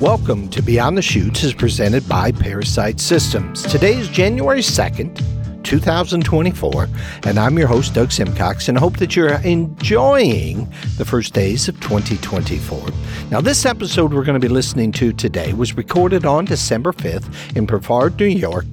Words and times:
Welcome 0.00 0.50
to 0.50 0.60
Beyond 0.60 0.98
the 0.98 1.02
Chutes 1.02 1.42
is 1.42 1.54
presented 1.54 2.06
by 2.06 2.30
ParaSight 2.30 3.00
Systems. 3.00 3.62
Today 3.62 3.96
is 3.96 4.08
January 4.08 4.60
2nd, 4.60 5.22
2024, 5.62 6.88
and 7.24 7.38
I'm 7.38 7.56
your 7.56 7.66
host, 7.66 7.94
Doug 7.94 8.12
Simcox, 8.12 8.68
and 8.68 8.76
I 8.76 8.82
hope 8.82 8.98
that 8.98 9.16
you're 9.16 9.40
enjoying 9.40 10.70
the 10.98 11.06
first 11.06 11.32
days 11.32 11.66
of 11.68 11.80
2024. 11.80 12.90
Now, 13.30 13.40
this 13.40 13.64
episode 13.64 14.12
we're 14.12 14.24
going 14.24 14.38
to 14.38 14.48
be 14.48 14.52
listening 14.52 14.92
to 14.92 15.14
today 15.14 15.54
was 15.54 15.78
recorded 15.78 16.26
on 16.26 16.44
December 16.44 16.92
5th 16.92 17.56
in 17.56 17.64
Brevard, 17.64 18.20
New 18.20 18.26
York. 18.26 18.66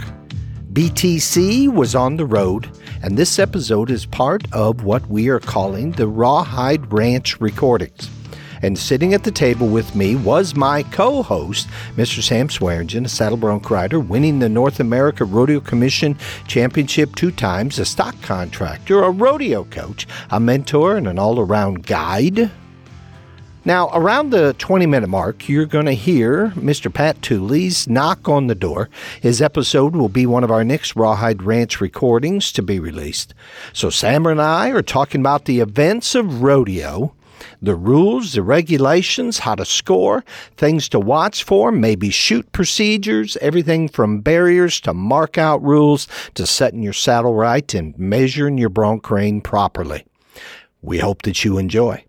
BTC 0.73 1.73
was 1.73 1.95
on 1.95 2.17
the 2.17 2.25
road, 2.25 2.69
and 3.01 3.17
this 3.17 3.39
episode 3.39 3.89
is 3.89 4.05
part 4.05 4.43
of 4.51 4.83
what 4.83 5.07
we 5.07 5.29
are 5.29 5.39
calling 5.39 5.91
the 5.93 6.09
Rawhide 6.09 6.91
Ranch 6.91 7.39
recordings. 7.39 8.09
And 8.63 8.79
sitting 8.79 9.13
at 9.13 9.25
the 9.25 9.31
table 9.31 9.67
with 9.67 9.93
me 9.93 10.15
was 10.15 10.55
my 10.55 10.83
co 10.83 11.21
host, 11.21 11.67
Mr. 11.97 12.23
Sam 12.23 12.49
Swearingen, 12.49 13.05
a 13.05 13.09
saddle 13.09 13.37
bronc 13.37 13.69
rider, 13.69 13.99
winning 13.99 14.39
the 14.39 14.47
North 14.47 14.79
America 14.79 15.25
Rodeo 15.25 15.59
Commission 15.59 16.17
Championship 16.47 17.13
two 17.13 17.31
times, 17.31 17.77
a 17.77 17.83
stock 17.83 18.19
contractor, 18.21 19.03
a 19.03 19.11
rodeo 19.11 19.65
coach, 19.65 20.07
a 20.31 20.39
mentor, 20.39 20.95
and 20.95 21.09
an 21.09 21.19
all 21.19 21.41
around 21.41 21.85
guide. 21.85 22.49
Now, 23.65 23.89
around 23.93 24.29
the 24.29 24.53
20 24.57 24.85
minute 24.85 25.07
mark, 25.07 25.49
you're 25.49 25.65
going 25.65 25.85
to 25.85 25.93
hear 25.93 26.53
Mr. 26.55 26.93
Pat 26.93 27.21
Tooley's 27.21 27.87
knock 27.89 28.29
on 28.29 28.47
the 28.47 28.55
door. 28.55 28.89
His 29.21 29.41
episode 29.41 29.93
will 29.93 30.09
be 30.09 30.25
one 30.25 30.43
of 30.45 30.51
our 30.51 30.63
next 30.63 30.95
Rawhide 30.95 31.43
Ranch 31.43 31.81
recordings 31.81 32.53
to 32.53 32.61
be 32.61 32.79
released. 32.79 33.33
So, 33.73 33.89
Sam 33.89 34.25
and 34.25 34.41
I 34.41 34.69
are 34.69 34.81
talking 34.81 35.19
about 35.19 35.45
the 35.45 35.59
events 35.59 36.15
of 36.15 36.41
rodeo 36.41 37.13
the 37.63 37.75
rules, 37.75 38.33
the 38.33 38.41
regulations, 38.43 39.39
how 39.39 39.55
to 39.55 39.63
score, 39.63 40.23
things 40.57 40.89
to 40.89 40.99
watch 40.99 41.43
for, 41.43 41.71
maybe 41.71 42.09
chute 42.09 42.51
procedures, 42.51 43.37
everything 43.37 43.87
from 43.87 44.19
barriers 44.19 44.81
to 44.81 44.93
mark 44.93 45.37
out 45.37 45.63
rules 45.63 46.07
to 46.35 46.45
setting 46.45 46.83
your 46.83 46.93
saddle 46.93 47.33
right 47.33 47.73
and 47.73 47.97
measuring 47.97 48.57
your 48.57 48.69
bronc 48.69 49.09
rein 49.09 49.39
properly. 49.39 50.05
We 50.81 50.99
hope 50.99 51.21
that 51.21 51.45
you 51.45 51.57
enjoy. 51.57 52.03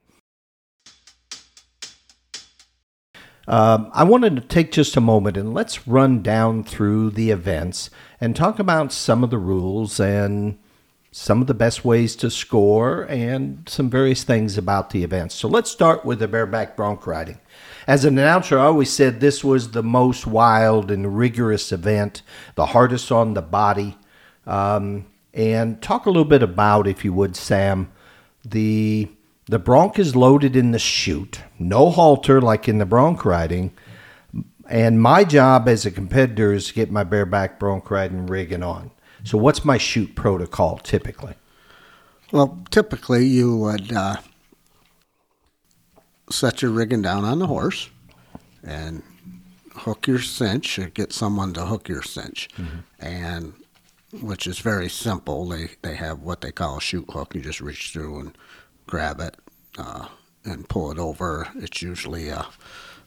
Um, 3.46 3.90
I 3.92 4.04
wanted 4.04 4.36
to 4.36 4.42
take 4.42 4.72
just 4.72 4.96
a 4.96 5.00
moment 5.00 5.36
and 5.36 5.54
let's 5.54 5.86
run 5.86 6.22
down 6.22 6.64
through 6.64 7.10
the 7.10 7.30
events 7.30 7.90
and 8.20 8.34
talk 8.34 8.58
about 8.58 8.90
some 8.90 9.22
of 9.22 9.30
the 9.30 9.38
rules 9.38 10.00
and 10.00 10.58
some 11.16 11.40
of 11.40 11.46
the 11.46 11.54
best 11.54 11.84
ways 11.84 12.16
to 12.16 12.28
score, 12.28 13.02
and 13.08 13.62
some 13.68 13.88
various 13.88 14.24
things 14.24 14.58
about 14.58 14.90
the 14.90 15.04
events. 15.04 15.36
So 15.36 15.46
let's 15.46 15.70
start 15.70 16.04
with 16.04 16.18
the 16.18 16.26
bareback 16.26 16.76
bronc 16.76 17.06
riding. 17.06 17.38
As 17.86 18.04
an 18.04 18.18
announcer, 18.18 18.58
I 18.58 18.64
always 18.64 18.92
said 18.92 19.20
this 19.20 19.44
was 19.44 19.70
the 19.70 19.82
most 19.84 20.26
wild 20.26 20.90
and 20.90 21.16
rigorous 21.16 21.70
event, 21.70 22.22
the 22.56 22.66
hardest 22.66 23.12
on 23.12 23.34
the 23.34 23.42
body. 23.42 23.96
Um, 24.44 25.06
and 25.32 25.80
talk 25.80 26.06
a 26.06 26.10
little 26.10 26.24
bit 26.24 26.42
about, 26.42 26.88
if 26.88 27.04
you 27.04 27.12
would, 27.12 27.36
Sam, 27.36 27.92
the 28.44 29.08
the 29.46 29.60
bronc 29.60 30.00
is 30.00 30.16
loaded 30.16 30.56
in 30.56 30.72
the 30.72 30.80
chute, 30.80 31.42
no 31.60 31.90
halter 31.90 32.40
like 32.40 32.68
in 32.68 32.78
the 32.78 32.86
bronc 32.86 33.24
riding. 33.24 33.72
And 34.68 35.00
my 35.00 35.22
job 35.22 35.68
as 35.68 35.86
a 35.86 35.92
competitor 35.92 36.52
is 36.52 36.68
to 36.68 36.74
get 36.74 36.90
my 36.90 37.04
bareback 37.04 37.60
bronc 37.60 37.88
riding 37.88 38.26
rigging 38.26 38.64
on. 38.64 38.90
So, 39.24 39.38
what's 39.38 39.64
my 39.64 39.78
chute 39.78 40.14
protocol 40.14 40.78
typically? 40.78 41.34
Well, 42.32 42.58
typically 42.70 43.26
you 43.26 43.56
would 43.56 43.92
uh, 43.92 44.16
set 46.30 46.62
your 46.62 46.70
rigging 46.70 47.02
down 47.02 47.24
on 47.24 47.38
the 47.38 47.46
horse 47.46 47.88
and 48.62 49.02
hook 49.72 50.06
your 50.06 50.20
cinch 50.20 50.78
or 50.78 50.88
get 50.88 51.12
someone 51.12 51.52
to 51.54 51.66
hook 51.66 51.88
your 51.88 52.02
cinch. 52.02 52.48
Mm-hmm. 52.56 52.78
And 53.00 53.54
which 54.20 54.46
is 54.46 54.58
very 54.58 54.88
simple. 54.88 55.48
They 55.48 55.70
they 55.82 55.96
have 55.96 56.20
what 56.20 56.40
they 56.40 56.52
call 56.52 56.78
a 56.78 56.80
chute 56.80 57.10
hook. 57.10 57.34
You 57.34 57.40
just 57.40 57.60
reach 57.60 57.90
through 57.92 58.20
and 58.20 58.38
grab 58.86 59.20
it 59.20 59.36
uh, 59.78 60.08
and 60.44 60.68
pull 60.68 60.90
it 60.92 60.98
over. 60.98 61.48
It's 61.56 61.82
usually 61.82 62.28
a 62.28 62.46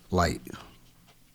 light 0.09 0.41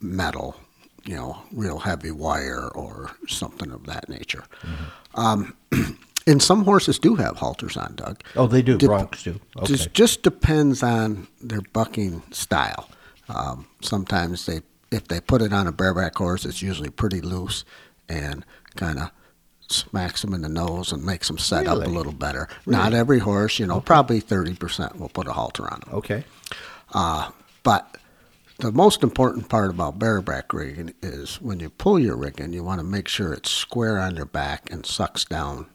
metal 0.01 0.57
you 1.05 1.17
know, 1.17 1.43
real 1.53 1.79
heavy 1.79 2.11
wire 2.11 2.69
or 2.69 3.11
something 3.27 3.71
of 3.71 3.87
that 3.87 4.09
nature. 4.09 4.45
Mm-hmm. 4.63 5.21
Um, 5.21 5.57
and 6.27 6.43
some 6.43 6.65
horses 6.65 6.99
do 6.99 7.17
have 7.17 7.37
halters 7.37 7.77
on, 7.77 7.95
Doug. 7.97 8.23
Oh, 8.37 8.47
they 8.47 8.63
do. 8.63 8.79
Dep- 8.79 8.91
Broncs 8.91 9.25
do. 9.25 9.41
Okay. 9.57 9.67
Just 9.67 9.93
just 9.93 10.23
depends 10.23 10.83
on 10.83 11.27
their 11.41 11.63
bucking 11.73 12.23
style. 12.31 12.89
Um, 13.29 13.67
sometimes 13.81 14.47
they, 14.47 14.61
if 14.91 15.09
they 15.09 15.21
put 15.21 15.43
it 15.43 15.53
on 15.53 15.67
a 15.67 15.73
bareback 15.73 16.17
horse, 16.17 16.45
it's 16.45 16.63
usually 16.63 16.91
pretty 16.91 17.21
loose 17.21 17.65
and 18.09 18.45
kind 18.77 18.99
of 18.99 19.11
smacks 19.69 20.21
them 20.21 20.35
in 20.35 20.43
the 20.43 20.49
nose 20.49 20.93
and 20.93 21.05
makes 21.05 21.29
them 21.29 21.39
set 21.39 21.67
really? 21.67 21.83
up 21.83 21.87
a 21.87 21.91
little 21.91 22.13
better. 22.13 22.49
Really? 22.67 22.79
Not 22.79 22.93
every 22.93 23.19
horse, 23.19 23.59
you 23.59 23.67
know, 23.67 23.77
okay. 23.77 23.87
probably 23.87 24.21
thirty 24.21 24.55
percent 24.55 24.99
will 24.99 25.09
put 25.09 25.27
a 25.27 25.33
halter 25.33 25.65
on 25.65 25.81
them. 25.81 25.95
Okay. 25.95 26.25
Uh, 26.93 27.31
but 27.63 27.97
the 28.63 28.71
most 28.71 29.03
important 29.03 29.49
part 29.49 29.71
about 29.71 29.99
bareback 29.99 30.53
rigging 30.53 30.95
is 31.03 31.41
when 31.41 31.59
you 31.59 31.69
pull 31.69 31.99
your 31.99 32.17
rigging, 32.17 32.53
you 32.53 32.63
want 32.63 32.79
to 32.79 32.85
make 32.85 33.09
sure 33.09 33.33
it's 33.33 33.51
square 33.51 33.99
on 33.99 34.15
your 34.15 34.25
back 34.25 34.71
and 34.71 34.87
sucks 34.87 35.25
down 35.25 35.67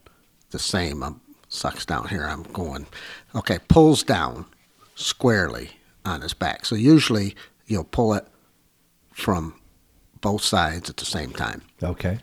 the 0.50 0.58
same. 0.58 1.02
Um, 1.02 1.20
sucks 1.48 1.84
down 1.84 2.08
here. 2.08 2.24
I'm 2.24 2.44
going, 2.44 2.86
okay, 3.34 3.58
pulls 3.68 4.02
down 4.02 4.46
squarely 4.94 5.72
on 6.06 6.22
his 6.22 6.32
back. 6.32 6.64
So 6.64 6.76
usually 6.76 7.36
you'll 7.66 7.84
pull 7.84 8.14
it 8.14 8.26
from 9.12 9.54
both 10.22 10.42
sides 10.42 10.88
at 10.88 10.96
the 10.96 11.04
same 11.04 11.32
time. 11.32 11.62
Okay. 11.82 12.20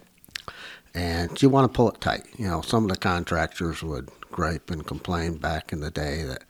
And 0.96 1.40
you 1.44 1.50
want 1.50 1.72
to 1.72 1.76
pull 1.76 1.90
it 1.90 2.02
tight. 2.02 2.26
You 2.38 2.48
know, 2.48 2.62
some 2.62 2.86
of 2.86 2.90
the 2.90 2.98
contractors 2.98 3.84
would 3.84 4.10
gripe 4.32 4.72
and 4.72 4.86
complain 4.86 5.38
back 5.38 5.72
in 5.72 5.82
the 5.82 5.92
day 5.92 6.24
that 6.24 6.44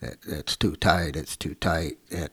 it, 0.00 0.18
it's 0.26 0.56
too 0.56 0.74
tight, 0.74 1.14
it's 1.14 1.36
too 1.36 1.54
tight. 1.54 1.98
It, 2.10 2.32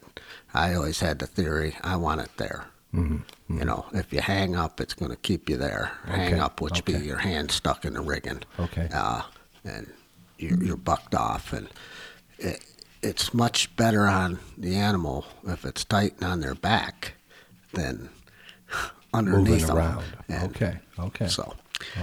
I 0.53 0.73
always 0.73 0.99
had 0.99 1.19
the 1.19 1.27
theory, 1.27 1.75
I 1.83 1.95
want 1.95 2.21
it 2.21 2.29
there. 2.37 2.65
Mm-hmm. 2.93 3.15
Mm-hmm. 3.15 3.59
You 3.59 3.65
know, 3.65 3.85
if 3.93 4.11
you 4.11 4.21
hang 4.21 4.55
up, 4.55 4.81
it's 4.81 4.93
going 4.93 5.11
to 5.11 5.17
keep 5.17 5.49
you 5.49 5.57
there. 5.57 5.91
Okay. 6.07 6.17
Hang 6.17 6.39
up, 6.39 6.59
which 6.61 6.79
okay. 6.79 6.97
be 6.97 7.05
your 7.05 7.17
hand 7.17 7.51
stuck 7.51 7.85
in 7.85 7.93
the 7.93 8.01
rigging. 8.01 8.41
Okay. 8.59 8.89
Uh, 8.91 9.21
and 9.63 9.87
you're, 10.37 10.61
you're 10.63 10.77
bucked 10.77 11.13
off. 11.13 11.53
And 11.53 11.67
it, 12.39 12.65
it's 13.01 13.33
much 13.33 13.75
better 13.75 14.07
on 14.07 14.39
the 14.57 14.75
animal 14.75 15.25
if 15.47 15.65
it's 15.65 15.83
tight 15.85 16.21
on 16.23 16.39
their 16.39 16.55
back 16.55 17.13
than 17.73 18.09
underneath 19.13 19.61
Moving 19.61 19.69
around. 19.69 20.05
And 20.27 20.55
okay. 20.55 20.79
Okay. 20.97 21.27
So. 21.27 21.55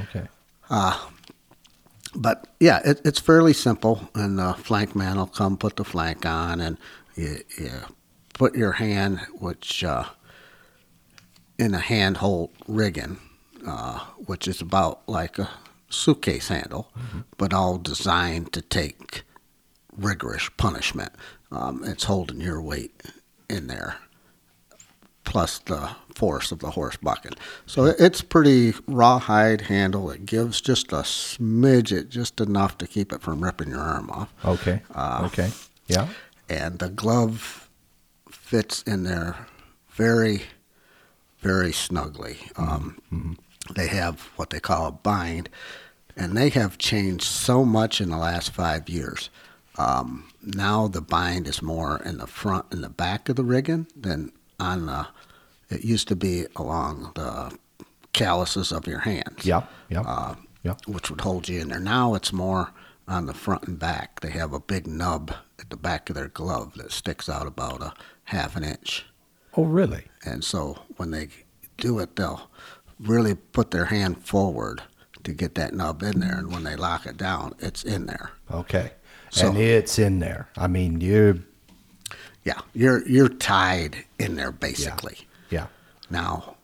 Okay. 0.03 0.27
Uh, 0.71 0.99
but 2.15 2.47
yeah, 2.61 2.81
it, 2.85 3.01
it's 3.05 3.21
fairly 3.21 3.53
simple. 3.53 4.09
And 4.15 4.39
the 4.39 4.55
flank 4.55 4.95
man 4.95 5.17
will 5.17 5.27
come 5.27 5.57
put 5.57 5.77
the 5.77 5.85
flank 5.85 6.25
on, 6.25 6.61
and 6.61 6.79
you, 7.17 7.39
you 7.59 7.73
put 8.37 8.55
your 8.55 8.73
hand, 8.73 9.21
which 9.39 9.83
uh, 9.83 10.05
in 11.59 11.75
a 11.75 11.79
handhold 11.79 12.51
rigging, 12.69 13.19
uh, 13.67 14.01
which 14.27 14.47
is 14.47 14.61
about 14.61 15.01
like 15.09 15.39
a 15.39 15.49
suitcase 15.89 16.49
handle, 16.49 16.91
mm-hmm. 16.97 17.21
but 17.39 17.55
all 17.55 17.79
designed 17.79 18.53
to 18.53 18.61
take 18.61 19.23
rigorous 19.97 20.51
punishment. 20.59 21.13
Um, 21.51 21.83
it's 21.85 22.05
holding 22.05 22.41
your 22.41 22.61
weight 22.61 23.03
in 23.49 23.69
there, 23.69 23.97
plus 25.25 25.59
the 25.61 25.97
force 26.15 26.53
of 26.53 26.59
the 26.59 26.73
horse 26.73 26.97
bucking. 26.97 27.35
So 27.65 27.87
it's 27.87 28.21
pretty 28.21 28.75
rawhide 28.87 29.63
handle. 29.63 30.11
It 30.11 30.27
gives 30.27 30.61
just 30.61 30.93
a 30.93 30.97
smidget, 30.97 32.11
just 32.11 32.41
enough 32.41 32.77
to 32.79 32.87
keep 32.87 33.13
it 33.13 33.23
from 33.23 33.43
ripping 33.43 33.71
your 33.71 33.81
arm 33.81 34.11
off. 34.11 34.35
Okay. 34.45 34.83
Uh, 34.95 35.23
okay. 35.27 35.51
Yeah. 35.87 36.09
And 36.49 36.79
the 36.79 36.91
glove 36.91 37.66
fits 38.47 38.83
in 38.83 39.03
there 39.03 39.49
very, 39.91 40.43
very 41.41 41.73
snugly. 41.73 42.37
Um, 42.57 43.01
mm-hmm. 43.13 43.33
They 43.75 43.89
have 43.89 44.21
what 44.37 44.51
they 44.51 44.61
call 44.61 44.87
a 44.87 44.93
bind, 44.93 45.49
and 46.17 46.37
they 46.37 46.51
have 46.51 46.79
changed 46.79 47.25
so 47.25 47.65
much 47.65 48.01
in 48.01 48.09
the 48.11 48.17
last 48.17 48.53
five 48.53 48.89
years. 48.89 49.31
Um, 49.79 50.31
now 50.43 50.87
the 50.87 51.01
bind 51.01 51.49
is 51.49 51.61
more 51.61 52.01
in 52.05 52.19
the 52.19 52.29
front 52.29 52.67
and 52.71 52.85
the 52.85 52.89
back 52.89 53.29
of 53.29 53.35
the 53.35 53.45
rigging 53.45 53.89
than 53.97 54.31
on 54.61 54.87
the. 54.87 55.09
It 55.69 55.85
used 55.85 56.07
to 56.09 56.17
be 56.17 56.47
along 56.55 57.11
the 57.17 57.59
calluses 58.13 58.71
of 58.71 58.87
your 58.87 59.01
hands. 59.01 59.45
Yeah, 59.45 59.65
yeah, 59.89 60.03
uh, 60.03 60.37
yeah. 60.63 60.75
Which 60.87 61.11
would 61.11 61.23
hold 61.23 61.49
you 61.49 61.61
in 61.61 61.71
there. 61.71 61.81
Now 61.81 62.15
it's 62.15 62.33
more 62.33 62.71
on 63.09 63.27
the 63.27 63.35
front 63.35 63.65
and 63.65 63.77
back. 63.77 64.21
They 64.21 64.31
have 64.31 64.53
a 64.53 64.61
big 64.61 64.87
nub 64.87 65.35
at 65.59 65.71
the 65.71 65.77
back 65.77 66.09
of 66.09 66.15
their 66.15 66.29
glove 66.29 66.75
that 66.75 66.93
sticks 66.93 67.29
out 67.29 67.49
about 67.49 67.83
a 67.83 67.93
half 68.27 68.57
an 68.57 68.65
inch. 68.65 69.07
Oh, 69.57 69.65
really? 69.65 70.05
And 70.25 70.45
so 70.45 70.79
when 70.97 71.11
they 71.11 71.29
do 71.79 71.99
it, 71.99 72.17
they'll 72.17 72.51
really 73.01 73.35
put 73.35 73.71
their 73.71 73.87
hand 73.87 74.25
forward 74.25 74.83
to 75.25 75.33
get 75.33 75.55
that 75.57 75.75
nub 75.75 76.03
in 76.03 76.21
there. 76.21 76.39
And 76.39 76.53
when 76.53 76.65
they 76.65 76.77
lock 76.77 77.07
it 77.07 77.17
down, 77.17 77.55
it's 77.59 77.83
in 77.83 78.07
there. 78.07 78.31
Okay. 78.51 78.93
So, 79.31 79.49
and 79.49 79.59
it's 79.59 79.99
in 79.99 80.21
there. 80.21 80.49
I 80.57 80.67
mean, 80.67 81.01
you. 81.01 81.43
Yeah, 82.45 82.61
you're 82.75 83.07
you're 83.09 83.29
tied 83.29 84.05
in 84.21 84.37
there 84.37 84.53
basically. 84.53 85.19
Yeah. 85.51 85.67
Now, 86.11 86.57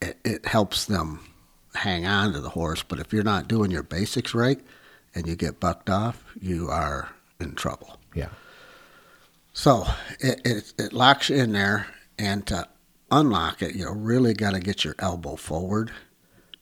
it, 0.00 0.16
it 0.24 0.46
helps 0.46 0.86
them 0.86 1.20
hang 1.74 2.06
on 2.06 2.32
to 2.32 2.40
the 2.40 2.48
horse, 2.48 2.82
but 2.82 2.98
if 2.98 3.12
you're 3.12 3.22
not 3.22 3.46
doing 3.46 3.70
your 3.70 3.82
basics 3.82 4.34
right 4.34 4.58
and 5.14 5.26
you 5.26 5.36
get 5.36 5.60
bucked 5.60 5.90
off, 5.90 6.24
you 6.40 6.70
are 6.70 7.10
in 7.40 7.54
trouble. 7.54 7.98
Yeah. 8.14 8.28
So 9.54 9.86
it, 10.20 10.40
it, 10.44 10.74
it 10.78 10.92
locks 10.92 11.30
you 11.30 11.36
in 11.36 11.52
there, 11.52 11.86
and 12.18 12.44
to 12.48 12.68
unlock 13.10 13.62
it, 13.62 13.74
you 13.76 13.88
really 13.90 14.34
got 14.34 14.52
to 14.52 14.60
get 14.60 14.84
your 14.84 14.96
elbow 14.98 15.36
forward. 15.36 15.90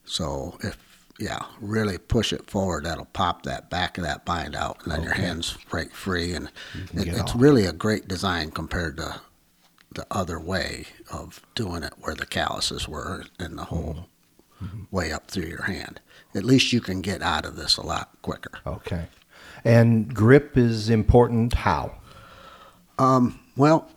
So 0.05 0.59
if 0.61 0.77
yeah, 1.19 1.41
really 1.61 1.99
push 1.99 2.33
it 2.33 2.51
forward, 2.51 2.85
that'll 2.85 3.05
pop 3.07 3.45
that 3.45 3.71
back 3.71 3.97
of 3.97 4.05
that 4.05 4.25
bind 4.25 4.55
out, 4.55 4.79
and 4.83 4.93
then 4.93 5.03
your 5.03 5.15
hands 5.15 5.57
break 5.71 5.93
free, 5.93 6.35
and 6.35 6.49
it, 6.95 7.09
it's 7.09 7.33
off. 7.33 7.41
really 7.41 7.65
a 7.65 7.73
great 7.73 8.09
design 8.09 8.51
compared 8.51 8.97
to 8.99 9.21
the 9.95 10.07
other 10.11 10.39
way 10.41 10.87
of 11.13 11.41
doing 11.55 11.83
it, 11.83 11.93
where 11.99 12.15
the 12.15 12.27
calluses 12.27 12.87
were 12.89 13.25
and 13.39 13.59
the 13.59 13.65
whole 13.65 14.07
Mm-hmm. 14.63 14.85
way 14.97 15.11
up 15.11 15.29
through 15.29 15.47
your 15.49 15.65
hand. 15.65 16.01
At 16.37 16.45
least 16.45 16.73
you 16.73 16.81
can 16.81 17.01
get 17.01 17.21
out 17.21 17.45
of 17.45 17.57
this 17.57 17.77
a 17.79 17.83
lot 17.85 18.11
quicker. 18.23 18.61
Okay. 18.65 19.07
And 19.65 20.15
grip 20.15 20.57
is 20.57 20.89
important. 20.89 21.53
How? 21.55 21.97
Well, 22.99 23.91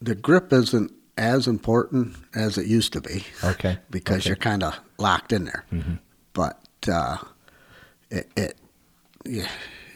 the 0.00 0.14
grip 0.14 0.52
isn't 0.52 0.92
as 1.16 1.46
important 1.46 2.16
as 2.34 2.56
it 2.58 2.66
used 2.66 2.92
to 2.94 3.00
be. 3.00 3.24
Okay. 3.44 3.78
because 3.90 4.18
Okay. 4.20 4.28
you're 4.30 4.36
kind 4.36 4.62
of 4.62 4.78
locked 4.98 5.32
in 5.32 5.44
there. 5.44 5.64
But 6.32 6.60
uh, 6.90 7.18
it, 8.10 8.30
it 8.36 8.56
yeah, 9.24 9.48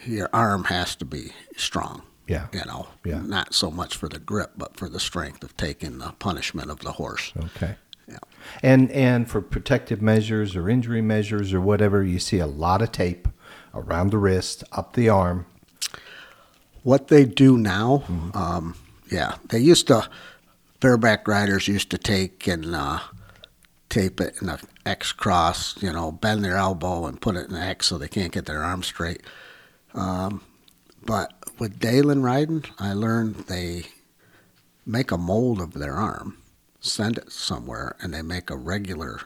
your 0.04 0.28
arm 0.32 0.64
has 0.64 0.94
to 0.96 1.04
be 1.04 1.32
strong. 1.56 2.02
Yeah. 2.26 2.48
You 2.52 2.64
know, 2.66 2.88
Yeah. 3.04 3.20
not 3.22 3.54
so 3.54 3.70
much 3.70 3.96
for 3.96 4.08
the 4.08 4.18
grip, 4.18 4.52
but 4.56 4.76
for 4.76 4.88
the 4.88 5.00
strength 5.00 5.42
of 5.44 5.56
taking 5.56 5.98
the 5.98 6.12
punishment 6.18 6.70
of 6.70 6.80
the 6.80 6.92
horse. 6.92 7.32
Okay. 7.36 7.76
Yeah. 8.08 8.18
And 8.62 8.90
and 8.90 9.30
for 9.30 9.40
protective 9.40 10.02
measures 10.02 10.54
or 10.56 10.68
injury 10.68 11.00
measures 11.02 11.54
or 11.54 11.60
whatever, 11.60 12.02
you 12.02 12.18
see 12.18 12.38
a 12.38 12.46
lot 12.46 12.82
of 12.82 12.92
tape 12.92 13.28
around 13.74 14.10
the 14.10 14.18
wrist, 14.18 14.62
up 14.72 14.92
the 14.94 15.08
arm. 15.08 15.46
What 16.84 17.08
they 17.08 17.24
do 17.24 17.56
now, 17.56 18.04
um, 18.34 18.76
yeah, 19.10 19.36
they 19.48 19.58
used 19.58 19.86
to, 19.88 20.08
bareback 20.80 21.26
riders 21.26 21.66
used 21.66 21.90
to 21.90 21.98
take 21.98 22.46
and 22.46 22.74
uh, 22.74 23.00
tape 23.88 24.20
it 24.20 24.36
in 24.42 24.48
an 24.50 24.58
X 24.84 25.10
cross, 25.12 25.82
you 25.82 25.90
know, 25.92 26.12
bend 26.12 26.44
their 26.44 26.56
elbow 26.58 27.06
and 27.06 27.20
put 27.20 27.36
it 27.36 27.48
in 27.48 27.56
an 27.56 27.62
X 27.62 27.86
so 27.86 27.96
they 27.98 28.06
can't 28.08 28.32
get 28.32 28.44
their 28.46 28.62
arm 28.62 28.82
straight. 28.82 29.22
Um, 29.94 30.42
but 31.06 31.32
with 31.58 31.80
Dalen 31.80 32.22
riding, 32.22 32.64
I 32.78 32.92
learned 32.92 33.36
they 33.46 33.86
make 34.84 35.10
a 35.10 35.16
mold 35.18 35.62
of 35.62 35.72
their 35.72 35.94
arm, 35.94 36.36
send 36.80 37.16
it 37.16 37.32
somewhere, 37.32 37.96
and 38.02 38.12
they 38.12 38.20
make 38.22 38.50
a 38.50 38.56
regular, 38.56 39.22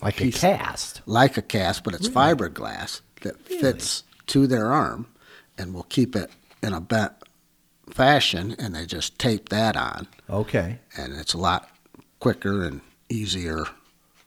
Like 0.00 0.16
Piece- 0.16 0.36
a 0.36 0.40
cast. 0.40 1.02
like 1.04 1.36
a 1.36 1.42
cast, 1.42 1.84
but 1.84 1.92
it's 1.92 2.08
fiberglass 2.08 3.02
that 3.20 3.42
fits 3.46 4.04
to 4.28 4.46
their 4.46 4.72
arm 4.72 5.06
and 5.58 5.72
we'll 5.74 5.84
keep 5.84 6.14
it 6.16 6.30
in 6.62 6.72
a 6.72 6.80
bent 6.80 7.12
fashion, 7.90 8.54
and 8.58 8.74
they 8.74 8.86
just 8.86 9.18
tape 9.18 9.48
that 9.50 9.76
on, 9.76 10.06
Okay. 10.28 10.78
and 10.96 11.14
it's 11.14 11.34
a 11.34 11.38
lot 11.38 11.68
quicker 12.20 12.64
and 12.64 12.80
easier 13.08 13.64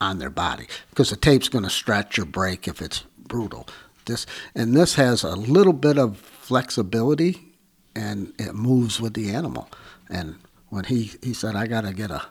on 0.01 0.19
their 0.19 0.29
body 0.29 0.65
because 0.89 1.09
the 1.09 1.15
tape's 1.17 1.49
going 1.49 1.63
to 1.65 1.69
stretch 1.69 2.17
or 2.17 2.25
break 2.25 2.67
if 2.67 2.81
it's 2.81 3.03
brutal. 3.17 3.67
This 4.05 4.25
and 4.55 4.75
this 4.75 4.95
has 4.95 5.23
a 5.23 5.35
little 5.35 5.73
bit 5.73 5.97
of 5.97 6.17
flexibility, 6.17 7.53
and 7.95 8.33
it 8.39 8.55
moves 8.55 8.99
with 9.01 9.13
the 9.13 9.31
animal. 9.31 9.69
And 10.09 10.35
when 10.69 10.85
he 10.85 11.11
he 11.21 11.33
said, 11.33 11.55
"I 11.55 11.67
got 11.67 11.81
to 11.81 11.93
get 11.93 12.11
a 12.11 12.23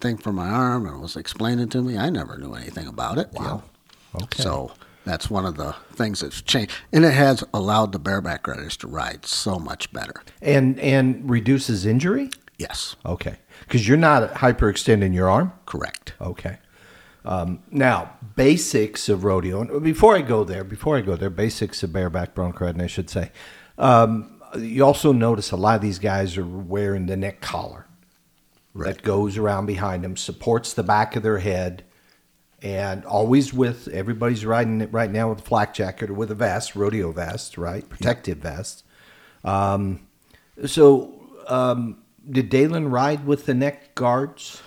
thing 0.00 0.16
for 0.16 0.32
my 0.32 0.48
arm," 0.48 0.86
and 0.86 1.00
was 1.00 1.16
explaining 1.16 1.68
to 1.70 1.82
me, 1.82 1.98
I 1.98 2.08
never 2.10 2.38
knew 2.38 2.54
anything 2.54 2.86
about 2.86 3.18
it. 3.18 3.28
you 3.34 3.40
Wow. 3.40 3.62
know. 4.14 4.22
Okay. 4.22 4.42
So 4.42 4.72
that's 5.10 5.28
one 5.28 5.44
of 5.44 5.56
the 5.56 5.74
things 5.92 6.20
that's 6.20 6.40
changed, 6.42 6.72
and 6.92 7.04
it 7.04 7.12
has 7.12 7.42
allowed 7.52 7.92
the 7.92 7.98
bareback 7.98 8.46
riders 8.46 8.76
to 8.78 8.86
ride 8.86 9.26
so 9.26 9.58
much 9.58 9.92
better. 9.92 10.22
and 10.40 10.78
and 10.80 11.28
reduces 11.28 11.84
injury. 11.84 12.30
Yes, 12.58 12.94
Okay. 13.04 13.36
Because 13.60 13.88
you're 13.88 13.96
not 13.98 14.34
hyperextending 14.34 15.14
your 15.14 15.28
arm. 15.30 15.52
correct. 15.66 16.12
Okay. 16.20 16.58
Um, 17.24 17.62
now, 17.70 18.12
basics 18.36 19.08
of 19.08 19.24
rodeo. 19.24 19.80
Before 19.80 20.14
I 20.16 20.22
go 20.22 20.44
there, 20.44 20.64
before 20.64 20.96
I 20.96 21.00
go 21.02 21.16
there, 21.16 21.28
basics 21.30 21.82
of 21.82 21.92
bareback 21.92 22.34
bronc 22.34 22.60
riding, 22.60 22.80
I 22.80 22.86
should 22.86 23.10
say. 23.10 23.30
Um, 23.78 24.40
you 24.58 24.84
also 24.84 25.12
notice 25.12 25.50
a 25.52 25.56
lot 25.56 25.76
of 25.76 25.80
these 25.82 25.98
guys 25.98 26.36
are 26.38 26.44
wearing 26.46 27.06
the 27.06 27.16
neck 27.16 27.40
collar 27.40 27.86
that 28.74 29.02
goes 29.02 29.36
around 29.36 29.66
behind 29.66 30.02
them, 30.04 30.16
supports 30.16 30.72
the 30.72 30.82
back 30.82 31.16
of 31.16 31.22
their 31.22 31.38
head, 31.38 31.84
and 32.62 33.04
always 33.04 33.52
with 33.52 33.88
everybody's 33.88 34.44
riding 34.44 34.80
it 34.80 34.92
right 34.92 35.10
now 35.10 35.30
with 35.30 35.40
a 35.40 35.42
flak 35.42 35.74
jacket 35.74 36.10
or 36.10 36.14
with 36.14 36.30
a 36.30 36.34
vest, 36.34 36.76
rodeo 36.76 37.12
vest, 37.12 37.56
right? 37.56 37.88
Protective 37.88 38.38
vest. 38.38 38.84
Um, 39.44 40.06
so, 40.66 41.20
um, 41.48 42.02
did 42.28 42.50
Dalen 42.50 42.90
ride 42.90 43.26
with 43.26 43.46
the 43.46 43.54
neck 43.54 43.94
guards? 43.94 44.62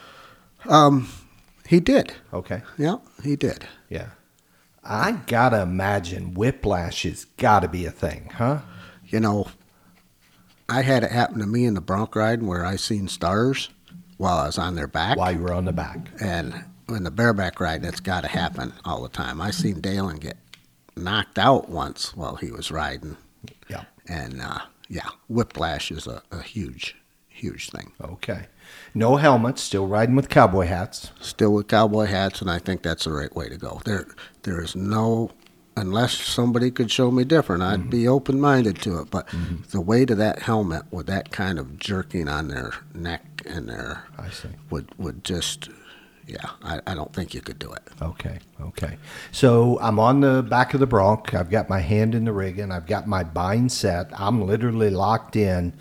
Um, 0.67 1.07
He 1.67 1.79
did. 1.79 2.13
Okay. 2.33 2.61
Yeah, 2.77 2.97
he 3.23 3.35
did. 3.35 3.67
Yeah. 3.89 4.09
I 4.83 5.13
gotta 5.27 5.61
imagine 5.61 6.33
whiplash 6.33 7.03
has 7.03 7.25
gotta 7.37 7.67
be 7.67 7.85
a 7.85 7.91
thing, 7.91 8.29
huh? 8.33 8.59
You 9.05 9.19
know, 9.19 9.47
I 10.67 10.81
had 10.81 11.03
it 11.03 11.11
happen 11.11 11.39
to 11.39 11.45
me 11.45 11.65
in 11.65 11.73
the 11.73 11.81
bronc 11.81 12.15
riding 12.15 12.47
where 12.47 12.65
I 12.65 12.75
seen 12.75 13.07
stars 13.07 13.69
while 14.17 14.37
I 14.39 14.47
was 14.47 14.57
on 14.57 14.75
their 14.75 14.87
back. 14.87 15.17
While 15.17 15.31
you 15.31 15.41
were 15.41 15.53
on 15.53 15.65
the 15.65 15.71
back. 15.73 15.99
And 16.19 16.65
in 16.89 17.03
the 17.03 17.11
bareback 17.11 17.59
riding, 17.59 17.87
it's 17.87 17.99
got 17.99 18.21
to 18.21 18.27
happen 18.27 18.73
all 18.85 19.01
the 19.01 19.09
time. 19.09 19.41
I 19.41 19.51
seen 19.51 19.81
Dalen 19.81 20.17
get 20.17 20.37
knocked 20.95 21.39
out 21.39 21.69
once 21.69 22.15
while 22.15 22.35
he 22.35 22.51
was 22.51 22.71
riding. 22.71 23.17
Yeah. 23.69 23.85
And 24.07 24.41
uh, 24.41 24.59
yeah, 24.89 25.09
whiplash 25.27 25.91
is 25.91 26.07
a, 26.07 26.21
a 26.31 26.41
huge, 26.41 26.95
huge 27.29 27.69
thing. 27.69 27.91
Okay. 28.01 28.47
No 28.93 29.17
helmets, 29.17 29.61
still 29.61 29.87
riding 29.87 30.15
with 30.15 30.29
cowboy 30.29 30.65
hats. 30.65 31.11
Still 31.19 31.53
with 31.53 31.67
cowboy 31.67 32.05
hats, 32.05 32.41
and 32.41 32.49
I 32.49 32.59
think 32.59 32.81
that's 32.81 33.05
the 33.05 33.11
right 33.11 33.33
way 33.35 33.49
to 33.49 33.57
go. 33.57 33.81
There, 33.85 34.07
there 34.43 34.61
is 34.61 34.75
no, 34.75 35.31
unless 35.75 36.13
somebody 36.13 36.71
could 36.71 36.91
show 36.91 37.11
me 37.11 37.23
different, 37.23 37.63
I'd 37.63 37.89
be 37.89 38.07
open 38.07 38.39
minded 38.39 38.81
to 38.83 38.99
it. 38.99 39.11
But 39.11 39.27
the 39.71 39.81
weight 39.81 40.09
of 40.11 40.17
that 40.17 40.39
helmet 40.39 40.83
with 40.91 41.07
that 41.07 41.31
kind 41.31 41.59
of 41.59 41.77
jerking 41.77 42.27
on 42.27 42.47
their 42.47 42.73
neck 42.93 43.23
and 43.45 43.67
their 43.69 44.03
I 44.17 44.29
see. 44.29 44.49
would 44.69 44.87
would 44.97 45.23
just, 45.23 45.69
yeah, 46.27 46.49
I, 46.63 46.79
I 46.87 46.93
don't 46.95 47.13
think 47.13 47.33
you 47.33 47.41
could 47.41 47.59
do 47.59 47.71
it. 47.73 47.81
Okay. 48.01 48.39
Okay. 48.61 48.97
So 49.31 49.79
I'm 49.81 49.99
on 49.99 50.21
the 50.21 50.41
back 50.43 50.73
of 50.73 50.79
the 50.79 50.87
bronc. 50.87 51.33
I've 51.33 51.49
got 51.49 51.69
my 51.69 51.79
hand 51.79 52.15
in 52.15 52.25
the 52.25 52.33
rigging. 52.33 52.71
I've 52.71 52.85
got 52.87 53.07
my 53.07 53.23
bind 53.23 53.71
set. 53.71 54.09
I'm 54.19 54.45
literally 54.45 54.89
locked 54.89 55.35
in. 55.35 55.73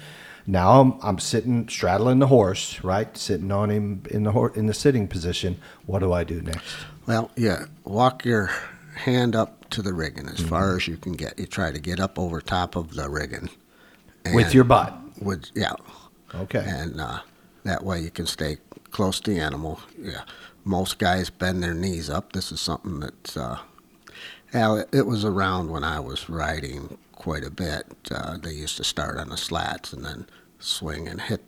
Now 0.46 0.80
I'm, 0.80 0.94
I'm 1.02 1.18
sitting 1.20 1.68
straddling 1.68 2.18
the 2.18 2.26
horse, 2.26 2.82
right? 2.82 3.16
Sitting 3.16 3.52
on 3.52 3.70
him 3.70 4.02
in 4.10 4.24
the 4.24 4.32
hor- 4.32 4.52
in 4.56 4.66
the 4.66 4.74
sitting 4.74 5.06
position. 5.06 5.60
What 5.86 6.00
do 6.00 6.12
I 6.12 6.24
do 6.24 6.40
next? 6.42 6.74
Well, 7.06 7.30
yeah, 7.36 7.66
walk 7.84 8.24
your 8.24 8.50
hand 8.96 9.36
up 9.36 9.70
to 9.70 9.82
the 9.82 9.92
rigging 9.94 10.28
as 10.28 10.40
far 10.40 10.76
as 10.76 10.88
you 10.88 10.96
can 10.96 11.12
get. 11.12 11.38
You 11.38 11.46
try 11.46 11.70
to 11.70 11.78
get 11.78 12.00
up 12.00 12.18
over 12.18 12.40
top 12.40 12.74
of 12.76 12.94
the 12.94 13.08
rigging. 13.08 13.48
With 14.34 14.52
your 14.54 14.64
butt. 14.64 14.94
with 15.20 15.46
yeah, 15.54 15.74
Okay. 16.34 16.64
and 16.66 17.00
uh, 17.00 17.20
that 17.64 17.84
way 17.84 18.00
you 18.00 18.10
can 18.10 18.26
stay 18.26 18.58
close 18.92 19.18
to 19.20 19.30
the 19.32 19.40
animal. 19.40 19.80
Yeah, 19.98 20.22
most 20.64 20.98
guys 20.98 21.30
bend 21.30 21.62
their 21.62 21.74
knees 21.74 22.08
up. 22.08 22.32
This 22.32 22.52
is 22.52 22.60
something 22.60 23.00
that, 23.00 23.36
uh, 23.36 23.56
well, 24.54 24.76
it, 24.78 24.88
it 24.92 25.06
was 25.06 25.24
around 25.24 25.70
when 25.70 25.82
I 25.84 25.98
was 26.00 26.28
riding 26.28 26.96
quite 27.12 27.44
a 27.44 27.50
bit. 27.50 27.86
Uh, 28.10 28.36
they 28.38 28.52
used 28.52 28.76
to 28.76 28.84
start 28.84 29.18
on 29.18 29.30
the 29.30 29.36
slats 29.36 29.92
and 29.92 30.04
then 30.04 30.26
swing 30.58 31.08
and 31.08 31.20
hit, 31.20 31.42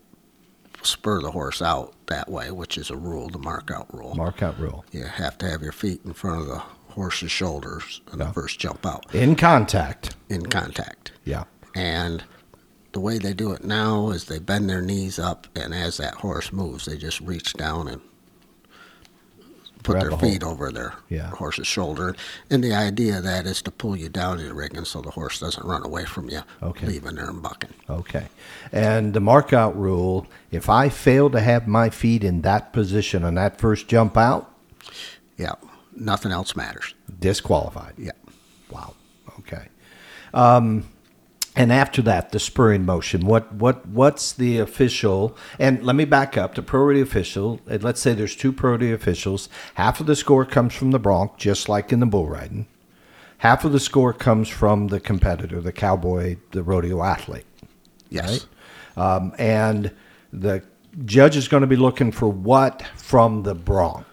spur 0.83 1.21
the 1.21 1.31
horse 1.31 1.63
out 1.63 1.95
that 2.07 2.29
way, 2.31 2.51
which 2.51 2.77
is 2.79 2.91
a 2.91 2.97
rule, 2.97 3.29
the 3.29 3.39
mark 3.39 3.71
out 3.71 3.93
rule. 3.95 4.15
Mark 4.15 4.43
out 4.43 4.59
rule. 4.59 4.85
You 4.93 5.05
have 5.05 5.39
to 5.39 5.49
have 5.51 5.63
your 5.63 5.73
feet 5.73 6.01
in 6.05 6.13
front 6.13 6.41
of 6.43 6.47
the 6.49 6.63
horse's 6.89 7.31
shoulders 7.31 8.01
on 8.13 8.19
Yeah. 8.21 8.27
the 8.27 8.33
first 8.33 8.59
jump 8.59 8.87
out 8.87 9.13
In 9.15 9.35
contact. 9.37 10.15
in 10.29 10.47
contact. 10.47 11.13
Yeah. 11.25 11.45
And 11.75 12.23
the 12.95 13.01
way 13.01 13.19
they 13.19 13.35
do 13.35 13.53
it 13.53 13.63
now 13.65 14.09
is 14.11 14.25
they 14.25 14.39
bend 14.39 14.71
their 14.71 14.81
knees 14.81 15.19
up, 15.19 15.47
and 15.55 15.75
as 15.75 15.99
that 15.99 16.15
horse 16.15 16.53
moves, 16.53 16.87
they 16.87 16.97
just 16.97 17.21
reach 17.21 17.53
down 17.55 17.89
and 17.89 18.01
put 19.83 19.99
Grab 19.99 20.09
their 20.09 20.19
feet 20.19 20.43
over 20.43 20.73
their 20.73 20.95
Yeah. 21.11 21.29
horse's 21.29 21.67
shoulder. 21.67 22.17
And 22.51 22.65
the 22.65 22.73
idea 22.73 23.19
of 23.19 23.25
that 23.25 23.45
is 23.47 23.61
to 23.63 23.71
pull 23.71 23.95
you 23.97 24.09
down 24.09 24.39
to 24.39 24.45
the 24.45 24.55
rigging 24.55 24.87
so 24.87 25.03
the 25.03 25.11
horse 25.11 25.39
doesn't 25.41 25.67
run 25.67 25.85
away 25.85 26.07
from 26.07 26.31
you, 26.31 26.41
Okay. 26.63 26.87
leaving 26.87 27.17
there 27.17 27.29
and 27.29 27.43
bucking. 27.43 27.75
Okay. 27.91 28.29
And 28.73 29.13
the 29.13 29.21
mark 29.21 29.53
out 29.53 29.77
rule 29.79 30.27
if 30.51 30.71
I 30.71 30.89
fail 30.89 31.29
to 31.31 31.41
have 31.41 31.67
my 31.69 31.91
feet 31.91 32.25
in 32.25 32.41
that 32.43 32.73
position 32.73 33.25
on 33.25 33.35
that 33.35 33.61
first 33.61 33.87
jump 33.87 34.17
out, 34.17 34.51
Yeah, 35.37 35.53
nothing 35.95 36.33
else 36.33 36.57
matters. 36.57 36.95
disqualified. 37.21 37.93
Yeah. 37.99 38.13
Wow. 38.71 38.95
Okay. 39.41 39.69
Um, 40.33 40.85
And 41.57 41.73
after 41.73 42.03
that, 42.03 42.33
the 42.33 42.41
spurring 42.41 42.85
motion. 42.85 43.27
What 43.27 43.53
what 43.53 43.87
what's 43.87 44.33
the 44.33 44.59
official? 44.59 45.37
And 45.59 45.85
let 45.85 45.95
me 45.95 46.05
back 46.05 46.37
up. 46.37 46.57
The 46.57 46.63
priority 46.63 47.01
official. 47.01 47.61
and 47.69 47.83
Let's 47.83 48.01
say 48.01 48.13
there's 48.13 48.35
two 48.35 48.53
priority 48.53 48.93
officials. 48.93 49.49
Half 49.75 50.01
of 50.01 50.07
the 50.07 50.17
score 50.17 50.45
comes 50.45 50.75
from 50.75 50.91
the 50.91 50.99
bronc, 50.99 51.37
just 51.37 51.69
like 51.69 51.93
in 51.93 52.01
the 52.01 52.07
bull 52.07 52.27
riding. 52.29 52.67
Half 53.39 53.65
of 53.65 53.73
the 53.73 53.81
score 53.81 54.13
comes 54.13 54.49
from 54.49 54.89
the 54.89 54.99
competitor, 54.99 55.61
the 55.61 55.73
cowboy, 55.73 56.39
the 56.51 56.63
rodeo 56.63 57.03
athlete. 57.03 57.47
Yes. 58.09 58.47
Right? 58.97 59.17
Um, 59.17 59.35
and 59.39 59.93
the 60.33 60.63
judge 61.05 61.37
is 61.37 61.47
going 61.49 61.61
to 61.61 61.67
be 61.67 61.77
looking 61.77 62.11
for 62.11 62.29
what 62.29 62.83
from 62.97 63.43
the 63.43 63.55
bronc. 63.55 64.07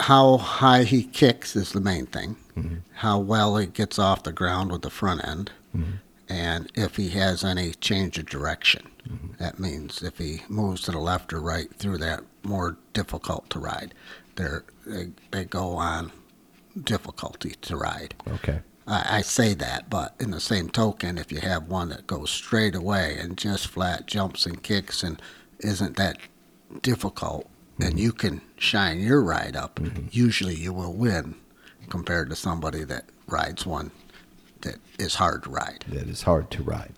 How 0.00 0.36
high 0.38 0.84
he 0.84 1.04
kicks 1.04 1.56
is 1.56 1.72
the 1.72 1.80
main 1.80 2.06
thing. 2.06 2.36
How 2.94 3.18
well 3.18 3.56
he 3.56 3.66
gets 3.66 3.98
off 3.98 4.22
the 4.22 4.32
ground 4.32 4.70
with 4.70 4.82
the 4.82 4.90
front 4.90 5.26
end. 5.26 5.50
Mm-hmm. 5.76 5.92
And 6.28 6.70
if 6.74 6.96
he 6.96 7.10
has 7.10 7.44
any 7.44 7.72
change 7.72 8.18
of 8.18 8.26
direction. 8.26 8.88
Mm-hmm. 9.08 9.42
That 9.42 9.58
means 9.58 10.02
if 10.02 10.18
he 10.18 10.42
moves 10.48 10.82
to 10.82 10.92
the 10.92 10.98
left 10.98 11.32
or 11.32 11.40
right 11.40 11.72
through 11.74 11.98
that 11.98 12.22
more 12.42 12.76
difficult 12.92 13.50
to 13.50 13.58
ride. 13.58 13.94
They're, 14.36 14.64
they, 14.86 15.08
they 15.30 15.44
go 15.44 15.76
on 15.76 16.12
difficulty 16.84 17.54
to 17.62 17.76
ride. 17.76 18.14
Okay. 18.26 18.60
I, 18.86 19.18
I 19.18 19.22
say 19.22 19.54
that, 19.54 19.90
but 19.90 20.14
in 20.18 20.30
the 20.30 20.40
same 20.40 20.70
token, 20.70 21.18
if 21.18 21.30
you 21.30 21.40
have 21.40 21.68
one 21.68 21.90
that 21.90 22.06
goes 22.06 22.30
straight 22.30 22.74
away 22.74 23.16
and 23.18 23.36
just 23.36 23.66
flat 23.68 24.06
jumps 24.06 24.46
and 24.46 24.62
kicks 24.62 25.02
and 25.02 25.20
isn't 25.60 25.96
that 25.96 26.18
difficult, 26.80 27.48
and 27.78 27.90
mm-hmm. 27.90 27.98
you 27.98 28.12
can 28.12 28.40
shine 28.56 29.00
your 29.00 29.22
ride 29.22 29.56
up, 29.56 29.80
usually 30.10 30.54
you 30.54 30.72
will 30.72 30.94
win 30.94 31.34
compared 31.92 32.30
to 32.30 32.34
somebody 32.34 32.84
that 32.84 33.04
rides 33.26 33.66
one 33.66 33.90
that 34.62 34.76
is 34.98 35.16
hard 35.16 35.42
to 35.42 35.50
ride. 35.50 35.84
that 35.88 36.08
is 36.08 36.22
hard 36.22 36.50
to 36.50 36.62
ride. 36.62 36.94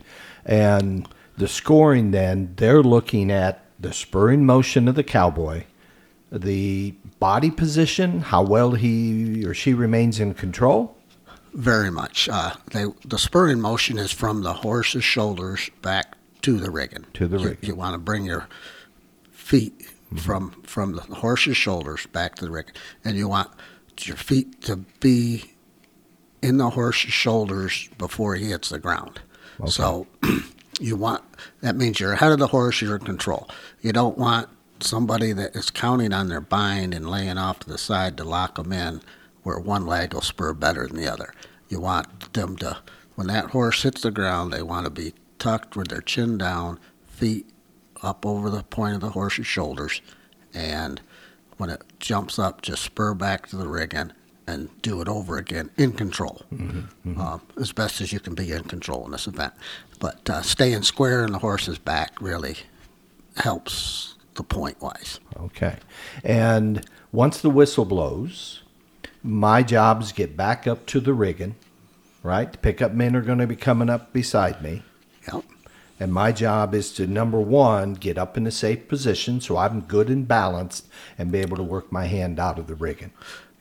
And 0.47 1.09
the 1.37 1.49
scoring 1.49 2.13
then, 2.13 2.55
they're 2.59 2.81
looking 2.81 3.29
at 3.33 3.65
the 3.81 3.93
spurring 3.93 4.47
motion 4.47 4.87
of 4.87 4.95
the 4.95 5.03
cowboy, 5.03 5.65
the 6.31 6.95
body 7.19 7.51
position, 7.51 8.21
how 8.21 8.45
well 8.45 8.75
he 8.75 9.45
or 9.45 9.53
she 9.53 9.75
remains 9.75 10.21
in 10.21 10.33
control. 10.33 10.97
Very 11.55 11.91
much. 11.91 12.29
Uh, 12.29 12.55
they, 12.71 12.85
the 13.05 13.19
spurring 13.19 13.61
motion 13.61 13.99
is 13.99 14.13
from 14.13 14.43
the 14.43 14.53
horse's 14.53 15.03
shoulders 15.03 15.71
back 15.83 16.17
to 16.43 16.57
the 16.57 16.71
rigging. 16.71 17.05
To 17.15 17.27
the 17.27 17.41
rigging. 17.41 17.69
You, 17.69 17.75
want 17.75 17.95
to 17.95 17.99
bring 17.99 18.27
your 18.27 18.47
feet 19.33 19.89
from 20.19 20.53
from 20.63 20.93
the 20.93 21.01
horse's 21.01 21.57
shoulders 21.57 22.07
back 22.07 22.37
to 22.37 22.45
the 22.45 22.53
rigging, 22.53 22.75
and 23.05 23.17
you 23.17 23.27
want 23.27 23.51
your 24.03 24.17
feet 24.17 24.63
to 24.63 24.77
be 25.01 25.53
in 26.43 26.59
the 26.59 26.71
horse's 26.71 27.13
shoulders 27.13 27.89
before 27.97 28.35
he 28.35 28.51
hits 28.51 28.69
the 28.69 28.79
ground. 28.79 29.21
So 29.67 30.07
you 30.81 30.97
want 30.97 31.23
that 31.61 31.77
means 31.77 32.01
you're 32.01 32.13
ahead 32.13 32.33
of 32.33 32.39
the 32.39 32.49
horse. 32.49 32.83
You're 32.83 32.97
in 32.97 33.05
control. 33.05 33.49
You 33.81 33.93
don't 33.93 34.19
want 34.19 34.49
somebody 34.81 35.33
that 35.33 35.57
is 35.57 35.71
counting 35.71 36.13
on 36.13 36.29
their 36.29 36.41
bind 36.41 36.93
and 36.95 37.09
laying 37.09 37.39
off 37.39 37.61
to 37.61 37.71
the 37.71 37.79
side 37.79 38.17
to 38.19 38.25
lock 38.25 38.57
them 38.57 38.73
in, 38.73 39.01
where 39.43 39.59
one 39.59 39.87
leg 39.87 40.13
will 40.13 40.21
spur 40.21 40.53
better 40.53 40.87
than 40.87 40.97
the 40.97 41.11
other. 41.11 41.33
You 41.69 41.81
want 41.81 42.33
them 42.33 42.57
to, 42.59 42.79
when 43.15 43.29
that 43.29 43.51
horse 43.51 43.83
hits 43.83 44.03
the 44.03 44.11
ground, 44.11 44.53
they 44.53 44.63
want 44.63 44.85
to 44.85 44.91
be 44.91 45.15
tucked 45.39 45.77
with 45.77 45.89
their 45.89 46.01
chin 46.01 46.37
down, 46.39 46.79
feet 47.07 47.47
up 48.03 48.27
over 48.27 48.51
the 48.51 48.63
point 48.65 48.95
of 48.95 49.01
the 49.01 49.11
horse's 49.11 49.47
shoulders, 49.47 50.03
and 50.53 51.01
when 51.57 51.71
it 51.71 51.83
jumps 51.99 52.39
up, 52.39 52.63
just 52.63 52.83
spur 52.83 53.15
back 53.15 53.49
to 53.49 53.57
the 53.57 53.69
rigging 53.69 54.13
and 54.47 54.69
do 54.83 55.01
it 55.01 55.09
over 55.09 55.39
again 55.39 55.71
in 55.79 55.93
control, 55.93 56.43
Um, 56.53 57.41
as 57.59 57.73
best 57.73 58.01
as 58.01 58.13
you 58.13 58.21
can 58.21 58.35
be 58.35 58.53
in 58.53 58.65
control 58.65 59.05
in 59.07 59.13
this 59.13 59.27
event. 59.27 59.55
But 60.01 60.29
uh, 60.29 60.43
staying 60.43 60.83
square 60.83 61.25
in 61.25 61.33
the 61.33 61.39
horse's 61.39 61.79
back 61.79 62.21
really 62.21 62.57
helps 63.37 64.17
the 64.35 64.43
point 64.43 64.81
wise. 64.83 65.21
Okay. 65.41 65.77
And 66.23 66.85
once 67.11 67.41
the 67.41 67.49
whistle 67.51 67.85
blows, 67.87 68.63
my 69.23 69.63
job 69.63 70.03
is 70.03 70.13
get 70.13 70.37
back 70.37 70.67
up 70.67 70.85
to 70.87 71.01
the 71.01 71.15
rigging, 71.15 71.55
right? 72.23 72.53
The 72.53 72.59
pickup 72.59 72.93
men 72.93 73.17
are 73.17 73.23
going 73.23 73.39
to 73.39 73.47
be 73.47 73.57
coming 73.57 73.89
up 73.89 74.13
beside 74.13 74.61
me. 74.61 74.83
Yep. 75.33 75.45
And 76.01 76.13
my 76.13 76.33
job 76.33 76.75
is 76.75 76.93
to 76.95 77.07
number 77.07 77.41
one, 77.41 77.95
get 77.95 78.19
up 78.19 78.37
in 78.37 78.47
a 78.47 78.51
safe 78.51 78.89
position 78.89 79.41
so 79.41 79.57
I'm 79.57 79.81
good 79.81 80.09
and 80.09 80.27
balanced 80.27 80.89
and 81.17 81.31
be 81.31 81.39
able 81.39 81.57
to 81.57 81.63
work 81.63 81.93
my 81.93 82.07
hand 82.07 82.41
out 82.41 82.59
of 82.59 82.67
the 82.67 82.75
rigging. 82.75 83.13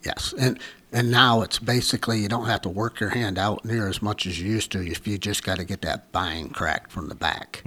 Yes, 0.03 0.33
and 0.37 0.59
and 0.91 1.09
now 1.09 1.41
it's 1.41 1.59
basically 1.59 2.19
you 2.19 2.27
don't 2.27 2.47
have 2.47 2.61
to 2.61 2.69
work 2.69 2.99
your 2.99 3.09
hand 3.09 3.37
out 3.37 3.63
near 3.63 3.87
as 3.87 4.01
much 4.01 4.25
as 4.25 4.39
you 4.39 4.51
used 4.51 4.71
to 4.73 4.85
if 4.85 5.07
you 5.07 5.17
just 5.17 5.43
got 5.43 5.57
to 5.57 5.63
get 5.63 5.81
that 5.83 6.11
bind 6.11 6.53
cracked 6.53 6.91
from 6.91 7.07
the 7.07 7.15
back. 7.15 7.63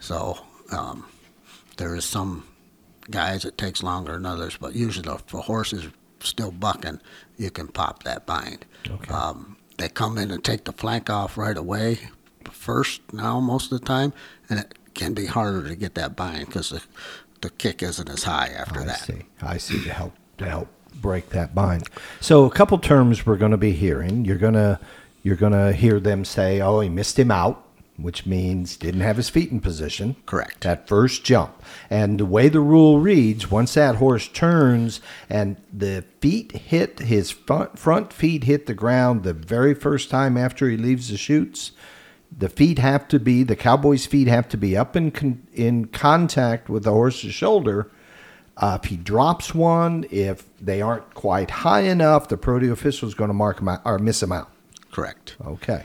So 0.00 0.38
um, 0.72 1.04
there 1.76 1.94
is 1.94 2.04
some 2.04 2.46
guys 3.10 3.44
it 3.44 3.58
takes 3.58 3.82
longer 3.82 4.12
than 4.12 4.24
others, 4.26 4.56
but 4.58 4.74
usually 4.74 5.12
if 5.12 5.34
a 5.34 5.42
horse 5.42 5.72
is 5.72 5.88
still 6.20 6.50
bucking, 6.50 7.00
you 7.36 7.50
can 7.50 7.68
pop 7.68 8.02
that 8.04 8.24
bind. 8.24 8.64
Okay. 8.88 9.12
Um, 9.12 9.56
they 9.76 9.88
come 9.88 10.16
in 10.18 10.30
and 10.30 10.42
take 10.42 10.64
the 10.64 10.72
flank 10.72 11.10
off 11.10 11.36
right 11.36 11.56
away 11.56 11.98
first 12.64 13.00
now 13.12 13.40
most 13.40 13.70
of 13.70 13.80
the 13.80 13.86
time, 13.86 14.12
and 14.48 14.58
it 14.58 14.74
can 14.94 15.12
be 15.12 15.26
harder 15.26 15.68
to 15.68 15.76
get 15.76 15.94
that 15.94 16.16
bind 16.16 16.46
because 16.46 16.70
the, 16.70 16.82
the 17.42 17.50
kick 17.50 17.82
isn't 17.82 18.08
as 18.08 18.24
high 18.24 18.48
after 18.48 18.80
I 18.80 18.84
that. 18.86 19.02
I 19.02 19.04
see. 19.04 19.22
I 19.42 19.56
see 19.58 19.84
to 19.84 19.92
help 19.92 20.14
to 20.38 20.48
help 20.48 20.68
break 20.94 21.30
that 21.30 21.54
bind. 21.54 21.88
So 22.20 22.44
a 22.44 22.50
couple 22.50 22.78
terms 22.78 23.26
we're 23.26 23.36
going 23.36 23.50
to 23.50 23.56
be 23.56 23.72
hearing. 23.72 24.24
You're 24.24 24.38
going 24.38 24.54
to 24.54 24.80
you're 25.22 25.36
to 25.36 25.72
hear 25.72 26.00
them 26.00 26.24
say, 26.24 26.60
"Oh, 26.60 26.80
he 26.80 26.88
missed 26.88 27.18
him 27.18 27.30
out," 27.30 27.64
which 27.96 28.26
means 28.26 28.76
didn't 28.76 29.02
have 29.02 29.16
his 29.16 29.28
feet 29.28 29.50
in 29.50 29.60
position. 29.60 30.16
Correct. 30.26 30.62
That 30.62 30.88
first 30.88 31.24
jump. 31.24 31.62
And 31.88 32.18
the 32.18 32.26
way 32.26 32.48
the 32.48 32.60
rule 32.60 32.98
reads, 32.98 33.50
once 33.50 33.74
that 33.74 33.96
horse 33.96 34.28
turns 34.28 35.00
and 35.30 35.56
the 35.72 36.04
feet 36.20 36.52
hit 36.52 36.98
his 37.00 37.30
front, 37.30 37.78
front 37.78 38.12
feet 38.12 38.44
hit 38.44 38.66
the 38.66 38.74
ground 38.74 39.22
the 39.22 39.32
very 39.32 39.74
first 39.74 40.10
time 40.10 40.36
after 40.36 40.68
he 40.68 40.76
leaves 40.76 41.08
the 41.08 41.16
chutes, 41.16 41.72
the 42.36 42.48
feet 42.48 42.78
have 42.78 43.06
to 43.08 43.18
be 43.20 43.42
the 43.44 43.56
cowboy's 43.56 44.06
feet 44.06 44.26
have 44.28 44.48
to 44.48 44.56
be 44.56 44.76
up 44.76 44.96
in 44.96 45.10
con, 45.10 45.46
in 45.52 45.86
contact 45.86 46.68
with 46.68 46.84
the 46.84 46.90
horse's 46.90 47.32
shoulder. 47.34 47.90
Uh, 48.56 48.78
if 48.82 48.88
he 48.88 48.96
drops 48.96 49.54
one, 49.54 50.04
if 50.10 50.44
they 50.60 50.80
aren't 50.80 51.12
quite 51.14 51.50
high 51.50 51.80
enough, 51.82 52.28
the 52.28 52.36
pro 52.36 52.58
official 52.70 53.08
is 53.08 53.14
going 53.14 53.28
to 53.28 53.34
mark 53.34 53.60
him 53.60 53.68
out 53.68 53.80
or 53.84 53.98
miss 53.98 54.22
him 54.22 54.30
out. 54.32 54.48
Correct. 54.92 55.36
Okay. 55.44 55.84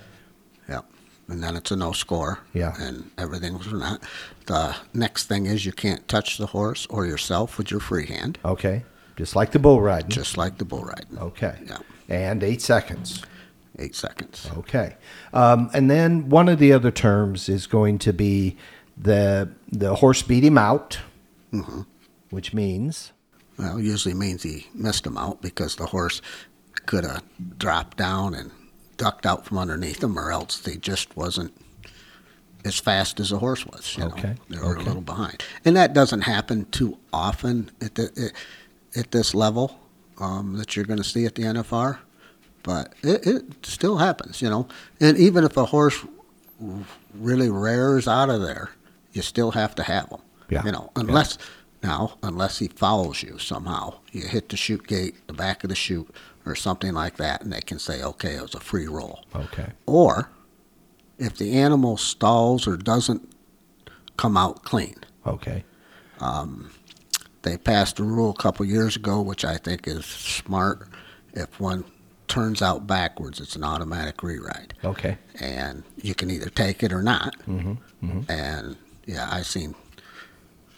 Yep. 0.68 0.86
And 1.30 1.44
then 1.44 1.56
it's 1.56 1.72
a 1.72 1.76
no 1.76 1.92
score. 1.94 2.40
Yeah. 2.54 2.76
And 2.80 3.10
everything 3.18 3.58
was 3.58 3.72
not. 3.74 4.04
The 4.46 4.76
next 4.94 5.26
thing 5.26 5.48
is 5.48 5.66
you 5.66 5.72
can't 5.72 6.08
touch 6.08 6.38
the 6.38 6.48
horse 6.48 6.86
or 6.92 7.06
yourself 7.08 7.58
with 7.58 7.72
your 7.72 7.80
free 7.80 8.06
hand, 8.08 8.38
Okay. 8.46 8.84
Just 9.16 9.36
like 9.36 9.52
the 9.52 9.60
bull 9.60 9.82
riding. 9.82 10.10
just 10.10 10.38
like 10.38 10.60
the 10.60 10.66
bull 10.66 10.84
riding. 10.86 11.18
okay. 11.18 11.58
Yeah. 11.66 11.80
And 12.08 12.42
eight 12.44 12.62
seconds. 12.62 13.24
Eight 13.80 13.96
seconds. 13.96 14.50
Okay. 14.58 14.98
Um, 15.34 15.72
and 15.74 15.90
then 15.90 16.30
one 16.30 16.50
of 16.50 16.60
the 16.60 16.74
other 16.74 16.92
terms 16.92 17.48
is 17.48 17.66
going 17.66 17.98
to 18.00 18.12
be 18.14 18.58
the 18.98 19.50
the 19.72 19.96
horse 19.96 20.22
beat 20.22 20.44
him 20.44 20.58
out, 20.58 21.00
which 22.30 22.54
means 22.54 23.14
Well, 23.58 23.80
usually 23.80 24.14
means 24.14 24.44
he 24.44 24.68
missed 24.74 25.08
him 25.08 25.18
out 25.18 25.42
because 25.42 25.78
the 25.78 25.86
horse 25.88 26.22
could 26.86 27.06
have 27.06 27.24
dropped 27.58 27.96
down 27.98 28.34
and 28.34 28.52
ducked 28.98 29.26
out 29.26 29.46
from 29.46 29.58
underneath 29.58 30.04
him, 30.04 30.20
or 30.20 30.32
else 30.32 30.64
he 30.66 30.76
just 30.76 31.16
wasn't 31.16 31.54
as 32.66 32.78
fast 32.78 33.20
as 33.22 33.30
the 33.30 33.40
horse 33.40 33.66
was. 33.66 33.98
Okay, 33.98 34.36
Know? 34.50 34.58
They 34.58 34.58
were 34.58 34.74
okay. 34.74 34.82
a 34.82 34.86
little 34.86 35.02
behind. 35.02 35.44
And 35.64 35.76
that 35.78 35.94
doesn't 35.94 36.22
happen 36.22 36.66
too 36.72 36.98
often 37.14 37.72
at, 37.82 37.96
the, 37.96 38.32
at 38.96 39.12
this 39.12 39.34
level 39.34 39.80
um, 40.20 40.58
that 40.58 40.76
you're 40.76 40.86
going 40.86 40.98
to 40.98 41.04
see 41.04 41.26
at 41.26 41.36
the 41.36 41.44
NFR. 41.44 42.00
But 42.70 42.94
it, 43.02 43.26
it 43.26 43.66
still 43.66 43.98
happens, 43.98 44.44
you 44.44 44.50
know. 44.50 44.68
And 45.00 45.18
even 45.18 45.44
if 45.44 45.58
a 45.58 45.66
horse 45.66 46.06
really 47.16 47.50
rares 47.50 48.08
out 48.08 48.30
of 48.30 48.42
there, 48.42 48.70
you 49.12 49.24
still 49.24 49.50
have 49.52 49.74
to 49.74 49.82
have 49.82 50.10
him. 50.10 50.20
Yeah. 50.52 50.64
You 50.64 50.72
know, 50.74 50.92
unless 50.96 51.40
now, 51.82 52.20
unless 52.22 52.60
he 52.60 52.68
follows 52.68 53.24
you 53.24 53.40
somehow, 53.40 53.96
you 54.12 54.28
hit 54.28 54.50
the 54.50 54.56
chute 54.58 54.86
gate, 54.86 55.16
the 55.26 55.34
back 55.34 55.64
of 55.64 55.72
the 55.72 55.76
chute, 55.76 56.14
or 56.46 56.54
something 56.54 56.94
like 56.94 57.18
that, 57.18 57.42
and 57.42 57.52
they 57.52 57.62
can 57.62 57.80
say, 57.80 58.04
okay, 58.04 58.36
it 58.36 58.42
was 58.44 58.54
a 58.54 58.60
free 58.60 58.86
roll. 58.88 59.26
okay. 59.36 59.72
Or 59.88 60.30
if 61.18 61.36
the 61.38 61.54
animal 61.54 61.98
stalls 61.98 62.68
or 62.68 62.78
doesn't 62.78 63.28
come 64.16 64.38
out 64.38 64.62
clean, 64.64 64.98
Okay. 65.26 65.64
Um, 66.20 66.70
they 67.42 67.58
passed 67.58 67.98
a 68.00 68.04
rule 68.04 68.30
a 68.30 68.36
couple 68.42 68.64
years 68.68 68.96
ago, 68.96 69.22
which 69.22 69.44
I 69.44 69.58
think 69.58 69.88
is 69.88 70.06
smart. 70.06 70.88
If 71.34 71.60
one 71.60 71.84
turns 72.30 72.62
out 72.62 72.88
backwards, 72.88 73.40
it's 73.42 73.56
an 73.56 73.64
automatic 73.64 74.18
reride. 74.18 74.72
Okay. 74.84 75.18
and 75.40 75.84
you 76.02 76.14
can 76.16 76.30
either 76.32 76.50
take 76.50 76.84
it 76.84 76.94
or 76.94 77.02
not. 77.04 77.36
Mm-hmm, 77.48 77.74
Mm-hmm. 78.06 78.32
And 78.32 78.78
yeah, 79.06 79.28
I 79.30 79.42
seen, 79.42 79.76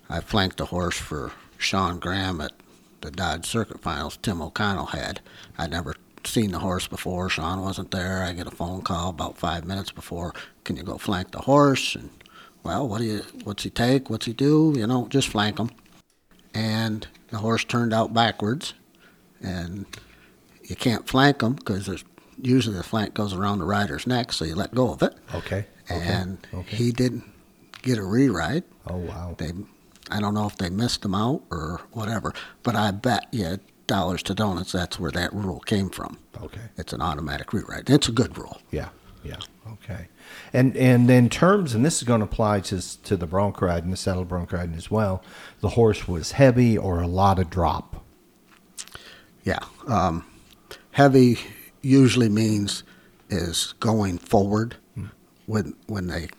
I 0.09 0.21
flanked 0.21 0.59
a 0.59 0.65
horse 0.65 0.97
for 0.97 1.31
Sean 1.59 1.99
Graham 1.99 2.41
at 2.41 2.53
the 3.01 3.11
Dodge 3.11 3.45
Circuit 3.45 3.79
Finals. 3.81 4.17
Tim 4.21 4.41
O'Connell 4.41 4.87
had. 4.87 5.21
I'd 5.57 5.69
never 5.71 5.95
seen 6.23 6.51
the 6.51 6.59
horse 6.59 6.87
before. 6.87 7.29
Sean 7.29 7.61
wasn't 7.61 7.91
there. 7.91 8.23
I 8.23 8.33
get 8.33 8.47
a 8.47 8.51
phone 8.51 8.81
call 8.81 9.09
about 9.09 9.37
five 9.37 9.65
minutes 9.65 9.91
before. 9.91 10.33
Can 10.63 10.77
you 10.77 10.83
go 10.83 10.97
flank 10.97 11.31
the 11.31 11.39
horse? 11.41 11.95
And 11.95 12.09
well, 12.63 12.87
what 12.87 12.99
do 12.99 13.05
you? 13.05 13.21
What's 13.43 13.63
he 13.63 13.69
take? 13.69 14.09
What's 14.09 14.25
he 14.25 14.33
do? 14.33 14.73
You 14.75 14.87
know, 14.87 15.07
just 15.09 15.27
flank 15.29 15.59
him. 15.59 15.69
And 16.53 17.07
the 17.29 17.37
horse 17.37 17.63
turned 17.63 17.93
out 17.93 18.13
backwards, 18.13 18.73
and 19.41 19.85
you 20.71 20.77
can't 20.77 21.05
flank 21.05 21.39
them 21.39 21.55
because 21.55 22.05
usually 22.41 22.77
the 22.77 22.83
flank 22.83 23.13
goes 23.13 23.33
around 23.33 23.59
the 23.59 23.65
rider's 23.65 24.07
neck, 24.07 24.31
so 24.31 24.45
you 24.45 24.55
let 24.55 24.73
go 24.73 24.93
of 24.93 25.03
it. 25.03 25.13
Okay. 25.35 25.65
okay. 25.91 26.01
And 26.01 26.47
okay. 26.53 26.75
he 26.77 26.93
didn't 26.93 27.25
get 27.81 27.97
a 27.97 28.01
reride. 28.01 28.63
Oh 28.87 28.95
wow. 28.95 29.35
They, 29.37 29.51
I 30.09 30.21
don't 30.21 30.33
know 30.33 30.47
if 30.47 30.55
they 30.55 30.69
missed 30.69 31.03
him 31.03 31.13
out 31.13 31.43
or 31.51 31.81
whatever, 31.91 32.33
but 32.63 32.77
I 32.77 32.91
bet 32.91 33.27
you 33.33 33.59
dollars 33.85 34.23
to 34.23 34.33
donuts 34.33 34.71
that's 34.71 34.97
where 34.97 35.11
that 35.11 35.33
rule 35.33 35.59
came 35.59 35.89
from. 35.89 36.17
Okay. 36.41 36.61
It's 36.77 36.93
an 36.93 37.01
automatic 37.01 37.47
reride. 37.47 37.89
It's 37.89 38.07
a 38.07 38.13
good 38.13 38.37
rule. 38.37 38.61
Yeah. 38.71 38.89
Yeah. 39.25 39.39
Okay. 39.73 40.07
And 40.53 40.77
and 40.77 41.11
in 41.11 41.27
terms, 41.27 41.75
and 41.75 41.85
this 41.85 41.97
is 41.97 42.07
going 42.07 42.21
to 42.21 42.25
apply 42.25 42.61
to 42.61 43.03
to 43.03 43.17
the 43.17 43.27
bronc 43.27 43.61
riding, 43.61 43.91
the 43.91 43.97
saddle 43.97 44.23
bronc 44.23 44.53
riding 44.53 44.75
as 44.75 44.89
well. 44.89 45.21
The 45.59 45.69
horse 45.69 46.07
was 46.07 46.31
heavy 46.31 46.77
or 46.77 47.01
a 47.01 47.07
lot 47.07 47.39
of 47.39 47.49
drop. 47.49 48.05
Yeah. 49.43 49.59
Um, 49.85 50.25
heavy 50.91 51.39
usually 51.81 52.29
means 52.29 52.83
is 53.29 53.73
going 53.79 54.17
forward. 54.17 54.75
Hmm. 54.95 55.05
When 55.45 55.75
when 55.87 56.07
they 56.07 56.29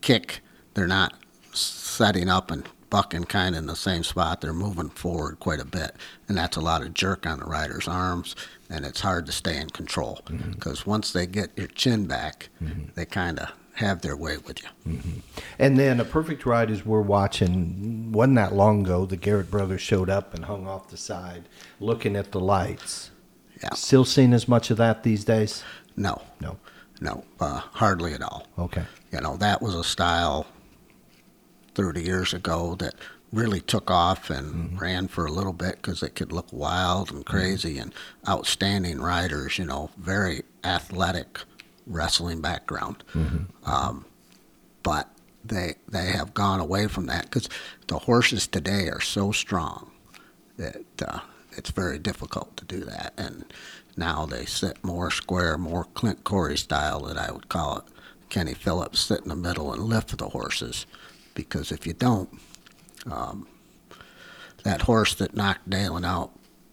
kick, 0.00 0.40
they're 0.74 0.86
not 0.86 1.14
setting 1.52 2.28
up 2.28 2.50
and 2.50 2.68
bucking 2.90 3.24
kind 3.24 3.54
of 3.54 3.60
in 3.60 3.66
the 3.66 3.76
same 3.76 4.02
spot. 4.02 4.40
They're 4.40 4.52
moving 4.52 4.88
forward 4.88 5.40
quite 5.40 5.60
a 5.60 5.64
bit, 5.64 5.94
and 6.28 6.36
that's 6.36 6.56
a 6.56 6.60
lot 6.60 6.82
of 6.82 6.94
jerk 6.94 7.26
on 7.26 7.40
the 7.40 7.44
rider's 7.44 7.88
arms, 7.88 8.34
and 8.70 8.84
it's 8.84 9.00
hard 9.00 9.26
to 9.26 9.32
stay 9.32 9.58
in 9.60 9.70
control 9.70 10.20
because 10.26 10.80
mm-hmm. 10.80 10.90
once 10.90 11.12
they 11.12 11.26
get 11.26 11.50
your 11.56 11.66
chin 11.68 12.06
back, 12.06 12.48
mm-hmm. 12.62 12.84
they 12.94 13.04
kind 13.04 13.38
of 13.38 13.52
have 13.74 14.02
their 14.02 14.16
way 14.16 14.36
with 14.38 14.62
you. 14.62 14.68
Mm-hmm. 14.92 15.18
And 15.58 15.78
then 15.78 16.00
a 16.00 16.04
perfect 16.04 16.44
ride 16.44 16.70
is 16.70 16.84
we're 16.84 17.00
watching. 17.00 18.10
wasn't 18.10 18.36
that 18.36 18.54
long 18.54 18.82
ago? 18.82 19.06
The 19.06 19.16
Garrett 19.16 19.50
brothers 19.50 19.80
showed 19.80 20.10
up 20.10 20.34
and 20.34 20.46
hung 20.46 20.66
off 20.66 20.88
the 20.88 20.96
side, 20.96 21.48
looking 21.78 22.16
at 22.16 22.32
the 22.32 22.40
lights. 22.40 23.10
Yeah. 23.62 23.74
Still 23.74 24.04
seeing 24.04 24.32
as 24.32 24.48
much 24.48 24.70
of 24.70 24.76
that 24.76 25.02
these 25.02 25.24
days? 25.24 25.64
No. 25.96 26.22
No. 26.40 26.58
No. 27.00 27.24
Uh, 27.40 27.60
hardly 27.72 28.14
at 28.14 28.22
all. 28.22 28.46
Okay. 28.58 28.84
You 29.12 29.20
know 29.20 29.36
that 29.38 29.62
was 29.62 29.74
a 29.74 29.84
style 29.84 30.46
30 31.74 32.02
years 32.02 32.34
ago 32.34 32.74
that 32.76 32.94
really 33.32 33.60
took 33.60 33.90
off 33.90 34.30
and 34.30 34.46
mm-hmm. 34.70 34.78
ran 34.78 35.08
for 35.08 35.26
a 35.26 35.32
little 35.32 35.52
bit 35.52 35.76
because 35.76 36.02
it 36.02 36.14
could 36.14 36.32
look 36.32 36.52
wild 36.52 37.10
and 37.10 37.24
mm-hmm. 37.24 37.36
crazy 37.36 37.74
mm-hmm. 37.74 37.82
and 37.82 37.94
outstanding 38.28 39.00
riders, 39.00 39.58
you 39.58 39.64
know, 39.64 39.90
very 39.98 40.42
athletic 40.64 41.40
wrestling 41.86 42.40
background. 42.40 43.02
Mm-hmm. 43.14 43.70
Um, 43.70 44.04
but 44.82 45.08
they 45.44 45.74
they 45.88 46.06
have 46.06 46.34
gone 46.34 46.60
away 46.60 46.86
from 46.86 47.06
that 47.06 47.24
because 47.24 47.48
the 47.86 47.98
horses 47.98 48.46
today 48.46 48.88
are 48.88 49.00
so 49.00 49.32
strong 49.32 49.90
that 50.56 50.84
uh, 51.06 51.20
it's 51.58 51.70
very 51.70 51.98
difficult 51.98 52.56
to 52.56 52.64
do 52.64 52.80
that. 52.84 53.12
And 53.18 53.44
now 53.96 54.24
they 54.24 54.46
sit 54.46 54.82
more 54.84 55.10
square, 55.10 55.58
more 55.58 55.84
Clint 55.94 56.24
Corey 56.24 56.56
style 56.56 57.00
that 57.02 57.18
I 57.18 57.32
would 57.32 57.48
call 57.48 57.78
it. 57.78 57.84
Kenny 58.28 58.54
Phillips 58.54 59.00
sit 59.00 59.22
in 59.22 59.28
the 59.28 59.36
middle 59.36 59.72
and 59.72 59.82
lift 59.82 60.16
the 60.16 60.28
horses 60.28 60.86
because 61.34 61.72
if 61.72 61.86
you 61.86 61.94
don't, 61.94 62.28
um, 63.10 63.48
that 64.64 64.82
horse 64.82 65.14
that 65.14 65.34
knocked 65.34 65.68
Dalen 65.68 66.04
out, 66.04 66.30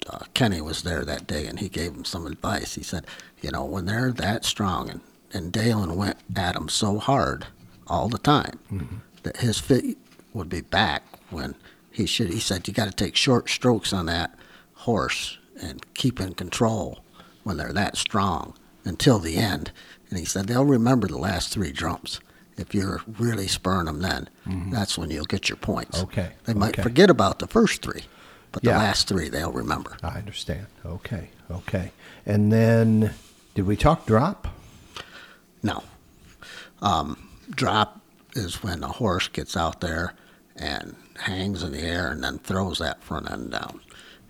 uh, 0.08 0.25
Kenny 0.34 0.62
was 0.62 0.84
there 0.84 1.04
that 1.04 1.25
day 1.25 1.48
and 1.48 1.60
he 1.60 1.70
gave 1.70 1.94
him 1.94 2.06
some 2.06 2.27
advice. 2.27 2.75
He 2.75 2.84
said, 2.84 3.06
you 3.42 3.51
know, 3.51 3.65
when 3.65 3.86
they're 3.86 4.12
that 4.12 4.46
strong, 4.46 4.89
and, 4.89 5.01
and 5.34 5.51
Dalen 5.51 5.96
went 5.96 6.18
at 6.36 6.55
him 6.55 6.70
so 6.70 7.00
hard 7.00 7.48
all 7.88 8.10
the 8.10 8.18
time 8.18 8.60
mm-hmm. 8.72 8.98
that 9.24 9.38
his 9.38 9.60
feet 9.60 9.98
would 10.33 10.50
be 10.50 10.62
back 10.62 11.03
when 11.29 11.55
he 11.92 12.05
should. 12.05 12.29
He 12.29 12.40
said, 12.40 12.68
you 12.68 12.74
got 12.74 12.86
to 12.86 12.92
take 12.92 13.16
short 13.16 13.50
strokes 13.50 13.94
on 13.94 14.05
that 14.07 14.38
horse 14.86 15.38
and 15.62 15.86
keep 15.94 16.20
in 16.20 16.34
control 16.34 17.00
when 17.44 17.58
they're 17.58 17.74
that 17.74 17.98
strong 17.98 18.54
until 18.84 19.20
the 19.20 19.38
end. 19.38 19.72
And 20.10 20.20
he 20.20 20.26
said, 20.26 20.48
they'll 20.48 20.66
remember 20.66 21.08
the 21.08 21.18
last 21.18 21.52
three 21.52 21.72
jumps 21.72 22.20
if 22.58 22.74
you're 22.74 23.02
really 23.20 23.48
spurring 23.48 23.86
them 23.86 24.02
then, 24.02 24.30
mm-hmm. 24.48 24.72
that's 24.72 24.98
when 24.98 25.10
you'll 25.10 25.26
get 25.26 25.50
your 25.50 25.58
points. 25.58 26.02
Okay. 26.04 26.32
They 26.46 26.54
might 26.54 26.76
okay. 26.76 26.84
forget 26.84 27.10
about 27.10 27.40
the 27.40 27.48
first 27.48 27.82
three, 27.82 28.04
but 28.52 28.64
yeah. 28.64 28.74
the 28.74 28.80
last 28.80 29.08
three 29.08 29.30
they'll 29.30 29.52
remember. 29.52 29.98
I 30.04 30.18
understand. 30.18 30.68
Okay. 30.86 31.30
Okay. 31.52 31.92
And 32.26 32.52
then, 32.52 33.14
did 33.54 33.66
we 33.66 33.76
talk 33.76 34.06
drop? 34.06 34.48
No. 35.62 35.84
Um, 36.82 37.30
drop 37.50 38.02
is 38.34 38.64
when 38.64 38.84
a 38.84 38.88
horse 38.88 39.28
gets 39.28 39.56
out 39.58 39.82
there 39.82 40.14
and 40.56 40.96
hangs 41.18 41.64
in 41.64 41.72
the 41.72 41.82
air 41.82 42.12
and 42.12 42.24
then 42.24 42.40
throws 42.40 42.80
that 42.80 43.04
front 43.04 43.30
end 43.30 43.52
down. 43.52 43.82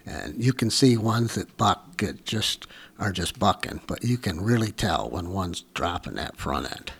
And 0.06 0.44
you 0.44 0.54
can 0.54 0.70
see 0.70 0.98
ones 0.98 1.36
that 1.36 1.58
buck 1.58 2.04
just 2.24 2.68
are 3.00 3.12
just 3.12 3.40
bucking, 3.40 3.82
but 3.88 4.04
you 4.04 4.18
can 4.18 4.42
really 4.42 4.72
tell 4.72 5.10
when 5.10 5.32
one's 5.32 5.62
dropping 5.74 6.16
that 6.16 6.38
front 6.38 6.72
end 6.72 6.92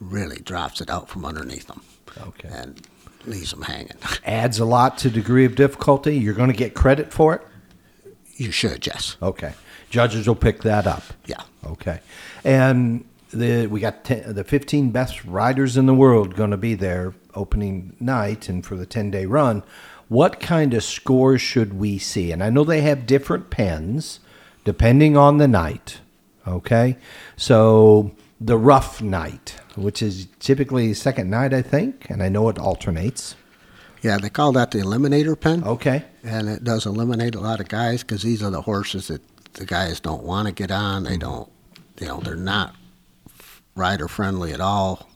really 0.00 0.40
drops 0.40 0.80
it 0.80 0.90
out 0.90 1.08
from 1.08 1.24
underneath 1.24 1.66
them. 1.66 1.82
Okay. 2.20 2.48
And 2.50 2.80
leaves 3.26 3.50
them 3.50 3.62
hanging. 3.62 3.96
Adds 4.24 4.58
a 4.58 4.64
lot 4.64 4.98
to 4.98 5.10
degree 5.10 5.44
of 5.44 5.54
difficulty. 5.54 6.16
You're 6.16 6.34
going 6.34 6.50
to 6.50 6.56
get 6.56 6.74
credit 6.74 7.12
for 7.12 7.34
it? 7.34 7.42
You 8.36 8.50
should, 8.50 8.86
yes. 8.86 9.16
Okay. 9.22 9.52
Judges 9.90 10.28
will 10.28 10.36
pick 10.36 10.62
that 10.62 10.86
up. 10.86 11.02
Yeah. 11.26 11.42
Okay. 11.64 12.00
And 12.44 13.04
the 13.30 13.66
we 13.66 13.80
got 13.80 14.04
ten, 14.04 14.34
the 14.34 14.44
15 14.44 14.90
best 14.90 15.24
riders 15.24 15.76
in 15.76 15.86
the 15.86 15.94
world 15.94 16.34
going 16.34 16.50
to 16.50 16.56
be 16.56 16.74
there 16.74 17.14
opening 17.34 17.96
night 18.00 18.48
and 18.48 18.64
for 18.64 18.76
the 18.76 18.86
10 18.86 19.10
day 19.10 19.26
run. 19.26 19.62
What 20.08 20.40
kind 20.40 20.72
of 20.74 20.82
scores 20.82 21.40
should 21.40 21.78
we 21.78 21.98
see? 21.98 22.32
And 22.32 22.42
I 22.42 22.50
know 22.50 22.64
they 22.64 22.80
have 22.80 23.06
different 23.06 23.50
pens 23.50 24.20
depending 24.64 25.16
on 25.16 25.38
the 25.38 25.48
night. 25.48 26.00
Okay. 26.46 26.96
So 27.36 28.12
the 28.40 28.56
rough 28.56 29.02
night, 29.02 29.56
which 29.76 30.02
is 30.02 30.28
typically 30.40 30.94
second 30.94 31.30
night, 31.30 31.52
I 31.52 31.62
think, 31.62 32.08
and 32.08 32.22
I 32.22 32.28
know 32.28 32.48
it 32.48 32.58
alternates. 32.58 33.34
Yeah, 34.02 34.16
they 34.18 34.30
call 34.30 34.52
that 34.52 34.70
the 34.70 34.78
eliminator 34.78 35.38
pen. 35.38 35.64
Okay. 35.64 36.04
And 36.22 36.48
it 36.48 36.64
does 36.64 36.86
eliminate 36.86 37.34
a 37.34 37.40
lot 37.40 37.60
of 37.60 37.68
guys 37.68 38.02
because 38.02 38.22
these 38.22 38.42
are 38.42 38.50
the 38.50 38.62
horses 38.62 39.08
that 39.08 39.22
the 39.54 39.66
guys 39.66 40.00
don't 40.00 40.22
want 40.22 40.46
to 40.46 40.52
get 40.52 40.70
on. 40.70 41.02
They 41.02 41.10
mm-hmm. 41.12 41.20
don't, 41.20 41.50
you 42.00 42.06
know, 42.06 42.20
they're 42.20 42.36
not 42.36 42.74
rider 43.74 44.08
friendly 44.08 44.52
at 44.52 44.60
all. 44.60 45.08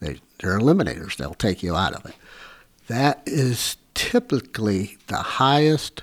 They, 0.00 0.20
they're 0.38 0.58
eliminators. 0.58 1.16
They'll 1.16 1.34
take 1.34 1.62
you 1.62 1.76
out 1.76 1.92
of 1.94 2.06
it. 2.06 2.14
That 2.88 3.22
is 3.26 3.76
typically 4.00 4.96
the 5.08 5.16
highest 5.16 6.02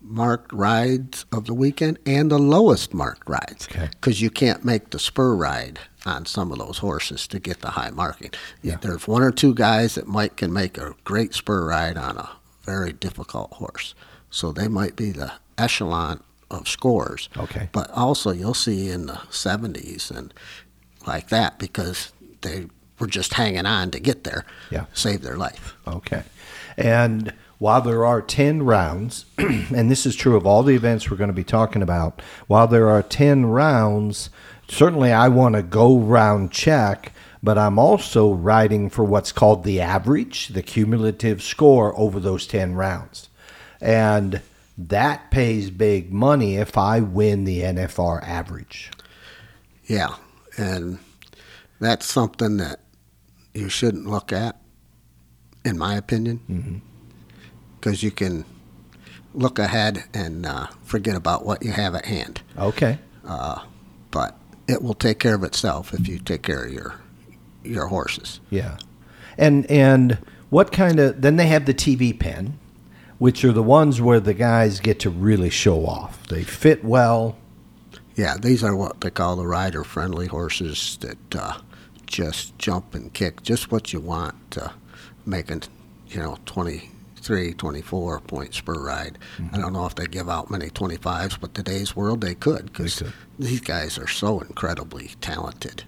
marked 0.00 0.50
rides 0.50 1.26
of 1.30 1.44
the 1.44 1.52
weekend 1.52 1.98
and 2.06 2.30
the 2.30 2.38
lowest 2.38 2.94
marked 2.94 3.28
rides 3.28 3.66
because 3.66 4.16
okay. 4.16 4.22
you 4.24 4.30
can't 4.30 4.64
make 4.64 4.90
the 4.90 4.98
spur 4.98 5.34
ride 5.34 5.78
on 6.06 6.24
some 6.24 6.50
of 6.50 6.58
those 6.58 6.78
horses 6.78 7.26
to 7.28 7.38
get 7.38 7.60
the 7.60 7.72
high 7.72 7.90
marking. 7.90 8.30
Yeah. 8.62 8.76
There's 8.80 9.06
one 9.06 9.22
or 9.22 9.30
two 9.30 9.54
guys 9.54 9.94
that 9.96 10.08
might 10.08 10.38
can 10.38 10.52
make 10.52 10.78
a 10.78 10.94
great 11.04 11.34
spur 11.34 11.66
ride 11.66 11.98
on 11.98 12.16
a 12.16 12.30
very 12.62 12.94
difficult 12.94 13.52
horse, 13.52 13.94
so 14.30 14.52
they 14.52 14.68
might 14.68 14.96
be 14.96 15.10
the 15.10 15.32
echelon 15.58 16.22
of 16.50 16.66
scores. 16.66 17.28
Okay, 17.36 17.68
but 17.72 17.90
also 17.90 18.30
you'll 18.30 18.54
see 18.54 18.88
in 18.88 19.04
the 19.04 19.20
70s 19.30 20.10
and 20.10 20.32
like 21.06 21.28
that 21.28 21.58
because 21.58 22.12
they 22.40 22.68
were 22.98 23.06
just 23.06 23.34
hanging 23.34 23.66
on 23.66 23.90
to 23.90 24.00
get 24.00 24.24
there. 24.24 24.44
Yeah, 24.70 24.86
save 24.92 25.22
their 25.22 25.36
life. 25.36 25.76
Okay, 25.86 26.22
and 26.76 27.32
while 27.62 27.80
there 27.80 28.04
are 28.04 28.20
10 28.20 28.64
rounds, 28.64 29.24
and 29.38 29.88
this 29.88 30.04
is 30.04 30.16
true 30.16 30.36
of 30.36 30.44
all 30.44 30.64
the 30.64 30.74
events 30.74 31.08
we're 31.08 31.16
going 31.16 31.28
to 31.28 31.34
be 31.34 31.44
talking 31.44 31.80
about, 31.80 32.20
while 32.48 32.66
there 32.66 32.88
are 32.88 33.04
10 33.04 33.46
rounds, 33.46 34.30
certainly 34.66 35.12
I 35.12 35.28
want 35.28 35.54
to 35.54 35.62
go 35.62 35.96
round 35.96 36.50
check, 36.50 37.12
but 37.40 37.56
I'm 37.56 37.78
also 37.78 38.32
riding 38.32 38.90
for 38.90 39.04
what's 39.04 39.30
called 39.30 39.62
the 39.62 39.80
average, 39.80 40.48
the 40.48 40.62
cumulative 40.62 41.40
score 41.40 41.96
over 41.96 42.18
those 42.18 42.48
10 42.48 42.74
rounds. 42.74 43.28
And 43.80 44.40
that 44.76 45.30
pays 45.30 45.70
big 45.70 46.12
money 46.12 46.56
if 46.56 46.76
I 46.76 46.98
win 46.98 47.44
the 47.44 47.60
NFR 47.60 48.22
average. 48.24 48.90
Yeah. 49.86 50.16
And 50.56 50.98
that's 51.78 52.06
something 52.06 52.56
that 52.56 52.80
you 53.54 53.68
shouldn't 53.68 54.06
look 54.06 54.32
at, 54.32 54.60
in 55.64 55.78
my 55.78 55.94
opinion. 55.96 56.40
Mm-hmm 56.48 56.78
because 57.82 58.02
you 58.02 58.12
can 58.12 58.44
look 59.34 59.58
ahead 59.58 60.04
and 60.14 60.46
uh, 60.46 60.68
forget 60.84 61.16
about 61.16 61.44
what 61.44 61.64
you 61.64 61.72
have 61.72 61.94
at 61.94 62.06
hand. 62.06 62.40
Okay. 62.56 62.98
Uh, 63.26 63.64
but 64.10 64.38
it 64.68 64.82
will 64.82 64.94
take 64.94 65.18
care 65.18 65.34
of 65.34 65.42
itself 65.42 65.92
if 65.92 66.06
you 66.06 66.18
take 66.18 66.42
care 66.42 66.64
of 66.64 66.72
your 66.72 66.94
your 67.64 67.88
horses. 67.88 68.40
Yeah. 68.50 68.78
And 69.36 69.68
and 69.70 70.18
what 70.50 70.70
kind 70.70 71.00
of 71.00 71.20
then 71.22 71.36
they 71.36 71.46
have 71.48 71.66
the 71.66 71.74
TV 71.74 72.18
pen, 72.18 72.58
which 73.18 73.44
are 73.44 73.52
the 73.52 73.62
ones 73.62 74.00
where 74.00 74.20
the 74.20 74.34
guys 74.34 74.78
get 74.78 75.00
to 75.00 75.10
really 75.10 75.50
show 75.50 75.84
off. 75.86 76.26
They 76.28 76.44
fit 76.44 76.84
well. 76.84 77.36
Yeah, 78.14 78.36
these 78.36 78.62
are 78.62 78.76
what 78.76 79.00
they 79.00 79.10
call 79.10 79.36
the 79.36 79.46
rider 79.46 79.82
friendly 79.82 80.26
horses 80.26 80.98
that 81.00 81.34
uh, 81.34 81.58
just 82.12 82.56
jump 82.58 82.94
and 82.94 83.12
kick 83.12 83.42
just 83.42 83.72
what 83.72 83.92
you 83.92 83.98
want 83.98 84.34
to 84.52 84.70
make 85.24 85.50
a, 85.50 85.60
you 86.08 86.20
know, 86.20 86.38
23, 86.44 87.54
24 87.54 88.20
points 88.20 88.60
per 88.60 88.74
ride. 88.74 89.18
I 89.52 89.58
don't 89.58 89.72
know 89.72 89.86
if 89.86 89.94
they 89.94 90.06
give 90.06 90.28
out 90.28 90.50
many 90.50 90.68
25s, 90.68 91.40
but 91.40 91.54
today's 91.54 91.96
world 91.96 92.20
they 92.20 92.34
could 92.34 92.66
because 92.66 93.02
these 93.38 93.60
guys 93.60 93.98
are 93.98 94.06
so 94.06 94.40
incredibly 94.40 95.12
talented. 95.20 95.84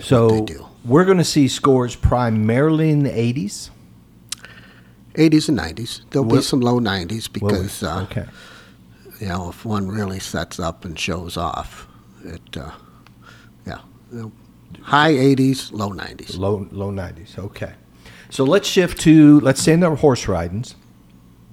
So 0.00 0.28
they 0.28 0.40
do. 0.40 0.66
we're 0.84 1.04
going 1.04 1.18
to 1.18 1.24
see 1.24 1.46
scores 1.46 1.94
primarily 1.94 2.90
in 2.90 3.02
the 3.02 3.10
80s. 3.10 3.70
80s 5.14 5.48
and 5.48 5.58
90s. 5.58 6.02
There'll 6.10 6.28
be 6.28 6.42
some 6.42 6.60
low 6.60 6.80
90s 6.80 7.40
Will 7.40 7.48
we? 7.48 7.54
because 7.54 7.82
uh, 7.82 8.06
okay. 8.10 8.26
you 9.20 9.28
know, 9.28 9.50
if 9.50 9.64
one 9.64 9.88
really 9.88 10.20
sets 10.20 10.58
up 10.58 10.84
and 10.84 10.98
shows 10.98 11.36
off, 11.36 11.88
it, 12.24 12.56
uh, 12.56 12.70
yeah, 13.66 13.80
high 14.82 15.12
80s, 15.12 15.72
low 15.72 15.90
90s. 15.90 16.38
Low 16.38 16.66
low 16.70 16.90
90s. 16.90 17.38
Okay. 17.38 17.74
So 18.30 18.44
let's 18.44 18.68
shift 18.68 19.00
to 19.02 19.40
let's 19.40 19.62
say 19.62 19.72
in 19.72 19.80
the 19.80 19.94
horse 19.94 20.28
ridings. 20.28 20.74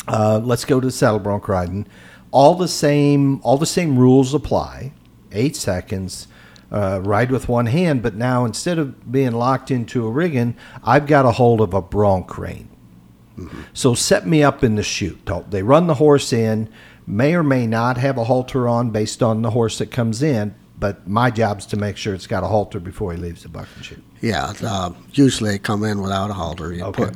Uh, 0.08 0.42
let's 0.44 0.66
go 0.66 0.80
to 0.80 0.88
the 0.88 0.92
saddle 0.92 1.20
bronc 1.20 1.48
riding. 1.48 1.88
All 2.32 2.56
the 2.56 2.68
same 2.68 3.42
all 3.44 3.58
the 3.58 3.66
same 3.66 3.98
rules 3.98 4.34
apply. 4.34 4.94
Eight 5.32 5.56
seconds. 5.56 6.28
Uh, 6.72 7.00
ride 7.04 7.30
with 7.30 7.48
one 7.48 7.68
hand, 7.68 8.02
but 8.02 8.16
now 8.16 8.46
instead 8.46 8.80
of 8.80 9.12
being 9.12 9.32
locked 9.34 9.70
into 9.70 10.08
a 10.08 10.10
rigging, 10.10 10.56
I've 10.84 11.06
got 11.06 11.24
a 11.24 11.32
hold 11.32 11.62
of 11.62 11.72
a 11.76 11.84
bronc 11.84 12.36
rein. 12.36 12.68
So 13.74 13.94
set 13.94 14.28
me 14.28 14.44
up 14.44 14.64
in 14.64 14.76
the 14.76 14.84
chute. 14.84 15.30
They 15.50 15.62
run 15.62 15.86
the 15.88 15.96
horse 15.96 16.34
in, 16.34 16.70
may 17.06 17.36
or 17.36 17.44
may 17.44 17.68
not 17.68 17.98
have 17.98 18.18
a 18.18 18.24
halter 18.24 18.68
on 18.68 18.92
based 18.92 19.22
on 19.22 19.42
the 19.42 19.52
horse 19.52 19.78
that 19.80 19.92
comes 19.92 20.24
in, 20.24 20.56
but 20.84 21.08
my 21.08 21.32
job's 21.32 21.66
to 21.68 21.78
make 21.78 21.96
sure 21.96 22.14
it's 22.14 22.28
got 22.28 22.44
a 22.44 22.48
halter 22.48 22.78
before 22.78 23.14
he 23.14 23.18
leaves 23.18 23.44
the 23.44 23.48
buck 23.48 23.70
and 23.78 23.86
chute. 23.86 24.04
Yeah, 24.20 24.52
uh, 24.62 24.92
usually 25.14 25.52
they 25.52 25.58
come 25.58 25.86
in 25.86 26.02
without 26.02 26.30
a 26.30 26.34
halter. 26.34 26.74
You 26.74 26.84
Okay. 26.84 27.06
put, 27.06 27.16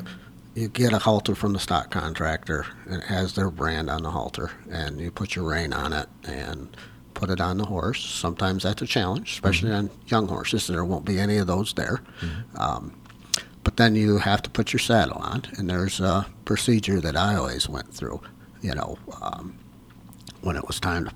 you 0.56 0.70
get 0.70 0.94
a 0.94 1.00
halter 1.00 1.36
from 1.36 1.52
the 1.52 1.60
stock 1.60 1.92
contractor, 1.92 2.66
and 2.86 3.02
it 3.04 3.08
has 3.08 3.34
their 3.34 3.52
brand 3.52 3.90
on 3.90 4.04
the 4.04 4.12
halter, 4.12 4.52
and 4.72 5.02
you 5.02 5.12
put 5.12 5.36
your 5.36 5.44
rein 5.50 5.74
on 5.74 5.92
it 5.92 6.08
and 6.24 6.78
put 7.14 7.30
it 7.30 7.42
on 7.42 7.58
the 7.58 7.66
horse. 7.66 8.06
Sometimes 8.06 8.64
that's 8.64 8.82
a 8.82 8.88
challenge, 8.88 9.34
especially 9.34 9.74
on 9.74 9.90
young 10.08 10.30
horses. 10.30 10.66
There 10.68 10.86
won't 10.86 11.04
be 11.04 11.20
any 11.20 11.36
of 11.36 11.48
those 11.48 11.74
there. 11.74 12.00
Um, 12.56 12.94
but 13.66 13.76
then 13.76 13.96
you 13.96 14.20
have 14.20 14.42
to 14.44 14.50
put 14.50 14.72
your 14.72 14.80
saddle 14.80 15.18
on, 15.18 15.44
and 15.58 15.70
there's 15.70 16.00
a 16.00 16.26
procedure 16.46 17.02
that 17.02 17.18
I 17.18 17.36
always 17.36 17.68
went 17.68 17.94
through. 17.94 18.22
You 18.62 18.76
know, 18.76 18.98
um, 19.22 19.58
when 20.40 20.56
it 20.56 20.66
was 20.68 20.80
time 20.80 21.04
to 21.08 21.12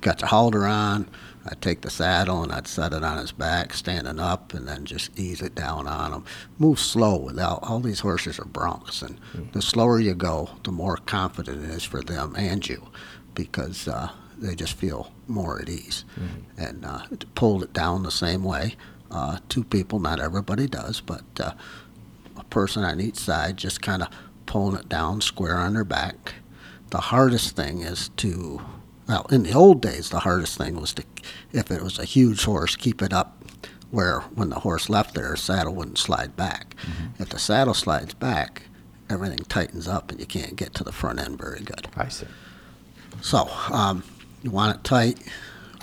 get 0.00 0.18
the 0.20 0.26
halter 0.28 0.64
on, 0.64 1.06
I'd 1.46 1.62
take 1.62 1.80
the 1.80 1.90
saddle 1.90 2.42
and 2.42 2.52
I'd 2.52 2.66
set 2.66 2.92
it 2.92 3.02
on 3.02 3.18
his 3.18 3.32
back, 3.32 3.72
standing 3.72 4.18
up, 4.18 4.52
and 4.52 4.68
then 4.68 4.84
just 4.84 5.18
ease 5.18 5.40
it 5.40 5.54
down 5.54 5.86
on 5.86 6.12
him. 6.12 6.24
Move 6.58 6.78
slow 6.78 7.16
without 7.16 7.60
all 7.62 7.80
these 7.80 8.00
horses 8.00 8.38
are 8.38 8.44
broncs, 8.44 9.02
and 9.02 9.18
the 9.52 9.62
slower 9.62 9.98
you 9.98 10.14
go, 10.14 10.50
the 10.64 10.72
more 10.72 10.96
confident 10.96 11.64
it 11.64 11.70
is 11.70 11.84
for 11.84 12.02
them 12.02 12.34
and 12.36 12.68
you, 12.68 12.88
because 13.34 13.88
uh, 13.88 14.10
they 14.38 14.54
just 14.54 14.74
feel 14.74 15.12
more 15.28 15.60
at 15.60 15.68
ease. 15.68 16.04
And 16.58 16.84
uh, 16.84 17.02
pulled 17.34 17.62
it 17.62 17.72
down 17.72 18.02
the 18.02 18.10
same 18.10 18.44
way. 18.44 18.76
Uh, 19.10 19.38
two 19.48 19.64
people, 19.64 19.98
not 19.98 20.20
everybody 20.20 20.66
does, 20.66 21.00
but 21.00 21.24
uh, 21.40 21.52
a 22.36 22.44
person 22.44 22.84
on 22.84 23.00
each 23.00 23.16
side 23.16 23.56
just 23.56 23.80
kind 23.82 24.02
of 24.02 24.08
pulling 24.46 24.78
it 24.78 24.88
down 24.88 25.20
square 25.20 25.56
on 25.56 25.74
their 25.74 25.84
back. 25.84 26.34
The 26.90 26.98
hardest 27.00 27.56
thing 27.56 27.80
is 27.82 28.10
to, 28.16 28.60
well, 29.10 29.26
in 29.30 29.42
the 29.42 29.52
old 29.52 29.82
days, 29.82 30.10
the 30.10 30.20
hardest 30.20 30.56
thing 30.56 30.80
was 30.80 30.92
to, 30.94 31.02
if 31.52 31.68
it 31.72 31.82
was 31.82 31.98
a 31.98 32.04
huge 32.04 32.44
horse, 32.44 32.76
keep 32.76 33.02
it 33.02 33.12
up 33.12 33.44
where 33.90 34.20
when 34.36 34.50
the 34.50 34.60
horse 34.60 34.88
left 34.88 35.16
there, 35.16 35.32
the 35.32 35.36
saddle 35.36 35.74
wouldn't 35.74 35.98
slide 35.98 36.36
back. 36.36 36.76
If 37.18 37.30
the 37.30 37.40
saddle 37.40 37.74
slides 37.74 38.14
back, 38.14 38.62
everything 39.10 39.38
tightens 39.38 39.88
up 39.88 40.12
and 40.12 40.20
you 40.20 40.26
can't 40.26 40.54
get 40.54 40.74
to 40.74 40.84
the 40.84 40.92
front 40.92 41.18
end 41.18 41.38
very 41.38 41.58
good. 41.58 41.88
I 41.96 42.06
see. 42.08 42.28
So 43.20 43.50
um, 43.72 44.04
you 44.44 44.52
want 44.52 44.76
it 44.76 44.84
tight 44.84 45.18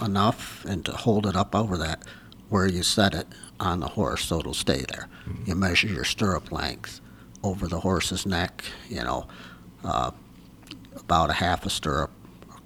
enough 0.02 0.64
and 0.64 0.86
to 0.86 0.94
hold 0.94 1.28
it 1.28 1.36
up 1.36 1.54
over 1.54 1.76
that 1.78 2.04
where 2.48 2.66
you 2.66 2.82
set 2.82 3.14
it 3.14 3.28
on 3.60 3.82
the 3.82 3.90
horse 3.90 4.24
so 4.24 4.40
it'll 4.40 4.54
stay 4.54 4.86
there. 4.88 5.10
You 5.46 5.56
measure 5.56 5.88
your 5.88 6.06
stirrup 6.06 6.50
length 6.50 7.02
over 7.44 7.68
the 7.68 7.82
horse's 7.82 8.26
neck, 8.26 8.64
you 8.88 9.04
know, 9.04 9.28
uh, 9.84 10.12
about 10.96 11.30
a 11.30 11.34
half 11.34 11.66
a 11.66 11.70
stirrup, 11.70 12.12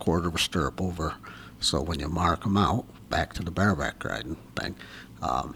quarter 0.01 0.27
of 0.27 0.35
a 0.35 0.39
stirrup 0.39 0.81
over. 0.81 1.13
So 1.61 1.81
when 1.81 1.99
you 1.99 2.09
mark 2.09 2.43
them 2.43 2.57
out, 2.57 2.85
back 3.09 3.33
to 3.33 3.43
the 3.43 3.51
bareback 3.51 4.03
riding 4.03 4.35
thing, 4.55 4.75
um, 5.21 5.55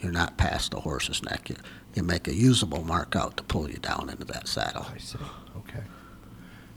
you're 0.00 0.12
not 0.12 0.36
past 0.38 0.70
the 0.70 0.80
horse's 0.80 1.22
neck. 1.24 1.50
You, 1.50 1.56
you 1.94 2.02
make 2.04 2.28
a 2.28 2.34
usable 2.34 2.84
mark 2.84 3.16
out 3.16 3.36
to 3.36 3.42
pull 3.42 3.68
you 3.68 3.78
down 3.78 4.08
into 4.10 4.24
that 4.26 4.46
saddle. 4.48 4.86
I 4.94 4.98
see. 4.98 5.18
Okay. 5.58 5.82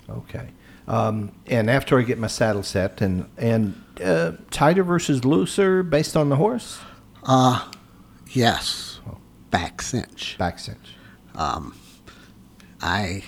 Okay. 0.09 0.49
Um, 0.87 1.31
and 1.45 1.69
after 1.69 1.99
I 1.99 2.01
get 2.01 2.17
my 2.17 2.27
saddle 2.27 2.63
set, 2.63 2.99
and 3.01 3.29
and 3.37 3.81
uh, 4.03 4.31
tighter 4.49 4.83
versus 4.83 5.23
looser 5.23 5.83
based 5.83 6.17
on 6.17 6.29
the 6.29 6.35
horse, 6.35 6.79
Uh, 7.23 7.69
yes, 8.31 8.99
back 9.51 9.81
cinch. 9.83 10.35
back 10.39 10.57
cinch. 10.57 10.95
I 12.81 13.23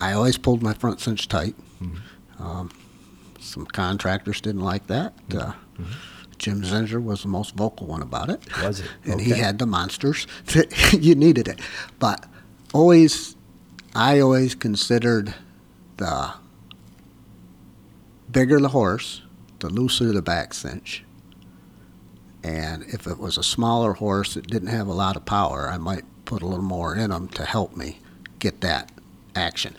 I 0.00 0.12
always 0.12 0.38
pulled 0.38 0.62
my 0.62 0.72
front 0.74 1.00
cinch 1.00 1.26
tight. 1.26 1.56
Um, 2.38 2.70
some 3.40 3.66
contractors 3.66 4.40
didn't 4.40 4.62
like 4.62 4.86
that. 4.88 5.14
Uh, 5.34 5.52
Jim 6.38 6.62
Zinger 6.62 7.02
was 7.02 7.22
the 7.22 7.28
most 7.28 7.54
vocal 7.54 7.86
one 7.86 8.02
about 8.02 8.30
it. 8.30 8.40
Was 8.62 8.80
it? 8.80 8.90
And 9.04 9.20
he 9.20 9.30
had 9.30 9.58
the 9.58 9.66
monsters. 9.66 10.26
you 10.92 11.14
needed 11.14 11.48
it, 11.48 11.60
but 11.98 12.26
always, 12.72 13.36
I 13.94 14.20
always 14.20 14.54
considered 14.54 15.34
the 15.96 16.34
bigger 18.30 18.60
the 18.60 18.68
horse, 18.68 19.22
the 19.58 19.68
looser 19.68 20.12
the 20.12 20.22
back 20.22 20.54
cinch. 20.54 21.04
And 22.44 22.84
if 22.84 23.06
it 23.06 23.18
was 23.18 23.36
a 23.36 23.42
smaller 23.42 23.94
horse 23.94 24.34
that 24.34 24.46
didn't 24.46 24.68
have 24.68 24.86
a 24.86 24.92
lot 24.92 25.16
of 25.16 25.24
power, 25.24 25.68
I 25.68 25.76
might 25.76 26.04
put 26.24 26.42
a 26.42 26.46
little 26.46 26.64
more 26.64 26.94
in 26.94 27.10
them 27.10 27.28
to 27.28 27.44
help 27.44 27.76
me 27.76 27.98
get 28.38 28.60
that 28.60 28.92
action. 29.34 29.74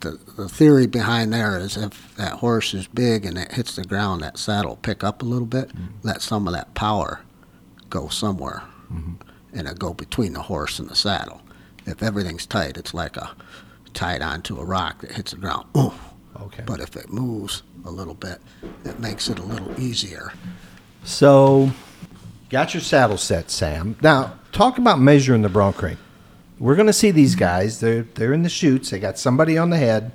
The, 0.00 0.18
the 0.36 0.48
theory 0.48 0.86
behind 0.86 1.32
there 1.32 1.58
is 1.58 1.76
if 1.76 2.14
that 2.16 2.34
horse 2.34 2.74
is 2.74 2.86
big 2.86 3.24
and 3.24 3.38
it 3.38 3.52
hits 3.52 3.76
the 3.76 3.84
ground, 3.84 4.22
that 4.22 4.38
saddle 4.38 4.76
pick 4.76 5.02
up 5.02 5.22
a 5.22 5.24
little 5.24 5.46
bit, 5.46 5.68
mm-hmm. 5.68 5.86
let 6.02 6.22
some 6.22 6.46
of 6.46 6.54
that 6.54 6.74
power 6.74 7.20
go 7.88 8.08
somewhere 8.08 8.62
mm-hmm. 8.92 9.14
and 9.52 9.66
it 9.66 9.78
go 9.78 9.94
between 9.94 10.34
the 10.34 10.42
horse 10.42 10.78
and 10.78 10.88
the 10.88 10.94
saddle. 10.94 11.40
If 11.86 12.02
everything's 12.02 12.46
tight, 12.46 12.76
it's 12.76 12.92
like 12.92 13.16
a 13.16 13.34
tied 13.94 14.22
onto 14.22 14.58
a 14.58 14.64
rock 14.64 15.00
that 15.00 15.12
hits 15.12 15.32
the 15.32 15.38
ground. 15.38 15.66
Ooh. 15.76 15.92
Okay. 16.40 16.62
But 16.66 16.80
if 16.80 16.96
it 16.96 17.10
moves 17.10 17.62
a 17.84 17.90
little 17.90 18.14
bit, 18.14 18.40
it 18.84 19.00
makes 19.00 19.28
it 19.28 19.38
a 19.38 19.42
little 19.42 19.80
easier. 19.80 20.32
So, 21.04 21.70
got 22.50 22.74
your 22.74 22.82
saddle 22.82 23.16
set, 23.16 23.50
Sam. 23.50 23.96
Now, 24.02 24.34
talk 24.52 24.76
about 24.76 25.00
measuring 25.00 25.42
the 25.42 25.48
bronc 25.48 25.80
rein. 25.80 25.96
We're 26.58 26.74
going 26.74 26.86
to 26.86 26.92
see 26.92 27.10
these 27.10 27.34
guys. 27.34 27.80
They're 27.80 28.02
they're 28.02 28.32
in 28.32 28.42
the 28.42 28.48
chutes. 28.48 28.90
They 28.90 28.98
got 28.98 29.18
somebody 29.18 29.58
on 29.58 29.70
the 29.70 29.76
head. 29.76 30.12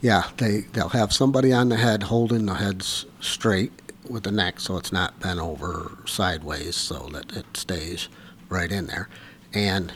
Yeah, 0.00 0.24
they 0.36 0.62
they'll 0.72 0.90
have 0.90 1.12
somebody 1.12 1.52
on 1.52 1.68
the 1.68 1.76
head 1.76 2.04
holding 2.04 2.46
the 2.46 2.54
heads 2.54 3.06
straight 3.20 3.72
with 4.08 4.24
the 4.24 4.32
neck 4.32 4.60
so 4.60 4.76
it's 4.76 4.92
not 4.92 5.18
bent 5.20 5.38
over 5.40 5.98
sideways 6.06 6.76
so 6.76 7.08
that 7.12 7.36
it 7.36 7.56
stays 7.56 8.08
right 8.48 8.70
in 8.70 8.86
there. 8.86 9.08
And 9.52 9.92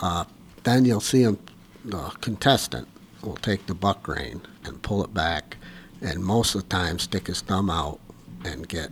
uh, 0.00 0.24
then 0.64 0.84
you'll 0.84 1.00
see 1.00 1.22
him, 1.22 1.38
the 1.84 2.10
contestant 2.20 2.88
will 3.22 3.36
take 3.36 3.66
the 3.66 3.74
buck 3.74 4.06
rein 4.06 4.42
and 4.64 4.82
pull 4.82 5.02
it 5.02 5.14
back 5.14 5.56
and 6.00 6.22
most 6.22 6.54
of 6.54 6.62
the 6.62 6.68
time 6.68 6.98
stick 6.98 7.26
his 7.26 7.40
thumb 7.40 7.70
out 7.70 7.98
and 8.44 8.68
get 8.68 8.90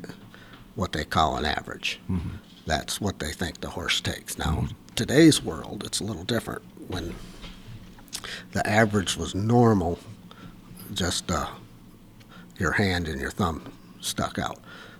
what 0.75 0.93
they 0.93 1.05
call 1.05 1.37
an 1.37 1.45
average. 1.45 2.01
That's 2.67 3.01
what 3.01 3.19
they 3.19 3.33
think 3.33 3.61
the 3.61 3.71
horse 3.71 4.01
takes. 4.01 4.39
Now, 4.39 4.67
today's 4.97 5.43
world, 5.43 5.85
it's 5.85 6.01
a 6.01 6.05
little 6.05 6.25
different. 6.25 6.63
When 6.89 7.15
the 8.53 8.67
average 8.67 9.17
was 9.17 9.35
normal, 9.35 9.99
just 10.93 11.31
uh, 11.31 11.49
your 12.59 12.73
hand 12.73 13.09
and 13.09 13.21
your 13.21 13.31
thumb 13.31 13.73
stuck 14.01 14.39
out. 14.39 14.59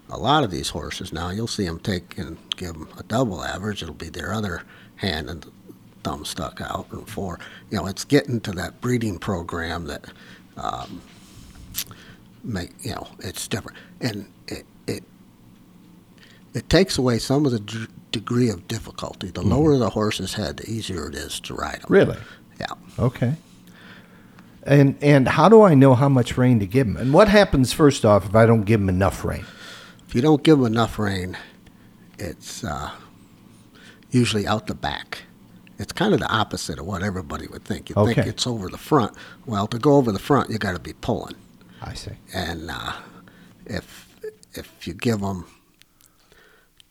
A 0.09 0.19
lot 0.19 0.45
of 0.45 0.51
these 0.51 0.69
horses 0.69 1.13
now, 1.13 1.31
you'll 1.31 1.49
see 1.49 1.65
them 1.65 1.81
take 1.81 2.17
and 2.19 2.37
give 2.57 2.75
them 2.75 2.89
a 2.99 3.03
double 3.03 3.43
average. 3.43 3.83
It'll 3.83 3.95
be 3.95 4.09
their 4.09 4.33
other 4.33 4.63
hand 4.97 5.29
and 5.29 5.45
thumb 6.05 6.25
stuck 6.25 6.61
out, 6.61 6.87
and 6.93 7.09
four. 7.09 7.41
You 7.71 7.79
know, 7.79 7.87
it's 7.87 8.05
getting 8.05 8.41
to 8.43 8.53
that 8.53 8.81
breeding 8.81 9.19
program 9.19 9.87
that 9.87 10.05
um, 10.57 11.03
make 12.45 12.71
you 12.83 12.93
know 12.93 13.09
it's 13.19 13.49
different, 13.49 13.77
and 14.01 14.31
it 14.47 14.65
it 14.87 15.03
it 16.55 16.69
takes 16.71 16.97
away 16.97 17.19
some 17.19 17.45
of 17.45 17.53
the 17.53 17.89
degree 18.19 18.49
of 18.49 18.67
difficulty. 18.67 19.31
The 19.31 19.43
lower 19.43 19.77
the 19.77 19.91
horse's 19.91 20.35
head, 20.35 20.57
the 20.57 20.71
easier 20.71 21.09
it 21.09 21.15
is 21.15 21.39
to 21.41 21.55
ride 21.55 21.83
them. 21.83 21.87
Really? 21.89 22.17
Yeah. 22.59 22.75
Okay. 22.99 23.35
And 24.63 24.97
and 25.01 25.29
how 25.29 25.49
do 25.49 25.63
I 25.63 25.75
know 25.75 25.95
how 25.95 26.09
much 26.09 26.37
rein 26.37 26.59
to 26.61 26.67
give 26.67 26.87
them? 26.87 26.97
And 26.97 27.13
what 27.13 27.29
happens 27.29 27.73
first 27.73 28.05
off 28.05 28.25
if 28.27 28.35
I 28.35 28.47
don't 28.47 28.65
give 28.65 28.81
them 28.81 28.89
enough 28.89 29.25
rein? 29.25 29.45
If 30.09 30.15
you 30.15 30.23
don't 30.23 30.43
give 30.43 30.59
them 30.59 30.67
enough 30.67 30.99
rein, 30.99 31.37
it's 32.19 32.65
uh, 32.65 32.91
usually 34.11 34.47
out 34.47 34.67
the 34.67 34.75
back. 34.75 35.23
It's 35.79 35.93
kind 35.93 36.15
of 36.15 36.21
the 36.21 36.33
opposite 36.33 36.79
of 36.79 36.87
what 36.87 37.03
everybody 37.03 37.47
would 37.49 37.65
think. 37.65 37.91
You 37.91 37.97
think 38.07 38.19
it's 38.19 38.47
over 38.47 38.69
the 38.69 38.79
front. 38.79 39.13
Well, 39.45 39.67
to 39.67 39.79
go 39.79 39.97
over 39.97 40.11
the 40.11 40.19
front, 40.19 40.49
you 40.49 40.59
got 40.59 40.73
to 40.73 40.79
be 40.79 40.95
pulling. 40.95 41.35
I 41.83 41.93
see. 41.93 42.13
And 42.33 42.71
uh, 42.71 42.93
if 43.67 44.09
if 44.55 44.87
you 44.87 44.95
give 44.95 45.21
them 45.21 45.45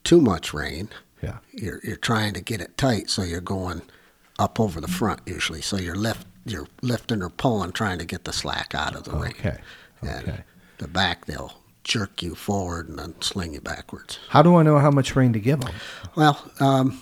too 0.04 0.22
much 0.22 0.54
rein, 0.54 0.90
Yeah. 1.22 1.38
you're 1.52 1.80
you're 1.84 1.96
trying 1.98 2.34
to 2.34 2.42
get 2.42 2.62
it 2.62 2.78
tight, 2.78 3.10
so 3.10 3.24
you're 3.24 3.42
going 3.42 3.82
up 4.38 4.60
over 4.60 4.80
the 4.82 4.88
front 4.88 5.22
usually. 5.26 5.62
So 5.62 5.78
you're 5.78 5.96
lift 5.96 6.28
you're 6.46 6.68
lifting 6.82 7.24
or 7.24 7.30
pulling, 7.30 7.72
trying 7.72 7.98
to 8.00 8.06
get 8.06 8.26
the 8.26 8.34
slack 8.34 8.76
out 8.76 8.96
of 8.96 9.04
the 9.06 9.12
rein. 9.12 9.32
Okay. 9.40 9.58
And 10.02 10.28
Okay. 10.30 10.44
the 10.78 10.88
back, 10.88 11.26
they'll 11.26 11.54
jerk 11.84 12.22
you 12.22 12.36
forward 12.36 12.88
and 12.90 13.00
then 13.00 13.20
sling 13.22 13.54
you 13.54 13.62
backwards. 13.62 14.20
How 14.30 14.42
do 14.44 14.56
I 14.56 14.64
know 14.64 14.78
how 14.80 14.92
much 14.92 15.16
rein 15.16 15.34
to 15.34 15.40
give 15.40 15.62
them? 15.62 15.74
Well, 16.16 16.52
um, 16.60 17.00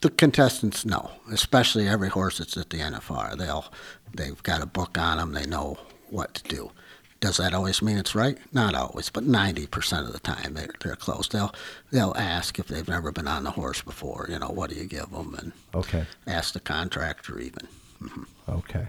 the 0.00 0.10
contestants 0.10 0.84
know, 0.84 1.10
especially 1.32 1.88
every 1.88 2.08
horse 2.08 2.38
that's 2.38 2.56
at 2.56 2.70
the 2.70 2.78
NFR. 2.78 3.36
They'll 3.36 3.64
they've 4.14 4.40
got 4.44 4.62
a 4.62 4.66
book 4.66 4.96
on 4.98 5.16
them. 5.18 5.32
They 5.32 5.46
know 5.46 5.78
what 6.10 6.34
to 6.34 6.42
do. 6.44 6.70
Does 7.24 7.38
that 7.38 7.54
always 7.54 7.80
mean 7.80 7.96
it's 7.96 8.14
right? 8.14 8.36
Not 8.52 8.74
always, 8.74 9.08
but 9.08 9.24
ninety 9.24 9.66
percent 9.66 10.06
of 10.06 10.12
the 10.12 10.18
time 10.18 10.52
they're 10.52 10.74
they're 10.80 10.94
close. 10.94 11.26
They'll 11.26 11.54
they'll 11.90 12.12
ask 12.18 12.58
if 12.58 12.66
they've 12.68 12.86
never 12.86 13.12
been 13.12 13.26
on 13.26 13.44
the 13.44 13.50
horse 13.52 13.80
before. 13.80 14.26
You 14.28 14.38
know, 14.38 14.50
what 14.50 14.68
do 14.68 14.76
you 14.76 14.84
give 14.84 15.10
them? 15.10 15.34
And 15.38 15.52
Okay. 15.74 16.04
ask 16.26 16.52
the 16.52 16.60
contractor 16.60 17.38
even. 17.38 17.66
Okay. 18.46 18.88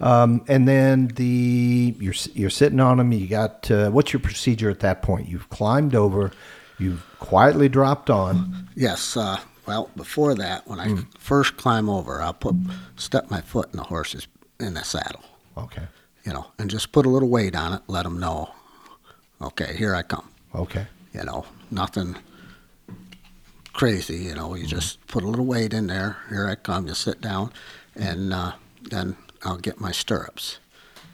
Um, 0.00 0.44
and 0.48 0.66
then 0.66 1.06
the 1.14 1.94
you're 2.00 2.14
you're 2.34 2.50
sitting 2.50 2.80
on 2.80 2.96
them. 2.96 3.12
You 3.12 3.28
got 3.28 3.70
uh, 3.70 3.90
what's 3.90 4.12
your 4.12 4.18
procedure 4.18 4.68
at 4.68 4.80
that 4.80 5.02
point? 5.02 5.28
You've 5.28 5.48
climbed 5.50 5.94
over. 5.94 6.32
You've 6.80 7.06
quietly 7.20 7.68
dropped 7.68 8.10
on. 8.10 8.68
Yes. 8.74 9.16
Uh, 9.16 9.38
well, 9.64 9.90
before 9.94 10.34
that, 10.34 10.66
when 10.66 10.80
I 10.80 10.96
first 11.20 11.56
climb 11.56 11.88
over, 11.88 12.20
I'll 12.20 12.32
put 12.34 12.56
step 12.96 13.30
my 13.30 13.42
foot 13.42 13.68
in 13.70 13.76
the 13.76 13.84
horse's 13.84 14.26
in 14.58 14.74
the 14.74 14.82
saddle. 14.82 15.22
Okay. 15.56 15.86
You 16.26 16.32
know, 16.32 16.46
and 16.58 16.68
just 16.68 16.90
put 16.92 17.06
a 17.06 17.08
little 17.08 17.28
weight 17.28 17.54
on 17.54 17.72
it. 17.72 17.82
Let 17.86 18.02
them 18.02 18.18
know. 18.18 18.50
Okay, 19.40 19.76
here 19.76 19.94
I 19.94 20.02
come. 20.02 20.28
Okay. 20.54 20.86
you 21.12 21.24
know, 21.24 21.44
nothing 21.70 22.16
crazy, 23.72 24.16
you 24.16 24.34
know, 24.34 24.54
you 24.54 24.66
just 24.66 25.06
put 25.06 25.22
a 25.22 25.28
little 25.28 25.44
weight 25.44 25.72
in 25.74 25.86
there. 25.86 26.16
Here 26.30 26.46
I 26.48 26.54
come, 26.54 26.86
you 26.88 26.94
sit 26.94 27.20
down, 27.20 27.52
and 27.94 28.32
uh, 28.32 28.52
then 28.82 29.16
I'll 29.44 29.58
get 29.58 29.80
my 29.80 29.92
stirrups. 29.92 30.58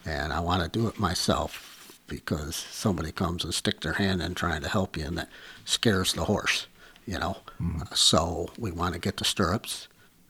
And 0.05 0.33
I 0.33 0.40
want 0.40 0.62
to 0.62 0.68
do 0.68 0.87
it 0.88 0.98
myself 0.98 1.98
because 2.07 2.55
somebody 2.57 3.12
comes 3.12 3.44
and 3.44 3.53
stick 3.55 3.81
their 3.81 3.94
hand 3.94 4.22
in 4.22 4.35
trying 4.35 4.62
to 4.62 4.68
help 4.68 4.96
you, 4.96 5.05
and 5.05 5.18
that 5.18 5.29
scares 5.64 6.12
the 6.12 6.25
horse, 6.25 6.66
you 7.07 7.18
know. 7.18 7.38
Uh, 7.61 7.85
so 7.94 8.51
we 8.59 8.70
want 8.70 8.94
to 8.94 9.01
get 9.01 9.16
the 9.18 9.25
stirrups. 9.25 9.88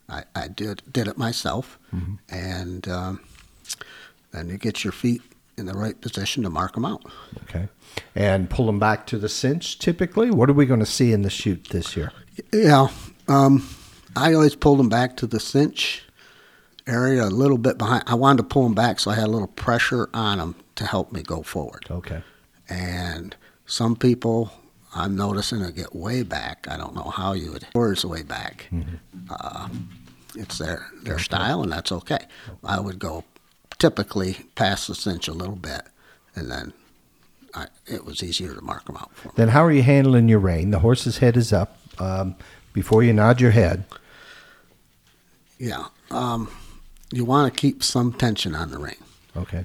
I, 0.08 0.24
I 0.34 0.48
did 0.48 0.82
did 0.90 1.06
it 1.08 1.16
myself, 1.18 1.78
and 2.30 2.88
um, 2.88 3.20
then 4.32 4.48
you 4.48 4.58
get 4.58 4.84
your 4.84 4.92
feet 4.92 5.22
in 5.58 5.66
the 5.66 5.74
right 5.74 6.00
position 6.00 6.42
to 6.42 6.50
mark 6.50 6.74
them 6.74 6.84
out. 6.84 7.04
Okay. 7.44 7.68
And 8.14 8.48
pull 8.48 8.66
them 8.66 8.78
back 8.78 9.06
to 9.08 9.18
the 9.18 9.28
cinch. 9.28 9.78
Typically, 9.78 10.30
what 10.30 10.48
are 10.48 10.54
we 10.54 10.66
going 10.66 10.80
to 10.80 10.86
see 10.86 11.12
in 11.12 11.22
the 11.22 11.30
chute 11.30 11.68
this 11.70 11.96
year? 11.96 12.12
Yeah, 12.52 12.88
um, 13.28 13.68
I 14.16 14.32
always 14.32 14.54
pulled 14.54 14.78
them 14.78 14.88
back 14.88 15.16
to 15.18 15.26
the 15.26 15.38
cinch 15.40 16.02
area 16.86 17.24
a 17.24 17.28
little 17.28 17.58
bit 17.58 17.78
behind. 17.78 18.04
I 18.06 18.14
wanted 18.14 18.38
to 18.38 18.44
pull 18.44 18.64
them 18.64 18.74
back 18.74 18.98
so 18.98 19.10
I 19.10 19.14
had 19.14 19.24
a 19.24 19.30
little 19.30 19.48
pressure 19.48 20.08
on 20.14 20.38
them 20.38 20.54
to 20.76 20.86
help 20.86 21.12
me 21.12 21.22
go 21.22 21.42
forward. 21.42 21.86
Okay. 21.90 22.22
And 22.68 23.36
some 23.66 23.94
people, 23.94 24.50
I'm 24.94 25.16
noticing, 25.16 25.60
they 25.60 25.72
get 25.72 25.94
way 25.94 26.22
back. 26.22 26.66
I 26.68 26.76
don't 26.76 26.94
know 26.94 27.10
how 27.10 27.34
you 27.34 27.52
would. 27.52 27.66
Words 27.74 28.04
way 28.04 28.22
back. 28.22 28.68
Uh, 29.28 29.68
it's 30.34 30.58
their 30.58 30.86
their 31.02 31.18
style, 31.18 31.62
and 31.62 31.70
that's 31.70 31.92
okay. 31.92 32.24
I 32.64 32.80
would 32.80 32.98
go 32.98 33.24
typically 33.78 34.36
past 34.54 34.88
the 34.88 34.94
cinch 34.94 35.28
a 35.28 35.32
little 35.32 35.56
bit, 35.56 35.82
and 36.34 36.50
then 36.50 36.72
I, 37.54 37.66
it 37.86 38.04
was 38.04 38.22
easier 38.22 38.54
to 38.54 38.60
mark 38.60 38.84
them 38.86 38.96
out 38.96 39.14
for 39.14 39.28
me. 39.28 39.34
Then 39.36 39.48
how 39.48 39.64
are 39.64 39.72
you 39.72 39.82
handling 39.82 40.28
your 40.28 40.38
rein? 40.38 40.70
The 40.70 40.78
horse's 40.78 41.18
head 41.18 41.36
is 41.36 41.52
up. 41.52 41.78
Um, 41.98 42.36
before 42.72 43.02
you 43.02 43.12
nod 43.12 43.40
your 43.40 43.50
head. 43.50 43.84
Yeah. 45.58 45.86
Um, 46.10 46.50
you 47.12 47.24
want 47.24 47.52
to 47.52 47.60
keep 47.60 47.82
some 47.82 48.12
tension 48.12 48.54
on 48.54 48.70
the 48.70 48.78
rein. 48.78 48.96
Okay. 49.36 49.64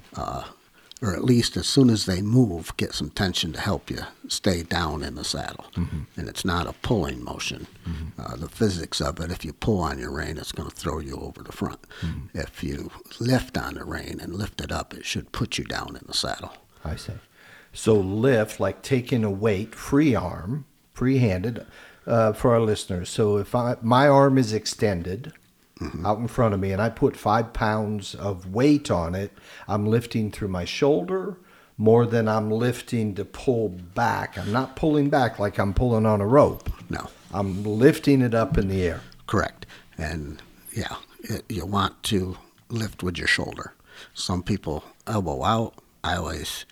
Or 1.01 1.13
at 1.13 1.23
least 1.23 1.55
as 1.57 1.67
soon 1.67 1.89
as 1.89 2.05
they 2.05 2.21
move, 2.21 2.75
get 2.77 2.93
some 2.93 3.09
tension 3.11 3.53
to 3.53 3.59
help 3.59 3.91
you 3.91 3.99
stay 4.27 4.63
down 4.63 5.03
in 5.03 5.15
the 5.15 5.23
saddle. 5.23 5.65
And 6.15 6.27
it's 6.27 6.43
not 6.43 6.65
a 6.67 6.73
pulling 6.73 7.23
motion. 7.23 7.67
Uh, 8.17 8.35
the 8.35 8.49
physics 8.49 8.99
of 8.99 9.19
it, 9.19 9.31
if 9.31 9.45
you 9.45 9.53
pull 9.53 9.79
on 9.79 9.99
your 9.99 10.11
rein, 10.11 10.37
it's 10.37 10.51
going 10.51 10.69
to 10.69 10.75
throw 10.75 10.99
you 10.99 11.15
over 11.17 11.43
the 11.43 11.51
front. 11.51 11.79
If 12.33 12.63
you 12.63 12.89
lift 13.19 13.57
on 13.57 13.75
the 13.75 13.83
rein 13.85 14.19
and 14.19 14.33
lift 14.35 14.59
it 14.59 14.71
up, 14.71 14.93
it 14.93 15.05
should 15.05 15.31
put 15.31 15.57
you 15.59 15.65
down 15.65 15.95
in 15.95 16.03
the 16.07 16.13
saddle. 16.13 16.53
I 16.83 16.95
see. 16.95 17.13
So 17.73 17.93
lift, 17.93 18.59
like 18.59 18.81
taking 18.81 19.23
a 19.23 19.29
weight, 19.29 19.75
free 19.75 20.15
arm, 20.15 20.65
free 20.93 21.19
handed, 21.19 21.65
uh, 22.07 22.33
for 22.33 22.53
our 22.53 22.61
listeners. 22.61 23.09
So 23.09 23.37
if 23.37 23.53
I 23.53 23.75
my 23.81 24.07
arm 24.07 24.37
is 24.37 24.53
extended 24.53 25.33
Mm-hmm. 25.79 26.05
out 26.07 26.17
in 26.17 26.27
front 26.27 26.55
of 26.55 26.59
me 26.59 26.71
and 26.71 26.81
I 26.81 26.89
put 26.89 27.15
five 27.15 27.53
pounds 27.53 28.15
of 28.15 28.51
weight 28.51 28.89
on 28.89 29.13
it, 29.13 29.31
I'm 29.67 29.85
lifting 29.85 30.31
through 30.31 30.47
my 30.47 30.65
shoulder 30.65 31.37
more 31.77 32.07
than 32.07 32.27
I'm 32.27 32.49
lifting 32.49 33.13
to 33.15 33.23
pull 33.25 33.69
back. 33.69 34.37
I'm 34.37 34.51
not 34.51 34.75
pulling 34.75 35.09
back 35.09 35.37
like 35.37 35.59
I'm 35.59 35.73
pulling 35.75 36.05
on 36.07 36.19
a 36.21 36.25
rope. 36.25 36.69
No, 36.89 37.09
I'm 37.31 37.63
lifting 37.63 38.21
it 38.21 38.33
up 38.33 38.57
in 38.57 38.67
the 38.67 38.81
air. 38.81 39.01
correct. 39.27 39.65
And 39.97 40.41
yeah, 40.73 40.95
it, 41.21 41.43
you 41.49 41.65
want 41.65 42.01
to 42.03 42.37
lift 42.69 43.03
with 43.03 43.17
your 43.17 43.27
shoulder. 43.27 43.73
Some 44.13 44.43
people 44.43 44.83
elbow 45.05 45.43
out. 45.43 45.75
I 46.03 46.15
always, 46.17 46.65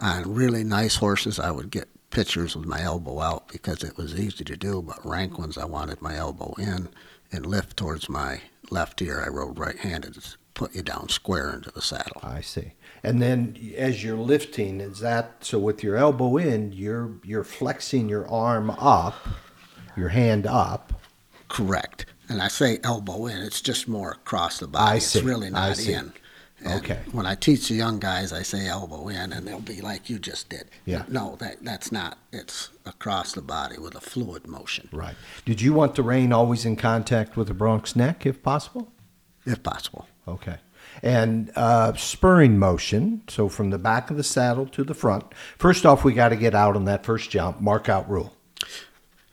on 0.00 0.34
really 0.34 0.64
nice 0.64 0.96
horses, 0.96 1.38
I 1.38 1.50
would 1.50 1.70
get 1.70 1.88
pictures 2.10 2.56
with 2.56 2.66
my 2.66 2.82
elbow 2.82 3.20
out 3.20 3.48
because 3.48 3.82
it 3.82 3.96
was 3.96 4.18
easy 4.18 4.44
to 4.44 4.56
do. 4.56 4.82
But 4.82 5.04
rank 5.04 5.38
ones, 5.38 5.58
I 5.58 5.64
wanted 5.64 6.00
my 6.02 6.16
elbow 6.16 6.54
in 6.58 6.88
and 7.34 7.44
lift 7.46 7.76
towards 7.76 8.08
my 8.08 8.40
left 8.70 9.02
ear. 9.02 9.22
I 9.24 9.28
rode 9.28 9.58
right-handed, 9.58 10.14
to 10.14 10.36
put 10.54 10.74
you 10.74 10.82
down 10.82 11.08
square 11.08 11.52
into 11.52 11.70
the 11.70 11.82
saddle. 11.82 12.20
I 12.22 12.40
see. 12.40 12.72
And 13.02 13.20
then 13.20 13.58
as 13.76 14.02
you're 14.04 14.16
lifting, 14.16 14.80
is 14.80 15.00
that 15.00 15.36
so 15.40 15.58
with 15.58 15.82
your 15.82 15.96
elbow 15.96 16.36
in, 16.36 16.72
you're 16.72 17.14
you're 17.24 17.44
flexing 17.44 18.08
your 18.08 18.26
arm 18.30 18.70
up, 18.70 19.14
your 19.96 20.08
hand 20.08 20.46
up. 20.46 21.02
Correct. 21.48 22.06
And 22.28 22.40
I 22.40 22.48
say 22.48 22.78
elbow 22.82 23.26
in, 23.26 23.42
it's 23.42 23.60
just 23.60 23.86
more 23.86 24.12
across 24.12 24.58
the 24.58 24.66
body. 24.66 24.96
I 24.96 24.98
see. 24.98 25.18
It's 25.18 25.26
really 25.26 25.50
not 25.50 25.78
in. 25.78 26.12
And 26.64 26.80
Okay. 26.80 26.98
When 27.12 27.26
I 27.26 27.34
teach 27.34 27.68
the 27.68 27.74
young 27.74 27.98
guys, 28.00 28.32
I 28.32 28.42
say 28.42 28.66
elbow 28.66 29.08
in, 29.08 29.32
and 29.32 29.46
they'll 29.46 29.60
be 29.60 29.80
like 29.82 30.08
you 30.08 30.18
just 30.18 30.48
did. 30.48 30.64
Yeah. 30.86 31.04
No, 31.08 31.36
that 31.40 31.62
that's 31.62 31.92
not. 31.92 32.18
It's 32.32 32.70
across 32.86 33.32
the 33.32 33.42
body 33.42 33.78
with 33.78 33.94
a 33.94 34.00
fluid 34.00 34.46
motion, 34.46 34.88
Right. 34.92 35.14
Did 35.44 35.60
you 35.60 35.72
want 35.74 35.94
the 35.94 36.02
rein 36.02 36.32
always 36.32 36.64
in 36.64 36.76
contact 36.76 37.36
with 37.36 37.48
the 37.48 37.54
bronc 37.54 37.94
neck 37.94 38.26
if 38.26 38.42
possible? 38.42 38.90
if 39.46 39.62
possible. 39.62 40.08
Okay. 40.26 40.56
And 41.02 41.52
uh, 41.54 41.92
spurring 41.94 42.58
motion, 42.58 43.22
so 43.28 43.48
from 43.50 43.68
the 43.70 43.78
back 43.78 44.10
of 44.10 44.16
the 44.16 44.22
saddle 44.24 44.64
to 44.68 44.84
the 44.84 44.94
front. 44.94 45.24
First 45.58 45.84
off, 45.84 46.02
we 46.02 46.14
got 46.14 46.30
to 46.30 46.36
get 46.36 46.54
out 46.54 46.76
on 46.76 46.86
that 46.86 47.04
first 47.04 47.30
jump, 47.30 47.60
mark 47.60 47.88
out 47.90 48.08
rule. 48.08 48.34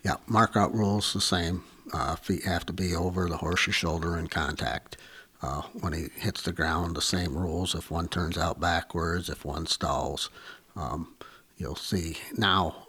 Yeah, 0.03 0.15
mark 0.27 0.57
out 0.57 0.73
rules 0.73 1.13
the 1.13 1.21
same. 1.21 1.63
Uh, 1.93 2.15
feet 2.15 2.43
have 2.43 2.65
to 2.65 2.73
be 2.73 2.95
over 2.95 3.29
the 3.29 3.37
horse's 3.37 3.75
shoulder 3.75 4.17
in 4.17 4.27
contact. 4.27 4.97
Uh, 5.41 5.61
when 5.79 5.93
he 5.93 6.07
hits 6.15 6.43
the 6.43 6.51
ground, 6.51 6.95
the 6.95 7.01
same 7.01 7.35
rules. 7.35 7.73
If 7.73 7.89
one 7.89 8.07
turns 8.07 8.37
out 8.37 8.59
backwards, 8.59 9.29
if 9.29 9.43
one 9.43 9.65
stalls, 9.65 10.29
um, 10.75 11.15
you'll 11.57 11.75
see 11.75 12.17
now 12.37 12.85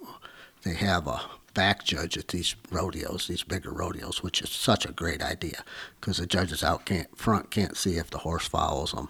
they 0.63 0.75
have 0.75 1.07
a 1.07 1.23
back 1.55 1.85
judge 1.85 2.17
at 2.17 2.29
these 2.29 2.55
rodeos, 2.71 3.27
these 3.27 3.43
bigger 3.43 3.71
rodeos, 3.71 4.23
which 4.23 4.41
is 4.43 4.51
such 4.51 4.87
a 4.87 4.93
great 4.93 5.23
idea 5.23 5.65
because 6.01 6.19
the 6.19 6.27
judges 6.27 6.63
out 6.63 6.85
can't 6.85 7.17
front 7.17 7.51
can't 7.51 7.77
see 7.77 7.97
if 7.97 8.11
the 8.11 8.19
horse 8.19 8.47
follows 8.47 8.93
them, 8.93 9.09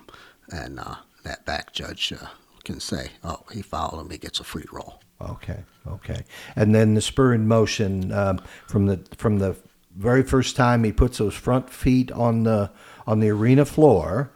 and 0.50 0.78
uh, 0.78 0.96
that 1.24 1.44
back 1.44 1.72
judge 1.72 2.12
uh, 2.12 2.26
can 2.64 2.80
say, 2.80 3.10
"Oh, 3.24 3.44
he 3.52 3.62
followed 3.62 4.00
him. 4.00 4.10
He 4.10 4.18
gets 4.18 4.40
a 4.40 4.44
free 4.44 4.66
roll." 4.72 5.00
Okay, 5.20 5.64
okay. 5.86 6.24
And 6.56 6.74
then 6.74 6.94
the 6.94 7.00
spur 7.00 7.34
in 7.34 7.46
motion 7.46 8.12
um, 8.12 8.40
from 8.66 8.86
the 8.86 9.00
from 9.16 9.38
the 9.38 9.56
very 9.96 10.22
first 10.22 10.56
time 10.56 10.84
he 10.84 10.92
puts 10.92 11.18
those 11.18 11.34
front 11.34 11.70
feet 11.70 12.10
on 12.12 12.44
the 12.44 12.70
on 13.06 13.20
the 13.20 13.30
arena 13.30 13.64
floor. 13.64 14.32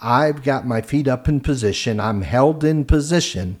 I've 0.00 0.42
got 0.42 0.66
my 0.66 0.80
feet 0.80 1.08
up 1.08 1.28
in 1.28 1.40
position. 1.40 1.98
I'm 1.98 2.22
held 2.22 2.62
in 2.62 2.84
position, 2.84 3.60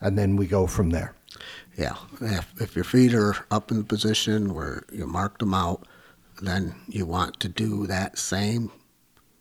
and 0.00 0.18
then 0.18 0.36
we 0.36 0.46
go 0.46 0.66
from 0.66 0.90
there. 0.90 1.14
Yeah, 1.76 1.96
if, 2.20 2.60
if 2.60 2.74
your 2.74 2.84
feet 2.84 3.14
are 3.14 3.34
up 3.50 3.70
in 3.70 3.78
the 3.78 3.84
position 3.84 4.54
where 4.54 4.84
you 4.92 5.06
marked 5.06 5.40
them 5.40 5.54
out, 5.54 5.86
then 6.40 6.74
you 6.88 7.06
want 7.06 7.40
to 7.40 7.48
do 7.48 7.86
that 7.86 8.18
same 8.18 8.70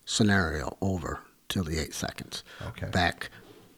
scenario 0.05 0.77
over 0.81 1.19
till 1.49 1.63
the 1.63 1.79
eight 1.79 1.93
seconds. 1.93 2.43
Okay. 2.67 2.87
Back 2.87 3.29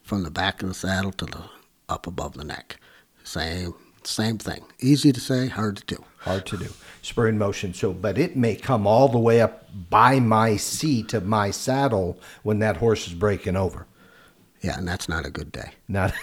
from 0.04 0.24
the 0.24 0.32
back 0.32 0.62
of 0.62 0.70
the 0.70 0.76
saddle 0.76 1.12
to 1.14 1.26
the 1.26 1.44
up 1.90 2.08
above 2.08 2.34
the 2.34 2.44
neck. 2.44 2.80
Same 3.24 3.74
same 4.12 4.38
thing. 4.38 4.64
Easy 4.80 5.12
to 5.12 5.20
say, 5.20 5.48
hard 5.48 5.78
to 5.78 5.86
do. 5.96 6.04
Hard 6.20 6.46
to 6.48 6.58
do. 6.58 6.68
Spur 7.02 7.28
in 7.28 7.38
motion. 7.38 7.74
So, 7.74 7.94
but 7.94 8.18
it 8.18 8.36
may 8.36 8.56
come 8.56 8.88
all 8.88 9.08
the 9.08 9.20
way 9.20 9.42
up 9.42 9.66
by 9.90 10.20
my 10.20 10.58
seat 10.58 11.14
of 11.14 11.26
my 11.26 11.52
saddle 11.52 12.20
when 12.44 12.60
that 12.60 12.78
horse 12.78 13.08
is 13.08 13.14
breaking 13.14 13.56
over. 13.56 13.86
Yeah, 14.62 14.78
and 14.78 14.88
that's 14.88 15.08
not 15.08 15.26
a 15.26 15.30
good 15.30 15.52
day. 15.52 15.72
Not. 15.88 16.14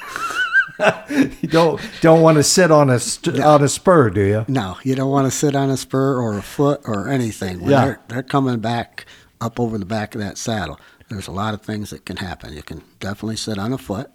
you 1.09 1.49
don't 1.49 1.81
don't 2.01 2.23
want 2.23 2.37
to 2.38 2.42
sit 2.42 2.71
on 2.71 2.90
a 2.90 2.99
st- 2.99 3.38
on 3.40 3.62
a 3.62 3.68
spur, 3.68 4.11
do 4.11 4.23
you? 4.23 4.45
No, 4.49 4.77
you 4.83 4.95
don't 4.95 5.11
want 5.11 5.27
to 5.27 5.31
sit 5.31 5.55
on 5.55 5.71
a 5.71 5.77
spur 5.77 6.16
or 6.21 6.37
a 6.38 6.42
foot 6.42 6.81
or 6.85 7.09
anything. 7.09 7.61
When 7.61 7.71
Yeah. 7.71 7.85
they're, 7.85 8.01
they're 8.09 8.23
coming 8.23 8.59
back 8.59 9.07
up 9.40 9.61
over 9.61 9.79
the 9.79 9.85
back 9.87 10.14
of 10.14 10.21
that 10.21 10.38
saddle. 10.38 10.81
There's 11.09 11.29
a 11.29 11.33
lot 11.33 11.55
of 11.55 11.62
things 11.62 11.90
that 11.90 12.05
can 12.07 12.16
happen. 12.16 12.53
You 12.55 12.62
can 12.62 12.83
definitely 12.99 13.37
sit 13.37 13.59
on 13.59 13.73
a 13.73 13.79
foot, 13.79 14.11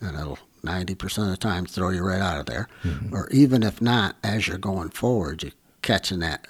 and 0.00 0.16
it'll 0.16 0.38
90% 0.62 1.24
of 1.24 1.30
the 1.30 1.36
time 1.36 1.66
throw 1.66 1.90
you 1.90 2.02
right 2.02 2.20
out 2.20 2.40
of 2.40 2.46
there. 2.46 2.68
Mm-hmm. 2.84 3.14
Or 3.14 3.28
even 3.30 3.62
if 3.62 3.80
not, 3.80 4.16
as 4.22 4.48
you're 4.48 4.58
going 4.58 4.90
forward, 4.90 5.42
you're 5.42 5.52
catching 5.82 6.20
that 6.20 6.46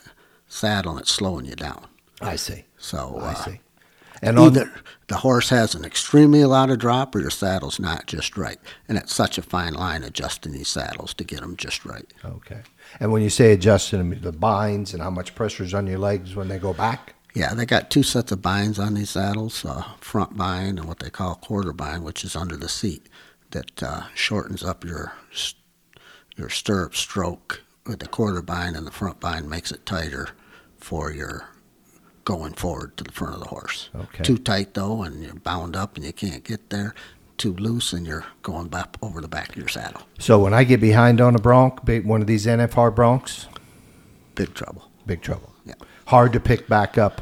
saddle 0.46 0.92
and 0.92 1.00
it's 1.00 1.10
slowing 1.10 1.46
you 1.46 1.56
down. 1.56 1.86
I 2.20 2.36
see. 2.36 2.64
So 2.76 3.18
I 3.20 3.32
uh, 3.32 3.34
see. 3.34 3.60
And 4.22 4.38
on 4.38 4.46
either 4.46 4.72
the 5.08 5.16
horse 5.16 5.48
has 5.48 5.74
an 5.74 5.84
extremely 5.84 6.44
lot 6.44 6.70
of 6.70 6.78
drop 6.78 7.14
or 7.14 7.20
your 7.20 7.30
saddle's 7.30 7.80
not 7.80 8.06
just 8.06 8.36
right. 8.36 8.58
And 8.88 8.96
it's 8.96 9.12
such 9.12 9.36
a 9.36 9.42
fine 9.42 9.74
line 9.74 10.04
adjusting 10.04 10.52
these 10.52 10.68
saddles 10.68 11.12
to 11.14 11.24
get 11.24 11.40
them 11.40 11.56
just 11.56 11.84
right. 11.84 12.10
okay. 12.24 12.60
And 13.00 13.10
when 13.10 13.22
you 13.22 13.30
say 13.30 13.52
adjusting 13.52 14.10
them, 14.10 14.20
the 14.20 14.32
binds 14.32 14.94
and 14.94 15.02
how 15.02 15.10
much 15.10 15.34
pressure 15.34 15.64
is 15.64 15.74
on 15.74 15.88
your 15.88 15.98
legs 15.98 16.36
when 16.36 16.48
they 16.48 16.58
go 16.58 16.72
back. 16.72 17.14
Yeah, 17.34 17.54
they 17.54 17.66
got 17.66 17.90
two 17.90 18.02
sets 18.02 18.30
of 18.30 18.42
binds 18.42 18.78
on 18.78 18.94
these 18.94 19.10
saddles, 19.10 19.64
uh, 19.64 19.82
front 20.00 20.36
bind 20.36 20.78
and 20.78 20.86
what 20.86 20.98
they 20.98 21.10
call 21.10 21.34
quarter 21.36 21.72
bind, 21.72 22.04
which 22.04 22.24
is 22.24 22.36
under 22.36 22.56
the 22.56 22.68
seat, 22.68 23.08
that 23.52 23.82
uh, 23.82 24.02
shortens 24.14 24.62
up 24.64 24.84
your 24.84 25.12
your 26.36 26.48
stirrup 26.48 26.94
stroke. 26.94 27.62
With 27.84 27.98
the 27.98 28.06
quarter 28.06 28.42
bind 28.42 28.76
and 28.76 28.86
the 28.86 28.92
front 28.92 29.18
bind 29.18 29.50
makes 29.50 29.72
it 29.72 29.84
tighter 29.84 30.28
for 30.78 31.10
your 31.12 31.48
going 32.24 32.52
forward 32.52 32.96
to 32.96 33.02
the 33.04 33.10
front 33.10 33.34
of 33.34 33.40
the 33.40 33.48
horse. 33.48 33.90
Okay. 33.94 34.22
Too 34.22 34.38
tight 34.38 34.74
though, 34.74 35.02
and 35.02 35.22
you're 35.22 35.34
bound 35.34 35.74
up 35.74 35.96
and 35.96 36.04
you 36.04 36.12
can't 36.12 36.44
get 36.44 36.70
there. 36.70 36.94
Too 37.38 37.54
loose, 37.54 37.92
and 37.92 38.06
you're 38.06 38.24
going 38.42 38.68
back 38.68 38.94
over 39.02 39.20
the 39.20 39.26
back 39.26 39.48
of 39.50 39.56
your 39.56 39.66
saddle. 39.66 40.02
So 40.20 40.38
when 40.38 40.54
I 40.54 40.62
get 40.62 40.80
behind 40.80 41.20
on 41.20 41.34
a 41.34 41.40
bronc, 41.40 41.80
one 42.04 42.20
of 42.20 42.28
these 42.28 42.46
NFR 42.46 42.94
broncs, 42.94 43.46
Big 44.36 44.54
trouble. 44.54 44.88
big 45.06 45.22
trouble. 45.22 45.52
Yeah. 45.64 45.74
Hard 46.06 46.32
to 46.34 46.40
pick 46.40 46.68
back 46.68 46.98
up. 46.98 47.20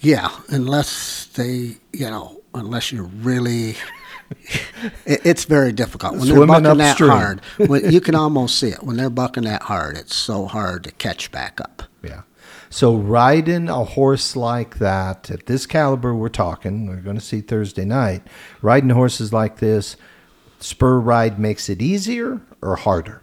Yeah, 0.00 0.28
unless 0.48 1.26
they, 1.26 1.76
you 1.94 2.10
know, 2.10 2.42
unless 2.52 2.92
you're 2.92 3.04
really, 3.04 3.76
it's 5.06 5.44
very 5.44 5.72
difficult 5.72 6.14
when 6.14 6.22
Swimming 6.22 6.62
they're 6.62 6.74
bucking 6.74 6.80
upstream. 6.80 7.08
that 7.10 7.16
hard. 7.16 7.40
When, 7.68 7.92
you 7.92 8.00
can 8.00 8.14
almost 8.24 8.58
see 8.58 8.68
it 8.68 8.82
when 8.82 8.96
they're 8.96 9.10
bucking 9.10 9.44
that 9.44 9.62
hard. 9.62 9.96
It's 9.96 10.14
so 10.14 10.46
hard 10.46 10.84
to 10.84 10.92
catch 10.92 11.30
back 11.30 11.60
up. 11.60 11.84
Yeah. 12.02 12.22
So 12.70 12.96
riding 12.96 13.68
a 13.68 13.84
horse 13.84 14.34
like 14.34 14.78
that 14.78 15.30
at 15.30 15.46
this 15.46 15.64
caliber 15.64 16.14
we're 16.14 16.28
talking, 16.28 16.86
we're 16.86 16.96
going 16.96 17.16
to 17.16 17.22
see 17.22 17.40
Thursday 17.40 17.84
night. 17.84 18.22
Riding 18.62 18.90
horses 18.90 19.32
like 19.32 19.58
this, 19.58 19.96
spur 20.58 20.98
ride 20.98 21.38
makes 21.38 21.68
it 21.68 21.80
easier 21.80 22.40
or 22.60 22.76
harder? 22.76 23.22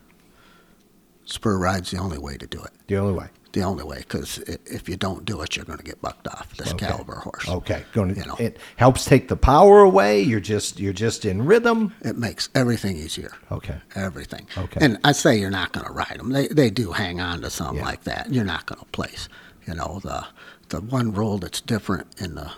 Spur 1.25 1.57
ride's 1.57 1.91
the 1.91 1.97
only 1.97 2.17
way 2.17 2.37
to 2.37 2.47
do 2.47 2.61
it. 2.61 2.71
The 2.87 2.97
only 2.97 3.13
way. 3.13 3.27
The 3.53 3.63
only 3.63 3.83
way, 3.83 3.97
because 3.97 4.37
if 4.39 4.87
you 4.87 4.95
don't 4.95 5.25
do 5.25 5.41
it, 5.41 5.57
you're 5.57 5.65
going 5.65 5.77
to 5.77 5.83
get 5.83 6.01
bucked 6.01 6.25
off. 6.27 6.55
This 6.55 6.71
Okay. 6.73 6.85
caliber 6.87 7.15
horse. 7.15 7.49
Okay. 7.49 7.83
Going 7.91 8.13
to, 8.13 8.19
You 8.21 8.25
know. 8.25 8.35
it 8.39 8.57
helps 8.77 9.03
take 9.03 9.27
the 9.27 9.35
power 9.35 9.81
away. 9.81 10.21
You're 10.21 10.39
just 10.39 10.79
you're 10.79 10.93
just 10.93 11.25
in 11.25 11.43
rhythm. 11.45 11.93
It 12.01 12.17
makes 12.17 12.47
everything 12.55 12.95
easier. 12.95 13.33
Okay. 13.51 13.75
Everything. 13.93 14.47
Okay. 14.57 14.79
And 14.85 14.99
I 15.03 15.11
say 15.11 15.37
you're 15.37 15.49
not 15.49 15.73
going 15.73 15.85
to 15.85 15.91
ride 15.91 16.15
them. 16.17 16.29
They 16.29 16.47
they 16.47 16.69
do 16.69 16.93
hang 16.93 17.19
on 17.19 17.41
to 17.41 17.49
something 17.49 17.77
Yeah. 17.79 17.85
like 17.85 18.03
that. 18.05 18.31
You're 18.33 18.45
not 18.45 18.65
going 18.67 18.79
to 18.79 18.85
place. 18.87 19.27
You 19.67 19.73
know 19.75 19.99
the 20.01 20.25
the 20.69 20.79
one 20.79 21.11
rule 21.13 21.37
that's 21.37 21.59
different 21.59 22.07
in 22.21 22.35
the 22.35 22.51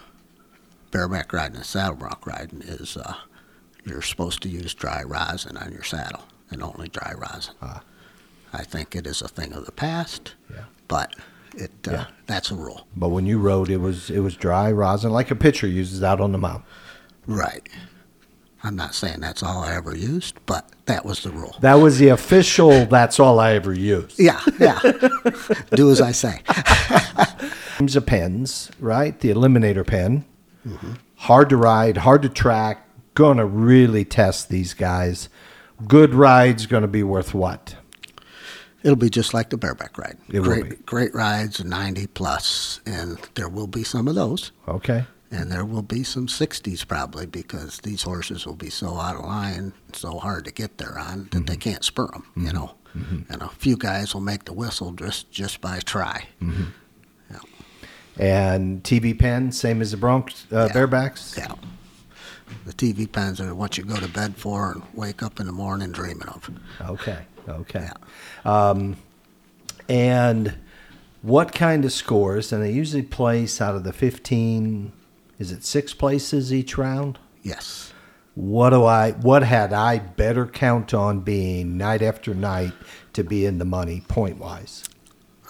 bareback 0.91 1.33
riding 1.33 1.57
and 1.57 1.65
saddle 1.65 1.95
bronc 1.95 2.25
riding 2.27 2.61
is 2.61 2.97
uh, 2.97 3.15
you're 3.83 4.01
supposed 4.03 4.41
to 4.43 4.49
use 4.49 4.73
dry 4.73 5.01
rosin 5.03 5.57
on 5.57 5.71
your 5.71 5.83
saddle 5.83 6.23
and 6.51 6.61
only 6.61 6.87
dry 6.89 7.13
rosin. 7.17 7.55
Ah. 7.61 7.81
I 8.53 8.63
think 8.63 8.95
it 8.95 9.07
is 9.07 9.21
a 9.23 9.27
thing 9.27 9.53
of 9.53 9.65
the 9.65 9.71
past, 9.71 10.35
Yeah. 10.51 10.65
But 10.87 11.15
it 11.55 11.71
uh, 11.87 11.91
Yeah. 11.91 12.05
that's 12.27 12.51
a 12.51 12.55
rule. 12.55 12.87
But 12.95 13.09
when 13.09 13.25
you 13.25 13.39
rode, 13.39 13.69
it 13.69 13.77
was 13.77 14.09
it 14.09 14.19
was 14.19 14.35
dry 14.35 14.71
rosin, 14.71 15.11
like 15.11 15.31
a 15.31 15.35
pitcher 15.35 15.67
uses 15.67 16.03
out 16.03 16.19
on 16.21 16.31
the 16.31 16.37
mound. 16.37 16.63
Right. 17.27 17.67
I'm 18.65 18.75
not 18.77 18.95
saying 18.95 19.19
that's 19.19 19.43
all 19.43 19.61
I 19.61 19.75
ever 19.75 19.93
used, 19.95 20.35
but 20.45 20.69
that 20.85 21.03
was 21.05 21.21
the 21.23 21.31
rule. 21.31 21.55
That 21.59 21.75
was 21.75 21.97
the 21.99 22.07
official. 22.09 22.85
That's 22.85 23.19
all 23.19 23.37
I 23.39 23.53
ever 23.55 23.73
used. 23.73 24.17
Yeah, 24.17 24.39
yeah. 24.57 24.79
do 25.75 25.91
as 25.91 25.99
I 25.99 26.13
say. 26.13 26.41
Teams 27.77 27.95
of 27.97 28.05
pens, 28.05 28.71
right? 28.79 29.19
The 29.19 29.29
eliminator 29.31 29.85
pen. 29.85 30.23
Hard 31.15 31.49
to 31.49 31.57
ride, 31.57 31.97
hard 31.97 32.21
to 32.21 32.29
track. 32.29 32.87
Gonna 33.15 33.45
really 33.45 34.05
test 34.05 34.47
these 34.49 34.73
guys. 34.73 35.27
Good 35.87 36.13
ride's 36.13 36.65
gonna 36.65 36.87
be 36.87 37.03
worth 37.03 37.33
what? 37.33 37.75
It'll 38.83 38.95
be 38.97 39.09
just 39.09 39.33
like 39.33 39.49
the 39.49 39.57
bareback 39.57 39.97
ride. 39.97 40.17
It 40.29 40.39
will 40.41 40.47
great, 40.49 40.69
be. 40.69 40.75
great 40.85 41.15
rides, 41.15 41.63
90 41.63 42.07
plus, 42.07 42.81
and 42.85 43.17
there 43.35 43.47
will 43.49 43.67
be 43.67 43.83
some 43.83 44.07
of 44.09 44.15
those, 44.15 44.51
Okay. 44.67 45.05
and 45.31 45.49
there 45.51 45.63
will 45.65 45.81
be 45.81 46.03
some 46.03 46.27
60s 46.27 46.85
probably 46.87 47.25
because 47.25 47.79
these 47.79 48.01
horses 48.03 48.45
will 48.45 48.55
be 48.57 48.69
so 48.69 48.97
out 48.99 49.15
of 49.15 49.23
line, 49.25 49.71
so 49.93 50.19
hard 50.19 50.43
to 50.45 50.51
get 50.51 50.77
there 50.79 50.99
on 50.99 51.23
that 51.23 51.29
Mm-hmm. 51.31 51.45
they 51.45 51.55
can't 51.57 51.83
spur 51.85 52.07
them, 52.07 52.25
you 52.35 52.51
know. 52.53 52.75
And 53.29 53.41
a 53.41 53.49
few 53.49 53.75
guys 53.75 54.13
will 54.13 54.21
make 54.21 54.45
the 54.45 54.53
whistle 54.53 54.91
just 54.91 55.31
just 55.31 55.61
by 55.61 55.79
try. 55.79 56.27
Mm-hmm. 56.41 56.65
And 58.17 58.83
TV 58.83 59.17
pen, 59.17 59.51
same 59.51 59.81
as 59.81 59.89
the 59.91 59.97
broncs 59.97 60.45
uh, 60.51 60.67
Yeah. 60.67 60.73
Barebacks. 60.73 61.35
Yeah. 61.37 61.55
The 62.67 62.73
TV 62.73 63.11
pens 63.11 63.41
are 63.41 63.55
what 63.55 63.77
you 63.77 63.83
go 63.83 63.95
to 63.95 64.07
bed 64.07 64.35
for 64.37 64.71
and 64.73 64.83
wake 64.93 65.23
up 65.23 65.39
in 65.39 65.47
the 65.47 65.51
morning 65.51 65.91
dreaming 65.91 66.27
of. 66.27 66.47
Okay. 66.81 67.25
Okay. 67.47 67.89
Um, 68.45 68.97
and 69.89 70.55
what 71.21 71.53
kind 71.53 71.85
of 71.85 71.91
scores? 71.91 72.51
And 72.51 72.63
they 72.63 72.71
usually 72.71 73.03
place 73.03 73.61
out 73.61 73.75
of 73.75 73.83
the 73.83 73.93
fifteen. 73.93 74.93
Is 75.39 75.51
it 75.51 75.63
six 75.63 75.93
places 75.93 76.53
each 76.53 76.77
round? 76.77 77.19
Yes. 77.41 77.93
What 78.35 78.71
do 78.71 78.85
I? 78.85 79.11
What 79.11 79.43
had 79.43 79.73
I 79.73 79.99
better 79.99 80.45
count 80.45 80.93
on 80.93 81.19
being 81.19 81.77
night 81.77 82.01
after 82.01 82.33
night 82.33 82.73
to 83.13 83.23
be 83.23 83.45
in 83.45 83.59
the 83.59 83.65
money 83.65 84.01
point 84.07 84.37
wise? 84.37 84.83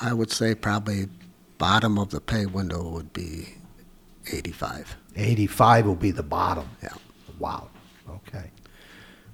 I 0.01 0.13
would 0.13 0.31
say 0.31 0.53
probably 0.53 1.07
bottom 1.57 1.97
of 1.97 2.09
the 2.09 2.19
pay 2.19 2.45
window 2.45 2.89
would 2.89 3.13
be 3.13 3.55
85. 4.31 4.97
Eighty-five 5.15 5.85
will 5.85 5.95
be 5.95 6.11
the 6.11 6.23
bottom. 6.23 6.69
Yeah. 6.81 6.93
Wow. 7.39 7.69
Okay. 8.09 8.51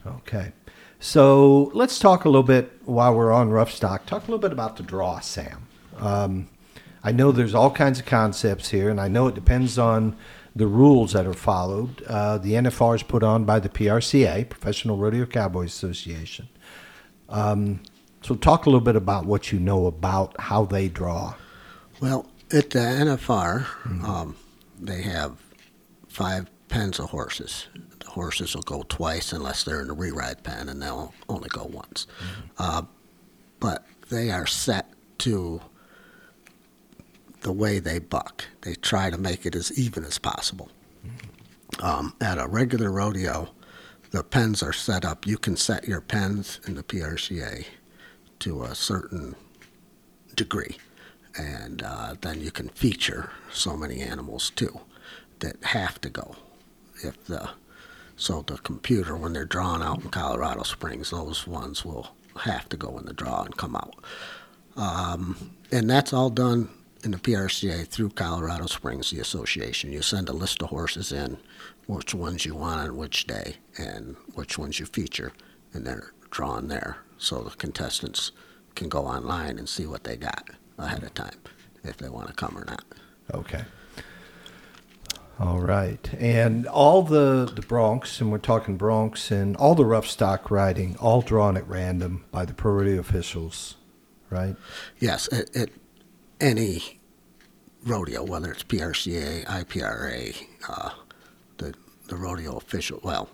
Okay. 0.05 0.51
So 0.99 1.71
let's 1.73 1.97
talk 1.97 2.25
a 2.25 2.29
little 2.29 2.43
bit 2.43 2.71
while 2.85 3.15
we're 3.15 3.31
on 3.31 3.49
rough 3.49 3.71
stock. 3.71 4.05
Talk 4.05 4.23
a 4.23 4.25
little 4.25 4.39
bit 4.39 4.51
about 4.51 4.75
the 4.75 4.83
draw, 4.83 5.19
Sam. 5.21 5.67
Um, 5.97 6.49
I 7.03 7.13
know 7.13 7.31
there's 7.31 7.55
all 7.55 7.71
kinds 7.71 7.99
of 7.99 8.05
concepts 8.05 8.69
here, 8.69 8.89
and 8.89 8.99
I 8.99 9.07
know 9.07 9.27
it 9.27 9.35
depends 9.35 9.77
on 9.77 10.17
the 10.53 10.67
rules 10.67 11.13
that 11.13 11.25
are 11.25 11.33
followed. 11.33 12.03
Uh, 12.03 12.37
the 12.37 12.53
NFR 12.53 12.95
is 12.95 13.03
put 13.03 13.23
on 13.23 13.45
by 13.45 13.59
the 13.59 13.69
PRCA, 13.69 14.49
Professional 14.49 14.97
Rodeo 14.97 15.25
Cowboys 15.25 15.69
Association. 15.69 16.49
Um, 17.29 17.81
so 18.21 18.35
talk 18.35 18.65
a 18.65 18.69
little 18.69 18.83
bit 18.83 18.97
about 18.97 19.25
what 19.25 19.53
you 19.53 19.59
know 19.59 19.85
about 19.85 20.37
how 20.39 20.65
they 20.65 20.89
draw. 20.89 21.35
Well, 22.01 22.25
at 22.51 22.71
the 22.71 22.79
NFR, 22.79 23.65
um, 24.03 24.35
they 24.77 25.03
have 25.03 25.37
five 26.09 26.49
pens 26.67 26.99
of 26.99 27.11
horses. 27.11 27.67
Horses 28.19 28.53
will 28.53 28.63
go 28.63 28.83
twice 28.89 29.31
unless 29.31 29.63
they're 29.63 29.79
in 29.79 29.87
the 29.87 29.93
re-ride 29.93 30.43
pen, 30.43 30.67
and 30.67 30.81
they'll 30.81 31.13
only 31.29 31.47
go 31.47 31.63
once. 31.63 32.05
Uh, 32.57 32.81
but 33.61 33.85
they 34.09 34.29
are 34.29 34.45
set 34.45 34.89
to 35.19 35.61
the 37.39 37.53
way 37.53 37.79
they 37.79 37.97
buck. 37.97 38.43
They 38.63 38.73
try 38.75 39.09
to 39.09 39.17
make 39.17 39.45
it 39.45 39.55
as 39.55 39.71
even 39.79 40.03
as 40.03 40.17
possible. 40.17 40.69
Um, 41.81 42.13
at 42.19 42.37
a 42.37 42.45
regular 42.45 42.91
rodeo, 42.91 43.47
the 44.11 44.21
pens 44.21 44.61
are 44.61 44.73
set 44.73 45.05
up. 45.05 45.25
You 45.25 45.37
can 45.37 45.55
set 45.55 45.87
your 45.87 46.01
pens 46.01 46.59
in 46.67 46.75
the 46.75 46.83
PRCA 46.83 47.65
to 48.39 48.63
a 48.63 48.75
certain 48.75 49.35
degree, 50.35 50.75
and 51.37 51.81
uh, 51.83 52.15
then 52.19 52.41
you 52.41 52.51
can 52.51 52.67
feature 52.67 53.31
so 53.49 53.77
many 53.77 54.01
animals 54.01 54.49
too 54.49 54.81
that 55.39 55.63
have 55.63 56.01
to 56.01 56.09
go. 56.09 56.35
If 57.01 57.23
the 57.27 57.51
so 58.19 58.43
the 58.45 58.57
computer 58.57 59.15
when 59.15 59.33
they're 59.33 59.45
drawn 59.45 59.81
out 59.81 60.03
in 60.03 60.09
Colorado 60.09 60.63
Springs, 60.63 61.09
those 61.09 61.47
ones 61.47 61.85
will 61.85 62.09
have 62.35 62.67
to 62.69 62.77
go 62.77 62.97
in 62.97 63.05
the 63.05 63.13
draw 63.13 63.43
and 63.43 63.55
come 63.57 63.75
out, 63.75 63.95
um, 64.75 65.51
and 65.71 65.89
that's 65.89 66.13
all 66.13 66.29
done 66.29 66.69
in 67.03 67.11
the 67.11 67.17
PRCA 67.17 67.87
through 67.87 68.09
Colorado 68.09 68.65
Springs, 68.65 69.11
the 69.11 69.19
association. 69.19 69.91
You 69.91 70.01
send 70.01 70.27
a 70.27 70.33
list 70.33 70.61
of 70.61 70.69
horses 70.69 71.11
in, 71.11 71.37
which 71.87 72.13
ones 72.13 72.45
you 72.45 72.55
want 72.55 72.81
on 72.81 72.97
which 72.97 73.25
day, 73.25 73.55
and 73.77 74.15
which 74.35 74.57
ones 74.57 74.79
you 74.79 74.85
feature, 74.85 75.31
and 75.73 75.85
they're 75.85 76.11
drawn 76.29 76.67
there. 76.67 76.97
So 77.17 77.41
the 77.41 77.51
contestants 77.51 78.31
can 78.75 78.89
go 78.89 79.05
online 79.05 79.57
and 79.57 79.67
see 79.67 79.85
what 79.85 80.03
they 80.03 80.17
got 80.17 80.49
ahead 80.77 81.03
of 81.03 81.13
time 81.13 81.37
if 81.83 81.97
they 81.97 82.09
want 82.09 82.27
to 82.27 82.33
come 82.33 82.57
or 82.57 82.65
not. 82.65 82.83
Okay. 83.33 83.63
All 85.39 85.59
right. 85.61 86.13
And 86.19 86.67
all 86.67 87.01
the, 87.01 87.49
the 87.53 87.61
broncs, 87.61 88.19
and 88.19 88.29
we're 88.29 88.39
talking 88.39 88.77
broncs, 88.77 89.31
and 89.31 89.55
all 89.55 89.73
the 89.73 89.85
rough 89.85 90.07
stock 90.07 90.51
riding, 90.51 90.97
all 90.97 91.21
drawn 91.21 91.55
at 91.55 91.65
random 91.67 92.25
by 92.29 92.43
the 92.43 92.53
pro 92.53 92.73
rodeo 92.73 92.99
officials, 92.99 93.75
right? 94.29 94.57
Yes, 94.99 95.31
at, 95.31 95.55
it 95.55 95.71
any 96.41 96.99
rodeo, 97.85 98.23
whether 98.23 98.51
it's 98.51 98.63
PRCA, 98.63 99.45
IPRA, 99.45 100.35
uh, 100.67 100.89
the 101.57 101.73
the 102.07 102.15
rodeo 102.17 102.57
official, 102.57 102.99
well, 103.03 103.29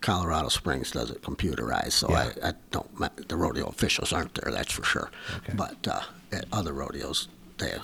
Colorado 0.00 0.48
Springs 0.48 0.90
does 0.90 1.10
it 1.10 1.22
computerized, 1.22 1.92
so 1.92 2.08
Yeah. 2.10 2.28
I, 2.42 2.48
I 2.50 2.52
don't. 2.70 3.28
The 3.28 3.36
rodeo 3.36 3.66
officials 3.66 4.12
aren't 4.12 4.34
there, 4.34 4.52
that's 4.52 4.70
for 4.72 4.84
sure. 4.84 5.10
Okay. 5.38 5.54
But 5.56 5.88
uh, 5.88 6.02
at 6.30 6.44
other 6.52 6.72
rodeos, 6.74 7.28
they 7.58 7.76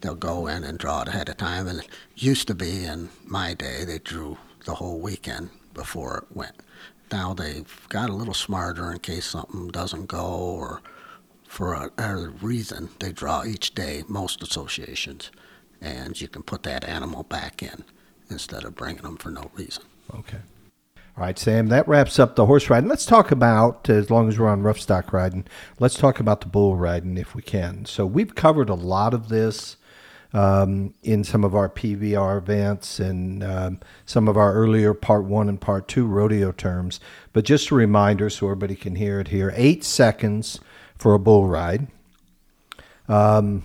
they'll 0.00 0.14
go 0.14 0.46
in 0.46 0.64
and 0.64 0.78
draw 0.78 1.02
it 1.02 1.08
ahead 1.08 1.28
of 1.28 1.36
time. 1.36 1.66
And 1.66 1.80
it 1.80 1.88
used 2.16 2.46
to 2.48 2.54
be 2.54 2.84
in 2.84 3.08
my 3.24 3.54
day, 3.54 3.84
they 3.84 3.98
drew 3.98 4.38
the 4.64 4.74
whole 4.74 4.98
weekend 5.00 5.50
before 5.72 6.18
it 6.18 6.36
went. 6.36 6.54
Now 7.10 7.34
they've 7.34 7.88
got 7.88 8.10
a 8.10 8.14
little 8.14 8.34
smarter 8.34 8.90
in 8.90 8.98
case 8.98 9.26
something 9.26 9.68
doesn't 9.68 10.06
go 10.06 10.26
or 10.26 10.80
for 11.46 11.74
a, 11.74 11.90
a 11.98 12.28
reason. 12.42 12.90
They 12.98 13.12
draw 13.12 13.44
each 13.44 13.74
day, 13.74 14.02
most 14.08 14.42
associations, 14.42 15.30
and 15.80 16.20
you 16.20 16.28
can 16.28 16.42
put 16.42 16.64
that 16.64 16.84
animal 16.84 17.22
back 17.22 17.62
in 17.62 17.84
instead 18.30 18.64
of 18.64 18.74
bringing 18.74 19.02
them 19.02 19.16
for 19.16 19.30
no 19.30 19.50
reason. 19.54 19.84
Okay. 20.12 20.38
All 21.16 21.22
right, 21.22 21.38
Sam, 21.38 21.68
that 21.68 21.86
wraps 21.86 22.18
up 22.18 22.34
the 22.34 22.46
horse 22.46 22.68
riding. 22.68 22.88
Let's 22.88 23.06
talk 23.06 23.30
about, 23.30 23.88
as 23.88 24.10
long 24.10 24.28
as 24.28 24.36
we're 24.36 24.48
on 24.48 24.62
rough 24.62 24.80
stock 24.80 25.12
riding, 25.12 25.46
let's 25.78 25.94
talk 25.94 26.18
about 26.18 26.40
the 26.40 26.48
bull 26.48 26.74
riding 26.74 27.16
if 27.16 27.36
we 27.36 27.42
can. 27.42 27.84
So 27.84 28.04
we've 28.04 28.34
covered 28.34 28.68
a 28.68 28.74
lot 28.74 29.14
of 29.14 29.28
this 29.28 29.76
um, 30.32 30.92
in 31.04 31.22
some 31.22 31.44
of 31.44 31.54
our 31.54 31.68
PBR 31.68 32.36
events 32.38 32.98
and 32.98 33.44
um, 33.44 33.80
some 34.04 34.26
of 34.26 34.36
our 34.36 34.54
earlier 34.54 34.92
part 34.92 35.22
one 35.24 35.48
and 35.48 35.60
part 35.60 35.86
two 35.86 36.04
rodeo 36.04 36.50
terms. 36.50 36.98
But 37.32 37.44
just 37.44 37.70
a 37.70 37.76
reminder 37.76 38.28
so 38.28 38.46
everybody 38.46 38.74
can 38.74 38.96
hear 38.96 39.20
it 39.20 39.28
here 39.28 39.52
eight 39.54 39.84
seconds 39.84 40.58
for 40.98 41.14
a 41.14 41.20
bull 41.20 41.46
ride. 41.46 41.86
Um, 43.06 43.62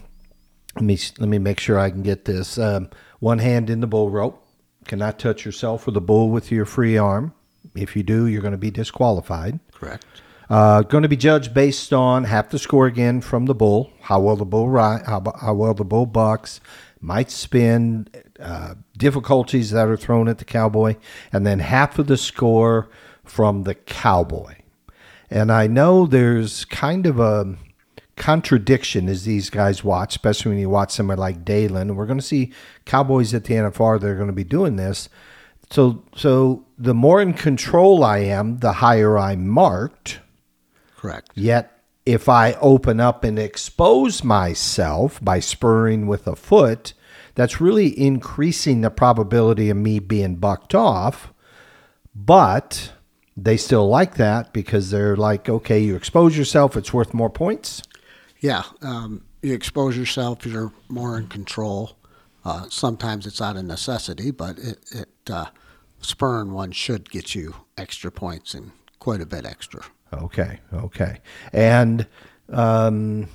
let 0.76 0.84
me 0.84 1.00
let 1.18 1.28
me 1.28 1.39
make 1.39 1.60
sure 1.60 1.80
I 1.80 1.89
can 1.89 2.04
get 2.04 2.26
this. 2.26 2.60
Um, 2.60 2.91
one 3.20 3.39
hand 3.39 3.72
in 3.72 3.80
the 3.80 3.88
bull 3.88 4.12
rope. 4.12 4.45
Cannot 4.86 5.18
touch 5.18 5.45
yourself 5.45 5.88
or 5.88 5.91
the 5.91 6.02
bull 6.02 6.30
with 6.30 6.52
your 6.52 6.66
free 6.66 6.95
arm. 6.95 7.34
If 7.76 7.95
you 7.95 8.03
do, 8.03 8.28
you're 8.28 8.41
going 8.41 8.51
to 8.51 8.57
be 8.57 8.72
disqualified. 8.72 9.59
Correct. 9.72 10.05
Uh, 10.49 10.82
going 10.82 11.03
to 11.03 11.09
be 11.09 11.15
judged 11.15 11.53
based 11.53 11.93
on 11.93 12.24
half 12.24 12.49
the 12.49 12.57
score 12.57 12.88
again 12.88 13.22
from 13.22 13.45
the 13.45 13.53
bull, 13.53 13.93
how 14.01 14.20
well 14.20 14.36
the 14.36 14.45
bull 14.45 14.67
ride, 14.67 15.05
how, 15.05 15.22
how 15.39 15.53
well 15.53 15.76
the 15.76 15.86
bull 15.86 16.07
bucks, 16.07 16.59
might 16.99 17.30
spin, 17.30 18.07
uh, 18.39 18.74
difficulties 18.97 19.70
that 19.72 19.88
are 19.88 19.97
thrown 19.97 20.28
at 20.28 20.39
the 20.39 20.45
cowboy, 20.45 20.95
and 21.32 21.45
then 21.45 21.59
half 21.59 21.99
of 21.99 22.07
the 22.07 22.17
score 22.17 22.89
from 23.24 23.63
the 23.63 23.76
cowboy. 23.76 24.55
And 25.30 25.51
I 25.51 25.67
know 25.67 26.07
there's 26.07 26.65
kind 26.65 27.05
of 27.05 27.20
a 27.20 27.55
contradiction 28.15 29.07
as 29.07 29.26
these 29.26 29.49
guys 29.49 29.84
watch, 29.84 30.15
especially 30.15 30.49
when 30.49 30.59
you 30.59 30.70
watch 30.70 30.91
somebody 30.91 31.20
like 31.20 31.45
Dalen. 31.45 31.95
We're 31.95 32.05
going 32.05 32.20
to 32.20 32.26
see 32.26 32.51
cowboys 32.86 33.34
at 33.34 33.45
the 33.45 33.53
NFR 33.53 33.99
that 33.99 34.07
are 34.07 34.15
going 34.15 34.28
to 34.28 34.34
be 34.34 34.43
doing 34.43 34.76
this. 34.76 35.09
So, 35.70 36.03
so 36.15 36.65
the 36.78 36.93
more 36.93 37.22
in 37.22 37.34
control 37.34 38.03
I 38.03 38.20
am, 38.20 38.57
the 38.57 38.74
higher 38.74 39.17
I'm 39.17 39.47
marked. 39.47 40.20
Correct. 40.97 41.30
Yet, 41.36 41.80
if 42.05 42.28
I 42.28 42.53
open 42.53 42.99
up 42.99 43.24
and 43.24 43.38
expose 43.38 44.24
myself 44.24 45.24
by 45.24 45.39
spurring 45.39 46.07
with 46.07 46.26
a 46.26 46.36
foot, 46.36 46.93
that's 47.36 47.61
really 47.61 47.97
increasing 47.97 48.82
the 48.82 48.89
probability 48.89 49.70
of 49.70 49.78
me 49.78 49.99
being 49.99 50.38
bucked 50.38 50.74
off. 50.74 51.32
But 52.15 52.91
they 53.38 53.57
still 53.57 53.88
like 53.88 54.15
that 54.15 54.51
because 54.53 54.89
they're 54.89 55.15
like, 55.15 55.47
okay, 55.47 55.80
you 55.80 55.95
expose 55.95 56.38
yourself, 56.38 56.76
it's 56.76 56.93
worth 56.93 57.13
more 57.13 57.30
points. 57.30 57.84
Yeah, 58.39 58.63
um, 58.82 59.24
you 59.41 59.53
expose 59.53 59.95
yourself, 59.95 60.45
you're 60.45 60.74
more 60.88 61.17
in 61.17 61.28
control. 61.28 61.99
Uh, 62.45 62.65
sometimes 62.69 63.25
it's 63.25 63.41
out 63.41 63.57
of 63.57 63.65
necessity, 63.65 64.31
but 64.31 64.57
it, 64.57 64.79
it 64.91 65.09
uh, 65.29 65.45
spurring 66.01 66.53
one 66.53 66.71
should 66.71 67.09
get 67.09 67.35
you 67.35 67.55
extra 67.77 68.11
points 68.11 68.53
and 68.53 68.71
quite 68.99 69.21
a 69.21 69.25
bit 69.25 69.45
extra. 69.45 69.81
Okay, 70.13 70.59
okay. 70.73 71.19
And 71.53 72.07
um, 72.49 73.27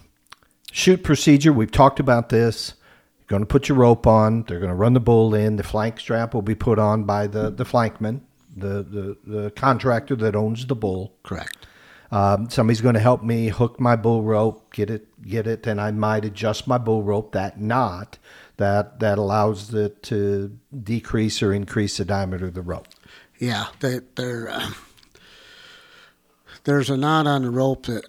chute 0.73 1.03
procedure, 1.03 1.53
we've 1.53 1.71
talked 1.71 2.01
about 2.01 2.29
this. 2.31 2.75
You're 3.21 3.39
going 3.39 3.43
to 3.43 3.47
put 3.47 3.69
your 3.69 3.79
rope 3.79 4.07
on. 4.07 4.43
They're 4.45 4.59
going 4.59 4.71
to 4.71 4.77
run 4.77 4.93
the 4.93 5.01
bull 5.01 5.35
in. 5.35 5.57
The 5.57 5.63
flank 5.63 6.01
strap 6.01 6.35
will 6.35 6.43
be 6.43 6.55
put 6.55 6.79
on 6.79 7.05
by 7.05 7.27
the, 7.27 7.51
the 7.51 7.65
flankman, 7.65 8.21
the, 8.57 8.83
the, 8.83 9.17
the 9.25 9.51
contractor 9.53 10.17
that 10.17 10.35
owns 10.35 10.67
the 10.67 10.75
bull. 10.75 11.15
Correct. 11.23 11.67
Um, 12.11 12.49
somebody's 12.51 12.81
going 12.81 12.95
to 12.95 13.01
help 13.01 13.23
me 13.23 13.49
hook 13.49 13.81
my 13.81 13.97
bull 13.97 14.23
rope, 14.23 14.73
get 14.73 14.91
it, 14.91 15.07
get 15.27 15.47
it, 15.47 15.67
and 15.67 15.81
I 15.81 15.91
might 15.91 16.25
adjust 16.25 16.67
my 16.67 16.79
bull 16.79 17.03
rope. 17.03 17.33
That 17.33 17.61
knot 17.61 18.19
that 18.57 19.01
that 19.01 19.19
allows 19.19 19.73
it 19.75 20.03
to 20.05 20.57
decrease 20.83 21.43
or 21.43 21.53
increase 21.53 21.97
the 21.97 22.05
diameter 22.05 22.47
of 22.47 22.55
the 22.55 22.63
rope. 22.63 22.89
Yeah, 23.39 23.67
they, 23.81 24.01
they're, 24.15 24.49
uh, 24.49 24.71
there's 26.65 26.89
a 26.91 26.97
knot 26.97 27.27
on 27.27 27.43
the 27.43 27.51
rope 27.51 27.87
that 27.87 28.05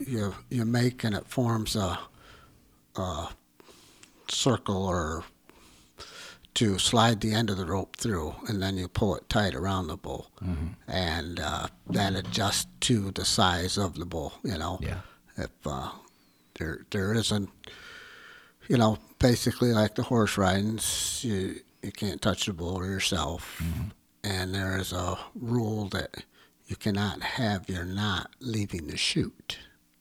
you 0.00 0.34
you 0.50 0.64
make, 0.64 1.04
and 1.04 1.14
it 1.14 1.26
forms 1.28 1.76
a, 1.76 1.98
a 2.96 3.28
circle 4.28 4.84
or 4.86 5.24
to 6.54 6.76
slide 6.78 7.20
the 7.20 7.32
end 7.32 7.50
of 7.50 7.56
the 7.56 7.64
rope 7.64 7.94
through, 7.96 8.34
and 8.48 8.60
then 8.60 8.76
you 8.76 8.88
pull 8.88 9.14
it 9.14 9.28
tight 9.28 9.54
around 9.54 9.86
the 9.86 9.96
bull, 9.96 10.30
and 10.88 11.38
uh, 11.38 11.68
that 11.90 12.16
adjusts 12.16 12.66
to 12.80 13.12
the 13.12 13.24
size 13.24 13.78
of 13.78 13.94
the 13.94 14.04
bull. 14.06 14.32
You 14.42 14.58
know, 14.58 14.78
Yeah. 14.82 15.00
if 15.36 15.50
uh, 15.64 15.90
there 16.58 16.80
there 16.90 17.14
isn't, 17.14 17.48
you 18.68 18.76
know, 18.76 18.98
basically 19.18 19.72
like 19.72 19.94
the 19.94 20.02
horse 20.04 20.38
riding, 20.38 20.78
you 21.20 21.56
you 21.82 21.92
can't 21.92 22.20
touch 22.20 22.46
the 22.46 22.52
bull 22.52 22.76
or 22.76 22.86
yourself, 22.86 23.62
and 24.24 24.54
there 24.54 24.78
is 24.78 24.92
a 24.92 25.16
rule 25.34 25.88
that 25.88 26.24
you 26.66 26.76
cannot 26.76 27.22
have 27.22 27.68
your 27.68 27.84
knot 27.84 28.30
leaving 28.40 28.88
the 28.88 28.96
chute. 28.96 29.58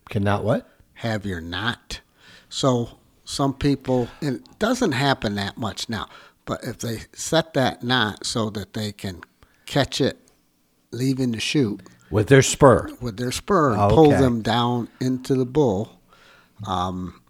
Cannot 0.09 0.43
what? 0.43 0.67
Have 0.95 1.25
your 1.25 1.39
knot. 1.41 2.01
So 2.49 2.97
some 3.23 3.53
people, 3.53 4.09
and 4.21 4.37
it 4.37 4.59
doesn't 4.59 4.93
happen 4.93 5.35
that 5.35 5.57
much 5.57 5.87
now, 5.87 6.07
but 6.45 6.63
if 6.63 6.79
they 6.79 7.01
set 7.13 7.53
that 7.53 7.83
knot 7.83 8.25
so 8.25 8.49
that 8.51 8.73
they 8.73 8.91
can 8.91 9.21
catch 9.65 10.01
it 10.01 10.17
leaving 10.91 11.31
the 11.31 11.39
chute 11.39 11.81
With 12.09 12.27
their 12.27 12.41
spur. 12.41 12.87
with 13.01 13.17
their 13.17 13.31
spur 13.31 13.73
and 13.73 13.91
pull 13.93 14.07
Okay. 14.13 14.21
them 14.21 14.41
down 14.41 14.87
into 14.99 15.35
the 15.35 15.45
bull, 15.45 15.99
um, 16.65 17.21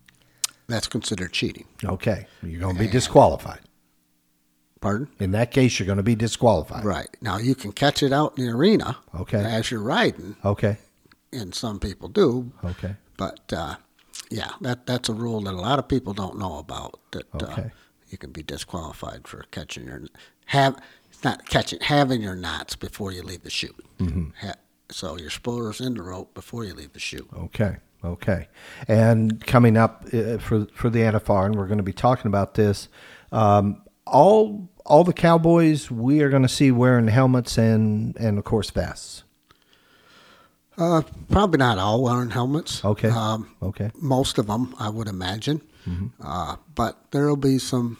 that's 0.68 0.88
considered 0.88 1.32
cheating. 1.34 1.65
Okay, 1.84 2.28
you're 2.43 2.59
going 2.61 2.76
to 2.76 2.80
be 2.80 2.88
disqualified. 2.88 3.59
Pardon? 4.80 5.07
In 5.20 5.32
that 5.32 5.51
case, 5.51 5.80
you're 5.80 5.88
going 5.88 5.97
to 5.97 6.03
be 6.03 6.15
disqualified. 6.15 6.86
Right. 6.86 7.09
Now 7.20 7.38
you 7.38 7.55
can 7.55 7.72
catch 7.72 8.03
it 8.03 8.13
out 8.13 8.38
in 8.38 8.45
the 8.45 8.51
arena 8.51 8.97
Okay. 9.20 9.43
as 9.43 9.72
you're 9.72 9.82
riding, 9.82 10.36
Okay. 10.45 10.78
and 11.34 11.53
some 11.55 11.80
people 11.80 12.09
do, 12.09 12.51
Okay. 12.63 12.95
but 13.18 13.51
uh, 13.51 13.76
yeah, 14.30 14.51
that 14.61 14.86
that's 14.86 15.09
a 15.09 15.13
rule 15.13 15.41
that 15.41 15.53
a 15.53 15.57
lot 15.61 15.80
of 15.80 15.88
people 15.88 16.13
don't 16.13 16.38
know 16.38 16.57
about. 16.59 16.99
That 17.11 17.26
uh, 17.34 17.45
Okay. 17.45 17.72
you 18.09 18.18
can 18.20 18.32
be 18.32 18.43
disqualified 18.43 19.28
for 19.28 19.45
catching 19.51 19.86
your 19.88 20.01
have 20.47 20.78
not 21.24 21.47
catching 21.49 21.80
having 21.82 22.22
your 22.22 22.36
knots 22.36 22.76
before 22.76 23.11
you 23.11 23.24
leave 23.24 23.41
the 23.43 23.49
chute. 23.49 23.84
Mm-hmm. 23.99 24.30
Ha, 24.45 24.53
so 24.91 25.18
your 25.18 25.32
spurs 25.32 25.82
in 25.82 25.95
the 25.95 26.03
rope 26.03 26.34
before 26.36 26.63
you 26.65 26.74
leave 26.76 26.93
the 26.93 26.99
chute. 26.99 27.28
Okay. 27.36 27.78
Okay. 28.03 28.47
And 28.87 29.45
coming 29.45 29.75
up 29.77 30.05
uh, 30.13 30.37
for 30.37 30.65
for 30.73 30.89
the 30.89 30.99
NFR, 30.99 31.45
and 31.47 31.55
we're 31.55 31.67
going 31.67 31.77
to 31.79 31.83
be 31.83 31.93
talking 31.93 32.27
about 32.27 32.53
this. 32.53 32.87
Um, 33.31 33.81
all 34.05 34.69
all 34.85 35.03
the 35.03 35.13
cowboys 35.13 35.91
we 35.91 36.21
are 36.21 36.29
going 36.29 36.43
to 36.43 36.49
see 36.49 36.71
wearing 36.71 37.07
helmets 37.07 37.57
and 37.57 38.15
and 38.17 38.37
of 38.37 38.43
course 38.45 38.69
vests. 38.69 39.23
Uh, 40.77 41.01
probably 41.29 41.57
not 41.57 41.79
all 41.79 42.03
wearing 42.03 42.29
helmets. 42.29 42.85
Okay. 42.85 43.09
Um, 43.09 43.49
Okay. 43.63 43.89
most 43.99 44.37
of 44.37 44.45
them, 44.45 44.75
I 44.79 44.89
would 44.89 45.07
imagine. 45.07 45.61
Mm-hmm. 45.89 46.07
Uh, 46.23 46.57
but 46.75 46.97
there 47.11 47.25
will 47.25 47.35
be 47.35 47.57
some 47.57 47.97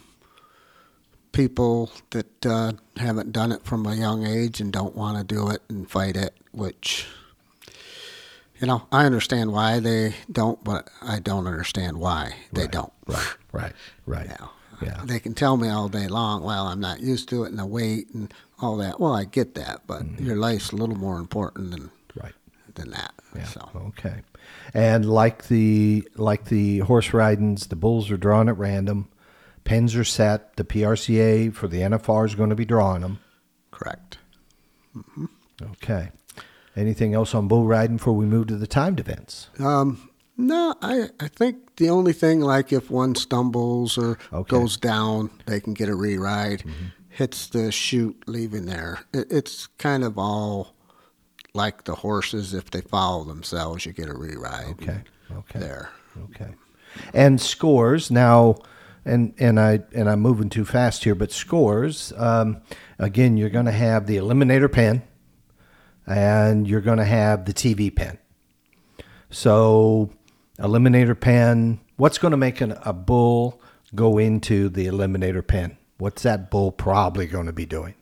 people 1.32 1.92
that 2.12 2.46
uh, 2.46 2.74
haven't 2.98 3.32
done 3.32 3.52
it 3.52 3.64
from 3.66 3.86
a 3.88 3.96
young 3.96 4.26
age 4.28 4.62
and 4.62 4.72
don't 4.72 4.96
want 4.96 5.18
to 5.18 5.24
do 5.24 5.50
it 5.50 5.62
and 5.70 5.90
fight 5.90 6.16
it, 6.16 6.36
which, 6.52 7.08
You 8.60 8.68
know, 8.68 8.88
I 8.92 9.06
understand 9.06 9.52
why 9.52 9.80
they 9.80 10.16
don't, 10.32 10.64
but 10.64 10.90
I 11.02 11.20
don't 11.20 11.46
understand 11.48 11.98
why 11.98 12.34
they 12.52 12.62
Right. 12.64 12.72
don't. 12.72 12.94
Right, 13.06 13.36
right, 13.52 13.74
right. 14.06 14.28
Now, 14.40 14.52
Yeah. 14.82 15.02
They 15.06 15.20
can 15.20 15.34
tell 15.34 15.58
me 15.58 15.70
all 15.70 15.90
day 15.90 16.08
long, 16.08 16.44
well, 16.44 16.68
I'm 16.68 16.80
not 16.80 17.00
used 17.00 17.30
to 17.30 17.44
it 17.44 17.50
and 17.50 17.58
the 17.60 17.66
weight 17.66 18.10
and 18.14 18.34
all 18.60 18.78
that. 18.78 19.00
Well, 19.00 19.16
I 19.16 19.26
get 19.26 19.56
that, 19.56 19.82
but 19.88 20.04
Mm-hmm. 20.04 20.26
your 20.26 20.36
life's 20.38 20.72
a 20.72 20.76
little 20.76 20.96
more 20.98 21.18
important 21.20 21.72
than 21.72 21.92
Right. 22.16 22.34
than 22.76 22.92
that. 22.92 23.14
Yeah. 23.36 23.46
So 23.46 23.70
Okay. 23.76 24.22
And 24.74 25.06
like 25.10 25.48
the 25.48 26.08
like 26.16 26.46
the 26.46 26.80
horse 26.80 27.14
ridings, 27.14 27.68
the 27.68 27.76
bulls 27.76 28.10
are 28.12 28.18
drawn 28.18 28.50
at 28.50 28.58
random. 28.58 29.08
Pens 29.66 29.96
are 29.96 30.04
set. 30.06 30.56
The 30.56 30.64
PRCA 30.64 31.54
for 31.54 31.68
the 31.68 31.82
NFR 31.82 32.26
is 32.26 32.36
going 32.36 32.50
to 32.50 32.56
be 32.56 32.66
drawing 32.66 33.02
them. 33.02 33.20
correct. 33.72 34.18
Okay. 35.62 36.10
Anything 36.78 37.14
else 37.14 37.34
on 37.36 37.48
bull 37.48 37.66
riding 37.66 37.98
before 37.98 38.14
we 38.14 38.26
move 38.26 38.48
to 38.48 38.56
the 38.56 38.68
timed 38.68 39.00
events? 39.00 39.50
Um, 39.60 40.10
no, 40.38 40.76
I 40.82 41.10
I 41.20 41.28
think 41.28 41.76
the 41.78 41.90
only 41.90 42.14
thing 42.14 42.40
like 42.40 42.72
if 42.72 42.90
one 42.92 43.16
stumbles 43.16 43.98
or 43.98 44.12
Okay. 44.12 44.18
Mm-hmm. 44.32 44.56
goes 44.56 44.78
down, 44.78 45.30
they 45.48 45.60
can 45.60 45.74
get 45.74 45.90
a 45.90 45.96
re-ride. 45.96 46.64
Hits 47.10 47.48
the 47.48 47.72
chute 47.72 48.24
leaving 48.28 48.68
there. 48.68 49.00
It, 49.12 49.26
it's 49.32 49.66
kind 49.80 50.04
of 50.04 50.20
all 50.20 50.76
like 51.56 51.86
the 51.86 51.96
horses. 51.96 52.54
If 52.54 52.70
they 52.70 52.82
follow 52.82 53.24
themselves, 53.24 53.86
you 53.88 53.92
get 53.94 54.08
a 54.08 54.14
re-ride. 54.16 54.76
Okay. 54.82 55.02
Okay. 55.36 55.60
There. 55.60 55.90
Okay. 56.26 56.54
And 57.16 57.42
scores 57.42 58.12
now, 58.12 58.58
and 59.04 59.34
and 59.40 59.60
I 59.60 59.80
and 59.96 60.08
I'm 60.08 60.20
moving 60.20 60.50
too 60.50 60.64
fast 60.66 61.04
here, 61.06 61.16
but 61.16 61.32
scores. 61.32 62.14
Um, 62.18 62.62
again, 63.00 63.36
you're 63.36 63.50
going 63.50 63.66
to 63.66 63.72
have 63.72 64.06
the 64.06 64.18
eliminator 64.18 64.72
pen, 64.72 65.02
and 66.08 66.68
you're 66.68 66.82
going 66.82 66.98
to 66.98 67.06
have 67.06 67.46
the 67.46 67.54
TV 67.54 67.94
pen. 67.94 68.18
So, 69.30 70.10
eliminator 70.58 71.20
pen. 71.20 71.80
What's 71.98 72.18
going 72.18 72.32
to 72.32 72.38
make 72.38 72.62
an, 72.62 72.78
a 72.84 72.94
bull 72.94 73.62
go 73.94 74.18
into 74.18 74.70
the 74.70 74.86
eliminator 74.88 75.46
pen? 75.46 75.78
What's 75.98 76.24
that 76.24 76.50
bull 76.50 76.72
probably 76.72 77.26
going 77.28 77.48
to 77.48 77.54
be 77.54 77.66
doing? 77.66 77.96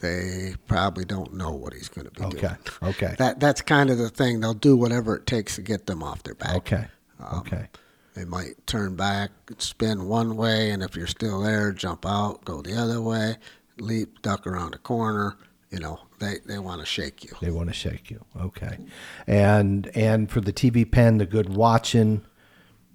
They 0.00 0.54
probably 0.66 1.04
don't 1.06 1.32
know 1.34 1.52
what 1.52 1.72
he's 1.72 1.88
going 1.88 2.06
to 2.06 2.10
be 2.10 2.24
Okay. 2.26 2.38
doing. 2.40 2.56
Okay. 2.82 3.06
Okay. 3.06 3.14
That 3.18 3.40
that's 3.40 3.62
kind 3.62 3.88
of 3.88 3.96
the 3.96 4.10
thing. 4.10 4.40
They'll 4.40 4.52
do 4.52 4.76
whatever 4.76 5.16
it 5.16 5.26
takes 5.26 5.54
to 5.54 5.62
get 5.62 5.86
them 5.86 6.02
off 6.02 6.22
their 6.24 6.34
back. 6.34 6.56
Okay. 6.56 6.86
Um, 7.20 7.38
Okay. 7.40 7.68
They 8.14 8.24
might 8.24 8.64
turn 8.68 8.94
back, 8.94 9.30
spin 9.58 10.06
one 10.06 10.36
way, 10.36 10.70
and 10.70 10.84
if 10.84 10.94
you're 10.94 11.08
still 11.08 11.40
there, 11.40 11.72
jump 11.72 12.06
out, 12.06 12.44
go 12.44 12.62
the 12.62 12.76
other 12.76 13.00
way, 13.00 13.38
leap, 13.78 14.22
duck 14.22 14.46
around 14.46 14.72
a 14.74 14.78
corner. 14.78 15.36
You 15.70 15.80
know, 15.80 15.98
they, 16.18 16.38
they 16.46 16.58
want 16.58 16.80
to 16.80 16.86
shake 16.86 17.24
you. 17.24 17.30
They 17.40 17.50
want 17.50 17.68
to 17.68 17.74
shake 17.74 18.10
you. 18.10 18.24
Okay. 18.40 18.78
And 19.26 19.88
and 19.94 20.30
for 20.30 20.40
the 20.40 20.52
TV 20.52 20.90
pen, 20.90 21.18
the 21.18 21.26
good 21.26 21.54
watching, 21.54 22.24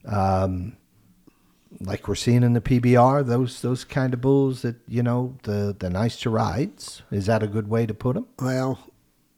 um, 0.06 0.78
like 1.82 2.08
we're 2.08 2.16
seeing 2.16 2.44
in 2.44 2.54
the 2.54 2.62
PBR, 2.62 3.26
those 3.26 3.62
those 3.62 3.84
kind 3.84 4.14
of 4.14 4.22
bulls 4.22 4.62
that 4.62 4.78
you 4.88 5.04
know 5.04 5.38
the 5.44 5.76
the 5.78 5.90
nice 5.90 6.18
to 6.22 6.30
rides. 6.30 7.04
Is 7.12 7.26
that 7.28 7.44
a 7.44 7.48
good 7.48 7.70
way 7.70 7.86
to 7.86 7.94
put 7.94 8.16
them? 8.16 8.28
Well, 8.40 8.80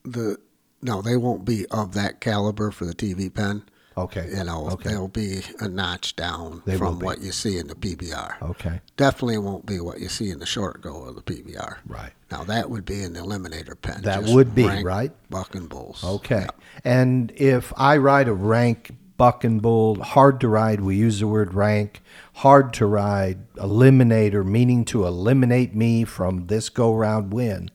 the 0.04 0.38
no, 0.82 1.02
they 1.02 1.18
won't 1.18 1.46
be 1.46 1.66
of 1.68 1.94
that 1.94 2.22
caliber 2.22 2.72
for 2.72 2.86
the 2.86 2.96
TV 2.96 3.34
pen. 3.34 3.64
Okay. 3.98 4.30
You 4.36 4.44
know, 4.44 4.70
Okay. 4.70 4.90
they'll 4.90 5.08
be 5.08 5.42
a 5.60 5.68
notch 5.68 6.16
down 6.16 6.62
They 6.66 6.78
from 6.78 7.00
what 7.00 7.22
you 7.22 7.32
see 7.32 7.58
in 7.58 7.68
the 7.68 7.76
PBR. 7.76 8.42
Okay. 8.42 8.82
Definitely 8.96 9.38
won't 9.40 9.66
be 9.66 9.80
what 9.80 10.00
you 10.00 10.08
see 10.08 10.30
in 10.30 10.40
the 10.40 10.46
short 10.46 10.82
go 10.82 11.04
of 11.04 11.16
the 11.16 11.22
PBR. 11.22 11.78
Right. 11.86 12.14
Now 12.32 12.44
that 12.46 12.70
would 12.70 12.86
be 12.86 13.04
in 13.04 13.14
the 13.14 13.20
eliminator 13.20 13.80
pen. 13.80 14.02
That 14.04 14.24
would 14.24 14.56
be, 14.56 14.64
right? 14.84 15.12
Bucking 15.30 15.68
bulls. 15.68 16.04
Okay. 16.04 16.48
And 16.84 17.32
if 17.36 17.74
I 17.76 17.98
ride 17.98 18.28
a 18.28 18.34
rank 18.34 18.96
buck 19.18 19.44
and 19.44 19.62
bull, 19.62 20.02
hard 20.02 20.40
to 20.42 20.48
ride, 20.48 20.82
we 20.82 20.96
use 20.96 21.20
the 21.20 21.28
word 21.28 21.54
rank, 21.54 22.02
hard 22.36 22.74
to 22.74 22.86
ride, 22.86 23.54
eliminator, 23.56 24.44
meaning 24.46 24.84
to 24.86 25.06
eliminate 25.06 25.76
me 25.76 26.04
from 26.06 26.48
this 26.48 26.70
go 26.70 26.94
round 26.96 27.32
win. 27.34 27.70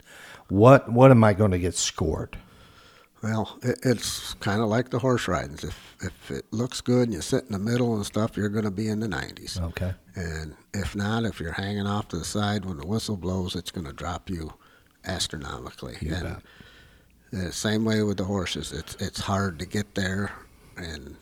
What 0.49 0.91
what 0.91 1.11
am 1.11 1.23
I 1.23 1.35
going 1.35 1.51
to 1.51 1.59
get 1.59 1.75
scored? 1.75 2.39
Well, 3.27 3.59
it, 3.63 3.81
it's 3.83 4.35
kind 4.35 4.63
of 4.63 4.69
like 4.69 4.91
the 4.91 5.01
horse 5.01 5.27
ridings. 5.27 5.65
If 5.65 5.97
if 6.01 6.31
it 6.31 6.45
looks 6.53 6.81
good 6.81 7.09
and 7.09 7.13
you 7.13 7.21
sit 7.21 7.45
in 7.45 7.51
the 7.51 7.59
middle 7.59 7.97
and 7.97 8.07
stuff, 8.07 8.37
you're 8.37 8.49
going 8.49 8.67
to 8.67 8.71
be 8.71 8.87
in 8.87 9.01
the 9.01 9.09
90s. 9.09 9.61
Okay. 9.61 9.95
And 10.15 10.55
if 10.73 10.95
not, 10.95 11.25
if 11.25 11.41
you're 11.41 11.51
hanging 11.51 11.89
off 11.89 12.07
to 12.09 12.19
the 12.19 12.25
side 12.25 12.65
when 12.65 12.77
the 12.77 12.87
whistle 12.87 13.17
blows, 13.17 13.57
it's 13.57 13.73
going 13.73 13.87
to 13.87 13.93
drop 13.93 14.31
you 14.31 14.53
astronomically. 15.05 15.97
You 16.01 16.15
and 16.15 16.43
the 17.33 17.51
same 17.51 17.85
way 17.85 18.05
with 18.05 18.19
the 18.19 18.25
horses. 18.25 18.71
It's 18.71 18.95
it's 18.97 19.19
hard 19.19 19.59
to 19.59 19.67
get 19.67 19.97
there, 19.97 20.31
and 20.77 21.17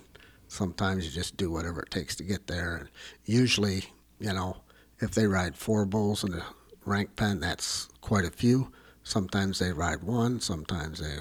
sometimes 0.49 1.07
you 1.07 1.11
just 1.11 1.39
do 1.39 1.51
whatever 1.51 1.81
it 1.81 1.91
takes 1.91 2.15
to 2.17 2.25
get 2.25 2.49
there. 2.49 2.77
And 2.77 2.89
usually, 3.25 3.85
you 4.19 4.35
know, 4.35 4.59
if 5.01 5.13
they 5.13 5.27
ride 5.27 5.57
four 5.57 5.87
bulls 5.87 6.23
in 6.23 6.35
a 6.35 6.45
rank 6.85 7.17
pen, 7.17 7.41
that's 7.41 7.89
quite 8.03 8.27
a 8.27 8.31
few. 8.31 8.71
Sometimes 9.05 9.59
they 9.59 9.73
ride 9.73 10.03
one. 10.03 10.39
Sometimes 10.41 11.01
they 11.01 11.17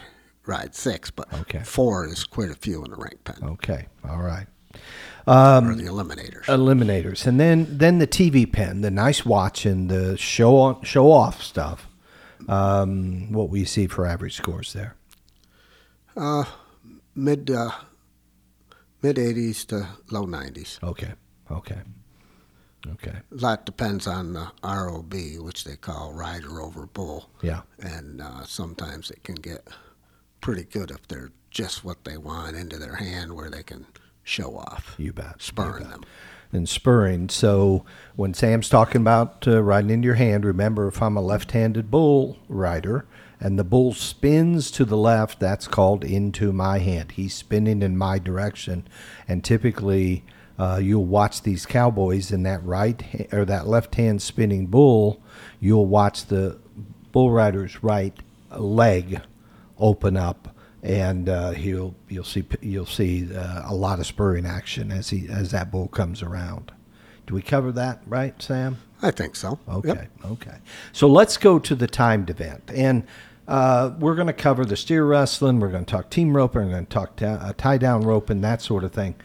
ride 0.46 0.76
six, 0.76 1.10
but 1.12 1.32
Okay. 1.34 1.62
four 1.64 2.06
is 2.08 2.24
quite 2.24 2.50
a 2.50 2.56
few 2.56 2.84
in 2.84 2.92
the 2.92 2.98
rank 2.98 3.24
pen 3.24 3.38
Okay. 3.44 3.88
All 4.08 4.22
right. 4.22 4.48
or 5.26 5.76
the 5.76 5.84
eliminators. 5.88 6.46
Eliminators, 6.46 7.26
and 7.26 7.40
then 7.40 7.68
then 7.78 8.00
the 8.00 8.08
TV 8.08 8.46
pen, 8.52 8.82
the 8.82 8.92
nice 8.92 9.26
watch 9.26 9.66
and 9.66 9.90
the 9.90 10.18
show 10.18 10.58
on, 10.58 10.84
show 10.84 11.12
off 11.12 11.42
stuff. 11.42 11.88
Um, 12.50 13.32
what 13.32 13.50
we 13.50 13.64
see 13.64 13.88
for 13.88 14.06
average 14.06 14.36
scores 14.36 14.74
there. 14.74 14.96
Uh, 16.18 16.44
mid 17.16 17.50
uh, 17.50 17.72
mid 19.02 19.16
80s 19.16 19.66
to 19.68 19.88
low 20.12 20.26
90s. 20.26 20.82
Okay. 20.84 21.14
Okay. 21.50 21.80
Okay. 22.92 23.14
A 23.32 23.36
lot 23.36 23.66
depends 23.66 24.08
on 24.08 24.34
the 24.34 24.52
ROB, 24.62 25.14
which 25.40 25.64
they 25.64 25.78
call 25.78 26.12
rider 26.12 26.60
over 26.60 26.86
bull. 26.86 27.30
Yeah. 27.42 27.62
and 27.80 28.20
uh, 28.22 28.44
sometimes 28.44 29.10
it 29.10 29.24
can 29.24 29.36
get 29.36 29.66
pretty 30.44 30.66
good 30.66 30.92
if 30.92 31.08
they're 31.08 31.32
just 31.50 31.86
what 31.86 32.04
they 32.04 32.18
want 32.18 32.56
into 32.58 32.78
their 32.78 32.96
hand 32.96 33.34
where 33.34 33.50
they 33.50 33.64
can 33.64 33.86
show 34.24 34.58
off, 34.58 34.94
You 34.98 35.14
bet. 35.14 35.36
You 35.38 35.40
spurring 35.40 35.84
bet. 35.84 35.92
them. 35.92 36.04
and 36.52 36.68
spurring. 36.68 37.30
So 37.30 37.86
when 38.18 38.34
Sam's 38.34 38.68
talking 38.68 39.00
about 39.02 39.48
uh, 39.48 39.64
riding 39.64 39.90
into 39.90 40.06
your 40.06 40.16
hand, 40.16 40.44
remember 40.46 40.88
if 40.90 41.02
I'm 41.02 41.16
a 41.16 41.22
left-handed 41.22 41.90
bull 41.90 42.38
rider 42.50 43.06
and 43.40 43.58
the 43.58 43.64
bull 43.64 43.94
spins 43.94 44.70
to 44.72 44.84
the 44.86 44.98
left, 44.98 45.40
that's 45.40 45.68
called 45.68 46.04
into 46.04 46.52
my 46.52 46.80
hand. 46.80 47.12
He's 47.12 47.34
spinning 47.34 47.82
in 47.82 47.98
my 47.98 48.20
direction, 48.20 48.86
and 49.28 49.44
typically 49.44 50.24
uh, 50.60 50.80
you'll 50.82 51.06
watch 51.06 51.42
these 51.44 51.66
cowboys 51.66 52.32
in 52.32 52.44
that 52.44 52.64
right 52.66 53.02
or 53.34 53.46
that 53.46 53.66
left-hand 53.68 54.22
spinning 54.22 54.68
bull. 54.68 55.22
You'll 55.62 55.86
watch 55.88 56.26
the 56.26 56.58
bull 57.14 57.32
rider's 57.32 57.82
right 57.84 58.18
leg 58.58 59.22
open 59.78 60.18
up, 60.18 60.56
and 60.82 61.30
uh, 61.30 61.52
he'll 61.52 61.96
you'll 62.10 62.24
see 62.24 62.44
you'll 62.62 62.86
see 62.86 63.34
uh, 63.36 63.62
a 63.66 63.74
lot 63.76 64.00
of 64.00 64.06
spurring 64.06 64.46
action 64.46 64.92
as 64.92 65.10
he 65.10 65.28
as 65.30 65.52
that 65.52 65.72
bull 65.72 65.88
comes 65.88 66.22
around. 66.22 66.72
Do 67.26 67.34
we 67.36 67.42
cover 67.42 67.72
that 67.74 68.02
right, 68.06 68.40
Sam? 68.42 68.78
I 69.02 69.12
think 69.12 69.36
so. 69.36 69.60
Okay, 69.68 69.88
Yep. 69.90 70.10
okay. 70.26 70.58
So 70.92 71.08
let's 71.08 71.38
go 71.38 71.60
to 71.60 71.76
the 71.76 71.88
timed 71.88 72.30
event, 72.30 72.64
and 72.74 73.06
uh, 73.48 73.92
we're 74.00 74.16
going 74.16 74.28
to 74.28 74.34
cover 74.34 74.64
the 74.66 74.76
steer 74.78 75.06
wrestling. 75.06 75.60
We're 75.60 75.70
going 75.72 75.86
to 75.86 75.92
talk 75.92 76.10
team 76.10 76.36
roping. 76.36 76.66
We're 76.66 76.72
going 76.72 76.86
to 76.86 76.92
talk 76.94 77.16
ta- 77.18 77.26
uh, 77.42 77.54
tie 77.58 77.78
down 77.78 78.02
roping, 78.04 78.42
that 78.42 78.62
sort 78.62 78.84
of 78.86 78.92
thing. 78.94 79.16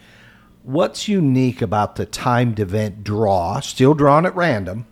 What's 0.63 1.07
unique 1.07 1.61
about 1.61 1.95
the 1.95 2.05
timed 2.05 2.59
event 2.59 3.03
draw? 3.03 3.59
Still 3.61 3.93
drawn 3.93 4.25
at 4.25 4.35
random 4.35 4.85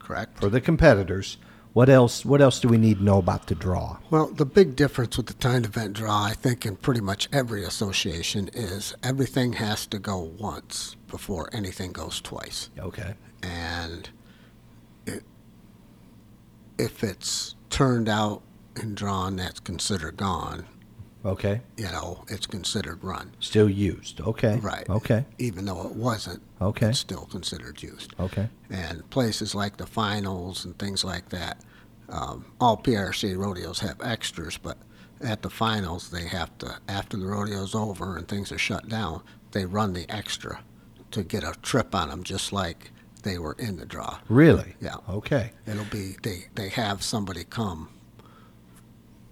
Correct. 0.00 0.38
for 0.40 0.48
the 0.48 0.60
competitors. 0.60 1.38
What 1.78 1.88
else? 1.88 2.24
What 2.24 2.40
else 2.40 2.58
do 2.58 2.66
we 2.66 2.76
need 2.76 2.98
to 2.98 3.04
know 3.04 3.18
about 3.18 3.46
the 3.46 3.54
draw? 3.54 3.98
Well, 4.10 4.26
the 4.26 4.44
big 4.44 4.74
difference 4.74 5.16
with 5.16 5.26
the 5.26 5.34
timed 5.34 5.64
event 5.64 5.92
draw, 5.92 6.24
I 6.24 6.32
think, 6.32 6.66
in 6.66 6.74
pretty 6.74 7.00
much 7.00 7.28
every 7.32 7.62
association 7.62 8.50
is 8.52 8.96
everything 9.00 9.52
has 9.52 9.86
to 9.86 10.00
go 10.00 10.18
once 10.40 10.96
before 11.06 11.48
anything 11.52 11.92
goes 11.92 12.20
twice. 12.20 12.70
Okay. 12.80 13.14
And 13.44 14.10
it, 15.06 15.22
if 16.78 17.04
it's 17.04 17.54
turned 17.70 18.08
out 18.08 18.42
and 18.74 18.96
drawn, 18.96 19.36
that's 19.36 19.60
considered 19.60 20.16
gone. 20.16 20.66
Okay. 21.24 21.60
You 21.76 21.84
know, 21.84 22.24
it's 22.26 22.46
considered 22.46 23.04
run. 23.04 23.30
Still 23.38 23.70
used. 23.70 24.20
Okay. 24.20 24.56
Right. 24.56 24.88
Okay. 24.90 25.26
Even 25.38 25.64
though 25.66 25.86
it 25.86 25.94
wasn't, 25.94 26.42
Okay. 26.60 26.88
it's 26.88 26.98
still 26.98 27.26
considered 27.26 27.80
used. 27.84 28.14
Okay. 28.18 28.48
And 28.68 29.08
places 29.10 29.54
like 29.54 29.76
the 29.76 29.86
finals 29.86 30.64
and 30.64 30.76
things 30.76 31.04
like 31.04 31.28
that, 31.28 31.62
um, 32.08 32.46
all 32.60 32.76
PRC 32.76 33.36
rodeos 33.36 33.80
have 33.80 34.00
extras, 34.02 34.56
but 34.56 34.78
at 35.20 35.42
the 35.42 35.50
finals 35.50 36.10
they 36.10 36.26
have 36.26 36.56
to, 36.58 36.78
after 36.88 37.16
the 37.16 37.26
rodeo's 37.26 37.74
over 37.74 38.16
and 38.16 38.26
things 38.26 38.52
are 38.52 38.58
shut 38.58 38.88
down, 38.88 39.22
they 39.52 39.64
run 39.64 39.92
the 39.92 40.08
extra 40.08 40.60
to 41.10 41.22
get 41.22 41.42
a 41.42 41.54
trip 41.62 41.94
on 41.94 42.08
them, 42.08 42.22
just 42.22 42.52
like 42.52 42.90
they 43.22 43.38
were 43.38 43.56
in 43.58 43.76
the 43.76 43.86
draw. 43.86 44.18
Really? 44.28 44.74
Yeah. 44.80 44.96
Okay. 45.08 45.52
It'll 45.66 45.84
be 45.86 46.16
they 46.22 46.46
they 46.54 46.68
have 46.68 47.02
somebody 47.02 47.44
come 47.44 47.88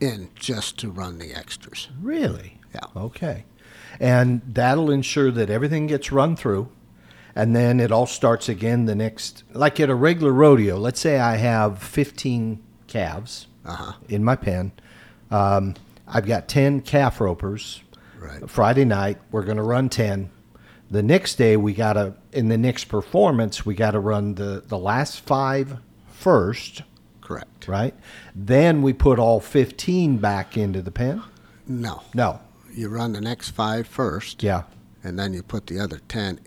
in 0.00 0.30
just 0.34 0.78
to 0.78 0.90
run 0.90 1.18
the 1.18 1.34
extras. 1.34 1.88
Really? 2.00 2.60
Yeah. 2.74 2.86
Okay. 2.96 3.44
And 4.00 4.42
that'll 4.46 4.90
ensure 4.90 5.30
that 5.30 5.48
everything 5.48 5.86
gets 5.86 6.12
run 6.12 6.36
through 6.36 6.68
and 7.36 7.54
then 7.54 7.80
it 7.80 7.92
all 7.92 8.06
starts 8.06 8.48
again 8.48 8.86
the 8.86 8.94
next 8.94 9.44
like 9.52 9.78
at 9.78 9.90
a 9.90 9.94
regular 9.94 10.32
rodeo. 10.32 10.78
Let's 10.78 11.00
say 11.00 11.18
I 11.20 11.36
have 11.36 11.82
15 11.82 12.62
calves 12.86 13.46
Uh-huh. 13.64 13.92
in 14.08 14.22
my 14.24 14.36
pen. 14.36 14.72
Um, 15.30 15.74
I've 16.06 16.26
got 16.26 16.48
10 16.48 16.82
calf 16.82 17.20
ropers. 17.20 17.82
Right. 18.18 18.48
Friday 18.48 18.84
night, 18.84 19.18
we're 19.30 19.42
going 19.44 19.56
to 19.56 19.62
run 19.62 19.88
10. 19.88 20.30
The 20.90 21.02
next 21.02 21.34
day, 21.34 21.56
we 21.56 21.74
got 21.74 21.94
to, 21.94 22.14
in 22.32 22.48
the 22.48 22.56
next 22.58 22.84
performance, 22.84 23.66
we 23.66 23.74
got 23.74 23.90
to 23.92 23.98
run 24.00 24.36
the, 24.36 24.62
the 24.66 24.78
last 24.78 25.20
five 25.20 25.78
first, 26.12 26.82
Correct. 27.20 27.66
right? 27.68 27.94
Then 28.34 28.82
we 28.82 28.92
put 28.92 29.18
all 29.18 29.40
15 29.40 30.18
back 30.18 30.56
into 30.56 30.80
the 30.82 30.92
pen. 30.92 31.22
No. 31.66 32.02
No. 32.14 32.40
You 32.72 32.88
run 32.88 33.12
the 33.12 33.20
next 33.20 33.50
five 33.50 33.86
first, 33.88 34.42
Yeah. 34.44 34.62
and 35.02 35.18
then 35.18 35.32
you 35.32 35.42
put 35.42 35.66
the 35.66 35.80
other 35.80 36.00
10 36.08 36.38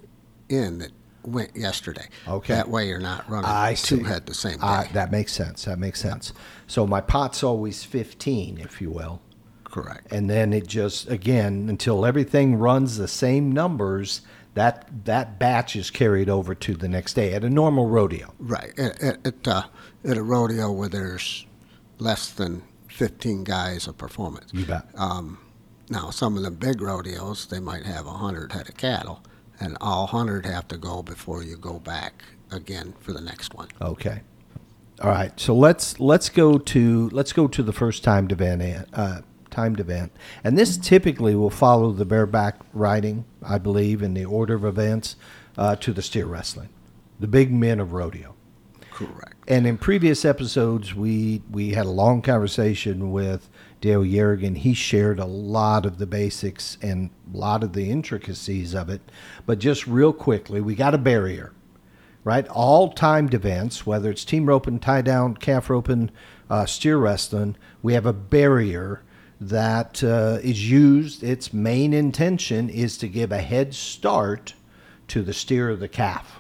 in 0.47 0.77
that 0.79 0.91
went 1.23 1.55
yesterday. 1.55 2.07
Okay. 2.27 2.53
That 2.53 2.69
way 2.69 2.87
you're 2.87 2.99
not 2.99 3.29
running 3.29 3.49
I 3.49 3.73
two 3.75 3.97
see. 3.97 4.03
head 4.03 4.25
the 4.25 4.33
same 4.33 4.53
day. 4.53 4.59
Uh, 4.61 4.83
that 4.93 5.11
makes 5.11 5.33
sense. 5.33 5.65
That 5.65 5.79
makes 5.79 5.99
sense. 6.01 6.33
So 6.67 6.85
my 6.87 7.01
pot's 7.01 7.43
always 7.43 7.83
15, 7.83 8.57
if 8.59 8.81
you 8.81 8.89
will. 8.91 9.21
Correct. 9.65 10.11
and 10.11 10.27
then 10.27 10.51
it 10.51 10.65
just 10.65 11.07
again 11.11 11.67
until 11.69 12.03
everything 12.03 12.55
runs 12.55 12.97
the 12.97 13.07
same 13.07 13.51
numbers 13.51 14.21
that 14.55 14.87
that 15.05 15.37
batch 15.37 15.75
is 15.75 15.91
carried 15.91 16.27
over 16.27 16.55
to 16.55 16.73
the 16.73 16.87
next 16.87 17.13
day 17.13 17.33
at 17.35 17.43
a 17.43 17.49
normal 17.51 17.85
rodeo 17.87 18.33
Right. 18.39 18.73
At, 18.79 19.23
at, 19.23 19.47
uh, 19.47 19.63
at 20.03 20.17
a 20.17 20.23
rodeo 20.23 20.71
where 20.71 20.89
there's 20.89 21.45
less 21.99 22.31
than 22.31 22.63
15 22.87 23.43
guys 23.43 23.87
a 23.87 23.93
performance. 23.93 24.51
you 24.53 24.65
bet 24.65 24.87
Um, 24.95 25.37
now, 25.87 26.09
some 26.09 26.35
of 26.35 26.41
the 26.41 26.49
big 26.51 26.81
rodeos, 26.81 27.45
they 27.45 27.59
might 27.59 27.83
have 27.85 28.07
100 28.07 28.51
head 28.53 28.69
of 28.69 28.75
cattle, 28.77 29.21
and 29.59 29.77
all 29.81 30.07
100 30.07 30.45
have 30.45 30.67
to 30.67 30.77
go 30.77 31.01
before 31.03 31.43
you 31.43 31.57
go 31.57 31.79
back 31.79 32.23
again 32.51 32.93
for 32.99 33.13
the 33.13 33.21
next 33.21 33.53
one. 33.53 33.67
okay 33.81 34.21
all 35.01 35.09
right 35.09 35.39
so 35.39 35.55
let's 35.55 35.99
let's 35.99 36.29
go 36.29 36.57
to 36.57 37.09
let's 37.11 37.31
go 37.31 37.47
to 37.47 37.63
the 37.63 37.73
first 37.73 38.03
timed 38.03 38.31
event 38.31 38.87
uh, 38.93 39.21
timed 39.49 39.79
event 39.79 40.11
and 40.43 40.57
this 40.57 40.77
typically 40.77 41.35
will 41.35 41.49
follow 41.49 41.91
the 41.91 42.05
bareback 42.05 42.59
riding 42.73 43.25
i 43.43 43.57
believe 43.57 44.01
in 44.01 44.13
the 44.13 44.25
order 44.25 44.55
of 44.55 44.65
events 44.65 45.15
uh, 45.57 45.75
to 45.75 45.93
the 45.93 46.01
steer 46.01 46.25
wrestling 46.25 46.69
the 47.19 47.27
big 47.27 47.51
men 47.51 47.79
of 47.79 47.93
rodeo 47.93 48.35
Correct. 48.99 49.35
And 49.47 49.65
in 49.65 49.77
previous 49.77 50.25
episodes, 50.25 50.93
we 50.93 51.41
we 51.49 51.69
had 51.69 51.85
a 51.85 51.89
long 51.89 52.21
conversation 52.21 53.11
with 53.11 53.49
Dale 53.81 54.03
Yerrigan. 54.03 54.57
He 54.57 54.73
shared 54.73 55.19
a 55.19 55.25
lot 55.25 55.85
of 55.85 55.97
the 55.97 56.05
basics 56.05 56.77
and 56.81 57.09
a 57.33 57.37
lot 57.37 57.63
of 57.63 57.73
the 57.73 57.89
intricacies 57.89 58.73
of 58.73 58.89
it. 58.89 59.01
But 59.45 59.59
just 59.59 59.87
real 59.87 60.13
quickly, 60.13 60.61
we 60.61 60.75
got 60.75 60.93
a 60.93 60.99
barrier, 60.99 61.53
right? 62.23 62.47
All 62.49 62.91
timed 62.91 63.33
events, 63.33 63.85
whether 63.85 64.09
it's 64.11 64.25
team 64.25 64.45
roping, 64.45 64.79
tie 64.79 65.01
down, 65.01 65.35
calf 65.35 65.69
roping, 65.69 66.11
uh, 66.49 66.65
steer 66.65 66.97
wrestling, 66.97 67.55
we 67.81 67.93
have 67.93 68.05
a 68.05 68.13
barrier 68.13 69.03
that 69.39 70.03
uh, 70.03 70.39
is 70.43 70.69
used. 70.69 71.23
Its 71.23 71.53
main 71.53 71.93
intention 71.93 72.69
is 72.69 72.97
to 72.97 73.07
give 73.07 73.31
a 73.31 73.41
head 73.41 73.73
start 73.73 74.53
to 75.07 75.21
the 75.21 75.33
steer 75.33 75.71
or 75.71 75.75
the 75.75 75.87
calf. 75.87 76.39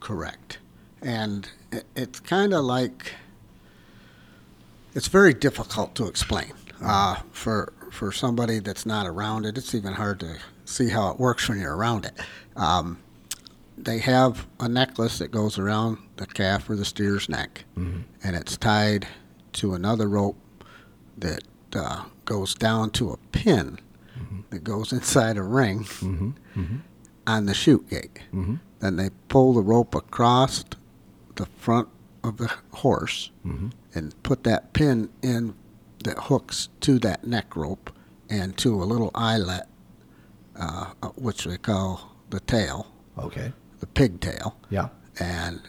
Correct. 0.00 0.58
And 1.00 1.48
it's 1.96 2.20
kind 2.20 2.52
of 2.52 2.64
like 2.64 3.14
it's 4.94 5.08
very 5.08 5.34
difficult 5.34 5.94
to 5.96 6.06
explain 6.06 6.52
uh, 6.82 7.16
for 7.32 7.72
for 7.90 8.10
somebody 8.12 8.58
that's 8.58 8.86
not 8.86 9.06
around 9.06 9.44
it. 9.46 9.58
It's 9.58 9.74
even 9.74 9.92
hard 9.92 10.20
to 10.20 10.38
see 10.64 10.88
how 10.88 11.10
it 11.10 11.18
works 11.20 11.48
when 11.48 11.58
you're 11.60 11.76
around 11.76 12.04
it. 12.06 12.14
Um, 12.56 12.98
they 13.76 13.98
have 13.98 14.46
a 14.60 14.68
necklace 14.68 15.18
that 15.18 15.30
goes 15.30 15.58
around 15.58 15.98
the 16.16 16.26
calf 16.26 16.68
or 16.70 16.76
the 16.76 16.84
steer's 16.84 17.28
neck, 17.28 17.64
and 17.76 18.36
it's 18.36 18.56
tied 18.56 19.06
to 19.54 19.74
another 19.74 20.08
rope 20.08 20.36
that 21.18 21.42
uh, 21.74 22.04
goes 22.24 22.54
down 22.54 22.90
to 22.90 23.10
a 23.10 23.16
pin 23.32 23.78
that 24.50 24.62
goes 24.64 24.92
inside 24.92 25.36
a 25.36 25.42
ring 25.42 25.84
on 27.26 27.46
the 27.46 27.54
chute 27.54 27.88
gate. 27.90 28.20
Then 28.80 28.96
they 28.96 29.10
pull 29.28 29.52
the 29.54 29.62
rope 29.62 29.94
across 29.94 30.64
the 31.36 31.46
front 31.46 31.88
of 32.24 32.36
the 32.38 32.52
horse 32.72 33.30
and 33.94 34.20
put 34.22 34.44
that 34.44 34.72
pin 34.72 35.10
in 35.22 35.54
that 36.04 36.18
hooks 36.18 36.68
to 36.80 36.98
that 37.00 37.26
neck 37.26 37.54
rope 37.56 37.90
and 38.28 38.56
to 38.58 38.74
a 38.82 38.84
little 38.84 39.10
eyelet, 39.14 39.64
uh, 40.58 40.92
uh, 41.02 41.08
which 41.10 41.44
they 41.44 41.58
call 41.58 42.16
the 42.30 42.40
tail, 42.40 42.86
Okay. 43.18 43.52
the 43.80 43.86
pigtail, 43.86 44.56
Yeah. 44.70 44.88
and, 45.20 45.60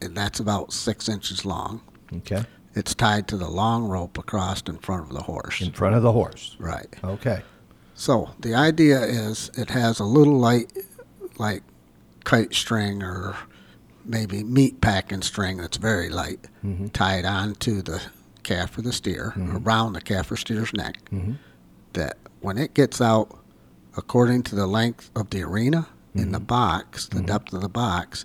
and 0.00 0.16
that's 0.16 0.40
about 0.40 0.72
six 0.72 1.08
inches 1.08 1.44
long. 1.44 1.80
Okay. 2.12 2.44
It's 2.74 2.94
tied 2.94 3.26
to 3.28 3.36
the 3.36 3.48
long 3.48 3.84
rope 3.88 4.18
across 4.18 4.62
in 4.62 4.78
front 4.78 5.08
of 5.08 5.12
the 5.14 5.22
horse. 5.22 5.60
In 5.62 5.72
front 5.72 5.96
of 5.96 6.02
the 6.02 6.12
horse. 6.12 6.56
Right. 6.58 6.94
Okay. 7.02 7.42
So 7.94 8.30
the 8.38 8.54
idea 8.54 9.00
is 9.00 9.50
it 9.56 9.70
has 9.70 9.98
a 9.98 10.04
little 10.04 10.38
light, 10.38 10.72
like 11.38 11.62
kite 12.24 12.54
string 12.54 13.02
or 13.02 13.34
maybe 14.08 14.42
meat 14.44 14.80
packing 14.80 15.22
string 15.22 15.58
that's 15.58 15.76
very 15.76 16.08
light, 16.08 16.46
mm-hmm. 16.64 16.88
tied 16.88 17.24
onto 17.24 17.82
the 17.82 18.02
calf 18.42 18.76
or 18.78 18.82
the 18.82 18.92
steer, 18.92 19.32
mm-hmm. 19.36 19.66
around 19.66 19.92
the 19.92 20.00
calf 20.00 20.30
or 20.30 20.36
steer's 20.36 20.72
neck. 20.72 20.98
Mm-hmm. 21.10 21.32
That 21.94 22.18
when 22.40 22.58
it 22.58 22.74
gets 22.74 23.00
out, 23.00 23.38
according 23.96 24.42
to 24.44 24.54
the 24.54 24.66
length 24.66 25.10
of 25.16 25.30
the 25.30 25.42
arena 25.42 25.88
in 26.14 26.32
the 26.32 26.40
box, 26.40 27.08
the 27.08 27.20
depth 27.20 27.52
of 27.52 27.60
the 27.60 27.68
box, 27.68 28.24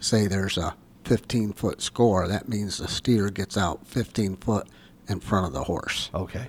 say 0.00 0.26
there's 0.26 0.58
a 0.58 0.74
15 1.04 1.52
foot 1.52 1.80
score, 1.80 2.26
that 2.28 2.48
means 2.48 2.78
the 2.78 2.88
steer 2.88 3.30
gets 3.30 3.56
out 3.56 3.86
15 3.86 4.36
foot 4.36 4.68
in 5.08 5.20
front 5.20 5.46
of 5.46 5.52
the 5.52 5.64
horse. 5.64 6.10
Okay. 6.14 6.48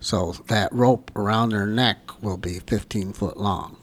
So 0.00 0.32
that 0.48 0.72
rope 0.72 1.10
around 1.14 1.50
their 1.50 1.66
neck 1.66 2.22
will 2.22 2.36
be 2.36 2.58
15 2.60 3.12
foot 3.12 3.36
long. 3.36 3.76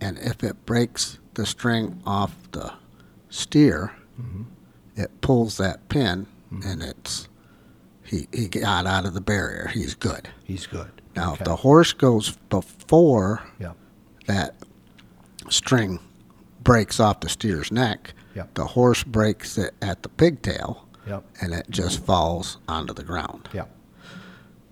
And 0.00 0.18
if 0.18 0.42
it 0.42 0.66
breaks 0.66 1.18
the 1.34 1.46
string 1.46 2.02
off 2.04 2.34
the 2.50 2.72
steer, 3.30 3.92
mm-hmm. 4.20 4.42
it 4.96 5.20
pulls 5.20 5.56
that 5.58 5.88
pin 5.88 6.26
mm-hmm. 6.52 6.68
and 6.68 6.82
it's 6.82 7.28
he, 8.04 8.26
he 8.32 8.48
got 8.48 8.86
out 8.86 9.04
of 9.04 9.14
the 9.14 9.20
barrier. 9.20 9.70
He's 9.72 9.94
good. 9.94 10.28
He's 10.44 10.66
good. 10.66 10.90
Now, 11.14 11.32
okay. 11.32 11.40
if 11.40 11.44
the 11.44 11.56
horse 11.56 11.92
goes 11.92 12.38
before 12.48 13.42
yeah. 13.60 13.72
that 14.26 14.54
string 15.50 15.98
breaks 16.62 17.00
off 17.00 17.20
the 17.20 17.28
steer's 17.28 17.70
neck, 17.70 18.14
the 18.54 18.64
horse 18.64 19.02
breaks 19.04 19.58
it 19.58 19.74
at 19.82 20.02
the 20.02 20.08
pigtail 20.08 20.88
and 21.40 21.52
it 21.52 21.66
just 21.70 22.04
falls 22.04 22.58
onto 22.68 22.94
the 22.94 23.02
ground. 23.02 23.48
Yeah. 23.52 23.64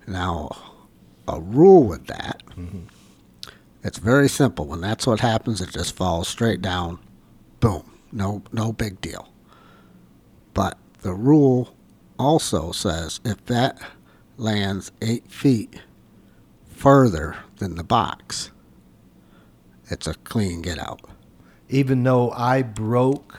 Now, 0.07 0.49
a 1.27 1.39
rule 1.39 1.83
with 1.83 2.07
that, 2.07 2.41
mm-hmm. 2.51 2.83
it's 3.83 3.97
very 3.97 4.29
simple. 4.29 4.65
When 4.65 4.81
that's 4.81 5.05
what 5.05 5.19
happens, 5.19 5.61
it 5.61 5.69
just 5.69 5.95
falls 5.95 6.27
straight 6.27 6.61
down. 6.61 6.99
Boom. 7.59 7.96
No, 8.11 8.43
no 8.51 8.71
big 8.71 9.01
deal. 9.01 9.29
But 10.53 10.77
the 11.01 11.13
rule 11.13 11.75
also 12.17 12.71
says 12.71 13.19
if 13.23 13.45
that 13.45 13.79
lands 14.37 14.91
eight 15.01 15.31
feet 15.31 15.81
further 16.69 17.37
than 17.57 17.75
the 17.75 17.83
box, 17.83 18.51
it's 19.89 20.07
a 20.07 20.13
clean 20.13 20.61
get 20.61 20.79
out. 20.79 21.01
Even 21.69 22.03
though 22.03 22.31
I 22.31 22.61
broke 22.61 23.37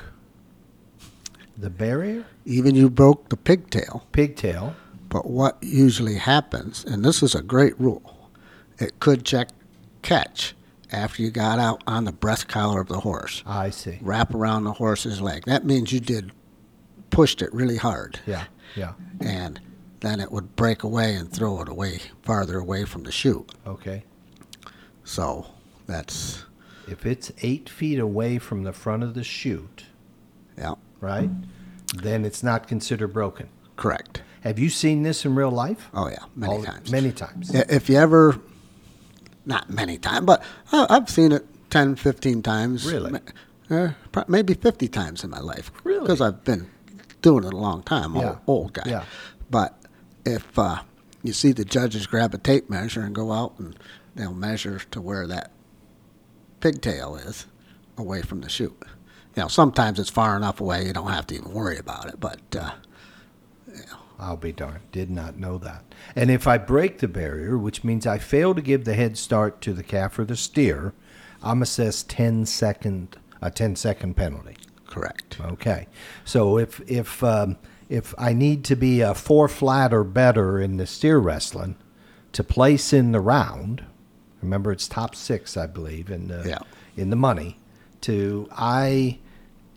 the 1.57 1.71
barrier, 1.71 2.25
Even 2.45 2.75
you 2.75 2.89
broke 2.89 3.29
the 3.29 3.37
pigtail, 3.37 4.07
pigtail. 4.13 4.75
But 5.11 5.29
what 5.29 5.59
usually 5.63 6.17
happens, 6.17 6.85
and 6.85 7.05
this 7.05 7.23
is 7.23 7.35
a 7.35 7.43
great 7.43 7.79
rule, 7.79 8.31
it 8.79 9.01
could 9.01 9.25
check 9.25 9.49
catch 10.03 10.55
after 10.93 11.23
you 11.23 11.31
got 11.31 11.59
out 11.59 11.83
on 11.87 12.05
the 12.05 12.13
breast 12.13 12.49
collar 12.49 12.81
of 12.81 12.89
the 12.89 13.01
horse. 13.01 13.43
I 13.47 13.71
see. 13.71 13.99
Wrap 14.01 14.35
around 14.35 14.65
the 14.65 14.73
horse's 14.73 15.21
leg. 15.21 15.45
That 15.45 15.65
means 15.65 15.93
you 15.93 16.01
did 16.01 16.33
pushed 17.11 17.43
it 17.43 17.53
really 17.55 17.77
hard. 17.77 18.21
Yeah. 18.27 18.45
Yeah. 18.77 18.93
And 19.21 19.61
then 20.01 20.21
it 20.21 20.31
would 20.31 20.55
break 20.57 20.83
away 20.83 21.15
and 21.15 21.31
throw 21.33 21.61
it 21.63 21.69
away 21.69 22.01
farther 22.23 22.59
away 22.59 22.85
from 22.85 23.03
the 23.05 23.13
chute. 23.13 23.51
Okay. 23.67 24.05
So 25.05 25.47
that's 25.87 26.45
If 26.87 27.05
it's 27.07 27.33
eight 27.43 27.69
feet 27.69 27.99
away 27.99 28.39
from 28.39 28.63
the 28.63 28.73
front 28.73 29.03
of 29.03 29.15
the 29.15 29.25
chute, 29.25 29.85
yeah, 30.57 30.75
right, 31.01 31.31
then 31.97 32.25
it's 32.25 32.43
not 32.43 32.67
considered 32.69 33.09
broken. 33.13 33.49
correct. 33.77 34.23
Have 34.43 34.59
you 34.59 34.69
seen 34.71 35.03
this 35.03 35.25
in 35.25 35.35
real 35.35 35.51
life? 35.51 35.89
Oh 35.93 36.09
yeah, 36.09 36.25
many 36.37 36.55
All- 36.57 36.63
times. 36.63 36.91
Many 36.93 37.11
times. 37.13 37.51
If 37.55 37.89
you 37.89 37.97
ever, 37.97 38.39
not 39.49 39.69
many 39.71 39.99
times, 39.99 40.27
but 40.27 40.43
I- 40.73 40.87
I've 40.91 41.09
seen 41.11 41.33
it 41.33 41.45
10, 41.71 41.97
15 41.97 42.43
times. 42.43 42.87
Really? 42.87 43.21
Uh, 43.71 43.89
maybe 44.29 44.55
50 44.55 44.87
times 44.89 45.25
in 45.25 45.31
my 45.31 45.41
life. 45.41 45.71
Really? 45.85 46.01
Because 46.03 46.21
I've 46.21 46.45
been 46.45 46.69
doing 47.23 47.45
it 47.45 47.53
a 47.53 47.57
long 47.57 47.83
time, 47.83 48.15
Yeah. 48.15 48.29
old, 48.29 48.39
old 48.47 48.73
guy. 48.75 48.85
Yeah. 48.87 49.05
But 49.51 49.77
if 50.25 50.59
uh, 50.59 50.83
you 51.23 51.33
see 51.33 51.53
the 51.53 51.65
judges 51.65 52.07
grab 52.07 52.33
a 52.35 52.39
tape 52.39 52.71
measure 52.71 53.01
and 53.03 53.15
go 53.15 53.33
out 53.33 53.59
and 53.59 53.77
they'll 54.15 54.33
measure 54.33 54.81
to 54.93 55.01
where 55.01 55.27
that 55.27 55.51
pigtail 56.61 57.17
is 57.17 57.47
away 57.97 58.23
from 58.23 58.41
the 58.41 58.49
chute. 58.49 58.77
You 59.37 59.43
know, 59.43 59.49
sometimes 59.49 59.99
it's 59.99 60.11
far 60.11 60.37
enough 60.37 60.61
away 60.61 60.87
you 60.87 60.93
don't 60.93 61.11
have 61.11 61.27
to 61.29 61.35
even 61.37 61.53
worry 61.53 61.79
about 61.79 62.07
it, 62.07 62.19
but 62.21 62.41
uh, 62.59 62.73
I'll 64.19 64.37
be 64.37 64.53
darned. 64.53 64.81
Did 64.93 65.11
not 65.11 65.39
know 65.39 65.59
that. 65.59 65.88
And 66.17 66.31
if 66.31 66.47
I 66.47 66.59
break 66.59 66.99
the 66.99 67.09
barrier, 67.09 67.57
which 67.59 67.85
means 67.85 68.07
I 68.07 68.19
fail 68.19 68.55
to 68.55 68.61
give 68.63 68.85
the 68.85 68.95
head 68.95 69.17
start 69.19 69.61
to 69.63 69.73
the 69.73 69.83
calf 69.83 70.19
or 70.19 70.25
the 70.25 70.37
steer, 70.37 70.93
I'm 71.43 71.63
assessed 71.63 72.09
10 72.11 72.47
second 72.47 73.17
a 73.41 73.51
10 73.51 73.77
second 73.77 74.15
penalty. 74.17 74.57
correct. 74.87 75.39
Okay. 75.41 75.87
So 76.25 76.59
if 76.59 76.81
if 76.91 77.23
um, 77.23 77.57
if 77.89 78.15
I 78.19 78.33
need 78.33 78.65
to 78.65 78.75
be 78.77 79.01
a 79.01 79.15
four 79.15 79.47
flat 79.49 79.95
or 79.95 80.03
better 80.05 80.59
in 80.61 80.77
the 80.77 80.87
steer 80.87 81.19
wrestling 81.19 81.77
to 82.33 82.43
place 82.43 82.93
in 82.93 83.13
the 83.13 83.21
round, 83.21 83.85
remember 84.43 84.73
it's 84.73 84.89
top 84.89 85.15
six, 85.15 85.57
I 85.57 85.67
believe, 85.67 86.11
in 86.11 86.29
the 86.29 86.43
Yeah. 86.47 86.59
in 86.97 87.11
the 87.11 87.17
money. 87.17 87.59
To 88.03 88.49
I, 88.53 89.19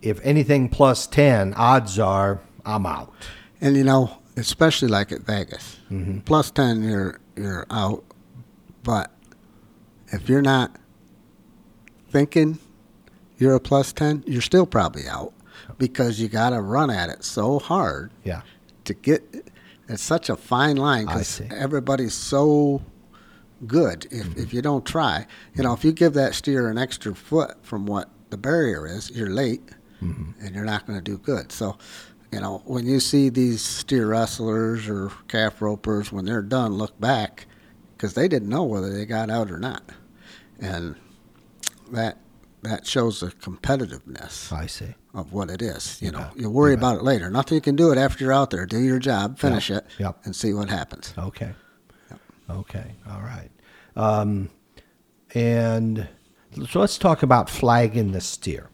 if 0.01 0.19
anything 0.23 0.69
plus 0.69 1.05
ten, 1.07 1.53
odds 1.55 1.99
are 1.99 2.41
I'm 2.65 2.85
out. 2.87 3.13
And 3.59 3.75
you 3.77 3.83
know, 3.83 4.17
especially 4.37 4.87
like 4.87 5.11
at 5.11 5.21
Vegas, 5.21 5.79
mm-hmm. 5.89 6.19
plus 6.19 6.51
ten, 6.51 6.83
you're 6.83 7.19
you're 7.35 7.65
out. 7.69 8.03
But 8.83 9.11
if 10.07 10.27
you're 10.29 10.41
not 10.41 10.75
thinking 12.09 12.59
you're 13.37 13.55
a 13.55 13.59
plus 13.59 13.93
ten, 13.93 14.23
you're 14.27 14.41
still 14.41 14.65
probably 14.65 15.07
out 15.07 15.33
because 15.77 16.19
you 16.19 16.27
got 16.27 16.51
to 16.51 16.61
run 16.61 16.89
at 16.89 17.09
it 17.09 17.23
so 17.23 17.59
hard 17.59 18.11
Yeah. 18.23 18.41
to 18.85 18.93
get. 18.93 19.51
It's 19.87 20.01
such 20.01 20.29
a 20.29 20.37
fine 20.37 20.77
line 20.77 21.05
because 21.05 21.41
everybody's 21.51 22.13
so 22.13 22.81
good. 23.67 24.05
If 24.11 24.27
mm-hmm. 24.27 24.39
if 24.41 24.53
you 24.53 24.61
don't 24.61 24.85
try, 24.85 25.27
you 25.55 25.63
know, 25.63 25.73
if 25.73 25.83
you 25.83 25.91
give 25.91 26.13
that 26.13 26.33
steer 26.33 26.69
an 26.69 26.77
extra 26.77 27.13
foot 27.13 27.57
from 27.61 27.85
what 27.85 28.09
the 28.29 28.37
barrier 28.37 28.87
is, 28.87 29.11
you're 29.11 29.29
late, 29.29 29.61
mm-hmm. 30.01 30.31
and 30.45 30.55
you're 30.55 30.65
not 30.65 30.87
going 30.87 30.97
to 30.97 31.03
do 31.03 31.17
good. 31.17 31.51
So, 31.51 31.77
you 32.31 32.39
know, 32.39 32.61
when 32.65 32.85
you 32.85 32.99
see 32.99 33.29
these 33.29 33.61
steer 33.61 34.07
wrestlers 34.07 34.87
or 34.87 35.11
calf 35.27 35.61
ropers, 35.61 36.11
when 36.11 36.25
they're 36.25 36.41
done, 36.41 36.73
look 36.73 36.99
back 36.99 37.45
because 37.97 38.13
they 38.13 38.27
didn't 38.27 38.49
know 38.49 38.63
whether 38.63 38.91
they 38.91 39.05
got 39.05 39.29
out 39.29 39.51
or 39.51 39.57
not, 39.59 39.83
and 40.59 40.95
that 41.91 42.17
that 42.63 42.85
shows 42.85 43.19
the 43.21 43.27
competitiveness 43.27 44.51
I 44.51 44.67
see. 44.67 44.93
of 45.15 45.33
what 45.33 45.49
it 45.49 45.61
is. 45.63 45.99
You, 45.99 46.05
You 46.07 46.11
know, 46.11 46.27
you 46.35 46.49
worry 46.49 46.75
bet. 46.75 46.79
about 46.79 46.97
it 46.97 47.03
later. 47.03 47.29
Nothing 47.31 47.55
you 47.55 47.61
can 47.61 47.75
do 47.75 47.91
it 47.91 47.97
after 47.97 48.23
you're 48.23 48.33
out 48.33 48.51
there. 48.51 48.65
Do 48.67 48.79
your 48.79 48.99
job, 48.99 49.39
finish 49.39 49.69
Yep. 49.71 49.85
it, 49.85 49.91
Yep. 49.99 50.19
and 50.25 50.35
see 50.35 50.53
what 50.53 50.69
happens. 50.69 51.13
Okay. 51.17 51.53
Okay. 52.49 52.95
All 53.09 53.21
right. 53.21 53.49
Um, 53.95 54.49
and 55.33 56.07
so 56.69 56.79
let's 56.79 56.97
talk 56.97 57.23
about 57.23 57.49
flagging 57.49 58.11
the 58.11 58.21
steer. 58.21 58.69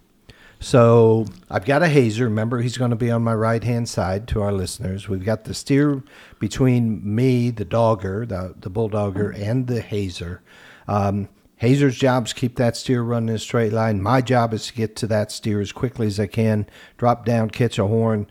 So 0.60 1.26
I've 1.50 1.66
got 1.66 1.84
a 1.84 1.88
hazer. 1.88 2.26
Remember, 2.26 2.62
he's 2.62 2.78
going 2.78 2.90
to 2.90 2.98
be 2.98 3.12
on 3.12 3.24
my 3.24 3.36
right 3.36 3.64
hand 3.64 3.88
side 3.88 4.28
to 4.30 4.42
our 4.42 4.52
listeners. 4.52 5.08
We've 5.08 5.24
got 5.24 5.44
the 5.44 5.54
steer 5.54 6.04
between 6.40 7.02
me, 7.16 7.52
the 7.52 7.66
dogger, 7.66 8.26
the, 8.26 8.56
the 8.58 8.72
bulldogger, 8.72 9.40
and 9.40 9.68
the 9.68 9.82
hazer. 9.82 10.42
Um, 10.88 11.30
hazer's 11.58 11.98
job 11.98 12.26
is 12.26 12.34
keep 12.34 12.56
that 12.56 12.76
steer 12.76 13.04
running 13.04 13.30
in 13.30 13.36
a 13.36 13.40
straight 13.40 13.74
line. 13.74 14.02
My 14.02 14.22
job 14.22 14.54
is 14.54 14.68
to 14.68 14.74
get 14.74 14.96
to 14.98 15.08
that 15.08 15.32
steer 15.32 15.62
as 15.62 15.72
quickly 15.72 16.08
as 16.08 16.20
I 16.20 16.28
can, 16.28 16.68
drop 16.98 17.24
down, 17.24 17.50
catch 17.52 17.78
a 17.78 17.88
horn, 17.88 18.28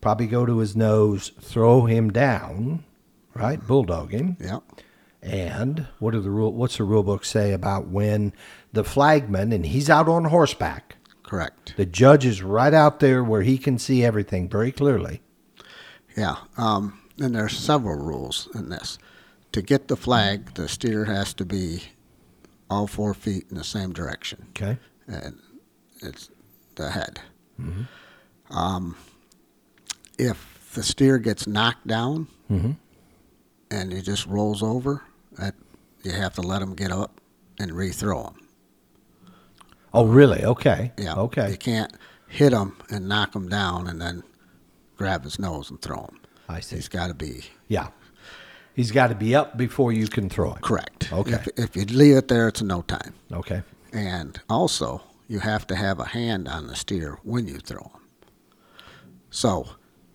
probably 0.00 0.26
go 0.26 0.46
to 0.46 0.58
his 0.58 0.74
nose, 0.74 1.32
throw 1.40 1.84
him 1.84 2.10
down, 2.10 2.84
right? 3.34 3.64
Bulldog 3.66 4.12
him. 4.12 4.36
Yeah. 4.40 4.60
And 5.20 5.86
what 5.98 6.14
are 6.14 6.20
the 6.20 6.30
rule? 6.30 6.52
What's 6.52 6.78
the 6.78 6.84
rule 6.84 7.02
book 7.02 7.24
say 7.24 7.52
about 7.52 7.88
when 7.88 8.32
the 8.72 8.84
flagman 8.84 9.52
and 9.52 9.66
he's 9.66 9.90
out 9.90 10.08
on 10.08 10.26
horseback? 10.26 10.96
Correct. 11.28 11.74
The 11.76 11.84
judge 11.84 12.24
is 12.24 12.42
right 12.42 12.72
out 12.72 13.00
there 13.00 13.22
where 13.22 13.42
he 13.42 13.58
can 13.58 13.78
see 13.78 14.02
everything 14.02 14.48
very 14.48 14.72
clearly. 14.72 15.20
Yeah. 16.16 16.36
Um, 16.56 17.00
and 17.20 17.36
are 17.36 17.50
several 17.50 17.96
rules 17.96 18.48
in 18.54 18.70
this. 18.70 18.98
To 19.52 19.60
get 19.60 19.88
the 19.88 19.96
flag, 19.96 20.54
the 20.54 20.68
steer 20.68 21.04
has 21.04 21.34
to 21.34 21.44
be 21.44 21.82
all 22.70 22.86
four 22.86 23.12
feet 23.12 23.44
in 23.50 23.56
the 23.58 23.64
same 23.64 23.92
direction, 23.92 24.46
Okay. 24.50 24.78
and 25.06 25.38
it's 26.00 26.30
the 26.76 26.90
head. 26.90 27.20
Um, 28.50 28.96
if 30.18 30.70
the 30.74 30.82
steer 30.82 31.18
gets 31.18 31.46
knocked 31.46 31.86
down 31.86 32.28
Mhm. 32.50 32.76
and 33.70 33.92
he 33.92 34.00
just 34.00 34.26
rolls 34.26 34.62
over, 34.62 35.02
that 35.32 35.54
you 36.04 36.12
have 36.12 36.34
to 36.34 36.40
let 36.42 36.62
him 36.62 36.74
get 36.74 36.90
up 36.92 37.20
and 37.58 37.72
rethrow 37.72 38.32
him. 38.34 38.47
Oh, 39.92 40.06
really? 40.06 40.44
Okay. 40.44 40.92
Yeah. 40.98 41.14
Okay. 41.14 41.50
You 41.50 41.56
can't 41.56 41.92
hit 42.28 42.52
him 42.52 42.76
and 42.90 43.08
knock 43.08 43.34
him 43.34 43.48
down 43.48 43.86
and 43.86 44.00
then 44.00 44.22
grab 44.96 45.24
his 45.24 45.38
nose 45.38 45.70
and 45.70 45.80
throw 45.80 46.02
him. 46.02 46.20
I 46.48 46.60
see. 46.60 46.76
He's 46.76 46.88
got 46.88 47.08
to 47.08 47.14
be 47.14 47.44
Yeah. 47.68 47.88
He's 48.74 48.92
got 48.92 49.08
to 49.08 49.14
be 49.16 49.34
up 49.34 49.56
before 49.56 49.92
you 49.92 50.06
can 50.06 50.28
throw 50.28 50.52
him. 50.52 50.60
correct. 50.62 51.12
Okay. 51.12 51.32
If, 51.32 51.48
if 51.58 51.76
you 51.76 51.84
leave 51.86 52.16
it 52.16 52.28
there, 52.28 52.46
it's 52.46 52.62
no 52.62 52.82
time. 52.82 53.12
Okay. 53.32 53.62
And 53.92 54.40
also, 54.48 55.02
you 55.26 55.40
have 55.40 55.66
to 55.66 55.74
have 55.74 55.98
a 55.98 56.04
hand 56.04 56.46
on 56.46 56.68
the 56.68 56.76
steer 56.76 57.18
when 57.24 57.48
you 57.48 57.58
throw 57.58 57.80
him. 57.82 58.00
So, 59.30 59.68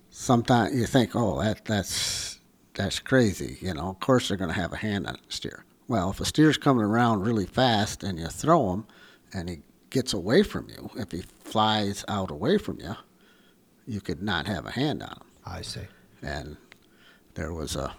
sometimes 0.10 0.76
you 0.76 0.86
think, 0.86 1.12
oh, 1.16 1.42
that 1.44 1.66
that's 1.66 2.40
that's 2.74 3.00
crazy. 3.00 3.58
You 3.60 3.74
know, 3.74 3.90
of 3.90 4.00
course 4.00 4.28
they're 4.30 4.38
going 4.38 4.50
to 4.54 4.60
have 4.60 4.72
a 4.74 4.78
hand 4.78 5.08
on 5.08 5.18
the 5.26 5.34
steer. 5.34 5.66
Well, 5.88 6.12
if 6.12 6.20
a 6.22 6.26
steer's 6.26 6.58
coming 6.58 6.86
around 6.86 7.22
really 7.24 7.46
fast 7.46 8.04
and 8.04 8.18
you 8.18 8.28
throw 8.28 8.72
him, 8.74 8.86
and 9.34 9.50
he 9.50 9.60
gets 9.90 10.14
away 10.14 10.44
from 10.44 10.70
you, 10.70 10.90
if 10.96 11.12
he 11.12 11.24
flies 11.44 12.04
out 12.08 12.32
away 12.32 12.58
from 12.58 12.80
you, 12.80 12.96
you 13.86 14.02
could 14.02 14.22
not 14.22 14.48
have 14.48 14.66
a 14.66 14.72
hand 14.72 15.04
on 15.04 15.10
him. 15.10 15.22
I 15.46 15.62
see. 15.62 15.82
And 16.22 16.58
there 17.36 17.54
was 17.54 17.76
a 17.76 17.94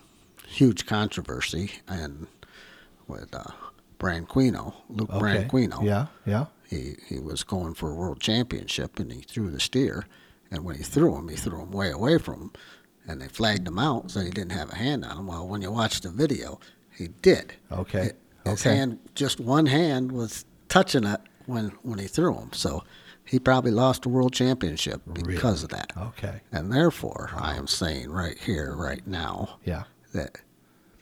huge 0.46 0.86
controversy 0.86 1.72
and 1.88 2.26
with 3.06 3.34
uh, 3.34 3.44
Branquinho, 3.98 4.74
Luke 4.88 5.10
Okay. 5.10 5.46
Branquinho 5.48 5.82
Yeah. 5.84 6.06
Yeah. 6.26 6.46
he 6.68 6.96
he 7.06 7.18
was 7.18 7.42
going 7.44 7.74
for 7.74 7.90
a 7.90 7.94
world 7.94 8.20
championship 8.20 8.98
and 8.98 9.12
he 9.12 9.20
threw 9.20 9.50
the 9.50 9.60
steer 9.60 10.06
and 10.50 10.64
when 10.64 10.76
he 10.76 10.82
threw 10.82 11.16
him 11.16 11.28
he 11.28 11.36
threw 11.36 11.60
him 11.60 11.70
way 11.70 11.90
away 11.90 12.18
from 12.18 12.34
him 12.40 12.52
and 13.06 13.20
they 13.20 13.28
flagged 13.28 13.66
him 13.68 13.78
out 13.78 14.10
so 14.10 14.20
he 14.20 14.30
didn't 14.30 14.52
have 14.52 14.70
a 14.72 14.76
hand 14.76 15.04
on 15.04 15.16
him 15.18 15.26
well 15.26 15.46
when 15.46 15.62
you 15.62 15.70
watch 15.70 16.00
the 16.00 16.10
video 16.10 16.58
he 16.96 17.08
did 17.22 17.54
Okay. 17.72 18.12
his 18.44 18.60
Okay. 18.66 18.76
hand 18.76 18.98
just 19.14 19.40
one 19.40 19.66
hand 19.66 20.12
was 20.12 20.44
touching 20.74 21.04
it 21.04 21.20
when 21.46 21.66
when 21.82 21.98
he 22.00 22.06
threw 22.08 22.34
him 22.34 22.50
so 22.52 22.82
he 23.24 23.38
probably 23.38 23.70
lost 23.70 24.04
a 24.06 24.08
world 24.08 24.32
championship 24.32 25.00
because 25.24 25.62
of 25.62 25.68
that 25.70 25.92
Okay. 25.96 26.40
and 26.50 26.72
therefore 26.72 27.30
i 27.36 27.54
am 27.56 27.66
saying 27.68 28.10
right 28.10 28.36
here 28.38 28.74
right 28.74 29.06
now 29.06 29.58
Yeah. 29.64 29.84
that 30.12 30.38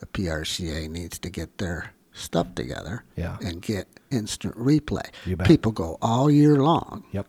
the 0.00 0.06
PRCA 0.06 0.90
needs 0.90 1.18
to 1.20 1.30
get 1.30 1.56
their 1.58 1.92
stuff 2.12 2.54
together 2.54 3.04
Yeah. 3.16 3.38
and 3.40 3.62
get 3.62 3.86
instant 4.10 4.54
replay. 4.58 5.06
You 5.24 5.36
bet. 5.36 5.46
People 5.46 5.70
go 5.72 5.96
all 6.02 6.28
year 6.30 6.56
long 6.56 7.04
Yep. 7.12 7.28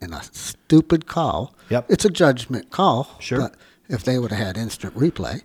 in 0.00 0.12
a 0.14 0.22
stupid 0.32 1.06
call. 1.06 1.54
Yep. 1.68 1.86
It's 1.90 2.04
a 2.06 2.10
judgment 2.10 2.70
call. 2.70 3.10
Sure. 3.20 3.38
But 3.42 3.54
if 3.88 4.02
they 4.02 4.18
would 4.18 4.32
have 4.32 4.44
had 4.46 4.56
instant 4.56 4.94
replay, 4.96 5.42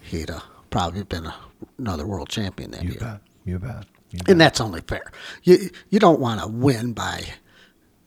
he'd 0.00 0.30
have 0.30 0.44
probably 0.70 1.02
been 1.02 1.26
a, 1.26 1.34
another 1.76 2.06
world 2.06 2.28
champion 2.28 2.70
that 2.70 2.82
year. 2.84 2.92
You 2.92 3.00
year. 3.00 3.10
bet. 3.10 3.20
You 3.44 3.58
bet. 3.58 3.86
You. 4.12 4.20
And 4.28 4.40
that's 4.40 4.60
only 4.60 4.82
fair. 4.82 5.10
You 5.42 5.70
you 5.88 5.98
don't 5.98 6.20
want 6.20 6.40
to 6.40 6.46
win 6.46 6.92
by 6.92 7.24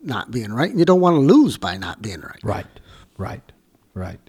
not 0.01 0.31
being 0.31 0.53
right, 0.53 0.69
and 0.69 0.79
you 0.79 0.85
don't 0.85 1.01
want 1.01 1.15
to 1.15 1.19
lose 1.19 1.57
by 1.57 1.77
not 1.77 2.01
being 2.01 2.21
right. 2.21 2.39
Right, 2.43 2.65
right, 3.17 3.51
right. 3.93 4.19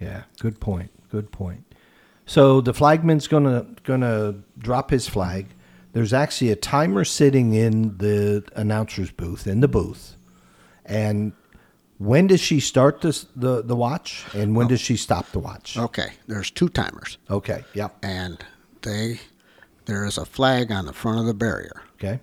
Yeah, 0.00 0.22
good 0.40 0.60
point. 0.60 0.90
Good 1.10 1.30
point. 1.30 1.74
So 2.26 2.60
the 2.60 2.72
flagman's 2.72 3.28
gonna 3.28 3.66
gonna 3.84 4.36
drop 4.58 4.90
his 4.90 5.06
flag. 5.06 5.48
There's 5.92 6.12
actually 6.12 6.50
a 6.50 6.56
timer 6.56 7.04
sitting 7.04 7.52
in 7.52 7.98
the 7.98 8.42
announcer's 8.56 9.10
booth 9.12 9.46
in 9.46 9.60
the 9.60 9.68
booth, 9.68 10.16
and 10.86 11.32
when 11.98 12.26
does 12.26 12.40
she 12.40 12.60
start 12.60 13.02
this 13.02 13.26
the 13.36 13.62
the 13.62 13.76
watch, 13.76 14.24
and 14.34 14.56
when 14.56 14.66
oh. 14.66 14.70
does 14.70 14.80
she 14.80 14.96
stop 14.96 15.30
the 15.32 15.38
watch? 15.38 15.76
Okay. 15.76 16.12
There's 16.26 16.50
two 16.50 16.68
timers, 16.68 17.18
Okay. 17.30 17.64
Yep. 17.74 17.96
and 18.02 18.44
they 18.82 19.20
there 19.86 20.04
is 20.04 20.18
a 20.18 20.24
flag 20.24 20.70
on 20.72 20.86
the 20.86 20.92
front 20.92 21.18
of 21.20 21.26
the 21.26 21.34
barrier. 21.34 21.82
Okay. 21.96 22.20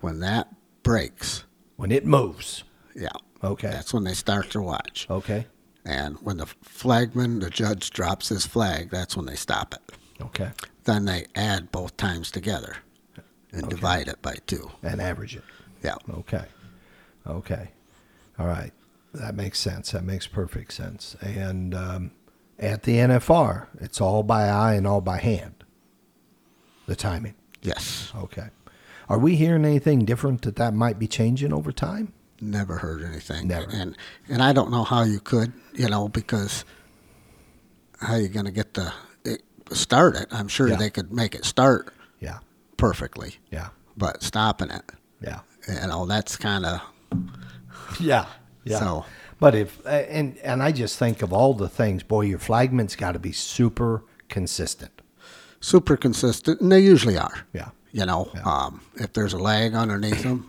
When 0.00 0.20
that 0.20 0.48
breaks, 0.82 1.44
When 1.76 1.92
it 1.92 2.04
moves. 2.06 2.64
yeah, 2.94 3.08
Okay. 3.42 3.68
that's 3.70 3.92
when 3.92 4.04
they 4.04 4.14
start 4.14 4.50
their 4.50 4.62
watch. 4.62 5.06
Okay. 5.10 5.46
And 5.84 6.16
when 6.22 6.36
the 6.38 6.46
flagman, 6.62 7.40
the 7.40 7.50
judge, 7.50 7.90
drops 7.90 8.28
his 8.28 8.46
flag, 8.46 8.90
that's 8.90 9.16
when 9.16 9.26
they 9.26 9.34
stop 9.36 9.74
it. 9.74 9.96
Okay. 10.22 10.50
Then 10.84 11.04
they 11.06 11.26
add 11.34 11.72
both 11.72 11.96
times 11.96 12.30
together 12.30 12.76
and 13.52 13.64
Okay. 13.64 13.70
divide 13.76 14.08
it 14.08 14.20
by 14.22 14.36
two. 14.46 14.70
And 14.82 15.00
average 15.00 15.36
it. 15.36 15.44
Yeah. 15.82 15.96
Okay. 16.10 16.44
Okay. 17.26 17.70
All 18.38 18.46
right. 18.46 18.72
That 19.14 19.34
makes 19.34 19.58
sense. 19.58 19.90
That 19.92 20.04
makes 20.04 20.26
perfect 20.26 20.72
sense. 20.72 21.16
And 21.20 21.74
um, 21.74 22.10
At 22.58 22.82
the 22.82 22.96
NFR, 22.96 23.66
it's 23.80 24.00
all 24.02 24.22
by 24.22 24.48
eye 24.48 24.74
and 24.74 24.86
all 24.86 25.00
by 25.00 25.16
hand. 25.18 25.59
The 26.90 26.96
timing. 26.96 27.34
Yes. 27.62 28.10
Okay. 28.16 28.48
Are 29.08 29.16
we 29.20 29.36
hearing 29.36 29.64
anything 29.64 30.04
different 30.04 30.42
that 30.42 30.56
that 30.56 30.74
might 30.74 30.98
be 30.98 31.06
changing 31.06 31.52
over 31.52 31.70
time? 31.70 32.12
Never 32.40 32.78
heard 32.78 33.04
anything. 33.04 33.46
Never. 33.46 33.70
And 33.70 33.96
and 34.28 34.42
I 34.42 34.52
don't 34.52 34.72
know 34.72 34.82
how 34.82 35.04
you 35.04 35.20
could, 35.20 35.52
you 35.72 35.88
know, 35.88 36.08
because 36.08 36.64
how 38.00 38.16
you 38.16 38.26
going 38.26 38.46
to 38.46 38.50
get 38.50 38.74
the 38.74 38.92
it, 39.24 39.42
start 39.70 40.16
it? 40.16 40.26
I'm 40.32 40.48
sure 40.48 40.66
Yeah. 40.66 40.78
they 40.78 40.90
could 40.90 41.12
make 41.12 41.36
it 41.36 41.44
start 41.44 41.94
Yeah. 42.18 42.38
perfectly, 42.76 43.36
Yeah. 43.52 43.68
but 43.96 44.24
stopping 44.24 44.70
it, 44.70 44.90
Yeah. 45.22 45.40
you 45.68 45.86
know, 45.86 46.06
that's 46.06 46.36
kind 46.36 46.66
of 46.66 46.80
Yeah. 48.00 48.26
Yeah. 48.64 48.80
So- 48.80 49.04
but 49.38 49.54
if 49.54 49.80
and 49.86 50.36
and 50.38 50.60
I 50.60 50.72
just 50.72 50.98
think 50.98 51.22
of 51.22 51.32
all 51.32 51.54
the 51.54 51.68
things, 51.68 52.02
boy, 52.02 52.22
your 52.22 52.40
flagman's 52.40 52.96
got 52.96 53.12
to 53.12 53.20
be 53.20 53.30
super 53.30 54.02
consistent. 54.28 54.99
Super 55.60 55.96
consistent, 55.96 56.60
and 56.60 56.70
they 56.72 56.80
usually 56.80 57.16
are. 57.18 57.46
Yeah. 57.52 57.70
You 57.92 58.06
know, 58.06 58.30
um, 58.44 58.80
if 58.96 59.12
there's 59.12 59.32
a 59.32 59.38
lag 59.38 59.74
underneath 59.74 60.22
them, 60.22 60.48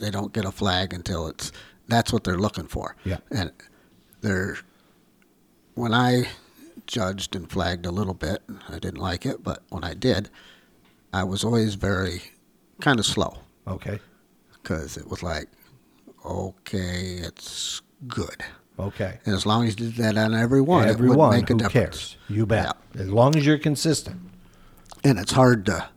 they 0.00 0.10
don't 0.10 0.32
get 0.32 0.44
a 0.44 0.50
flag 0.50 0.92
until 0.92 1.28
it's 1.28 1.52
that's 1.88 2.12
what 2.12 2.24
they're 2.24 2.38
looking 2.38 2.66
for. 2.66 2.96
Yeah. 3.04 3.18
And 3.30 3.52
they're 4.20 4.56
when 5.74 5.94
I 5.94 6.28
judged 6.86 7.34
and 7.36 7.50
flagged 7.50 7.86
a 7.86 7.90
little 7.90 8.14
bit, 8.14 8.42
I 8.68 8.78
didn't 8.78 9.00
like 9.00 9.24
it, 9.24 9.42
but 9.42 9.62
when 9.70 9.84
I 9.84 9.94
did, 9.94 10.30
I 11.12 11.24
was 11.24 11.44
always 11.44 11.74
very 11.74 12.22
kind 12.80 12.98
of 12.98 13.06
slow 13.06 13.38
Okay. 13.66 14.00
because 14.52 14.96
it 14.96 15.08
was 15.08 15.22
like, 15.22 15.48
okay, 16.24 17.18
it's 17.22 17.80
good. 18.06 18.42
Okay. 18.78 19.18
And 19.24 19.34
as 19.34 19.46
long 19.46 19.66
as 19.66 19.78
you 19.78 19.86
did 19.90 19.96
that 19.96 20.18
on 20.18 20.34
every 20.34 20.60
one, 20.60 20.82
it 20.84 20.86
would 20.88 20.94
Everyone 20.96 21.30
make 21.30 21.48
a 21.50 21.54
who 21.54 21.68
cares. 21.68 22.16
You 22.28 22.44
bet. 22.46 22.76
As 22.98 23.08
long 23.10 23.36
as 23.36 23.46
you're 23.46 23.58
consistent. 23.58 24.20
And 25.04 25.18
it's 25.18 25.32
hard 25.32 25.66
to 25.66 25.88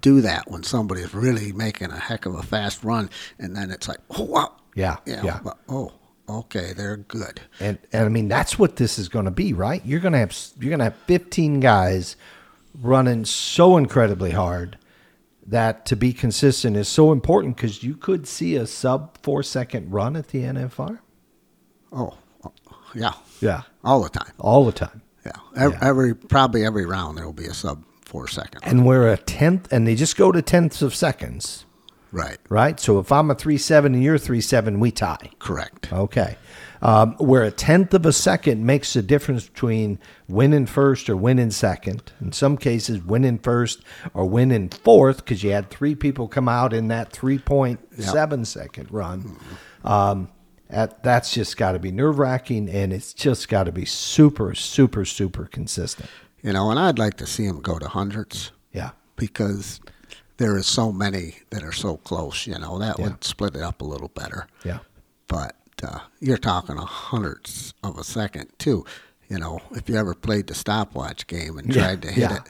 do 0.00 0.20
that 0.20 0.50
when 0.50 0.62
somebody 0.62 1.00
is 1.02 1.14
really 1.14 1.52
making 1.52 1.90
a 1.90 1.98
heck 1.98 2.26
of 2.26 2.34
a 2.34 2.42
fast 2.42 2.84
run, 2.84 3.10
and 3.38 3.56
then 3.56 3.70
it's 3.70 3.88
like, 3.88 3.98
oh 4.18 4.24
wow, 4.24 4.52
Yeah. 4.74 4.96
Yeah. 5.06 5.40
but, 5.42 5.58
oh, 5.68 5.92
okay, 6.28 6.72
they're 6.76 6.96
good. 6.98 7.40
And 7.60 7.78
and 7.92 8.04
I 8.04 8.08
mean 8.08 8.28
that's 8.28 8.58
what 8.58 8.76
this 8.76 8.98
is 8.98 9.08
going 9.08 9.24
to 9.26 9.30
be, 9.30 9.52
right? 9.52 9.84
You're 9.84 10.00
going 10.00 10.12
to 10.12 10.18
have 10.18 10.36
you're 10.60 10.70
going 10.70 10.78
to 10.80 10.84
have 10.84 10.96
15 11.06 11.60
guys 11.60 12.16
running 12.80 13.24
so 13.24 13.76
incredibly 13.76 14.32
hard 14.32 14.78
that 15.46 15.84
to 15.86 15.94
be 15.96 16.12
consistent 16.12 16.76
is 16.76 16.88
so 16.88 17.12
important 17.12 17.56
because 17.56 17.82
you 17.82 17.94
could 17.94 18.26
see 18.26 18.56
a 18.56 18.66
sub 18.66 19.16
four 19.22 19.42
second 19.42 19.90
run 19.92 20.16
at 20.16 20.28
the 20.28 20.40
NFR. 20.42 20.98
Oh, 21.92 22.14
oh, 22.44 22.52
yeah, 22.94 23.12
Yeah, 23.40 23.62
all 23.84 24.02
the 24.02 24.08
time. 24.08 24.32
all 24.38 24.64
the 24.64 24.72
time. 24.72 25.02
Yeah, 25.24 25.32
every, 25.56 25.76
Yeah. 25.78 25.88
every 25.88 26.14
probably 26.14 26.64
every 26.64 26.84
round 26.86 27.16
there 27.18 27.24
will 27.26 27.32
be 27.32 27.46
a 27.46 27.54
sub 27.54 27.84
four 28.14 28.28
second. 28.28 28.60
And 28.62 28.86
we're 28.86 29.12
a 29.12 29.16
tenth, 29.16 29.72
and 29.72 29.88
they 29.88 29.96
just 29.96 30.16
go 30.16 30.30
to 30.30 30.40
tenths 30.40 30.82
of 30.82 30.94
seconds, 30.94 31.66
right, 32.12 32.38
right? 32.48 32.78
So 32.78 33.00
if 33.00 33.10
I'm 33.10 33.28
a 33.28 33.34
three 33.34 33.58
seven 33.58 33.92
and 33.92 34.04
you're 34.04 34.18
three 34.18 34.40
seven, 34.40 34.78
we 34.78 34.92
tie. 34.92 35.30
correct. 35.40 35.92
Okay. 35.92 36.36
Um, 36.80 37.14
where 37.14 37.42
a 37.42 37.50
tenth 37.50 37.92
of 37.92 38.06
a 38.06 38.12
second 38.12 38.64
makes 38.64 38.94
a 38.94 39.02
difference 39.02 39.48
between 39.48 39.98
winning 40.28 40.66
first 40.66 41.10
or 41.10 41.16
winning 41.16 41.50
second. 41.50 42.12
In 42.20 42.30
some 42.30 42.56
cases, 42.56 43.02
winning 43.02 43.38
first 43.38 43.82
or 44.12 44.26
winning 44.26 44.68
fourth 44.68 45.24
because 45.24 45.42
you 45.42 45.50
had 45.50 45.70
three 45.70 45.96
people 45.96 46.28
come 46.28 46.48
out 46.48 46.72
in 46.72 46.88
that 46.88 47.10
3.7 47.10 48.46
second 48.46 48.92
run. 48.92 49.38
Um, 49.82 50.28
at, 50.70 51.02
that's 51.02 51.32
just 51.32 51.56
got 51.56 51.72
to 51.72 51.78
be 51.78 51.90
nerve 51.90 52.18
wracking 52.18 52.68
and 52.68 52.92
it's 52.92 53.14
just 53.14 53.48
got 53.48 53.64
to 53.64 53.72
be 53.72 53.84
super, 53.84 54.54
super, 54.54 55.04
super 55.04 55.46
consistent. 55.46 56.08
You 56.44 56.52
know, 56.52 56.70
and 56.70 56.78
I'd 56.78 56.98
like 56.98 57.16
to 57.16 57.26
see 57.26 57.46
them 57.46 57.60
go 57.60 57.78
to 57.80 57.88
hundreds 57.88 58.52
Yeah. 58.72 58.90
because 59.16 59.80
there 60.36 60.56
is 60.56 60.66
so 60.66 60.92
many 60.92 61.38
that 61.50 61.62
are 61.64 61.72
so 61.72 61.96
close. 61.96 62.46
You 62.46 62.58
know, 62.58 62.78
that 62.78 62.98
Yeah. 62.98 63.04
would 63.06 63.24
split 63.24 63.56
it 63.56 63.62
up 63.62 63.80
a 63.80 63.84
little 63.84 64.08
better. 64.08 64.46
Yeah. 64.64 64.78
but 65.26 65.56
uh, 65.82 65.98
you're 66.20 66.36
talking 66.38 66.76
a 66.76 66.84
hundredths 66.84 67.72
of 67.82 67.98
a 67.98 68.04
second 68.04 68.50
too. 68.58 68.84
You 69.28 69.38
know, 69.38 69.60
if 69.72 69.88
you 69.88 69.96
ever 69.96 70.14
played 70.14 70.46
the 70.46 70.54
stopwatch 70.54 71.26
game 71.26 71.58
and 71.58 71.74
Yeah, 71.74 71.82
tried 71.82 72.02
to 72.02 72.08
hit 72.12 72.30
yeah. 72.30 72.36
it, 72.36 72.42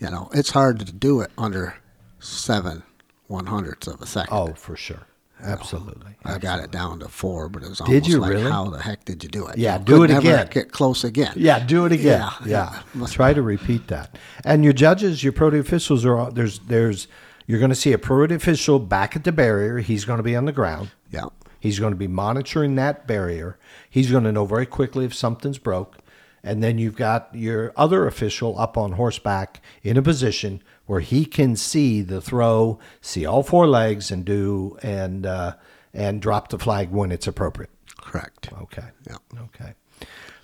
you 0.00 0.10
know, 0.10 0.30
it's 0.32 0.50
hard 0.50 0.78
to 0.80 0.90
do 0.92 1.20
it 1.20 1.30
under 1.38 1.74
seven 2.18 2.82
one 3.26 3.46
hundredths 3.46 3.86
of 3.86 4.00
a 4.02 4.06
second. 4.06 4.34
Oh, 4.34 4.54
for 4.54 4.74
sure. 4.74 5.06
Absolutely. 5.42 6.12
I 6.24 6.38
got 6.38 6.60
it 6.60 6.70
down 6.70 7.00
to 7.00 7.08
four, 7.08 7.48
but 7.48 7.62
it 7.62 7.68
was 7.68 7.78
Did 7.78 7.88
almost 7.88 8.08
you 8.08 8.18
like, 8.18 8.30
really? 8.30 8.50
how 8.50 8.70
the 8.70 8.80
heck 8.80 9.04
did 9.04 9.22
you 9.22 9.28
do 9.28 9.46
it? 9.46 9.58
Yeah, 9.58 9.78
You 9.78 9.84
do 9.84 10.02
it 10.04 10.10
again. 10.10 10.48
Get 10.50 10.72
close 10.72 11.04
again. 11.04 11.32
Yeah, 11.36 11.58
do 11.64 11.84
it 11.86 11.92
again. 11.92 12.20
Yeah, 12.20 12.30
Yeah, 12.46 12.80
yeah. 12.94 13.06
Try 13.10 13.34
to 13.34 13.42
repeat 13.42 13.88
that. 13.88 14.16
And 14.44 14.64
your 14.64 14.72
judges, 14.72 15.22
your 15.22 15.32
pro 15.32 15.48
officials 15.48 16.04
are 16.04 16.16
all- 16.16 16.30
there's 16.30 16.60
there's 16.60 17.08
you're 17.46 17.58
going 17.58 17.70
to 17.70 17.74
see 17.76 17.92
a 17.92 17.98
pro 17.98 18.24
official 18.24 18.78
back 18.78 19.16
at 19.16 19.24
the 19.24 19.32
barrier. 19.32 19.78
He's 19.78 20.06
going 20.06 20.16
to 20.16 20.22
be 20.22 20.34
on 20.34 20.46
the 20.46 20.52
ground. 20.52 20.90
Yeah. 21.10 21.26
He's 21.60 21.78
going 21.78 21.92
to 21.92 21.96
be 21.98 22.06
monitoring 22.08 22.74
that 22.76 23.06
barrier. 23.06 23.58
He's 23.90 24.10
going 24.10 24.24
to 24.24 24.32
know 24.32 24.46
very 24.46 24.66
quickly 24.66 25.04
if 25.04 25.14
something's 25.14 25.58
broke. 25.58 25.98
And 26.42 26.62
then 26.62 26.78
you've 26.78 26.96
got 26.96 27.30
your 27.34 27.72
other 27.76 28.06
official 28.06 28.58
up 28.58 28.76
on 28.78 28.92
horseback 28.92 29.62
in 29.82 29.96
a 29.96 30.02
position 30.02 30.62
where 30.86 31.00
he 31.00 31.24
can 31.24 31.56
see 31.56 32.02
the 32.02 32.20
throw, 32.20 32.78
see 33.00 33.24
all 33.24 33.42
four 33.42 33.66
legs, 33.66 34.10
and 34.10 34.24
do 34.24 34.76
and 34.82 35.26
uh, 35.26 35.54
and 35.92 36.20
drop 36.20 36.48
the 36.48 36.58
flag 36.58 36.90
when 36.90 37.12
it's 37.12 37.26
appropriate. 37.26 37.70
Correct. 37.96 38.50
Okay. 38.52 38.84
Yeah. 39.08 39.16
Okay. 39.44 39.74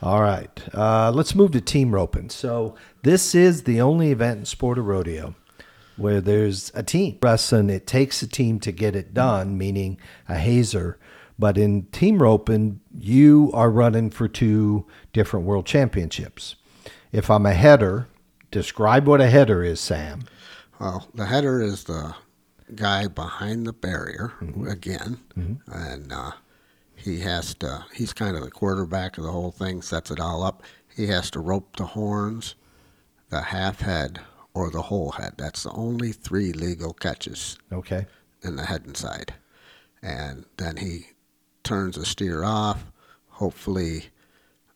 All 0.03 0.23
right. 0.23 0.75
Uh, 0.75 1.11
let's 1.11 1.35
move 1.35 1.51
to 1.53 1.61
team 1.61 1.95
roping. 1.95 2.31
So 2.31 2.75
this 3.03 3.35
is 3.35 3.65
the 3.65 3.81
only 3.81 4.11
event 4.13 4.39
in 4.39 4.45
sport 4.47 4.79
of 4.79 4.87
rodeo 4.87 5.35
where 5.97 6.21
there's 6.23 6.73
a 6.75 6.83
team. 6.83 7.19
Wrestling, 7.21 7.69
it 7.69 7.87
takes 7.87 8.23
a 8.23 8.27
team 8.27 8.59
to 8.61 8.73
get 8.73 8.97
it 8.97 9.13
done, 9.13 9.59
meaning 9.59 9.99
a 10.29 10.37
hazer. 10.37 10.99
But 11.39 11.59
in 11.59 11.87
team 11.87 12.23
roping, 12.23 12.81
you 12.99 13.51
are 13.53 13.71
running 13.71 14.11
for 14.11 14.27
two 14.27 14.87
different 15.13 15.47
world 15.47 15.67
championships. 15.67 16.57
If 17.13 17.31
I'm 17.31 17.45
a 17.45 17.53
header, 17.53 18.09
describe 18.51 19.07
what 19.07 19.21
a 19.21 19.29
header 19.31 19.63
is, 19.63 19.81
Sam. 19.81 20.25
Well, 20.81 21.09
the 21.15 21.27
header 21.27 21.61
is 21.61 21.85
the 21.85 22.15
guy 22.75 23.07
behind 23.09 23.67
the 23.67 23.73
barrier 23.73 24.33
Mm-hmm. 24.41 24.67
again, 24.67 25.19
and 25.67 26.13
uh, 26.13 26.33
he 26.95 27.21
has 27.21 27.55
to. 27.57 27.85
He's 27.95 28.13
kind 28.13 28.37
of 28.37 28.43
the 28.45 28.51
quarterback 28.51 29.19
of 29.19 29.25
the 29.25 29.33
whole 29.33 29.51
thing. 29.51 29.83
Sets 29.83 30.11
it 30.11 30.21
all 30.21 30.43
up. 30.43 30.63
He 30.97 31.07
has 31.09 31.31
to 31.33 31.41
rope 31.41 31.77
the 31.77 31.87
horns, 31.87 32.55
the 33.29 33.41
half 33.43 33.81
head, 33.81 34.21
or 34.55 34.71
the 34.71 34.83
whole 34.83 35.13
head. 35.13 35.35
That's 35.37 35.63
the 35.65 35.71
only 35.73 36.13
three 36.13 36.53
legal 36.53 36.93
catches 36.93 37.59
Okay. 37.73 38.07
in 38.43 38.57
the 38.57 38.65
head 38.67 38.85
and 38.87 38.97
side, 38.97 39.35
and 40.03 40.45
then 40.57 40.77
he 40.79 41.09
turns 41.63 41.97
the 41.97 42.05
steer 42.07 42.45
off. 42.45 42.85
Hopefully. 43.29 44.07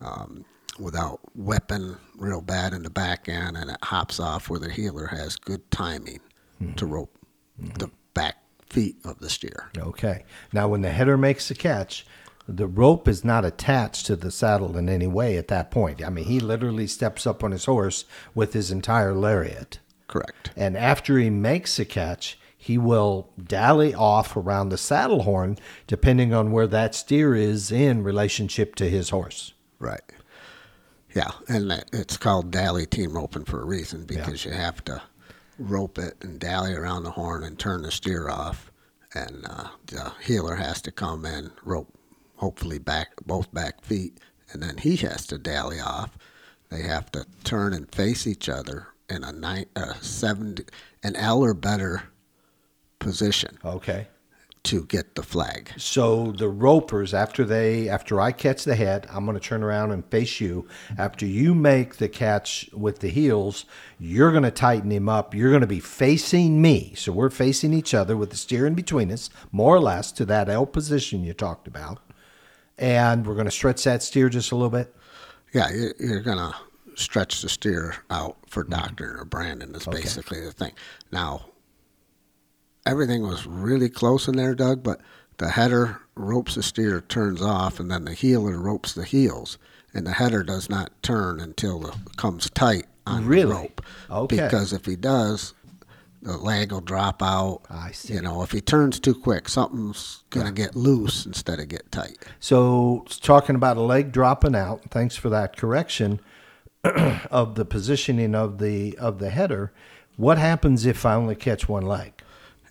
Um, 0.01 0.45
without 0.79 1.19
weapon 1.35 1.97
real 2.17 2.41
bad 2.41 2.73
in 2.73 2.83
the 2.83 2.89
back 2.89 3.29
end, 3.29 3.57
and 3.57 3.69
it 3.69 3.77
hops 3.83 4.19
off 4.19 4.49
where 4.49 4.59
the 4.59 4.71
heeler 4.71 5.07
has 5.07 5.35
good 5.35 5.69
timing 5.71 6.19
to 6.59 6.65
mm-hmm. 6.65 6.93
rope 6.93 7.17
mm-hmm. 7.61 7.73
the 7.77 7.89
back 8.13 8.37
feet 8.69 8.97
of 9.05 9.19
the 9.19 9.29
steer. 9.29 9.69
Okay. 9.77 10.23
Now, 10.51 10.67
when 10.67 10.81
the 10.81 10.89
header 10.89 11.17
makes 11.17 11.47
the 11.47 11.55
catch, 11.55 12.05
the 12.47 12.67
rope 12.67 13.07
is 13.07 13.23
not 13.23 13.45
attached 13.45 14.05
to 14.05 14.15
the 14.15 14.31
saddle 14.31 14.77
in 14.77 14.87
any 14.87 15.07
way 15.07 15.37
at 15.37 15.47
that 15.47 15.71
point. 15.71 16.03
I 16.03 16.09
mean, 16.09 16.25
he 16.25 16.39
literally 16.39 16.87
steps 16.87 17.25
up 17.25 17.43
on 17.43 17.51
his 17.51 17.65
horse 17.65 18.05
with 18.33 18.53
his 18.53 18.71
entire 18.71 19.13
lariat. 19.13 19.79
Correct. 20.07 20.51
And 20.55 20.77
after 20.77 21.17
he 21.17 21.29
makes 21.29 21.77
the 21.77 21.85
catch, 21.85 22.37
he 22.55 22.77
will 22.77 23.29
dally 23.41 23.93
off 23.93 24.35
around 24.35 24.69
the 24.69 24.77
saddle 24.77 25.23
horn, 25.23 25.57
depending 25.87 26.33
on 26.33 26.51
where 26.51 26.67
that 26.67 26.95
steer 26.95 27.35
is 27.35 27.71
in 27.71 28.03
relationship 28.03 28.75
to 28.75 28.89
his 28.89 29.09
horse. 29.09 29.53
Right. 29.79 30.01
Yeah, 31.15 31.31
and 31.47 31.71
it's 31.93 32.17
called 32.17 32.51
dally 32.51 32.85
team 32.85 33.13
roping 33.13 33.45
for 33.45 33.61
a 33.61 33.65
reason 33.65 34.05
because 34.05 34.43
you 34.43 34.51
have 34.51 34.83
to 34.83 35.01
rope 35.57 35.97
it 35.97 36.17
and 36.21 36.37
dally 36.39 36.73
around 36.73 37.03
the 37.03 37.11
horn 37.11 37.43
and 37.43 37.57
turn 37.57 37.83
the 37.83 37.91
steer 37.91 38.29
off, 38.29 38.69
and 39.13 39.45
uh, 39.49 39.69
the 39.87 40.11
heeler 40.21 40.55
has 40.55 40.81
to 40.81 40.91
come 40.91 41.25
in 41.25 41.51
rope, 41.63 41.97
hopefully 42.35 42.79
back 42.79 43.11
both 43.25 43.51
back 43.53 43.81
feet, 43.81 44.19
and 44.51 44.61
then 44.61 44.77
he 44.77 44.97
has 44.97 45.25
to 45.27 45.37
dally 45.37 45.79
off. 45.79 46.17
They 46.69 46.81
have 46.81 47.09
to 47.13 47.25
turn 47.45 47.71
and 47.73 47.89
face 47.89 48.27
each 48.27 48.49
other 48.49 48.87
in 49.09 49.23
a 49.23 49.31
nine, 49.31 49.67
uh, 49.75 49.93
seven, 50.01 50.57
an 51.01 51.15
L 51.15 51.41
or 51.41 51.53
better 51.53 52.03
position 52.99 53.57
Okay. 53.63 54.07
To 54.65 54.83
get 54.85 55.15
the 55.15 55.23
flag. 55.23 55.71
So 55.77 56.31
the 56.31 56.49
ropers, 56.49 57.13
after 57.13 57.43
they, 57.43 57.89
after 57.89 58.19
I 58.19 58.31
catch 58.31 58.63
the 58.63 58.75
head, 58.75 59.07
I'm 59.11 59.25
going 59.25 59.37
to 59.37 59.43
turn 59.43 59.63
around 59.63 59.91
and 59.91 60.05
face 60.05 60.39
you. 60.39 60.67
After 60.97 61.25
you 61.25 61.55
make 61.55 61.95
the 61.95 62.09
catch 62.09 62.69
with 62.73 62.99
the 62.99 63.09
heels, 63.09 63.65
you're 63.99 64.31
going 64.31 64.43
to 64.43 64.51
tighten 64.51 64.91
him 64.91 65.07
up. 65.07 65.33
You're 65.33 65.51
going 65.51 65.61
to 65.61 65.67
be 65.67 65.79
facing 65.79 66.61
me. 66.61 66.93
So 66.95 67.11
we're 67.11 67.29
facing 67.29 67.73
each 67.73 67.93
other 67.93 68.17
with 68.17 68.29
the 68.31 68.37
steer 68.37 68.65
in 68.65 68.73
between 68.73 69.11
us, 69.11 69.29
more 69.51 69.75
or 69.75 69.79
less 69.79 70.11
to 70.13 70.25
that 70.25 70.49
L 70.49 70.65
position 70.65 71.23
you 71.23 71.33
talked 71.33 71.67
about. 71.67 71.99
And 72.77 73.25
we're 73.25 73.35
going 73.35 73.45
to 73.45 73.51
stretch 73.51 73.83
that 73.85 74.03
steer 74.03 74.29
just 74.29 74.51
a 74.51 74.55
little 74.55 74.69
bit. 74.69 74.93
Yeah, 75.53 75.71
you- 75.71 75.93
you're 75.99 76.19
gonna 76.19 76.53
stretch 76.95 77.41
the 77.41 77.49
steer 77.49 77.95
out 78.09 78.37
for 78.47 78.63
mm-hmm. 78.63 78.73
doctor 78.73 79.17
or 79.19 79.25
Brandon. 79.25 79.73
Is 79.75 79.85
basically 79.85 80.41
the 80.41 80.51
thing. 80.51 80.73
Now, 81.11 81.45
everything 82.85 83.23
was 83.23 83.45
really 83.47 83.89
close 83.89 84.27
in 84.27 84.35
there, 84.35 84.55
Doug, 84.55 84.83
but 84.83 85.01
the 85.37 85.49
header 85.49 86.01
ropes 86.15 86.55
the 86.55 86.63
steer, 86.63 87.01
turns 87.01 87.41
off, 87.41 87.79
and 87.79 87.91
then 87.91 88.05
the 88.05 88.13
heeler 88.13 88.57
ropes 88.59 88.93
the 88.93 89.03
heels, 89.03 89.57
and 89.93 90.05
the 90.07 90.13
header 90.13 90.43
does 90.43 90.69
not 90.69 90.91
turn 91.03 91.39
until 91.39 91.87
it 91.87 91.95
comes 92.17 92.49
tight 92.49 92.85
on 93.05 93.25
Really? 93.25 93.43
the 93.49 93.53
rope. 93.53 93.81
Okay. 94.09 94.35
Because 94.37 94.71
if 94.73 94.85
he 94.85 94.95
does, 94.95 95.53
the 96.21 96.37
leg 96.37 96.71
will 96.71 96.81
drop 96.81 97.21
out. 97.21 97.61
I 97.69 97.91
see. 97.91 98.13
You 98.15 98.21
know, 98.21 98.41
if 98.41 98.51
he 98.51 98.61
turns 98.61 98.99
too 98.99 99.13
quick, 99.13 99.47
something's 99.49 100.23
gonna 100.31 100.51
get 100.51 100.75
loose 100.75 101.25
instead 101.25 101.59
of 101.59 101.67
get 101.67 101.91
tight. 101.91 102.17
So, 102.39 103.05
talking 103.21 103.55
about 103.55 103.77
a 103.77 103.81
leg 103.81 104.11
dropping 104.11 104.55
out, 104.55 104.89
thanks 104.89 105.15
for 105.15 105.29
that 105.29 105.55
correction 105.57 106.19
of 106.83 107.55
the 107.55 107.65
positioning 107.65 108.33
of 108.35 108.57
the 108.59 108.97
of 108.97 109.19
the 109.19 109.29
header. 109.29 109.71
What 110.17 110.37
happens 110.37 110.85
if 110.85 111.05
I 111.05 111.13
only 111.15 111.35
catch 111.35 111.67
one 111.69 111.85
leg? 111.85 112.14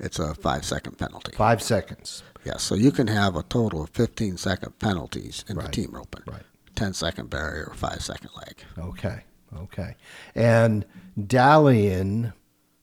It's 0.04 0.18
a 0.18 0.34
five 0.34 0.64
second 0.64 0.98
penalty. 0.98 1.32
Five 1.36 1.62
seconds. 1.62 2.22
Yeah, 2.44 2.58
so 2.58 2.74
you 2.74 2.92
can 2.92 3.06
have 3.06 3.36
a 3.36 3.42
total 3.42 3.82
of 3.82 3.90
15 3.90 4.36
second 4.36 4.78
penalties 4.78 5.44
in 5.48 5.56
Right, 5.56 5.66
the 5.66 5.72
team 5.72 5.90
roping. 5.92 6.22
right. 6.26 6.42
10 6.74 6.92
second 6.92 7.30
barrier, 7.30 7.72
5 7.74 8.02
second 8.02 8.30
leg. 8.36 8.56
Okay. 8.78 9.22
Okay. 9.56 9.96
And 10.34 10.84
dallying, 11.26 12.32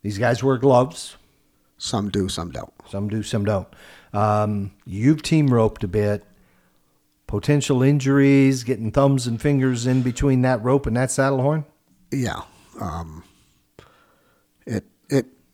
these 0.02 0.18
guys 0.18 0.44
wear 0.44 0.58
gloves. 0.58 1.18
Some 1.78 2.10
do, 2.10 2.28
some 2.30 2.52
don't. 2.52 2.74
Some 2.90 3.08
do, 3.10 3.22
some 3.22 3.46
don't. 3.46 3.68
Um, 4.14 4.72
you've 4.86 5.22
team 5.22 5.48
roped 5.54 5.84
a 5.84 5.88
bit. 5.88 6.24
Potential 7.28 7.82
injuries, 7.84 8.64
getting 8.64 8.92
thumbs 8.92 9.28
and 9.28 9.42
fingers 9.42 9.86
in 9.86 10.02
between 10.02 10.42
that 10.42 10.62
rope 10.64 10.86
and 10.86 10.96
that 10.98 11.12
saddle 11.12 11.42
horn. 11.42 11.66
Yeah. 12.12 12.42
Um, 12.80 13.24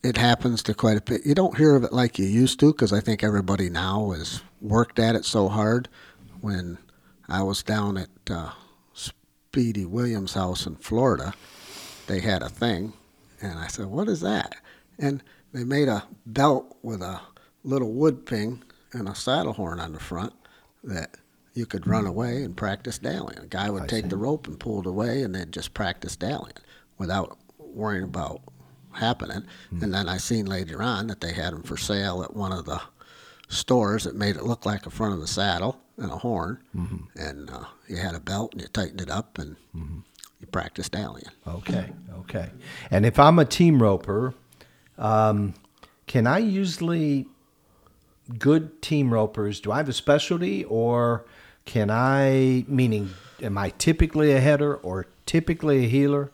it 0.02 0.16
happens 0.16 0.62
to 0.64 0.74
quite 0.74 0.96
a 0.96 1.00
bit. 1.00 1.26
You 1.26 1.34
don't 1.34 1.56
hear 1.56 1.74
of 1.74 1.84
it 1.84 1.92
like 1.92 2.18
you 2.18 2.26
used 2.26 2.60
to 2.60 2.72
because 2.72 2.92
I 2.92 3.00
think 3.00 3.22
everybody 3.22 3.68
now 3.68 4.10
has 4.10 4.42
worked 4.60 4.98
at 4.98 5.14
it 5.14 5.24
so 5.24 5.48
hard. 5.48 5.88
When 6.40 6.78
I 7.28 7.42
was 7.42 7.62
down 7.62 7.98
at 7.98 8.08
uh, 8.30 8.50
Speedy 8.92 9.84
Williams' 9.84 10.34
house 10.34 10.66
in 10.66 10.76
Florida, 10.76 11.34
they 12.06 12.20
had 12.20 12.42
a 12.42 12.48
thing, 12.48 12.92
and 13.42 13.58
I 13.58 13.66
said, 13.66 13.86
"What 13.86 14.08
is 14.08 14.20
that?" 14.20 14.54
And 14.98 15.22
they 15.52 15.64
made 15.64 15.88
a 15.88 16.04
belt 16.26 16.76
with 16.82 17.02
a 17.02 17.20
little 17.64 17.92
wood 17.92 18.24
ping 18.24 18.62
and 18.92 19.08
a 19.08 19.14
saddle 19.14 19.52
horn 19.52 19.80
on 19.80 19.92
the 19.92 20.00
front 20.00 20.32
that 20.84 21.16
you 21.54 21.66
could 21.66 21.86
run 21.86 22.06
away 22.06 22.44
and 22.44 22.56
practice 22.56 22.98
dallying. 22.98 23.40
A 23.40 23.46
guy 23.46 23.68
would 23.68 23.82
I 23.82 23.86
take 23.86 24.04
see. 24.04 24.10
the 24.10 24.16
rope 24.16 24.46
and 24.46 24.60
pull 24.60 24.80
it 24.80 24.86
away, 24.86 25.22
and 25.22 25.34
then 25.34 25.50
just 25.50 25.74
practice 25.74 26.14
dallying 26.14 26.56
without 26.98 27.36
worrying 27.58 28.04
about 28.04 28.40
happening. 28.98 29.44
Hmm. 29.70 29.84
And 29.84 29.94
then 29.94 30.08
I 30.08 30.18
seen 30.18 30.46
later 30.46 30.82
on 30.82 31.06
that 31.08 31.20
they 31.20 31.32
had 31.32 31.52
them 31.52 31.62
for 31.62 31.76
sale 31.76 32.22
at 32.22 32.34
one 32.36 32.52
of 32.52 32.64
the 32.64 32.80
stores 33.48 34.04
that 34.04 34.14
made 34.14 34.36
it 34.36 34.44
look 34.44 34.66
like 34.66 34.82
the 34.82 34.90
front 34.90 35.14
of 35.14 35.20
the 35.20 35.26
saddle 35.26 35.80
and 35.96 36.10
a 36.10 36.16
horn. 36.18 36.58
Mm-hmm. 36.76 37.18
And 37.18 37.50
uh, 37.50 37.64
you 37.88 37.96
had 37.96 38.14
a 38.14 38.20
belt 38.20 38.52
and 38.52 38.62
you 38.62 38.68
tightened 38.68 39.00
it 39.00 39.10
up 39.10 39.38
and 39.38 39.56
Mm-hmm. 39.76 39.98
you 40.40 40.46
practiced 40.48 40.92
dallying. 40.92 41.30
Okay, 41.46 41.90
okay. 42.20 42.50
And 42.90 43.06
if 43.06 43.18
I'm 43.18 43.38
a 43.38 43.44
team 43.44 43.82
roper, 43.82 44.34
um, 44.98 45.54
can 46.06 46.26
I 46.26 46.38
usually 46.38 47.26
good 48.38 48.82
team 48.82 49.12
ropers? 49.14 49.60
Do 49.60 49.72
I 49.72 49.78
have 49.78 49.88
a 49.88 49.92
specialty, 49.92 50.64
or 50.64 51.24
can 51.64 51.90
I? 51.90 52.64
Meaning, 52.68 53.10
am 53.42 53.56
I 53.56 53.70
typically 53.78 54.32
a 54.32 54.40
header 54.40 54.74
or 54.76 55.06
typically 55.26 55.84
a 55.84 55.88
heeler? 55.88 56.32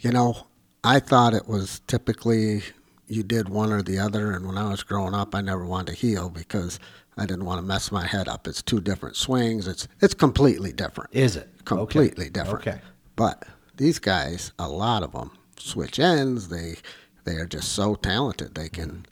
You 0.00 0.12
know, 0.12 0.46
I 0.84 1.00
thought 1.00 1.34
it 1.34 1.48
was 1.48 1.80
typically 1.86 2.62
you 3.06 3.22
did 3.22 3.48
one 3.48 3.72
or 3.72 3.82
the 3.82 3.98
other. 3.98 4.32
And 4.32 4.46
when 4.46 4.58
I 4.58 4.68
was 4.70 4.82
growing 4.82 5.14
up, 5.14 5.34
I 5.34 5.40
never 5.40 5.64
wanted 5.64 5.92
to 5.92 5.98
heel 5.98 6.28
because 6.30 6.78
I 7.16 7.26
didn't 7.26 7.46
want 7.46 7.58
to 7.60 7.66
mess 7.66 7.90
my 7.90 8.06
head 8.06 8.28
up. 8.28 8.46
It's 8.46 8.62
two 8.62 8.80
different 8.80 9.16
swings. 9.16 9.66
It's 9.66 9.88
it's 10.00 10.14
completely 10.14 10.72
different. 10.72 11.10
Is 11.12 11.36
it 11.36 11.48
Okay. 11.60 11.64
completely 11.64 12.30
different. 12.30 12.66
Okay. 12.66 12.80
But 13.16 13.44
these 13.76 13.98
guys, 13.98 14.52
a 14.58 14.68
lot 14.68 15.02
of 15.02 15.12
them 15.12 15.32
switch 15.58 15.98
ends. 15.98 16.48
They 16.48 16.76
they 17.24 17.34
are 17.36 17.46
just 17.46 17.72
so 17.72 17.94
talented. 17.94 18.54
They 18.54 18.68
can 18.68 19.06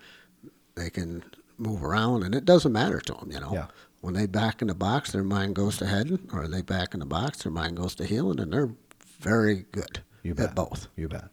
they 0.75 0.91
can 0.91 1.25
move 1.59 1.83
around, 1.83 2.23
and 2.23 2.35
it 2.35 2.45
doesn't 2.45 2.73
matter 2.73 3.01
to 3.01 3.12
them. 3.14 3.31
You 3.33 3.41
know. 3.41 3.53
Yeah. 3.53 3.67
When 4.03 4.14
they 4.14 4.27
back 4.27 4.62
in 4.62 4.69
the 4.69 4.75
box, 4.75 5.11
their 5.11 5.25
mind 5.25 5.57
goes 5.57 5.79
to 5.79 5.87
heading, 5.87 6.29
or 6.33 6.47
they 6.47 6.62
back 6.62 6.95
in 6.95 7.01
the 7.01 7.07
box, 7.07 7.43
their 7.43 7.51
mind 7.51 7.77
goes 7.79 7.95
to 7.97 8.05
heeling, 8.05 8.39
and 8.39 8.53
they're 8.53 8.71
very 9.19 9.64
good 9.73 10.03
You 10.23 10.31
at 10.33 10.37
bet. 10.37 10.55
both. 10.55 10.87
You 10.97 11.09
bet. 11.09 11.25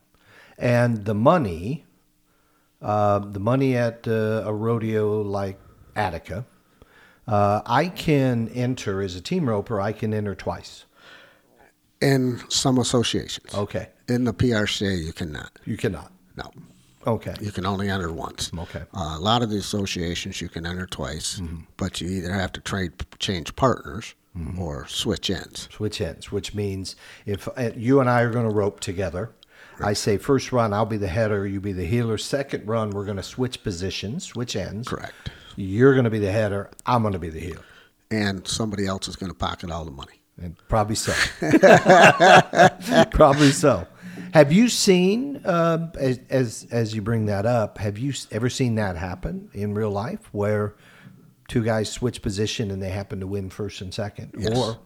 And 0.57 1.05
the 1.05 1.13
money, 1.15 1.85
uh, 2.81 3.19
the 3.19 3.39
money 3.39 3.75
at 3.75 4.07
uh, 4.07 4.43
a 4.45 4.53
rodeo 4.53 5.21
like 5.21 5.59
Attica, 5.95 6.45
uh, 7.27 7.61
I 7.65 7.87
can 7.87 8.49
enter 8.49 9.01
as 9.01 9.15
a 9.15 9.21
team 9.21 9.47
roper. 9.49 9.79
I 9.81 9.91
can 9.93 10.13
enter 10.13 10.35
twice. 10.35 10.85
In 12.01 12.41
some 12.49 12.77
associations. 12.79 13.53
Okay, 13.55 13.87
In 14.09 14.25
the 14.25 14.33
PRCA, 14.33 15.01
you 15.01 15.13
cannot. 15.13 15.51
you 15.65 15.77
cannot. 15.77 16.11
No, 16.35 16.51
Okay, 17.07 17.33
you 17.39 17.51
can 17.51 17.65
only 17.65 17.89
enter 17.89 18.11
once. 18.11 18.51
Okay. 18.57 18.81
Uh, 18.93 19.15
a 19.17 19.19
lot 19.19 19.41
of 19.41 19.49
the 19.49 19.57
associations 19.57 20.41
you 20.41 20.49
can 20.49 20.65
enter 20.65 20.85
twice, 20.85 21.39
Mm-hmm. 21.39 21.61
but 21.77 22.01
you 22.01 22.09
either 22.09 22.33
have 22.33 22.51
to 22.53 22.61
trade 22.61 22.91
change 23.19 23.55
partners 23.55 24.15
Mm-hmm. 24.37 24.59
or 24.59 24.87
switch 24.87 25.29
ends. 25.29 25.69
switch 25.71 26.01
ends, 26.01 26.31
which 26.31 26.55
means 26.55 26.95
if 27.27 27.47
uh, 27.55 27.69
you 27.75 27.99
and 27.99 28.09
I 28.09 28.21
are 28.23 28.31
going 28.31 28.47
to 28.49 28.51
rope 28.53 28.79
together, 28.79 29.29
I 29.81 29.93
say 29.93 30.17
first 30.17 30.51
run 30.51 30.73
I'll 30.73 30.85
be 30.85 30.97
the 30.97 31.07
header, 31.07 31.45
you 31.47 31.59
be 31.59 31.73
the 31.73 31.85
heeler. 31.85 32.17
Second 32.17 32.67
run 32.67 32.89
we're 32.91 33.05
going 33.05 33.17
to 33.17 33.23
switch 33.23 33.63
positions, 33.63 34.25
switch 34.25 34.55
ends. 34.55 34.87
Correct. 34.87 35.13
You're 35.55 35.93
going 35.93 36.05
to 36.05 36.09
be 36.09 36.19
the 36.19 36.31
header. 36.31 36.69
I'm 36.85 37.01
going 37.01 37.13
to 37.13 37.19
be 37.19 37.29
the 37.29 37.39
heeler. 37.39 37.63
And 38.11 38.47
somebody 38.47 38.85
else 38.85 39.07
is 39.07 39.15
going 39.15 39.31
to 39.31 39.37
pocket 39.37 39.71
all 39.71 39.85
the 39.85 39.91
money. 39.91 40.19
And 40.41 40.55
probably 40.67 40.95
so. 40.95 41.13
probably 43.11 43.51
so. 43.51 43.87
Have 44.33 44.51
you 44.51 44.67
seen, 44.69 45.41
um, 45.45 45.91
as, 45.99 46.19
as 46.29 46.67
as 46.71 46.95
you 46.95 47.01
bring 47.01 47.27
that 47.27 47.45
up, 47.45 47.77
have 47.77 47.97
you 47.99 48.13
ever 48.31 48.49
seen 48.49 48.75
that 48.75 48.95
happen 48.97 49.49
in 49.53 49.73
real 49.75 49.91
life, 49.91 50.29
where 50.31 50.75
two 51.47 51.63
guys 51.63 51.91
switch 51.91 52.21
position 52.21 52.71
and 52.71 52.81
they 52.81 52.89
happen 52.89 53.19
to 53.19 53.27
win 53.27 53.49
first 53.49 53.81
and 53.81 53.93
second, 53.93 54.33
Yes. 54.37 54.57
or 54.57 54.77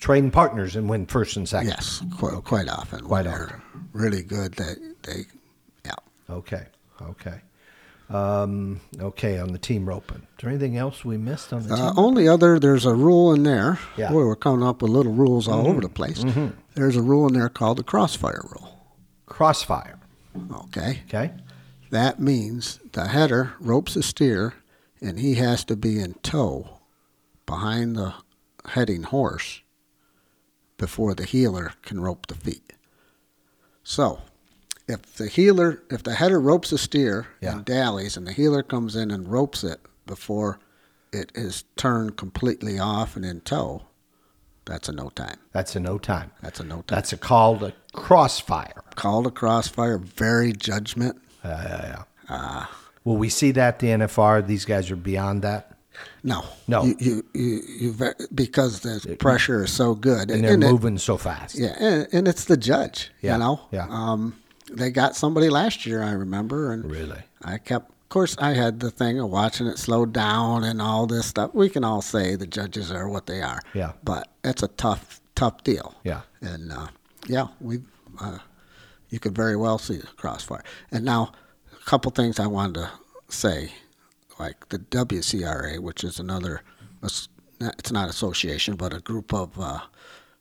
trading 0.00 0.30
partners 0.30 0.74
and 0.76 0.88
win 0.88 1.06
first 1.06 1.36
and 1.36 1.48
second? 1.48 1.68
Yes, 1.68 2.02
quite, 2.18 2.42
quite 2.44 2.68
often. 2.68 3.00
Quite 3.04 3.24
they're 3.24 3.62
really 3.92 4.22
good. 4.22 4.54
They, 4.54 4.74
they, 5.02 5.20
yeah. 5.84 5.94
Okay. 6.28 6.66
Okay. 7.02 7.40
Um, 8.08 8.80
okay. 8.98 9.38
On 9.38 9.52
the 9.52 9.58
team 9.58 9.88
roping, 9.88 10.16
is 10.18 10.22
there 10.42 10.50
anything 10.50 10.76
else 10.76 11.04
we 11.04 11.16
missed 11.16 11.52
on 11.52 11.66
the 11.68 11.74
Uh, 11.74 11.90
team? 11.90 11.98
only 11.98 12.26
other, 12.28 12.58
there's 12.58 12.84
a 12.84 12.94
rule 12.94 13.32
in 13.32 13.44
there. 13.44 13.78
Yeah. 13.96 14.06
Mm-hmm. 14.06 14.14
Boy, 14.14 14.24
we're 14.26 14.36
coming 14.36 14.66
up 14.66 14.82
with 14.82 14.90
little 14.90 15.12
rules 15.12 15.46
all 15.46 15.68
over 15.68 15.80
the 15.80 15.88
place. 15.88 16.24
There's 16.74 16.96
a 16.96 17.02
rule 17.02 17.28
in 17.28 17.34
there 17.34 17.48
called 17.48 17.78
the 17.78 17.84
crossfire 17.84 18.42
rule. 18.50 18.76
Crossfire. 19.26 19.98
Okay. 20.64 21.02
Okay. 21.08 21.32
That 21.90 22.20
means 22.20 22.78
the 22.92 23.08
header 23.08 23.54
ropes 23.60 23.96
a 23.96 24.02
steer, 24.02 24.54
and 25.00 25.18
he 25.18 25.34
has 25.34 25.64
to 25.64 25.76
be 25.76 26.00
in 26.00 26.14
tow 26.22 26.78
behind 27.46 27.96
the 27.96 28.14
heading 28.64 29.02
horse 29.04 29.60
before 30.80 31.14
the 31.14 31.24
heeler 31.26 31.74
can 31.82 32.00
rope 32.00 32.26
the 32.26 32.34
feet. 32.34 32.72
So, 33.84 34.22
if 34.88 35.02
the 35.16 35.28
heeler, 35.28 35.82
if 35.90 36.02
the 36.02 36.14
header 36.14 36.40
ropes 36.40 36.72
a 36.72 36.78
steer 36.78 37.26
Yeah. 37.40 37.52
and 37.56 37.64
dallies, 37.66 38.16
and 38.16 38.26
the 38.26 38.32
heeler 38.32 38.62
comes 38.62 38.96
in 38.96 39.10
and 39.10 39.28
ropes 39.30 39.62
it 39.62 39.80
before 40.06 40.58
it 41.12 41.30
is 41.34 41.64
turned 41.76 42.16
completely 42.16 42.78
off 42.78 43.14
and 43.14 43.24
in 43.26 43.42
tow, 43.42 43.82
that's 44.64 44.88
a 44.88 44.92
no 44.92 45.10
time. 45.10 45.36
That's 45.52 45.76
a 45.76 45.80
no 45.80 45.98
time. 45.98 46.30
That's 46.40 46.60
a 46.60 46.64
no 46.64 46.76
time. 46.76 46.84
That's 46.96 47.12
a 47.12 47.16
call 47.18 47.58
to 47.58 47.74
crossfire. 47.92 48.82
called 48.94 49.26
a 49.26 49.30
crossfire. 49.30 49.98
Very 49.98 50.52
judgment. 50.52 51.20
Yeah, 51.44 51.62
yeah, 51.62 51.86
yeah. 51.88 52.02
Ah. 52.28 52.70
Will 53.04 53.16
we 53.16 53.28
see 53.28 53.50
that 53.52 53.78
the 53.80 53.88
NFR? 53.88 54.46
These 54.46 54.64
guys 54.64 54.90
are 54.90 54.96
beyond 54.96 55.42
that, 55.42 55.76
No, 56.22 56.44
No. 56.68 56.84
You, 56.84 56.96
you, 56.98 57.24
you, 57.34 57.62
you 57.80 58.14
because 58.34 58.80
the 58.80 59.16
pressure 59.18 59.64
is 59.64 59.72
so 59.72 59.94
good, 59.94 60.30
and 60.30 60.44
they're 60.44 60.54
and 60.54 60.64
it- 60.64 60.70
moving 60.70 60.98
so 60.98 61.16
fast. 61.16 61.54
yeah, 61.58 61.74
and, 61.78 62.08
and 62.12 62.28
it's 62.28 62.44
the 62.44 62.56
judge. 62.56 63.10
Yeah, 63.22 63.34
You 63.34 63.38
know, 63.38 63.60
yeah. 63.70 63.86
Um, 63.88 64.36
they 64.72 64.90
got 64.90 65.16
somebody 65.16 65.48
last 65.48 65.86
year, 65.86 66.02
I 66.02 66.12
remember, 66.12 66.72
and 66.72 66.90
Really? 66.90 67.20
I 67.44 67.58
kept. 67.58 67.90
Of 67.90 68.08
course, 68.12 68.36
I 68.38 68.54
had 68.54 68.80
the 68.80 68.90
thing 68.90 69.20
of 69.20 69.30
watching 69.30 69.66
it 69.68 69.78
slow 69.78 70.04
down 70.04 70.64
and 70.64 70.82
all 70.82 71.06
this 71.06 71.26
stuff. 71.26 71.54
We 71.54 71.68
can 71.68 71.84
all 71.84 72.02
say 72.02 72.34
the 72.34 72.46
judges 72.46 72.90
are 72.90 73.08
what 73.08 73.26
they 73.26 73.40
are. 73.40 73.60
Yeah. 73.72 73.92
But 74.02 74.26
it's 74.42 74.64
a 74.64 74.68
tough, 74.68 75.20
tough 75.36 75.62
deal. 75.62 75.94
Yeah. 76.02 76.22
And 76.40 76.72
uh, 76.72 76.88
yeah, 77.28 77.46
we, 77.60 77.78
uh, 78.20 78.38
you 79.10 79.20
could 79.20 79.36
very 79.36 79.54
well 79.54 79.78
see 79.78 79.96
the 79.96 80.08
crossfire. 80.16 80.64
And 80.90 81.04
now, 81.04 81.30
a 81.72 81.84
couple 81.84 82.10
things 82.10 82.40
I 82.40 82.48
wanted 82.48 82.74
to 82.80 82.90
say, 83.28 83.70
like 84.40 84.68
the 84.70 84.78
WCRA, 84.78 85.78
which 85.78 86.02
is 86.02 86.18
another, 86.18 86.62
it's 87.02 87.92
not 87.92 88.08
association, 88.08 88.74
but 88.74 88.92
a 88.94 89.00
group 89.00 89.32
of 89.34 89.58
uh, 89.60 89.80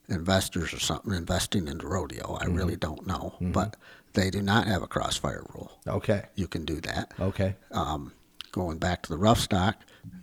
investors 0.07 0.73
or 0.73 0.79
something 0.79 1.13
investing 1.13 1.67
in 1.67 1.77
the 1.79 1.87
rodeo. 1.87 2.37
I 2.41 2.45
really 2.45 2.75
Mm-hmm. 2.77 2.95
don't 2.95 3.07
know, 3.07 3.35
but 3.41 3.75
they 4.13 4.29
do 4.29 4.41
not 4.41 4.67
have 4.67 4.81
a 4.81 4.87
crossfire 4.87 5.43
rule. 5.53 5.71
Okay. 5.87 6.23
You 6.35 6.47
can 6.47 6.65
do 6.65 6.79
that. 6.81 7.11
Okay. 7.19 7.55
Um, 7.71 8.13
going 8.51 8.77
back 8.79 9.03
to 9.03 9.09
the 9.09 9.17
rough 9.17 9.39
stock, 9.39 9.75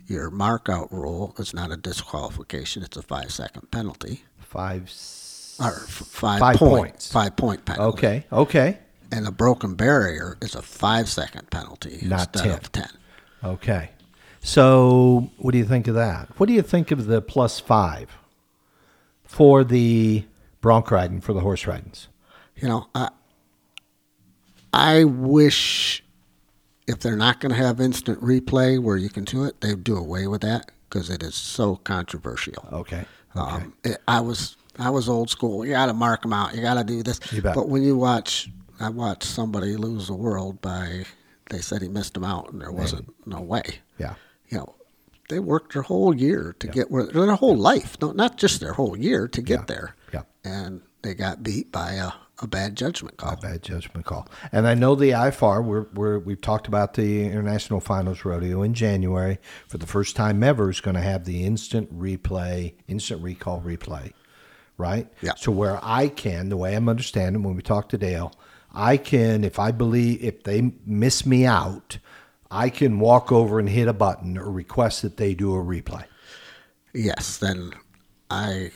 your 0.07 0.29
mark 0.31 0.69
out 0.69 0.91
rule 0.91 1.35
is 1.37 1.53
not 1.53 1.71
a 1.71 1.77
disqualification; 1.77 2.81
it's 2.83 2.97
a 2.97 3.01
five 3.03 3.31
second 3.31 3.69
penalty 3.71 4.23
Five. 4.39 4.83
or 5.59 5.67
f- 5.73 6.07
five, 6.23 6.39
Five 6.39 6.55
point, 6.57 6.71
points. 6.91 7.11
five 7.11 7.35
point 7.35 7.63
penalty. 7.65 7.97
Okay. 7.99 8.25
Okay. 8.31 8.77
And 9.11 9.27
a 9.27 9.31
broken 9.31 9.75
barrier 9.75 10.37
is 10.41 10.55
a 10.55 10.61
five 10.61 11.07
second 11.09 11.49
penalty 11.51 11.99
Not 12.03 12.35
instead 12.35 12.49
10. 12.49 12.51
of 12.57 12.71
ten. 12.71 12.89
Okay. 13.43 13.91
So, 14.41 15.29
what 15.37 15.51
do 15.51 15.57
you 15.57 15.65
think 15.65 15.87
of 15.87 15.95
that? 15.95 16.29
What 16.39 16.47
do 16.47 16.53
you 16.53 16.61
think 16.61 16.91
of 16.91 17.05
the 17.07 17.21
plus 17.21 17.59
five 17.59 18.17
for 19.23 19.63
the 19.63 20.23
bronc 20.61 20.89
riding 20.89 21.21
for 21.21 21.33
the 21.33 21.41
horse 21.41 21.67
ridings? 21.67 22.07
You 22.55 22.69
know, 22.69 22.87
I 22.95 23.09
I 24.73 25.03
wish 25.03 26.03
if 26.87 26.99
they're 26.99 27.17
not 27.17 27.39
going 27.39 27.51
to 27.53 27.57
have 27.57 27.81
instant 27.81 28.21
replay 28.21 28.81
where 28.81 28.97
you 28.97 29.09
can 29.09 29.25
do 29.25 29.43
it, 29.43 29.59
they'd 29.61 29.83
do 29.83 29.97
away 29.97 30.27
with 30.27 30.41
that 30.41 30.71
because 30.89 31.09
it 31.09 31.21
is 31.21 31.35
so 31.35 31.75
controversial. 31.77 32.67
Okay. 32.71 33.05
Okay. 33.35 33.55
Um, 33.55 33.73
it, 33.83 33.97
I 34.07 34.21
was 34.21 34.55
I 34.79 34.89
was 34.89 35.09
old 35.09 35.29
school. 35.29 35.65
You 35.65 35.73
got 35.73 35.87
to 35.87 35.93
mark 35.93 36.21
them 36.21 36.33
out. 36.33 36.55
You 36.55 36.61
got 36.61 36.75
to 36.75 36.83
do 36.83 37.03
this. 37.03 37.19
You 37.31 37.41
bet. 37.41 37.55
But 37.55 37.69
when 37.69 37.83
you 37.83 37.97
watch, 37.97 38.49
I 38.79 38.89
watched 38.89 39.23
somebody 39.23 39.75
lose 39.75 40.07
the 40.07 40.15
world 40.15 40.61
by 40.61 41.05
they 41.49 41.59
said 41.59 41.81
he 41.81 41.87
missed 41.87 42.13
them 42.13 42.23
out, 42.23 42.51
and 42.51 42.61
there 42.61 42.71
wasn't 42.71 43.13
no 43.27 43.41
way. 43.41 43.63
yeah. 43.97 44.15
You 44.49 44.59
know, 44.59 44.75
they 45.29 45.39
worked 45.39 45.73
their 45.73 45.81
whole 45.81 46.15
year 46.15 46.55
to 46.59 46.67
get 46.67 46.89
where 46.89 47.05
their 47.05 47.35
whole 47.35 47.57
life, 47.57 47.97
no, 48.01 48.11
not 48.13 48.37
just 48.37 48.61
their 48.61 48.71
whole 48.73 48.97
year 48.97 49.27
to 49.27 49.41
get 49.41 49.59
Yeah. 49.59 49.65
there. 49.67 49.95
Yeah. 50.13 50.21
And 50.45 50.81
they 51.01 51.13
got 51.15 51.43
beat 51.43 51.69
by 51.69 51.93
a, 51.93 52.11
a 52.41 52.47
bad 52.47 52.77
judgment 52.77 53.17
call. 53.17 53.33
A 53.33 53.37
bad 53.37 53.61
judgment 53.61 54.05
call. 54.05 54.29
And 54.53 54.65
I 54.65 54.73
know 54.73 54.95
the 54.95 55.09
IFR, 55.09 55.61
We're, 55.65 55.87
we're 55.93 56.19
we've 56.19 56.39
talked 56.39 56.67
about 56.69 56.93
the 56.93 57.25
International 57.25 57.81
Finals 57.81 58.23
Rodeo 58.23 58.61
in 58.63 58.73
January 58.73 59.37
for 59.67 59.77
the 59.77 59.85
first 59.87 60.15
time 60.15 60.41
ever 60.43 60.69
is 60.69 60.79
going 60.79 60.95
to 60.95 61.01
have 61.01 61.25
the 61.25 61.43
instant 61.43 61.93
replay, 61.93 62.75
instant 62.87 63.21
recall 63.21 63.59
replay, 63.61 64.13
right? 64.77 65.11
Yeah. 65.21 65.33
So 65.35 65.51
where 65.51 65.77
I 65.83 66.07
can, 66.07 66.47
the 66.47 66.57
way 66.57 66.73
I'm 66.73 66.87
understanding 66.87 67.43
when 67.43 67.55
we 67.57 67.61
talk 67.61 67.89
to 67.89 67.97
Dale, 67.97 68.31
I 68.77 68.97
can 68.97 69.43
if 69.43 69.57
I 69.59 69.71
believe 69.71 70.23
if 70.23 70.43
they 70.43 70.71
miss 70.85 71.25
me 71.25 71.45
out, 71.45 71.97
I 72.51 72.69
can 72.69 72.99
walk 72.99 73.31
over 73.31 73.59
and 73.59 73.67
hit 73.67 73.87
a 73.87 73.93
button 73.93 74.37
or 74.37 74.51
request 74.51 75.01
that 75.01 75.17
they 75.17 75.33
do 75.33 75.53
a 75.55 75.63
replay. 75.63 76.05
yes, 76.93 77.37
then 77.37 77.71
I 78.29 78.71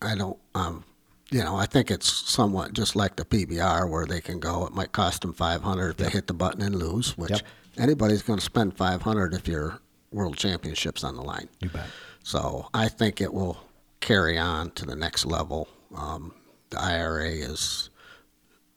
I 0.00 0.14
don't 0.14 0.38
um 0.54 0.84
you 1.32 1.44
know, 1.44 1.54
I 1.54 1.66
think 1.66 1.90
it's 1.92 2.08
somewhat 2.28 2.72
just 2.72 2.96
like 2.96 3.14
the 3.16 3.24
PBR 3.24 3.88
where 3.88 4.04
they 4.04 4.20
can 4.20 4.40
go. 4.40 4.66
It 4.66 4.72
might 4.72 4.90
cost 4.92 5.22
them 5.22 5.32
five 5.32 5.62
hundred 5.62 5.90
if 5.90 5.96
they 5.98 6.08
hit 6.10 6.26
the 6.26 6.34
button 6.34 6.62
and 6.62 6.74
lose, 6.74 7.16
which 7.16 7.30
Yep. 7.30 7.40
anybody's 7.78 8.22
going 8.22 8.38
to 8.38 8.44
spend 8.44 8.76
five 8.76 9.02
hundred 9.02 9.34
if 9.34 9.46
your 9.46 9.80
world 10.12 10.36
championships 10.36 11.04
on 11.04 11.14
the 11.14 11.22
line. 11.22 11.48
You 11.60 11.68
bet. 11.68 11.86
So 12.24 12.68
I 12.74 12.88
think 12.88 13.20
it 13.20 13.32
will 13.32 13.58
carry 14.00 14.38
on 14.38 14.70
to 14.72 14.84
the 14.86 14.96
next 14.96 15.24
level. 15.24 15.68
Um, 15.94 16.34
the 16.70 16.78
IPRA 16.78 17.48
is 17.48 17.89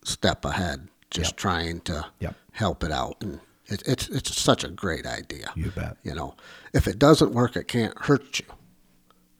step 0.03 0.45
ahead, 0.45 0.87
just 1.09 1.31
Yep. 1.31 1.37
trying 1.37 1.79
to 1.81 2.05
Yep. 2.19 2.35
help 2.51 2.83
it 2.83 2.91
out, 2.91 3.17
and 3.21 3.39
it, 3.67 3.83
it's 3.87 4.07
it's 4.09 4.39
such 4.39 4.63
a 4.63 4.69
great 4.69 5.05
idea. 5.05 5.51
You 5.55 5.71
bet. 5.71 5.97
You 6.03 6.13
know, 6.15 6.35
if 6.73 6.87
it 6.87 6.99
doesn't 6.99 7.33
work, 7.33 7.55
it 7.55 7.67
can't 7.67 7.97
hurt 8.05 8.39
you. 8.39 8.45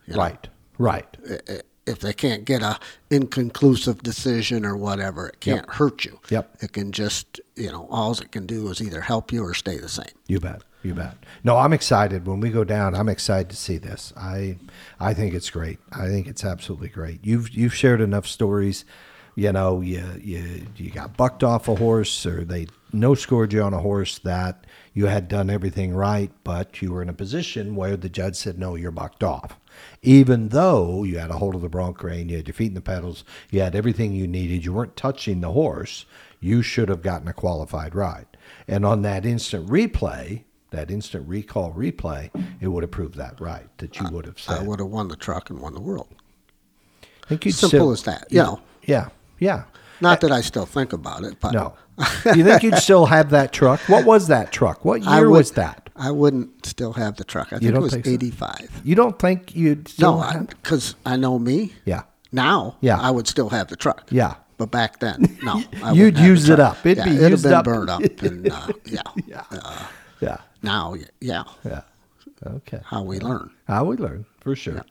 you 0.06 0.14
know. 0.14 0.20
Right. 0.20 0.48
Right. 0.78 1.18
I- 1.30 1.40
i- 1.54 1.62
If 1.86 2.00
they 2.00 2.14
can't 2.14 2.46
get 2.46 2.62
a 2.62 2.80
inconclusive 3.10 4.02
decision 4.04 4.66
or 4.66 4.76
whatever, 4.78 5.28
it 5.28 5.40
can't 5.42 5.70
hurt 5.70 6.06
you. 6.06 6.18
Yep. 6.30 6.58
It 6.62 6.72
can 6.72 6.94
just, 6.94 7.42
you 7.56 7.70
know, 7.72 7.88
all 7.90 8.14
it 8.14 8.32
can 8.32 8.46
do 8.46 8.70
is 8.70 8.82
either 8.82 9.02
help 9.02 9.34
you 9.34 9.44
or 9.44 9.54
stay 9.54 9.78
the 9.78 9.90
same. 9.90 10.16
You 10.28 10.40
bet. 10.40 10.62
You 10.82 10.94
bet. 10.94 11.16
No, 11.44 11.58
I'm 11.58 11.74
excited. 11.74 12.26
When 12.26 12.40
we 12.40 12.50
go 12.52 12.64
down, 12.64 12.96
I'm 12.96 13.10
excited 13.10 13.50
to 13.50 13.56
see 13.58 13.78
this. 13.78 14.14
I 14.18 14.58
I 15.00 15.14
think 15.14 15.34
it's 15.34 15.50
great. 15.50 15.80
I 15.92 16.08
think 16.08 16.28
it's 16.28 16.44
absolutely 16.46 16.88
great. 16.90 17.20
You've 17.26 17.50
you've 17.50 17.74
shared 17.76 18.00
enough 18.02 18.28
stories. 18.28 18.86
You 19.36 19.52
know, 19.52 19.82
you 19.82 20.04
you 20.22 20.68
you 20.78 20.92
got 20.92 21.18
bucked 21.18 21.44
off 21.44 21.68
a 21.68 21.76
horse, 21.76 22.26
or 22.26 22.44
they 22.44 22.68
no 22.92 23.16
scored 23.16 23.52
you 23.52 23.64
on 23.64 23.74
a 23.74 23.80
horse 23.80 24.20
that 24.20 24.66
you 24.94 25.08
had 25.08 25.28
done 25.28 25.50
everything 25.50 25.96
right, 25.96 26.32
but 26.44 26.82
you 26.82 26.92
were 26.92 27.02
in 27.02 27.10
a 27.10 27.14
position 27.14 27.76
where 27.76 27.98
the 27.98 28.10
judge 28.10 28.36
said 28.36 28.60
no, 28.60 28.76
you're 28.76 28.92
bucked 28.92 29.24
off. 29.24 29.58
Even 30.04 30.50
though 30.50 31.04
you 31.04 31.18
had 31.18 31.32
a 31.32 31.38
hold 31.40 31.56
of 31.56 31.62
the 31.62 31.70
bronc 31.70 32.04
rein, 32.04 32.30
you 32.30 32.38
had 32.38 32.48
your 32.48 32.54
feet 32.54 32.68
in 32.68 32.74
the 32.76 32.82
pedals, 32.82 33.24
you 33.50 33.60
had 33.62 33.76
everything 33.76 34.14
you 34.14 34.28
needed, 34.28 34.64
you 34.64 34.72
weren't 34.72 34.96
touching 34.96 35.42
the 35.42 35.52
horse, 35.54 36.06
you 36.40 36.62
should 36.62 36.90
have 36.90 37.02
gotten 37.02 37.28
a 37.28 37.34
qualified 37.34 37.96
ride. 37.96 38.28
And 38.68 38.86
on 38.86 39.02
that 39.02 39.26
instant 39.26 39.68
replay, 39.68 40.44
that 40.70 40.92
instant 40.92 41.28
recall 41.28 41.74
replay, 41.74 42.30
it 42.62 42.68
would 42.68 42.84
have 42.84 42.92
proved 42.92 43.16
that 43.16 43.42
right 43.42 43.66
that 43.80 44.00
you 44.00 44.08
would 44.12 44.26
have 44.28 44.38
I 44.48 44.62
would 44.62 44.80
have 44.80 44.90
won 44.90 45.08
the 45.08 45.16
truck 45.16 45.50
and 45.50 45.60
won 45.60 45.74
the 45.74 45.82
world. 45.82 46.14
I 47.24 47.28
think 47.30 47.46
you'd 47.46 47.56
Simple 47.56 47.70
still- 47.70 47.92
as 47.92 48.04
that. 48.04 48.28
You 48.30 48.44
know, 48.44 48.62
Yeah, 48.86 49.10
yeah. 49.44 49.64
not 50.02 50.22
that 50.22 50.32
I 50.32 50.42
still 50.42 50.66
think 50.66 50.94
about 50.94 51.24
it, 51.24 51.36
but 51.40 51.52
No. 51.54 51.74
you 52.36 52.44
think 52.44 52.64
you'd 52.64 52.78
still 52.90 53.06
have 53.06 53.30
that 53.30 53.52
truck? 53.54 53.80
What 53.94 54.04
was 54.06 54.28
that 54.28 54.52
truck? 54.52 54.84
What 54.86 55.02
year 55.04 55.30
would- 55.30 55.38
was 55.38 55.52
that? 55.52 55.80
I 55.96 56.10
wouldn't 56.10 56.66
still 56.66 56.94
have 56.94 57.18
the 57.18 57.24
truck. 57.24 57.48
I 57.54 57.60
think 57.60 57.76
it 57.76 57.80
was 57.80 57.94
think 57.94 58.06
so? 58.06 58.12
85. 58.12 58.82
You 58.84 58.96
don't 58.96 59.18
think 59.20 59.56
you'd 59.56 59.88
still 59.88 60.18
No, 60.20 60.48
because 60.50 60.96
I, 61.06 61.16
know 61.18 61.38
me. 61.38 61.74
Yeah. 61.86 62.02
Now, 62.32 62.78
Yeah. 62.82 63.00
I 63.00 63.12
would 63.12 63.28
still 63.28 63.50
have 63.50 63.68
the 63.68 63.76
truck. 63.76 64.08
Yeah. 64.10 64.34
But 64.58 64.72
back 64.72 65.00
then, 65.00 65.38
no. 65.44 65.62
I 65.84 65.92
You'd 65.92 66.16
wouldn't 66.16 66.18
have 66.18 66.24
the 66.24 66.30
use 66.30 66.50
it 66.50 66.60
up. 66.60 66.78
It'd 66.86 66.98
yeah, 66.98 67.04
be 67.06 67.16
it'd 67.18 67.32
used 67.32 67.44
have 67.46 67.52
been 67.52 67.60
up. 67.60 67.66
burned 67.66 67.90
up. 67.92 68.02
And, 68.24 68.50
uh, 68.52 68.68
yeah. 68.86 69.02
Yeah. 69.28 69.44
Uh, 69.52 69.86
Yeah. 70.20 70.38
now, 70.64 70.96
yeah, 71.22 71.44
Yeah. 71.64 71.82
Okay. 72.46 72.80
how 72.86 73.04
we 73.04 73.20
learn. 73.20 73.52
How 73.68 73.84
we 73.86 73.96
learn, 73.98 74.26
for 74.44 74.56
sure. 74.56 74.86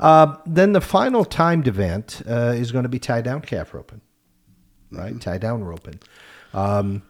Uh, 0.00 0.36
then 0.46 0.72
the 0.72 0.80
final 0.80 1.24
timed 1.24 1.66
event 1.68 2.22
uh, 2.28 2.54
is 2.56 2.72
going 2.72 2.84
to 2.84 2.88
be 2.88 2.98
tie 2.98 3.20
down 3.20 3.40
calf 3.42 3.74
roping, 3.74 4.00
right? 4.90 5.20
Tie 5.20 5.38
down 5.38 5.64
roping. 5.64 5.98
Um, 6.54 7.02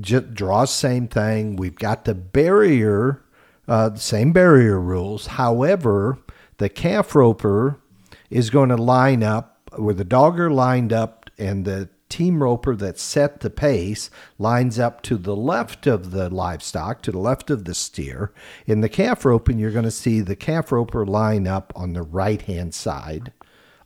j- 0.00 0.20
draws, 0.20 0.72
same 0.72 1.08
thing. 1.08 1.56
We've 1.56 1.76
got 1.76 2.04
the 2.04 2.14
barrier, 2.14 3.22
uh, 3.68 3.94
same 3.94 4.32
barrier 4.32 4.80
rules. 4.80 5.26
However, 5.28 6.18
the 6.58 6.68
calf 6.68 7.14
roper 7.14 7.80
is 8.28 8.50
going 8.50 8.70
to 8.70 8.76
line 8.76 9.22
up 9.22 9.70
where 9.76 9.94
the 9.94 10.04
dogger 10.04 10.50
lined 10.50 10.92
up 10.92 11.30
and 11.38 11.64
the 11.64 11.88
team 12.08 12.42
roper 12.42 12.76
that 12.76 12.98
set 12.98 13.40
the 13.40 13.50
pace 13.50 14.10
lines 14.38 14.78
up 14.78 15.02
to 15.02 15.16
the 15.16 15.36
left 15.36 15.86
of 15.86 16.10
the 16.10 16.28
livestock, 16.30 17.02
to 17.02 17.12
the 17.12 17.18
left 17.18 17.50
of 17.50 17.64
the 17.64 17.74
steer. 17.74 18.32
In 18.66 18.80
the 18.80 18.88
calf 18.88 19.24
roping, 19.24 19.58
you're 19.58 19.70
going 19.70 19.84
to 19.84 19.90
see 19.90 20.20
the 20.20 20.36
calf 20.36 20.72
roper 20.72 21.04
line 21.04 21.46
up 21.46 21.72
on 21.76 21.92
the 21.92 22.02
right 22.02 22.42
hand 22.42 22.74
side 22.74 23.32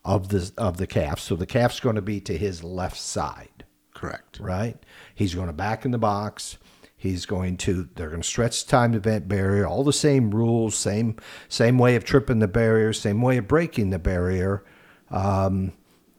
of 0.05 0.29
the 0.29 0.51
of 0.57 0.77
the 0.77 0.87
calf. 0.87 1.21
So 1.21 1.37
the 1.37 1.47
calf's 1.47 1.81
going 1.81 1.97
to 1.97 2.03
be 2.03 2.21
to 2.21 2.37
his 2.37 2.65
left 2.65 2.97
side 2.97 3.65
Correct. 3.95 4.39
right? 4.41 4.79
He's 5.15 5.35
going 5.35 5.49
to 5.49 5.53
back 5.53 5.85
in 5.85 5.91
the 5.91 5.99
box. 5.99 6.59
He's 6.97 7.25
going 7.25 7.57
to. 7.59 7.89
They're 7.95 8.11
going 8.11 8.21
to 8.21 8.29
stretch 8.29 8.65
the 8.65 8.71
time 8.71 8.93
event 8.95 9.27
barrier. 9.27 9.67
All 9.67 9.85
the 9.85 9.93
same 9.93 10.31
rules, 10.31 10.75
same 10.75 11.17
same 11.49 11.79
way 11.79 11.97
of 11.97 12.05
tripping 12.05 12.41
the 12.41 12.49
barrier, 12.49 12.93
same 12.93 13.23
way 13.23 13.39
of 13.39 13.49
breaking 13.49 13.89
the 13.89 13.99
barrier. 13.99 14.65
Um, 15.11 15.73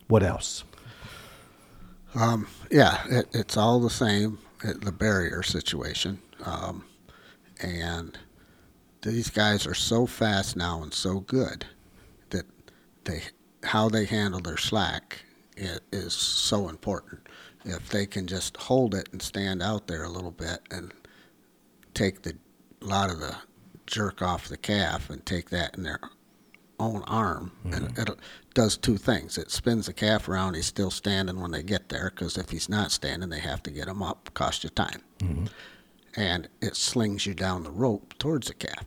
what 0.08 0.24
else? 0.24 0.64
Um, 2.16 2.48
yeah, 2.70 3.04
it, 3.10 3.28
it's 3.34 3.58
all 3.58 3.80
the 3.80 3.90
same, 3.90 4.40
it, 4.64 4.82
the 4.84 4.92
barrier 4.92 5.44
situation. 5.44 6.20
Um, 6.46 6.86
and 7.62 8.18
these 9.02 9.30
guys 9.30 9.66
are 9.68 9.74
so 9.76 10.06
fast 10.06 10.56
now 10.56 10.84
and 10.84 10.94
so 10.94 11.22
good 11.22 11.66
that 12.32 12.46
they 13.06 13.24
how 13.64 13.90
they 13.90 14.06
handle 14.06 14.40
their 14.42 14.58
slack 14.58 15.24
i- 15.58 15.80
is 15.92 16.14
so 16.14 16.70
important. 16.70 17.28
If 17.66 17.90
they 17.90 18.06
can 18.08 18.28
just 18.28 18.58
hold 18.58 18.96
it 18.96 19.10
and 19.12 19.22
stand 19.22 19.62
out 19.64 19.88
there 19.88 20.04
a 20.04 20.10
little 20.10 20.32
bit 20.32 20.62
and 20.72 20.92
take 21.94 22.24
the 22.24 22.36
lot 22.82 23.12
of 23.12 23.20
the 23.20 23.36
jerk 23.88 24.22
off 24.22 24.48
the 24.48 24.58
calf 24.58 25.10
and 25.10 25.26
take 25.26 25.50
that 25.52 25.76
in 25.78 25.84
their 25.84 26.00
own 26.82 27.04
arm, 27.04 27.52
and 27.72 27.98
it 27.98 28.10
does 28.54 28.76
two 28.78 28.98
things. 28.98 29.38
It 29.38 29.52
spins 29.52 29.86
the 29.86 29.94
calf 29.94 30.28
around. 30.28 30.56
He's 30.56 30.66
still 30.66 30.92
standing 30.92 31.40
when 31.40 31.52
they 31.52 31.64
get 31.64 31.90
there 31.90 32.10
because 32.14 32.38
if 32.38 32.50
he's 32.50 32.68
not 32.68 32.92
standing, 32.92 33.30
they 33.30 33.40
have 33.40 33.64
to 33.64 33.72
get 33.72 33.88
him 33.88 34.02
up. 34.04 34.30
Cost 34.34 34.64
you 34.64 34.70
time. 34.72 35.02
And 36.16 36.50
it 36.62 36.76
slings 36.76 37.26
you 37.26 37.34
down 37.34 37.64
the 37.64 37.72
rope 37.72 38.14
towards 38.20 38.48
the 38.48 38.54
calf. 38.54 38.86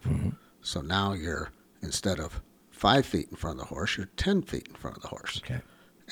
So 0.62 0.80
now 0.80 1.12
you're 1.12 1.50
instead 1.82 2.18
of 2.20 2.40
five 2.70 3.06
feet 3.06 3.28
in 3.30 3.36
front 3.36 3.60
of 3.60 3.68
the 3.68 3.74
horse, 3.74 3.96
you're 3.96 4.08
ten 4.16 4.42
feet 4.42 4.68
in 4.68 4.74
front 4.74 4.96
of 4.96 5.02
the 5.02 5.08
horse 5.08 5.40
Okay. 5.44 5.60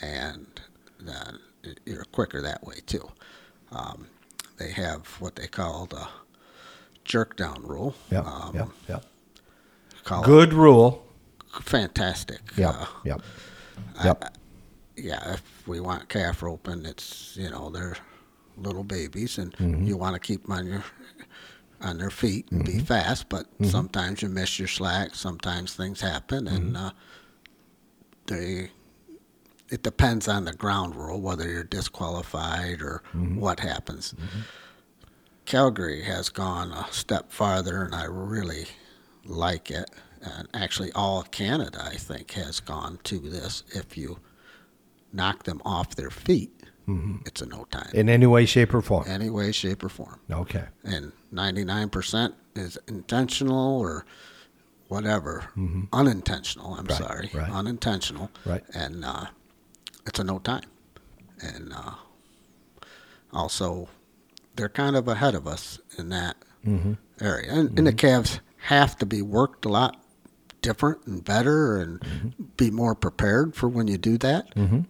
and 0.02 0.46
then 1.00 1.38
you're 1.84 2.04
quicker 2.04 2.40
that 2.42 2.64
way 2.64 2.76
too. 2.86 3.10
Um, 3.72 4.06
they 4.58 4.70
have 4.72 5.06
what 5.20 5.36
they 5.36 5.46
call 5.48 5.86
the 5.86 6.06
jerk 7.04 7.36
down 7.36 7.62
rule. 7.66 7.94
Yep. 8.10 8.26
Um, 8.26 8.54
yep. 8.54 8.68
Yep. 8.88 9.04
call 10.04 10.22
it 10.22 10.26
Good 10.26 10.52
rule. 10.54 11.04
Fantastic. 11.60 12.40
Yeah. 12.56 12.70
Uh, 12.70 12.86
yep. 13.04 13.22
Yep. 14.04 14.36
yeah, 14.96 15.34
if 15.34 15.42
we 15.68 15.80
want 15.80 16.08
calf 16.08 16.42
roping, 16.42 16.84
it's 16.86 17.36
you 17.36 17.50
know 17.50 17.70
they're 17.70 17.96
little 18.56 18.84
babies, 18.84 19.38
and 19.38 19.52
Mm-hmm. 19.56 19.84
you 19.84 19.96
want 19.96 20.14
to 20.14 20.20
keep 20.20 20.42
them 20.44 20.52
on 20.52 20.66
your 20.66 20.84
on 21.80 21.98
their 21.98 22.10
feet 22.10 22.46
and 22.50 22.64
Mm-hmm. 22.64 22.78
be 22.78 22.84
fast. 22.84 23.28
But 23.28 23.46
sometimes 23.64 24.22
you 24.22 24.28
miss 24.28 24.58
your 24.58 24.68
slack. 24.68 25.14
Sometimes 25.14 25.74
things 25.74 26.00
happen, 26.00 26.46
and 26.48 26.74
Mm-hmm. 26.74 26.86
uh, 26.86 26.90
they. 28.26 28.70
It 29.70 29.82
depends 29.82 30.28
on 30.28 30.44
the 30.44 30.52
ground 30.52 30.94
rule 30.94 31.18
whether 31.20 31.48
you're 31.50 31.64
disqualified 31.64 32.82
or 32.82 33.02
Mm-hmm. 33.14 33.40
what 33.40 33.60
happens. 33.60 34.14
Calgary 35.44 36.02
has 36.02 36.28
gone 36.28 36.70
a 36.72 36.86
step 36.92 37.32
farther, 37.32 37.82
and 37.82 37.94
I 37.94 38.04
really 38.04 38.66
like 39.24 39.70
it. 39.70 39.90
And 40.22 40.48
actually, 40.54 40.92
all 40.92 41.20
of 41.20 41.30
Canada, 41.30 41.82
I 41.84 41.96
think, 41.96 42.30
has 42.32 42.60
gone 42.60 42.98
to 43.04 43.18
this. 43.18 43.64
If 43.74 43.96
you 43.96 44.18
knock 45.12 45.42
them 45.44 45.60
off 45.64 45.96
their 45.96 46.10
feet, 46.10 46.50
it's 47.24 47.40
a 47.40 47.46
no 47.46 47.64
time. 47.70 47.88
In 47.94 48.08
any 48.08 48.26
way, 48.26 48.44
shape, 48.44 48.74
or 48.74 48.82
form. 48.82 49.04
Any 49.08 49.30
way, 49.30 49.50
shape, 49.52 49.82
or 49.82 49.88
form. 49.88 50.20
Okay. 50.30 50.64
And 50.84 51.12
99% 51.32 52.34
is 52.54 52.78
intentional 52.86 53.78
or 53.80 54.04
whatever. 54.88 55.46
Unintentional, 55.92 56.74
I'm 56.74 56.84
Right, 56.86 56.98
sorry. 56.98 57.30
right. 57.32 57.50
Unintentional. 57.50 58.30
Right. 58.44 58.62
And 58.74 59.04
uh, 59.04 59.26
it's 60.06 60.18
a 60.18 60.24
no 60.24 60.38
time. 60.38 60.64
And 61.40 61.72
uh, 61.72 61.92
also, 63.32 63.88
they're 64.56 64.68
kind 64.68 64.96
of 64.96 65.08
ahead 65.08 65.34
of 65.34 65.46
us 65.46 65.78
in 65.98 66.08
that 66.10 66.36
Mm-hmm. 66.66 66.92
area. 67.20 67.50
And, 67.52 67.76
and 67.78 67.86
the 67.88 67.92
calves 67.92 68.38
have 68.66 68.96
to 68.98 69.06
be 69.06 69.20
worked 69.20 69.64
a 69.64 69.68
lot 69.68 69.96
different 70.62 71.06
and 71.06 71.24
better 71.24 71.76
and 71.76 72.00
Mm-hmm. 72.00 72.28
be 72.56 72.70
more 72.70 72.94
prepared 72.94 73.54
for 73.54 73.68
when 73.68 73.88
you 73.88 73.98
do 73.98 74.16
that 74.18 74.46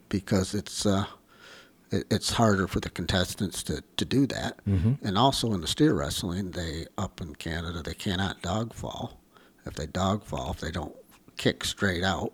because 0.09 0.55
it's 0.55 0.87
uh, 0.87 1.07
it, 1.91 2.05
it's 2.11 2.33
harder 2.33 2.67
for 2.69 2.81
the 2.81 2.91
contestants 2.91 3.63
to, 3.65 3.83
to 3.97 4.05
do 4.05 4.27
that. 4.27 4.65
Mm-hmm. 4.67 5.07
And 5.07 5.19
also 5.19 5.53
in 5.53 5.61
the 5.61 5.67
steer 5.67 5.95
wrestling, 5.95 6.53
they 6.53 6.87
up 6.97 7.21
in 7.21 7.35
Canada 7.35 7.83
they 7.83 7.95
cannot 7.95 8.41
dog 8.43 8.73
fall. 8.75 9.19
If 9.67 9.75
they 9.75 9.87
dog 9.87 10.25
fall, 10.25 10.51
if 10.53 10.61
they 10.61 10.71
don't 10.71 10.95
kick 11.37 11.65
straight 11.65 12.03
out, 12.05 12.33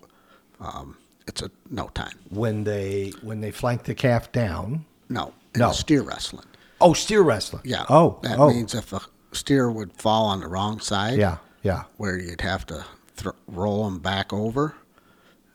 um, 0.60 0.96
it's 1.26 1.42
a 1.42 1.50
no 1.70 1.88
time. 1.88 2.18
When 2.30 2.64
they 2.64 3.12
when 3.22 3.40
they 3.40 3.50
flank 3.52 3.84
the 3.84 3.94
calf 3.94 4.30
down. 4.32 4.84
No, 5.08 5.32
in 5.54 5.60
No. 5.60 5.68
the 5.68 5.74
steer 5.74 6.02
wrestling. 6.02 6.46
Oh, 6.80 6.92
steer 6.94 7.22
wrestling. 7.22 7.62
Yeah. 7.64 7.84
Oh. 7.88 8.18
that 8.22 8.38
oh. 8.38 8.48
means 8.50 8.74
if 8.74 8.92
a 8.92 9.00
steer 9.32 9.70
would 9.70 9.92
fall 9.94 10.26
on 10.26 10.40
the 10.40 10.48
wrong 10.48 10.80
side. 10.80 11.18
Yeah. 11.18 11.38
Yeah. 11.62 11.82
where 11.96 12.16
you'd 12.16 12.40
have 12.42 12.64
to 12.66 12.84
thr 13.18 13.30
roll 13.46 13.84
them 13.84 13.98
back 13.98 14.32
over. 14.32 14.74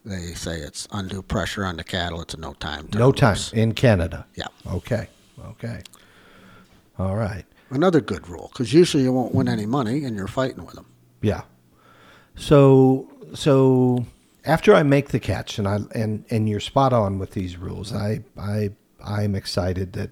They 0.05 0.33
say 0.33 0.59
it's 0.59 0.87
undue 0.91 1.21
pressure 1.21 1.63
on 1.65 1.77
the 1.77 1.83
cattle. 1.83 2.21
It's 2.21 2.33
a 2.33 2.39
no 2.39 2.53
time. 2.53 2.89
No 2.93 3.11
turn 3.11 3.35
time 3.35 3.59
in 3.59 3.73
Canada. 3.73 4.25
Yeah. 4.35 4.47
Okay. 4.67 5.07
Okay. 5.39 5.81
All 6.99 7.15
right. 7.15 7.45
Another 7.69 8.01
good 8.01 8.27
rule 8.27 8.49
because 8.51 8.73
usually 8.73 9.03
you 9.03 9.13
won't 9.13 9.33
win 9.33 9.47
any 9.47 9.65
money 9.65 10.03
and 10.03 10.15
you're 10.15 10.27
fighting 10.27 10.65
with 10.65 10.75
them. 10.75 10.85
Yeah. 11.21 11.43
So 12.35 13.09
so 13.33 14.05
after 14.45 14.75
I 14.75 14.83
make 14.83 15.09
the 15.09 15.19
catch 15.19 15.57
and 15.57 15.67
I 15.67 15.79
and 15.95 16.25
and 16.29 16.49
you're 16.49 16.59
spot 16.59 16.93
on 16.93 17.17
with 17.19 17.31
these 17.31 17.57
rules. 17.57 17.93
I 17.93 18.23
I 18.37 18.71
I'm 19.03 19.35
excited 19.35 19.93
that 19.93 20.11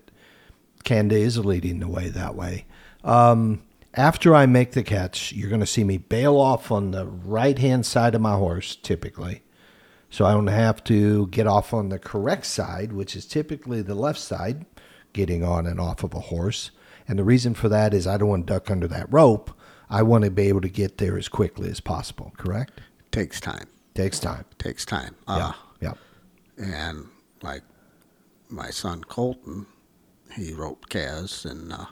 Canada 0.84 1.16
is 1.16 1.38
leading 1.38 1.80
the 1.80 1.88
way 1.88 2.10
that 2.10 2.36
way. 2.36 2.66
Um, 3.04 3.62
after 3.94 4.34
I 4.34 4.46
make 4.46 4.72
the 4.72 4.84
catch, 4.84 5.34
you're 5.34 5.50
going 5.50 5.62
to 5.62 5.66
see 5.66 5.84
me 5.84 5.98
bail 5.98 6.38
off 6.38 6.72
on 6.72 6.92
the 6.92 7.08
right 7.08 7.58
hand 7.58 7.86
side 7.86 8.16
of 8.16 8.22
my 8.22 8.36
horse, 8.36 8.76
typically. 8.76 9.44
So 10.10 10.26
I 10.26 10.34
don't 10.34 10.48
have 10.48 10.84
to 10.86 11.28
get 11.28 11.48
off 11.48 11.74
on 11.74 11.90
the 11.90 12.00
correct 12.00 12.46
side, 12.46 12.94
which 12.94 13.16
is 13.16 13.26
typically 13.26 13.82
the 13.82 13.96
left 13.96 14.20
side, 14.20 14.66
getting 15.14 15.44
on 15.44 15.66
and 15.66 15.80
off 15.80 16.04
of 16.04 16.14
a 16.14 16.20
horse. 16.20 16.72
And 17.08 17.18
the 17.18 17.24
reason 17.24 17.54
for 17.54 17.70
that 17.70 17.94
is 17.94 18.08
I 18.08 18.18
don't 18.18 18.30
want 18.30 18.48
to 18.48 18.54
duck 18.54 18.70
under 18.70 18.88
that 18.88 19.12
rope. 19.12 19.52
I 19.90 20.04
want 20.04 20.24
to 20.24 20.32
be 20.32 20.48
able 20.48 20.62
to 20.62 20.70
get 20.70 20.98
there 20.98 21.18
as 21.18 21.28
quickly 21.28 21.70
as 21.70 21.80
possible, 21.80 22.34
correct? 22.38 22.80
Takes 23.12 23.42
time. 23.42 23.68
Takes 23.94 24.20
time. 24.20 24.46
Takes 24.58 24.86
time. 24.86 25.16
Yeah. 25.28 25.48
Uh, 25.48 25.54
yeah. 25.82 25.94
And 26.58 27.08
like 27.42 27.64
my 28.50 28.70
son 28.70 29.04
Colton, 29.04 29.66
he 30.34 30.54
roped 30.54 30.90
Kaz 30.90 31.50
and 31.50 31.74
uh, 31.74 31.86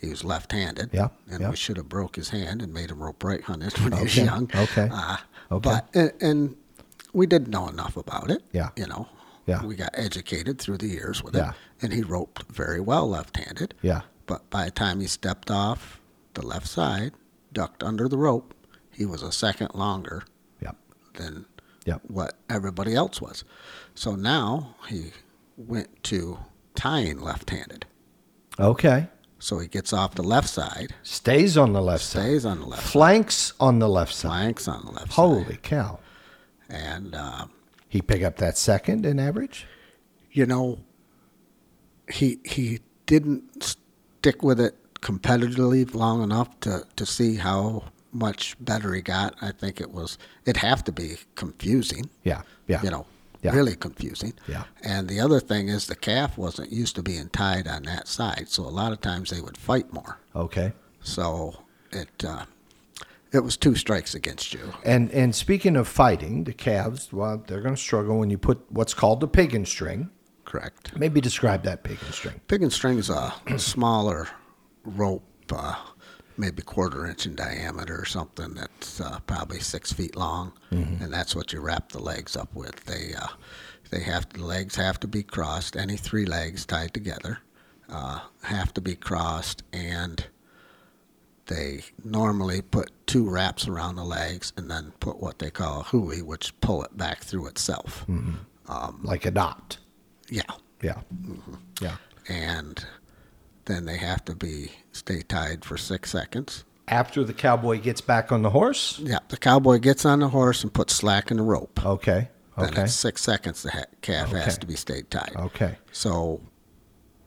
he 0.00 0.08
was 0.08 0.24
left-handed. 0.24 0.90
Yeah, 0.92 1.08
And 1.30 1.40
yeah. 1.40 1.50
we 1.50 1.56
should 1.56 1.76
have 1.76 1.88
broke 1.88 2.16
his 2.16 2.30
hand 2.30 2.62
and 2.62 2.72
made 2.72 2.90
him 2.90 3.02
rope 3.02 3.22
right-handed 3.24 3.78
when 3.82 3.92
he 3.92 4.02
was 4.02 4.16
young. 4.16 4.50
okay, 4.54 4.88
Uh, 4.92 5.16
okay. 5.50 5.68
But 5.70 5.88
and, 5.94 6.12
and 6.20 6.56
we 7.12 7.26
didn't 7.26 7.48
know 7.50 7.68
enough 7.68 7.96
about 7.96 8.30
it. 8.30 8.42
Yeah. 8.52 8.70
You 8.76 8.86
know. 8.86 9.08
Yeah. 9.46 9.64
We 9.64 9.76
got 9.76 9.90
educated 9.94 10.58
through 10.58 10.78
the 10.78 10.88
years 10.88 11.22
with 11.24 11.34
Yeah. 11.34 11.50
it, 11.50 11.54
and 11.82 11.92
he 11.92 12.02
roped 12.02 12.42
very 12.52 12.80
well 12.80 13.08
left-handed. 13.08 13.74
Yeah. 13.82 14.02
But 14.26 14.48
by 14.50 14.66
the 14.66 14.70
time 14.70 15.00
he 15.00 15.06
stepped 15.06 15.50
off 15.50 16.00
the 16.34 16.44
left 16.46 16.66
side, 16.66 17.12
ducked 17.52 17.82
under 17.82 18.08
the 18.08 18.18
rope, 18.18 18.54
he 18.92 19.06
was 19.06 19.22
a 19.22 19.32
second 19.32 19.70
longer 19.74 20.22
Yep. 20.60 20.76
than 21.14 21.46
Yep. 21.86 22.02
what 22.08 22.34
everybody 22.50 22.94
else 22.94 23.22
was. 23.22 23.42
So 23.94 24.14
now 24.16 24.74
he 24.88 25.12
went 25.56 26.02
to 26.04 26.38
tying 26.74 27.18
left-handed. 27.18 27.86
Okay. 28.60 29.08
So 29.40 29.58
he 29.60 29.68
gets 29.68 29.92
off 29.92 30.14
the 30.14 30.22
left 30.22 30.48
side, 30.48 30.94
Stays 31.02 31.56
on 31.56 31.72
the 31.72 31.80
left 31.82 32.02
side. 32.04 32.22
stays 32.22 32.44
on 32.44 32.58
the 32.60 32.66
left, 32.66 32.82
Flanks 32.82 33.52
on 33.60 33.78
the 33.78 33.88
left 33.88 34.12
side. 34.14 34.28
flanks 34.30 34.66
on 34.68 34.84
the 34.84 34.90
left 34.92 35.12
Holy 35.12 35.44
side, 35.44 35.62
cow. 35.62 35.98
and 36.68 37.14
uh, 37.14 37.46
He 37.88 38.02
pick 38.02 38.22
up 38.22 38.36
that 38.38 38.58
second 38.58 39.06
in 39.06 39.18
average? 39.20 39.66
you 40.32 40.44
know, 40.46 40.78
he 42.10 42.38
he 42.44 42.80
didn't 43.06 43.62
stick 43.62 44.42
with 44.42 44.60
it 44.60 44.74
competitively 45.00 45.92
long 45.94 46.22
enough 46.22 46.58
to 46.60 46.84
to 46.96 47.06
see 47.06 47.36
how 47.36 47.84
much 48.12 48.56
better 48.60 48.94
he 48.94 49.00
got. 49.02 49.34
I 49.40 49.52
think 49.52 49.80
it 49.80 49.90
was 49.92 50.18
it'd 50.44 50.58
have 50.62 50.84
to 50.84 50.92
be 50.92 51.16
confusing. 51.34 52.08
Yeah. 52.24 52.42
Yeah. 52.66 52.82
you 52.82 52.90
know, 52.90 53.06
Yeah. 53.42 53.54
really 53.54 53.76
confusing. 53.76 54.32
Yeah. 54.48 54.64
And 54.82 55.08
the 55.08 55.20
other 55.20 55.38
thing 55.40 55.68
is 55.68 55.86
the 55.86 55.94
calf 55.94 56.36
wasn't 56.36 56.72
used 56.72 56.96
to 56.96 57.02
being 57.02 57.28
tied 57.28 57.68
on 57.68 57.84
that 57.84 58.08
side, 58.08 58.46
so 58.48 58.64
a 58.64 58.68
lot 58.68 58.92
of 58.92 59.00
times 59.00 59.30
they 59.30 59.40
would 59.40 59.56
fight 59.56 59.92
more. 59.92 60.18
Okay. 60.34 60.72
So 61.00 61.54
it 61.92 62.24
uh, 62.24 62.44
it 63.32 63.40
was 63.40 63.56
two 63.56 63.74
strikes 63.74 64.14
against 64.14 64.52
you. 64.54 64.72
And 64.84 65.10
and 65.12 65.34
speaking 65.34 65.76
of 65.76 65.86
fighting, 65.86 66.44
the 66.44 66.52
calves, 66.52 67.12
well, 67.12 67.42
they're 67.46 67.60
going 67.60 67.74
to 67.74 67.80
struggle 67.80 68.18
when 68.18 68.30
you 68.30 68.38
put 68.38 68.60
what's 68.70 68.94
called 68.94 69.20
the 69.20 69.28
piggin 69.28 69.66
string. 69.66 70.10
Correct. 70.44 70.96
Maybe 70.96 71.20
describe 71.20 71.62
that 71.64 71.84
piggin 71.84 72.12
string. 72.12 72.40
Piggin 72.48 72.72
string 72.72 72.98
is 72.98 73.10
a 73.10 73.34
smaller 73.58 74.28
rope, 74.84 75.22
uh, 75.52 75.74
maybe 76.38 76.62
quarter 76.62 77.06
inch 77.06 77.26
in 77.26 77.34
diameter 77.34 78.00
or 78.00 78.04
something 78.04 78.54
that's 78.54 79.00
uh, 79.00 79.18
probably 79.26 79.60
six 79.60 79.92
feet 79.92 80.16
long, 80.16 80.52
and 80.70 81.12
that's 81.12 81.34
what 81.34 81.52
you 81.52 81.60
wrap 81.60 81.90
the 81.90 82.00
legs 82.02 82.36
up 82.36 82.54
with. 82.54 82.84
They 82.86 83.12
uh, 83.14 83.26
they 83.90 84.00
have 84.00 84.28
the 84.30 84.44
legs 84.44 84.76
have 84.76 85.00
to 85.00 85.08
be 85.08 85.22
crossed. 85.22 85.76
Any 85.76 85.96
three 85.96 86.24
legs 86.26 86.64
tied 86.66 86.94
together 86.94 87.38
uh, 87.88 88.20
have 88.42 88.72
to 88.74 88.80
be 88.80 88.94
crossed, 88.94 89.62
and 89.72 90.24
they 91.46 91.82
normally 92.04 92.60
put 92.60 92.90
two 93.06 93.28
wraps 93.28 93.66
around 93.66 93.96
the 93.96 94.04
legs 94.04 94.52
and 94.56 94.70
then 94.70 94.92
put 95.00 95.18
what 95.20 95.38
they 95.38 95.50
call 95.50 95.80
a 95.80 95.84
hooey, 95.84 96.20
which 96.22 96.58
pull 96.60 96.82
it 96.82 96.96
back 96.96 97.20
through 97.22 97.46
itself. 97.46 98.04
Like 99.02 99.24
a 99.24 99.30
knot. 99.30 99.78
Yeah, 100.30 100.42
Yeah. 100.82 101.00
Yeah. 101.80 101.96
and 102.28 102.84
then 103.64 103.86
they 103.86 103.96
have 103.96 104.24
to 104.26 104.34
be 104.34 104.72
stay 104.98 105.22
tied 105.22 105.64
for 105.64 105.76
six 105.76 106.10
seconds. 106.10 106.64
After 106.88 107.22
the 107.24 107.34
cowboy 107.34 107.80
gets 107.80 108.00
back 108.00 108.32
on 108.32 108.42
the 108.42 108.50
horse. 108.50 108.98
Yeah, 109.00 109.18
the 109.28 109.36
cowboy 109.36 109.78
gets 109.78 110.04
on 110.06 110.20
the 110.20 110.28
horse 110.28 110.62
and 110.62 110.72
puts 110.72 110.94
slack 110.94 111.30
in 111.30 111.36
the 111.36 111.42
rope. 111.42 111.84
Okay. 111.84 112.28
Then 112.56 112.70
Okay. 112.70 112.82
it's 112.84 112.94
six 112.94 113.22
seconds 113.22 113.62
the 113.62 113.70
ha- 113.70 113.84
calf 114.02 114.30
has 114.32 114.58
to 114.58 114.66
be 114.66 114.74
stayed 114.74 115.10
tied. 115.10 115.32
Okay. 115.36 115.76
So, 115.92 116.40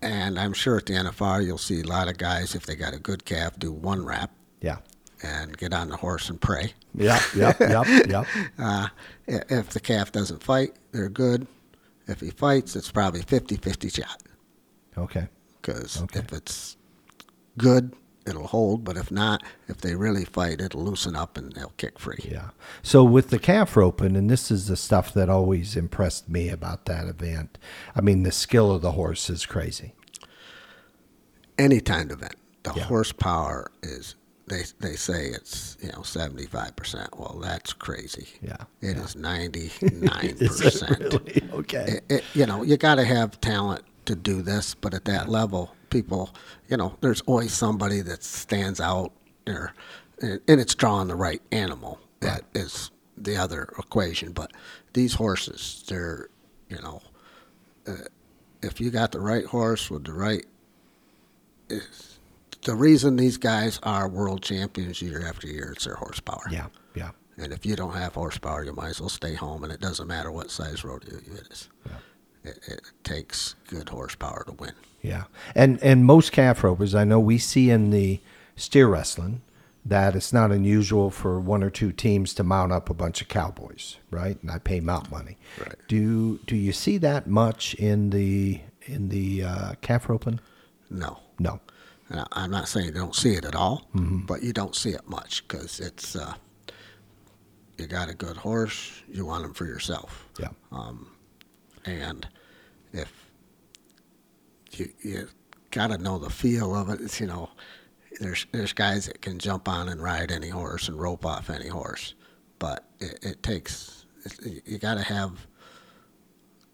and 0.01 0.37
I'm 0.39 0.53
sure 0.53 0.77
at 0.77 0.87
the 0.87 0.93
NFR 0.93 1.45
you'll 1.45 1.57
see 1.59 1.81
a 1.81 1.85
lot 1.85 2.07
of 2.09 2.17
guys 2.17 2.55
if 2.55 2.65
they 2.65 2.75
got 2.75 2.93
a 2.93 2.99
good 2.99 3.23
calf 3.23 3.57
do 3.59 3.71
one 3.71 4.03
wrap 4.05 4.31
Yeah. 4.61 4.77
and 5.23 5.55
get 5.57 5.73
on 5.73 5.89
the 5.89 5.97
horse 5.97 6.29
and 6.29 6.41
pray. 6.41 6.73
Yep. 6.95 7.21
Yep. 7.35 7.59
Yep. 7.59 7.87
Yep. 8.09 8.27
Uh, 8.57 8.87
if 9.27 9.69
the 9.69 9.79
calf 9.79 10.11
doesn't 10.11 10.43
fight, 10.43 10.75
they're 10.91 11.07
good. 11.07 11.47
If 12.07 12.19
he 12.19 12.31
fights, 12.31 12.75
it's 12.75 12.91
probably 12.91 13.21
50-50 13.21 13.89
shot. 13.95 14.21
Okay. 14.97 15.27
Because 15.61 16.01
Okay. 16.01 16.19
if 16.19 16.33
it's 16.33 16.75
good, 17.57 17.93
it'll 18.25 18.47
hold. 18.47 18.83
But 18.83 18.97
if 18.97 19.11
not, 19.11 19.43
if 19.67 19.77
they 19.81 19.95
really 19.95 20.25
fight, 20.25 20.61
it'll 20.61 20.83
loosen 20.83 21.15
up 21.15 21.37
and 21.37 21.51
they'll 21.53 21.73
kick 21.77 21.97
free. 21.99 22.19
Yeah. 22.23 22.49
So 22.83 23.03
with 23.03 23.29
the 23.29 23.39
calf 23.39 23.75
roping, 23.75 24.15
and 24.15 24.29
this 24.29 24.51
is 24.51 24.67
the 24.67 24.77
stuff 24.77 25.13
that 25.13 25.29
always 25.29 25.75
impressed 25.75 26.29
me 26.29 26.49
about 26.49 26.85
that 26.85 27.07
event. 27.07 27.57
I 27.95 28.01
mean, 28.01 28.23
the 28.23 28.31
skill 28.31 28.71
of 28.71 28.81
the 28.81 28.91
horse 28.93 29.29
is 29.29 29.45
crazy. 29.45 29.93
Any 31.57 31.79
timed 31.81 32.11
event, 32.11 32.35
the 32.63 32.73
Yeah. 32.75 32.83
horsepower 32.83 33.71
is 33.83 34.15
they 34.47 34.63
they 34.79 34.95
say 34.95 35.27
it's 35.27 35.77
you 35.81 35.89
know 35.91 36.01
seventy 36.01 36.45
five 36.47 36.75
percent. 36.75 37.09
Well, 37.17 37.39
that's 37.41 37.71
crazy. 37.73 38.27
Yeah, 38.41 38.57
it 38.81 38.97
yeah. 38.97 39.03
is 39.03 39.15
ninety 39.31 39.71
nine 39.81 40.37
percent. 40.37 41.15
Okay. 41.53 41.85
It- 41.87 42.03
it- 42.09 42.23
you 42.33 42.45
know, 42.45 42.63
you 42.63 42.77
got 42.77 42.95
to 42.95 43.03
have 43.05 43.39
talent 43.41 43.83
to 44.05 44.15
do 44.15 44.41
this, 44.41 44.73
but 44.75 44.93
at 44.93 45.05
that 45.05 45.29
level, 45.29 45.75
people, 45.89 46.33
you 46.67 46.77
know, 46.77 46.95
there's 47.01 47.21
always 47.21 47.53
somebody 47.53 48.01
that 48.01 48.23
stands 48.23 48.79
out 48.79 49.11
there, 49.45 49.73
and, 50.21 50.39
and 50.47 50.61
it's 50.61 50.75
drawing 50.75 51.07
the 51.07 51.15
right 51.15 51.41
animal. 51.51 51.99
That 52.21 52.43
is 52.53 52.91
the 53.17 53.37
other 53.37 53.63
equation. 53.77 54.31
But 54.31 54.51
these 54.93 55.13
horses, 55.13 55.83
they're, 55.87 56.29
you 56.69 56.81
know, 56.81 57.01
uh, 57.87 57.93
if 58.61 58.79
you 58.79 58.91
got 58.91 59.11
the 59.11 59.19
right 59.19 59.45
horse 59.45 59.89
with 59.89 60.05
the 60.05 60.13
right, 60.13 60.45
is 61.69 62.19
the 62.63 62.75
reason 62.75 63.15
these 63.15 63.37
guys 63.37 63.79
are 63.83 64.07
world 64.07 64.43
champions 64.43 65.01
year 65.01 65.25
after 65.25 65.47
year, 65.47 65.71
it's 65.71 65.85
their 65.85 65.95
horsepower. 65.95 66.43
yeah, 66.51 66.67
yeah. 66.95 67.11
And 67.37 67.53
if 67.53 67.65
you 67.65 67.75
don't 67.75 67.93
have 67.93 68.13
horsepower, 68.13 68.63
you 68.63 68.73
might 68.73 68.89
as 68.89 68.99
well 68.99 69.09
stay 69.09 69.33
home, 69.33 69.63
and 69.63 69.73
it 69.73 69.79
doesn't 69.79 70.07
matter 70.07 70.31
what 70.31 70.51
size 70.51 70.83
rodeo 70.83 71.15
you 71.25 71.33
it 71.33 71.47
is. 71.49 71.69
It, 72.43 72.59
it 72.67 72.81
takes 73.03 73.55
good 73.67 73.89
horsepower 73.89 74.43
to 74.45 74.53
win. 74.53 74.73
Yeah, 75.01 75.23
and 75.55 75.81
and 75.83 76.05
most 76.05 76.31
calf 76.31 76.63
ropers, 76.63 76.93
I 76.95 77.03
know 77.03 77.19
we 77.19 77.37
see 77.37 77.69
in 77.69 77.89
the 77.91 78.19
steer 78.55 78.87
wrestling 78.87 79.41
that 79.83 80.15
it's 80.15 80.31
not 80.31 80.51
unusual 80.51 81.09
for 81.09 81.39
one 81.39 81.63
or 81.63 81.71
two 81.71 81.91
teams 81.91 82.35
to 82.35 82.43
mount 82.43 82.71
up 82.71 82.87
a 82.89 82.93
bunch 82.93 83.19
of 83.21 83.27
cowboys, 83.27 83.97
right? 84.11 84.37
And 84.43 84.51
I 84.51 84.59
pay 84.59 84.79
mount 84.79 85.09
money. 85.09 85.37
Right. 85.59 85.75
Do 85.87 86.39
do 86.45 86.55
you 86.55 86.71
see 86.71 86.97
that 86.99 87.27
much 87.27 87.73
in 87.75 88.11
the 88.11 88.61
in 88.85 89.09
the 89.09 89.43
uh, 89.43 89.73
calf 89.81 90.07
roping? 90.09 90.39
No, 90.89 91.19
No. 91.39 91.59
I'm 92.33 92.51
not 92.51 92.67
saying 92.67 92.87
you 92.87 92.91
don't 92.91 93.15
see 93.15 93.35
it 93.35 93.45
at 93.45 93.55
all, 93.55 93.87
but 93.93 94.43
you 94.43 94.51
don't 94.51 94.75
see 94.75 94.89
it 94.89 95.07
much 95.07 95.47
because 95.47 95.79
it's 95.79 96.13
uh, 96.15 96.33
you 97.77 97.87
got 97.87 98.09
a 98.09 98.13
good 98.13 98.35
horse, 98.35 99.01
you 99.09 99.25
want 99.25 99.45
him 99.45 99.53
for 99.53 99.65
yourself, 99.65 100.27
Yeah. 100.37 100.49
And 101.85 102.27
if 102.93 103.11
you 104.71 104.89
you 105.01 105.27
got 105.71 105.87
to 105.87 105.97
know 105.97 106.17
the 106.19 106.29
feel 106.29 106.75
of 106.75 106.89
it, 106.89 106.99
it's, 107.01 107.19
you 107.19 107.27
know, 107.27 107.49
there's 108.19 108.45
there's 108.51 108.73
guys 108.73 109.05
that 109.07 109.21
can 109.21 109.39
jump 109.39 109.67
on 109.67 109.89
and 109.89 110.01
ride 110.01 110.31
any 110.31 110.49
horse 110.49 110.87
and 110.87 110.99
rope 110.99 111.25
off 111.25 111.49
any 111.49 111.67
horse, 111.67 112.13
but 112.59 112.85
it, 112.99 113.19
it 113.21 113.43
takes 113.43 114.05
it, 114.25 114.63
you 114.65 114.77
got 114.77 114.95
to 114.95 115.03
have 115.03 115.47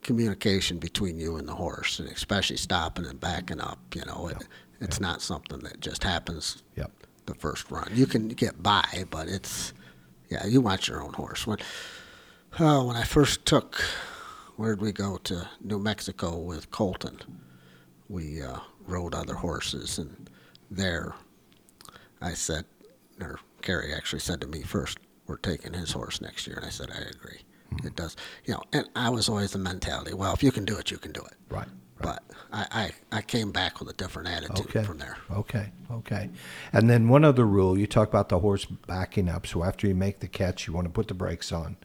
communication 0.02 0.78
between 0.80 1.18
you 1.20 1.36
and 1.38 1.48
the 1.48 1.54
horse, 1.56 2.00
and 2.00 2.10
especially 2.10 2.58
stopping 2.58 3.06
and 3.06 3.20
backing 3.20 3.60
up. 3.60 3.80
You 3.94 4.04
know, 4.06 4.28
it, 4.30 4.48
it's 4.80 5.00
not 5.00 5.22
something 5.22 5.60
that 5.60 5.80
just 5.80 6.04
happens 6.04 6.64
Yep. 6.76 6.92
the 7.26 7.36
first 7.36 7.70
run. 7.72 7.90
You 7.94 8.06
can 8.06 8.30
get 8.30 8.62
by, 8.62 9.06
but 9.10 9.28
it's 9.28 9.74
yeah, 10.30 10.46
you 10.46 10.62
watch 10.62 10.88
your 10.88 11.04
own 11.04 11.14
horse. 11.14 11.46
When 11.48 11.58
oh, 12.60 12.86
when 12.88 12.96
I 12.96 13.04
first 13.04 13.46
took 13.46 13.82
where'd 14.58 14.82
we 14.82 14.92
go 14.92 15.18
to 15.18 15.50
New 15.62 15.80
Mexico 15.80 16.38
with 16.38 16.70
Colton, 16.72 17.20
we 18.10 18.42
uh, 18.42 18.60
rode 18.86 19.16
other 19.16 19.36
horses, 19.36 19.98
and 19.98 20.30
there 20.70 21.14
I 22.22 22.34
said, 22.34 22.66
or 23.22 23.40
Kerry 23.62 23.94
actually 23.94 24.20
said 24.20 24.42
to 24.42 24.48
me 24.48 24.62
first, 24.64 25.00
"We're 25.26 25.38
taking 25.38 25.74
his 25.74 25.92
horse 25.92 26.20
next 26.22 26.46
year," 26.48 26.58
and 26.58 26.66
I 26.66 26.70
said, 26.70 26.90
"I 26.92 27.00
agree." 27.10 27.40
It 27.84 27.96
does, 27.96 28.16
you 28.46 28.54
know. 28.54 28.64
And 28.74 28.90
I 28.96 29.10
was 29.10 29.28
always 29.28 29.52
the 29.52 29.60
mentality, 29.60 30.14
well, 30.14 30.34
if 30.34 30.42
you 30.42 30.52
can 30.52 30.64
do 30.66 30.78
it, 30.78 30.90
you 30.90 30.98
can 30.98 31.12
do 31.12 31.22
it. 31.22 31.34
Right. 31.50 31.68
But 32.00 32.24
I, 32.54 32.92
I, 33.12 33.18
I 33.18 33.22
came 33.22 33.52
back 33.52 33.80
with 33.80 33.90
a 33.90 33.94
different 33.94 34.30
attitude 34.30 34.68
Okay. 34.68 34.84
from 34.84 35.00
there. 35.00 35.18
Okay. 35.32 35.72
Okay. 35.92 36.30
And 36.72 36.90
then 36.90 37.10
one 37.10 37.26
other 37.26 37.46
rule, 37.46 37.78
you 37.78 37.86
talk 37.86 38.08
about 38.08 38.30
the 38.30 38.40
horse 38.40 38.64
backing 38.66 39.28
up. 39.28 39.46
So 39.48 39.64
after 39.64 39.86
you 39.86 39.96
make 39.96 40.20
the 40.20 40.28
catch, 40.30 40.66
you 40.68 40.74
want 40.74 40.86
to 40.86 40.92
put 40.92 41.08
the 41.10 41.14
brakes 41.14 41.52
on, 41.52 41.76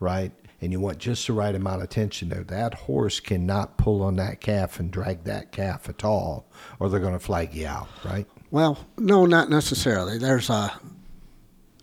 right? 0.00 0.32
And 0.62 0.70
you 0.70 0.78
want 0.78 0.98
just 0.98 1.26
the 1.26 1.32
right 1.32 1.54
amount 1.54 1.82
of 1.82 1.88
tension 1.88 2.28
there. 2.28 2.44
That 2.44 2.74
horse 2.74 3.18
cannot 3.18 3.76
pull 3.76 4.00
on 4.00 4.14
that 4.16 4.40
calf 4.40 4.78
and 4.78 4.92
drag 4.92 5.24
that 5.24 5.50
calf 5.50 5.88
at 5.88 6.04
all, 6.04 6.46
or 6.78 6.88
they're 6.88 7.00
going 7.00 7.12
to 7.14 7.18
flag 7.18 7.52
you 7.52 7.66
out, 7.66 7.88
right? 8.04 8.28
Well, 8.52 8.78
no, 8.96 9.26
not 9.26 9.50
necessarily. 9.50 10.18
There's 10.18 10.48
a 10.50 10.72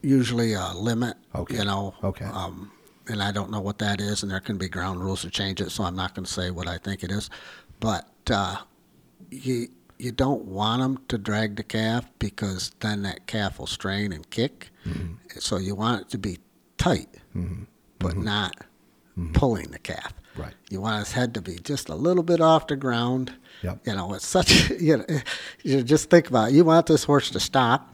usually 0.02 0.54
a 0.54 0.72
limit. 0.74 1.18
Okay. 1.36 1.58
You 1.58 1.66
know. 1.66 1.94
Okay. 2.04 2.26
Um, 2.26 2.72
and 3.10 3.22
I 3.22 3.32
don't 3.32 3.52
know 3.52 3.60
what 3.60 3.80
that 3.80 4.00
is, 4.00 4.24
and 4.24 4.32
there 4.32 4.40
can 4.40 4.58
be 4.58 4.70
ground 4.70 5.02
rules 5.02 5.24
to 5.24 5.30
change 5.30 5.60
it, 5.60 5.72
so 5.72 5.84
I'm 5.84 5.96
not 5.96 6.16
going 6.16 6.26
to 6.26 6.32
say 6.32 6.52
what 6.52 6.68
I 6.68 6.78
think 6.78 7.04
it 7.04 7.12
is. 7.12 7.30
But 7.80 8.08
uh, 8.32 8.58
you 9.30 9.68
you 9.98 10.14
don't 10.14 10.46
want 10.46 10.82
them 10.82 11.00
to 11.10 11.18
drag 11.18 11.58
the 11.58 11.64
calf 11.64 12.10
because 12.20 12.72
then 12.80 13.02
that 13.04 13.28
calf 13.28 13.60
will 13.60 13.68
strain 13.68 14.14
and 14.14 14.30
kick. 14.30 14.70
Mm-hmm. 14.88 15.40
So 15.40 15.58
you 15.58 15.76
want 15.76 16.04
it 16.04 16.10
to 16.12 16.18
be 16.18 16.38
tight, 16.78 17.10
but 18.00 18.16
not 18.16 18.56
pulling 19.34 19.72
the 19.72 19.80
calf. 19.80 20.14
Mm-hmm. 20.14 20.42
Right. 20.42 20.54
You 20.70 20.82
want 20.82 21.00
his 21.00 21.12
head 21.12 21.34
to 21.34 21.42
be 21.42 21.56
just 21.56 21.90
a 21.90 21.96
little 21.96 22.24
bit 22.24 22.40
off 22.40 22.68
the 22.68 22.76
ground. 22.76 23.34
Yep. 23.62 23.80
You 23.86 23.96
know, 23.96 24.14
it's 24.14 24.26
such, 24.26 24.70
you 24.80 24.98
know, 24.98 25.06
you 25.64 25.84
just 25.84 26.10
think 26.10 26.30
about 26.30 26.50
it. 26.50 26.56
You 26.56 26.64
want 26.64 26.86
this 26.86 27.04
horse 27.04 27.30
to 27.32 27.40
stop, 27.40 27.94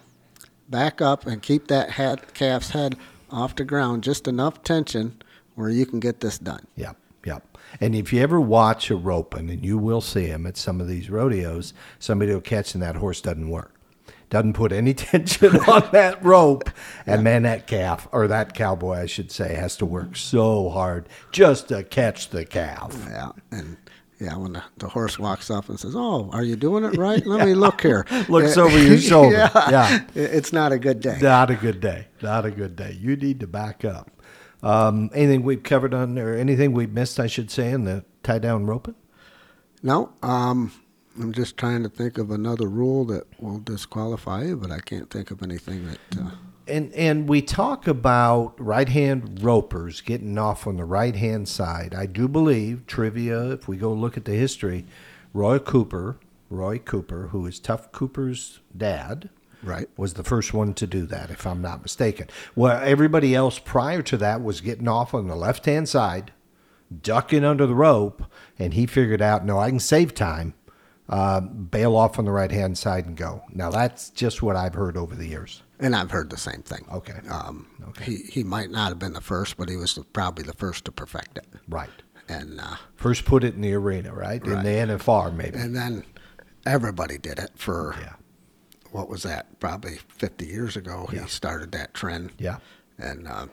back 0.69 1.01
up, 1.01 1.25
and 1.25 1.41
keep 1.41 1.67
that 1.67 1.91
head, 1.91 2.33
calf's 2.33 2.69
head 2.69 2.97
off 3.31 3.55
the 3.55 3.65
ground, 3.65 4.03
just 4.03 4.27
enough 4.27 4.63
tension 4.63 5.21
where 5.55 5.69
you 5.69 5.85
can 5.85 5.99
get 5.99 6.19
this 6.19 6.37
done. 6.37 6.65
Yep, 6.75 6.97
yep. 7.25 7.57
And 7.81 7.95
if 7.95 8.13
you 8.13 8.21
ever 8.21 8.39
watch 8.39 8.91
a 8.91 8.95
roping, 8.95 9.49
and 9.49 9.65
you 9.65 9.77
will 9.77 10.01
see 10.01 10.27
them 10.27 10.45
at 10.45 10.57
some 10.57 10.79
of 10.79 10.87
these 10.87 11.09
rodeos, 11.09 11.73
somebody 11.99 12.33
will 12.33 12.41
catch 12.41 12.73
and 12.73 12.83
that 12.83 12.95
horse 12.95 13.21
doesn't 13.21 13.49
work. 13.49 13.74
Doesn't 14.29 14.53
put 14.53 14.71
any 14.71 14.93
tension 14.95 15.55
on 15.61 15.89
that 15.91 16.23
rope. 16.23 16.69
And 17.05 17.23
man, 17.23 17.43
that 17.43 17.67
calf, 17.67 18.07
or 18.11 18.27
that 18.27 18.53
cowboy, 18.53 18.93
I 18.95 19.05
should 19.05 19.31
say, 19.31 19.53
has 19.55 19.77
to 19.77 19.85
work 19.85 20.15
so 20.15 20.69
hard 20.69 21.07
just 21.31 21.67
to 21.69 21.83
catch 21.83 22.29
the 22.29 22.45
calf. 22.45 22.95
Yeah. 23.09 23.31
And 23.51 23.77
yeah, 24.19 24.37
when 24.37 24.53
the, 24.53 24.63
the 24.77 24.87
horse 24.89 25.19
walks 25.19 25.51
up 25.51 25.69
and 25.69 25.79
says, 25.79 25.93
Oh, 25.95 26.29
are 26.31 26.43
you 26.43 26.55
doing 26.55 26.83
it 26.83 26.97
right? 26.97 27.25
Let 27.25 27.45
me 27.45 27.53
look 27.53 27.81
here. 27.81 28.05
Looks 28.29 28.57
over 28.57 28.77
your 28.77 28.97
shoulder. 28.97 29.35
yeah. 29.53 29.69
Yeah. 29.69 29.99
It's 30.15 30.53
not 30.53 30.71
a 30.71 30.79
good 30.79 31.01
day. 31.01 31.19
Not 31.21 31.49
a 31.51 31.55
good 31.55 31.79
day. 31.81 32.07
Not 32.21 32.45
a 32.45 32.51
good 32.51 32.75
day. 32.75 32.97
You 32.99 33.15
need 33.15 33.39
to 33.41 33.47
back 33.47 33.85
up. 33.85 34.09
Um, 34.63 35.11
anything 35.13 35.43
we've 35.43 35.61
covered 35.61 35.93
on, 35.93 36.17
or 36.17 36.33
anything 36.33 36.71
we've 36.73 36.91
missed, 36.91 37.19
I 37.19 37.27
should 37.27 37.51
say, 37.51 37.69
in 37.71 37.83
the 37.83 38.03
tie 38.23 38.39
down 38.39 38.65
roping? 38.65 38.95
No, 39.83 40.11
um, 40.23 40.71
I'm 41.19 41.31
just 41.31 41.57
trying 41.57 41.83
to 41.83 41.89
think 41.89 42.17
of 42.17 42.31
another 42.31 42.67
rule 42.67 43.05
that 43.05 43.25
will 43.39 43.59
disqualify 43.59 44.43
you, 44.43 44.57
but 44.57 44.71
I 44.71 44.79
can't 44.79 45.09
think 45.09 45.31
of 45.31 45.41
anything 45.41 45.87
that. 45.87 46.19
Uh, 46.19 46.31
And 46.67 46.91
and 46.93 47.29
we 47.29 47.41
talk 47.41 47.87
about 47.87 48.55
right 48.59 48.89
hand 48.89 49.43
ropers 49.43 50.01
getting 50.01 50.37
off 50.37 50.65
on 50.65 50.77
the 50.77 50.85
right 50.85 51.15
hand 51.15 51.47
side. 51.47 51.93
I 51.93 52.07
do 52.07 52.27
believe 52.27 52.87
trivia. 52.87 53.51
If 53.51 53.67
we 53.67 53.77
go 53.77 53.93
look 53.93 54.17
at 54.17 54.25
the 54.25 54.33
history, 54.33 54.85
Roy 55.31 55.59
Cooper, 55.59 56.17
Roy 56.49 56.79
Cooper, 56.79 57.27
who 57.27 57.45
is 57.45 57.59
Tuf 57.59 57.91
Cooper's 57.91 58.61
dad, 58.75 59.29
right. 59.61 59.87
was 59.95 60.15
the 60.15 60.23
first 60.23 60.53
one 60.53 60.73
to 60.73 60.87
do 60.87 61.05
that, 61.05 61.29
if 61.29 61.45
I'm 61.45 61.61
not 61.61 61.83
mistaken. 61.83 62.27
Well, 62.55 62.81
everybody 62.83 63.35
else 63.35 63.59
prior 63.59 64.01
to 64.01 64.17
that 64.17 64.43
was 64.43 64.61
getting 64.61 64.87
off 64.87 65.13
on 65.13 65.27
the 65.27 65.35
left 65.35 65.65
hand 65.65 65.87
side, 65.87 66.33
ducking 67.01 67.43
under 67.43 67.67
the 67.67 67.75
rope, 67.75 68.23
and 68.57 68.73
he 68.73 68.85
figured 68.85 69.21
out, 69.21 69.45
no, 69.45 69.59
I 69.59 69.69
can 69.69 69.79
save 69.79 70.13
time, 70.15 70.55
uh, 71.09 71.39
bail 71.41 71.95
off 71.95 72.17
on 72.17 72.25
the 72.25 72.31
right 72.31 72.51
hand 72.51 72.77
side 72.77 73.05
and 73.05 73.15
go. 73.15 73.43
Now 73.53 73.69
that's 73.69 74.09
just 74.09 74.41
what 74.41 74.55
I've 74.55 74.73
heard 74.73 74.97
over 74.97 75.15
the 75.15 75.27
years. 75.27 75.61
And 75.79 75.95
I've 75.95 76.11
heard 76.11 76.29
the 76.29 76.37
same 76.37 76.61
thing. 76.63 76.85
Okay. 76.91 77.19
Um, 77.29 77.67
He 78.01 78.17
he 78.29 78.43
might 78.43 78.71
not 78.71 78.89
have 78.89 78.99
been 78.99 79.13
the 79.13 79.21
first, 79.21 79.57
but 79.57 79.69
he 79.69 79.75
was 79.75 79.95
the, 79.95 80.03
probably 80.03 80.43
the 80.43 80.53
first 80.53 80.85
to 80.85 80.91
perfect 80.91 81.37
it. 81.37 81.47
Right. 81.67 81.89
And 82.27 82.59
uh, 82.59 82.77
First 82.95 83.25
put 83.25 83.43
it 83.43 83.53
in 83.55 83.61
the 83.61 83.73
arena, 83.73 84.13
right? 84.13 84.43
In 84.43 84.63
the 84.63 84.69
NFR, 84.69 85.35
maybe. 85.35 85.57
and 85.59 85.75
then 85.75 86.03
everybody 86.65 87.17
did 87.19 87.37
it 87.37 87.51
for 87.55 87.95
yeah. 88.01 88.13
what 88.91 89.09
was 89.09 89.21
that? 89.23 89.59
Probably 89.59 89.99
50 90.07 90.45
years 90.47 90.75
ago. 90.75 91.07
Yeah. 91.13 91.23
He 91.23 91.27
started 91.27 91.71
that 91.73 91.93
trend. 91.93 92.31
Yeah. 92.39 92.57
And 92.97 93.27
uh, 93.27 93.47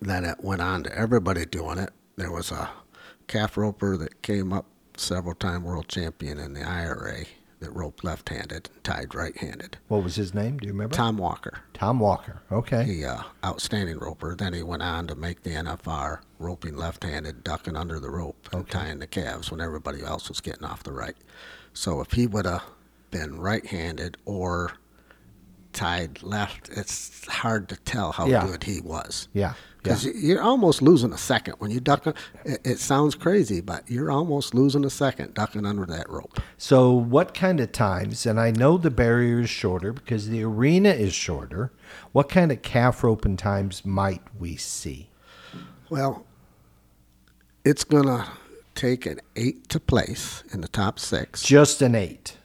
then 0.00 0.24
it 0.24 0.42
went 0.42 0.62
on 0.62 0.84
to 0.84 0.96
everybody 0.98 1.44
doing 1.44 1.76
it. 1.78 1.90
There 2.16 2.30
was 2.32 2.50
a 2.52 2.70
calf 3.26 3.56
roper 3.58 3.96
that 3.98 4.22
came 4.22 4.52
up, 4.52 4.66
several 5.00 5.34
time 5.34 5.62
world 5.64 5.88
champion 5.88 6.38
in 6.38 6.54
the 6.54 6.60
IPRA, 6.60 7.26
that 7.60 7.70
roped 7.70 8.04
left 8.04 8.28
handed 8.28 8.68
and 8.74 8.84
tied 8.84 9.14
right 9.14 9.36
handed. 9.38 9.78
What 9.88 10.02
was 10.04 10.16
his 10.16 10.34
name? 10.34 10.58
Do 10.58 10.66
you 10.66 10.72
remember? 10.72 10.94
Tom 10.94 11.16
Walker. 11.16 11.60
Tom 11.72 11.98
Walker. 11.98 12.42
Okay. 12.52 12.84
He 12.84 13.04
uh, 13.04 13.22
outstanding 13.44 13.98
roper. 13.98 14.34
Then 14.36 14.52
he 14.52 14.62
went 14.62 14.82
on 14.82 15.06
to 15.06 15.14
make 15.14 15.42
the 15.44 15.50
NFR, 15.50 16.18
roping 16.38 16.76
left-handed, 16.76 17.42
ducking 17.42 17.76
under 17.76 17.98
the 18.00 18.10
rope, 18.10 18.48
and 18.52 18.68
tying 18.68 18.98
the 18.98 19.06
calves 19.06 19.50
when 19.50 19.60
everybody 19.62 20.02
else 20.02 20.28
was 20.28 20.40
getting 20.40 20.64
off 20.64 20.82
the 20.82 20.92
right. 20.92 21.16
So 21.72 22.00
if 22.02 22.12
he 22.12 22.26
would 22.26 22.44
have 22.44 22.64
been 23.10 23.38
right-handed 23.40 24.18
or 24.26 24.72
tied 25.72 26.22
left, 26.22 26.68
it's 26.70 27.26
hard 27.26 27.68
to 27.70 27.76
tell 27.76 28.12
how 28.12 28.26
Yeah. 28.26 28.46
good 28.46 28.64
he 28.64 28.80
was. 28.80 29.28
Yeah. 29.32 29.54
Yeah. 29.84 29.94
Because 29.94 30.06
you're 30.22 30.42
almost 30.42 30.80
losing 30.80 31.12
a 31.12 31.18
second 31.18 31.56
when 31.58 31.70
you 31.70 31.78
duck. 31.78 32.06
It, 32.06 32.16
it 32.64 32.78
sounds 32.78 33.14
crazy, 33.14 33.60
but 33.60 33.88
you're 33.90 34.10
almost 34.10 34.54
losing 34.54 34.84
a 34.84 34.90
second 34.90 35.34
ducking 35.34 35.66
under 35.66 35.84
that 35.86 36.08
rope. 36.08 36.40
So, 36.56 36.90
what 36.92 37.34
kind 37.34 37.60
of 37.60 37.70
times? 37.72 38.24
And 38.24 38.40
I 38.40 38.50
know 38.50 38.78
the 38.78 38.90
barrier 38.90 39.40
is 39.40 39.50
shorter 39.50 39.92
because 39.92 40.28
the 40.28 40.42
arena 40.42 40.90
is 40.90 41.12
shorter. 41.12 41.70
What 42.12 42.30
kind 42.30 42.50
of 42.50 42.62
calf 42.62 43.04
roping 43.04 43.36
times 43.36 43.84
might 43.84 44.22
we 44.38 44.56
see? 44.56 45.10
Well, 45.90 46.24
it's 47.64 47.84
gonna 47.84 48.26
take 48.74 49.04
an 49.06 49.20
eight 49.36 49.68
to 49.68 49.78
place 49.80 50.42
in 50.52 50.62
the 50.62 50.68
top 50.68 50.98
six. 50.98 51.42
Just 51.42 51.82
an 51.82 51.94
eight. 51.94 52.38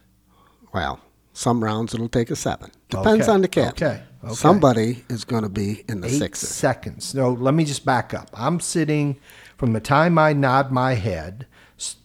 Well, 0.74 1.00
some 1.32 1.64
rounds 1.64 1.94
it'll 1.94 2.08
take 2.08 2.30
a 2.30 2.36
seven. 2.36 2.70
Depends 2.90 3.26
Okay, 3.26 3.32
on 3.32 3.40
the 3.42 3.48
cat. 3.48 3.70
okay, 3.72 4.02
okay. 4.24 4.34
Somebody 4.34 5.04
is 5.08 5.24
going 5.24 5.42
to 5.44 5.48
be 5.48 5.84
in 5.88 6.00
the 6.00 6.08
Eight 6.08 6.18
sixes. 6.18 6.48
seconds. 6.48 7.14
No, 7.14 7.30
let 7.32 7.54
me 7.54 7.64
just 7.64 7.84
back 7.84 8.12
up. 8.12 8.28
I'm 8.34 8.60
sitting 8.60 9.16
from 9.56 9.72
the 9.72 9.80
time 9.80 10.18
I 10.18 10.32
nod 10.32 10.70
my 10.70 10.94
head. 10.94 11.46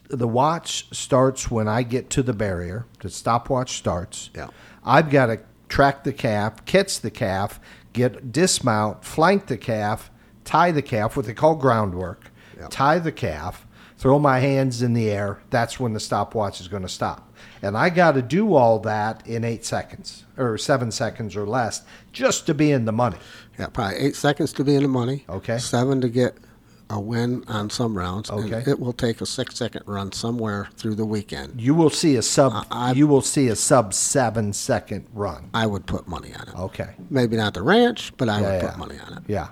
The 0.08 0.28
watch 0.28 0.88
starts 0.96 1.50
when 1.50 1.68
I 1.68 1.82
get 1.82 2.10
to 2.12 2.22
the 2.24 2.34
barrier. 2.34 2.86
The 3.02 3.10
stopwatch 3.10 3.78
starts. 3.78 4.30
Yeah. 4.36 4.50
I've 4.84 5.10
got 5.10 5.26
to 5.28 5.40
track 5.68 6.04
the 6.04 6.14
calf, 6.14 6.64
catch 6.66 7.02
the 7.02 7.10
calf, 7.10 7.60
get 7.92 8.32
dismount, 8.32 9.04
flank 9.04 9.48
the 9.48 9.58
calf, 9.58 10.12
tie 10.44 10.72
the 10.72 10.84
calf, 10.84 11.18
what 11.18 11.26
they 11.26 11.34
call 11.34 11.56
groundwork, 11.56 12.30
Yeah. 12.56 12.68
tie 12.70 13.00
the 13.00 13.12
calf, 13.12 13.66
throw 13.98 14.20
my 14.20 14.40
hands 14.40 14.84
in 14.84 14.94
the 14.94 15.10
air. 15.10 15.40
That's 15.50 15.80
when 15.80 15.94
the 15.94 16.00
stopwatch 16.00 16.62
is 16.62 16.68
going 16.68 16.84
to 16.84 16.90
stop. 16.90 17.25
And 17.62 17.78
I 17.78 17.90
got 17.90 18.14
to 18.14 18.22
do 18.22 18.54
all 18.56 18.80
that 18.80 19.26
in 19.28 19.44
eight 19.44 19.66
seconds 19.66 20.24
or 20.38 20.58
seven 20.58 20.92
seconds 20.92 21.36
or 21.36 21.46
less 21.46 21.82
just 22.12 22.46
to 22.48 22.54
be 22.54 22.72
in 22.72 22.86
the 22.86 22.92
money. 22.92 23.18
Yeah, 23.58 23.68
probably 23.68 23.98
eight 23.98 24.16
seconds 24.16 24.54
to 24.54 24.64
be 24.64 24.76
in 24.76 24.84
the 24.84 24.90
money. 24.90 25.26
Okay. 25.30 25.58
Seven 25.58 26.02
to 26.02 26.10
get 26.10 26.36
a 26.90 27.00
win 27.00 27.44
on 27.48 27.70
some 27.70 27.98
rounds. 27.98 28.30
and 28.30 28.54
Okay. 28.54 28.70
it 28.70 28.80
will 28.80 28.94
take 28.94 29.20
a 29.22 29.26
six 29.26 29.56
second 29.56 29.82
run 29.88 30.12
somewhere 30.12 30.68
through 30.78 30.94
the 30.96 31.06
weekend. 31.06 31.60
You 31.60 31.74
will 31.74 31.90
see 31.90 32.16
a 32.16 32.22
sub. 32.22 32.54
I- 32.70 32.92
you 32.92 33.08
will 33.08 33.22
see 33.24 33.48
a 33.48 33.56
sub 33.56 33.94
seven 33.94 34.54
second 34.54 35.08
run. 35.14 35.50
I 35.54 35.66
would 35.66 35.88
put 35.88 36.08
money 36.08 36.34
on 36.36 36.48
it. 36.48 36.56
Okay. 36.56 36.90
Maybe 37.10 37.38
not 37.38 37.54
the 37.56 37.64
ranch, 37.64 38.14
but 38.18 38.30
I 38.30 38.40
Yeah, 38.42 38.52
would 38.52 38.62
yeah. 38.62 38.70
put 38.70 38.78
money 38.78 39.00
on 39.08 39.14
it. 39.18 39.24
Yeah. 39.28 39.48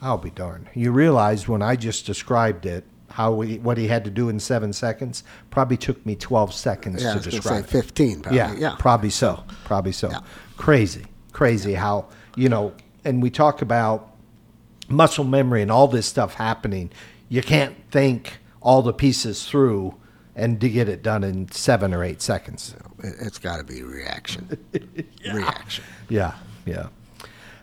I'll 0.00 0.18
be 0.18 0.30
darned. 0.30 0.66
You 0.74 0.92
realize 0.92 1.48
when 1.48 1.62
I 1.62 1.74
just 1.74 2.06
described 2.06 2.64
it, 2.66 2.84
how 3.16 3.40
he, 3.40 3.56
what 3.58 3.78
he 3.78 3.88
had 3.88 4.04
to 4.04 4.10
do 4.10 4.28
in 4.28 4.38
seven 4.38 4.74
seconds 4.74 5.24
probably 5.50 5.78
took 5.78 6.04
me 6.04 6.14
twelve 6.14 6.52
seconds 6.52 7.02
Yeah, 7.02 7.12
I 7.12 7.18
to 7.18 7.30
was 7.30 7.34
to 7.34 7.42
say 7.42 7.58
it. 7.60 7.66
15 7.66 8.20
probably. 8.20 8.36
yeah, 8.36 8.54
Yeah. 8.58 8.76
probably 8.78 9.08
so. 9.08 9.42
Probably 9.64 9.92
so. 9.92 10.10
Yeah. 10.10 10.20
Crazy, 10.58 11.06
crazy 11.32 11.72
how 11.74 12.08
you 12.36 12.50
know. 12.50 12.74
And 13.06 13.22
we 13.22 13.30
talk 13.30 13.62
about 13.62 14.10
muscle 14.88 15.24
memory 15.24 15.62
and 15.62 15.70
all 15.72 15.88
this 15.88 16.04
stuff 16.06 16.34
happening. 16.34 16.90
You 17.30 17.40
can't 17.40 17.74
think 17.90 18.38
all 18.60 18.82
the 18.82 18.92
pieces 18.92 19.46
through 19.48 19.94
and 20.34 20.60
to 20.60 20.68
get 20.68 20.86
it 20.86 21.02
done 21.02 21.24
in 21.24 21.50
seven 21.50 21.94
or 21.94 22.04
eight 22.04 22.20
seconds. 22.20 22.74
It, 23.02 23.14
it's 23.20 23.38
got 23.38 23.56
to 23.56 23.64
be 23.64 23.82
reaction. 23.82 24.58
Reaction. 25.32 25.84
Yeah, 26.10 26.34
yeah. 26.66 26.88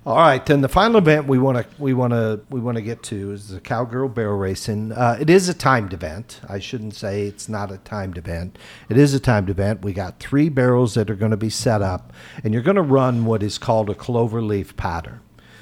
All 0.06 0.18
right, 0.18 0.46
then 0.46 0.60
the 0.60 0.68
final 0.68 0.98
event 0.98 1.28
we 1.28 1.40
want 1.40 1.60
to 1.60 1.82
we 1.82 1.94
want 1.94 2.12
to 2.12 2.42
we 2.50 2.60
want 2.60 2.76
to 2.76 2.82
get 2.82 3.04
to 3.04 3.32
is 3.32 3.48
the 3.48 3.62
cowgirl 3.62 4.10
barrel 4.10 4.38
racing. 4.38 4.92
Uh, 4.92 5.18
it 5.18 5.30
is 5.30 5.48
a 5.48 5.54
timed 5.54 5.94
event. 5.94 6.42
I 6.50 6.60
shouldn't 6.60 6.94
say 6.94 7.22
it's 7.22 7.48
not 7.48 7.72
a 7.72 7.78
timed 7.78 8.18
event. 8.18 8.58
It 8.90 8.98
is 8.98 9.14
a 9.14 9.20
timed 9.22 9.50
event. 9.50 9.82
We 9.82 9.94
got 9.94 10.20
three 10.20 10.50
barrels 10.50 10.96
that 10.96 11.10
are 11.10 11.16
going 11.16 11.32
to 11.32 11.38
be 11.38 11.50
set 11.50 11.82
up, 11.82 12.12
and 12.44 12.54
you're 12.54 12.64
going 12.64 12.76
to 12.76 12.82
run 12.82 13.24
what 13.24 13.42
is 13.42 13.58
called 13.58 13.90
a 13.90 13.96
clover 13.96 14.42
leaf 14.42 14.76
pattern. 14.76 15.22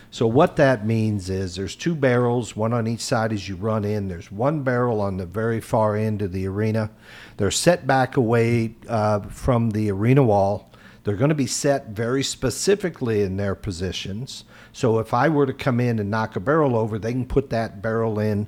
So 0.10 0.26
what 0.26 0.56
that 0.56 0.88
means 0.88 1.30
is 1.30 1.56
there's 1.56 1.76
two 1.76 1.94
barrels, 1.94 2.56
one 2.56 2.74
on 2.74 2.88
each 2.88 3.02
side 3.02 3.32
as 3.32 3.48
you 3.48 3.56
run 3.56 3.86
in. 3.86 4.08
There's 4.08 4.32
one 4.32 4.64
barrel 4.64 5.02
on 5.02 5.18
the 5.18 5.28
very 5.28 5.62
far 5.62 5.96
end 5.96 6.24
of 6.24 6.32
the 6.32 6.48
arena. 6.48 6.90
They're 7.38 7.52
set 7.52 7.86
back 7.86 8.18
away 8.18 8.74
uh, 8.90 9.20
from 9.20 9.70
the 9.70 9.92
arena 9.92 10.24
wall. 10.24 10.71
They're 11.04 11.16
going 11.16 11.30
to 11.30 11.36
be 11.36 11.48
set 11.48 11.88
very 11.88 12.24
specifically 12.24 13.24
in 13.24 13.38
their 13.38 13.56
positions. 13.56 14.44
So 14.72 15.00
if 15.00 15.14
I 15.14 15.30
were 15.30 15.48
to 15.48 15.54
come 15.54 15.80
in 15.80 16.00
and 16.00 16.12
knock 16.12 16.36
a 16.36 16.40
barrel 16.40 16.76
over, 16.76 17.00
they 17.00 17.12
can 17.12 17.26
put 17.26 17.50
that 17.50 17.82
barrel 17.82 18.20
in 18.20 18.48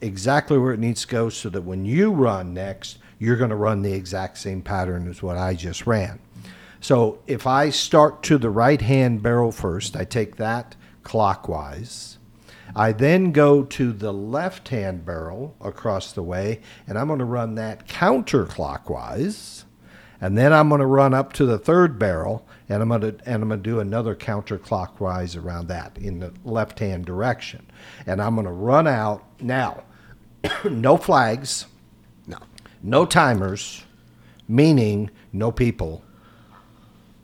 exactly 0.00 0.56
where 0.56 0.72
it 0.72 0.80
needs 0.80 1.02
to 1.02 1.08
go 1.08 1.28
so 1.28 1.50
that 1.50 1.62
when 1.62 1.84
you 1.84 2.10
run 2.10 2.54
next, 2.54 2.98
you're 3.18 3.36
going 3.36 3.50
to 3.50 3.56
run 3.56 3.82
the 3.82 3.92
exact 3.92 4.38
same 4.38 4.62
pattern 4.62 5.08
as 5.08 5.22
what 5.22 5.36
I 5.36 5.54
just 5.54 5.86
ran. 5.86 6.18
So 6.80 7.18
if 7.26 7.46
I 7.46 7.68
start 7.68 8.22
to 8.24 8.38
the 8.38 8.48
right 8.48 8.80
hand 8.80 9.22
barrel 9.22 9.52
first, 9.52 9.94
I 9.94 10.04
take 10.04 10.36
that 10.36 10.76
clockwise. 11.02 12.16
I 12.74 12.92
then 12.92 13.32
go 13.32 13.64
to 13.64 13.92
the 13.92 14.12
left 14.12 14.68
hand 14.68 15.04
barrel 15.04 15.54
across 15.60 16.12
the 16.12 16.22
way, 16.22 16.60
and 16.86 16.96
I'm 16.98 17.08
going 17.08 17.18
to 17.18 17.26
run 17.26 17.56
that 17.56 17.86
counterclockwise. 17.86 19.64
And 20.20 20.36
then 20.36 20.52
I'm 20.52 20.68
going 20.68 20.80
to 20.80 20.86
run 20.86 21.14
up 21.14 21.32
to 21.34 21.46
the 21.46 21.58
third 21.58 21.98
barrel, 21.98 22.46
and 22.68 22.82
I'm 22.82 22.88
going 22.88 23.00
to 23.00 23.16
and 23.24 23.42
I'm 23.42 23.48
going 23.48 23.62
to 23.62 23.70
do 23.70 23.80
another 23.80 24.14
counterclockwise 24.14 25.42
around 25.42 25.68
that 25.68 25.96
in 25.96 26.18
the 26.20 26.32
left 26.44 26.78
hand 26.78 27.06
direction. 27.06 27.66
And 28.06 28.20
I'm 28.20 28.34
going 28.34 28.46
to 28.46 28.52
run 28.52 28.86
out 28.86 29.24
now. 29.40 29.82
no 30.64 30.96
flags, 30.96 31.66
No. 32.26 32.38
no 32.82 33.06
timers, 33.06 33.84
meaning 34.48 35.10
no 35.32 35.50
people. 35.52 36.02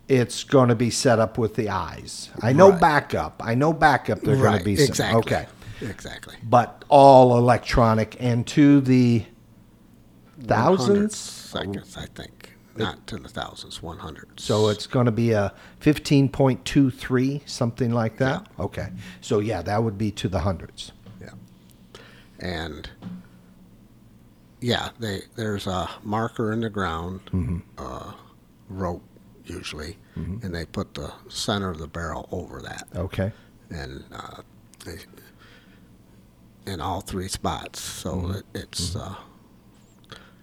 It's 0.08 0.44
going 0.44 0.68
to 0.68 0.74
be 0.76 0.90
set 0.90 1.18
up 1.18 1.36
with 1.36 1.56
the 1.56 1.68
eyes. 1.68 2.30
I 2.40 2.52
know 2.52 2.70
Right. 2.70 2.80
backup. 2.80 3.42
I 3.44 3.54
know 3.56 3.72
backup. 3.72 4.20
They're 4.20 4.36
going 4.36 4.58
to 4.58 4.64
be 4.64 4.76
set- 4.76 4.88
exactly. 4.88 5.18
okay, 5.18 5.46
Exactly. 5.82 6.36
but 6.48 6.84
all 6.88 7.36
electronic 7.36 8.16
and 8.20 8.46
to 8.48 8.80
the 8.80 9.24
thousands 10.42 11.16
seconds, 11.16 11.96
I 11.96 12.06
think. 12.14 12.35
Not 12.84 13.06
to 13.08 13.16
the 13.16 13.28
thousands, 13.28 13.82
100. 13.82 14.38
So 14.40 14.68
it's 14.68 14.86
going 14.86 15.06
to 15.06 15.12
be 15.12 15.32
a 15.32 15.52
fifteen 15.80 16.28
point 16.28 16.64
two 16.64 16.90
three, 16.90 17.42
something 17.46 17.90
like 17.92 18.18
that. 18.18 18.46
Okay, 18.58 18.88
so 19.20 19.38
yeah, 19.38 19.62
that 19.62 19.82
would 19.82 19.96
be 19.98 20.10
to 20.12 20.28
the 20.28 20.40
hundreds. 20.40 20.92
Yeah. 21.20 21.30
And 22.38 22.88
yeah, 24.60 24.90
they 24.98 25.22
there's 25.36 25.66
a 25.66 25.88
marker 26.02 26.52
in 26.52 26.60
the 26.60 26.70
ground, 26.70 27.20
Mm-hmm. 27.32 27.58
uh, 27.78 28.12
rope 28.68 29.02
usually, 29.44 29.96
and 30.16 30.54
they 30.54 30.64
put 30.66 30.94
the 30.94 31.12
center 31.28 31.70
of 31.70 31.78
the 31.78 31.86
barrel 31.86 32.28
over 32.32 32.60
that, 32.62 32.88
Okay, 32.96 33.30
and 33.70 34.02
uh, 34.12 34.40
they, 34.84 34.96
in 36.72 36.80
all 36.80 37.00
three 37.00 37.28
spots. 37.28 37.80
So 37.80 38.12
Mm-hmm. 38.14 38.30
it, 38.32 38.44
it's 38.54 38.96
uh, 38.96 39.14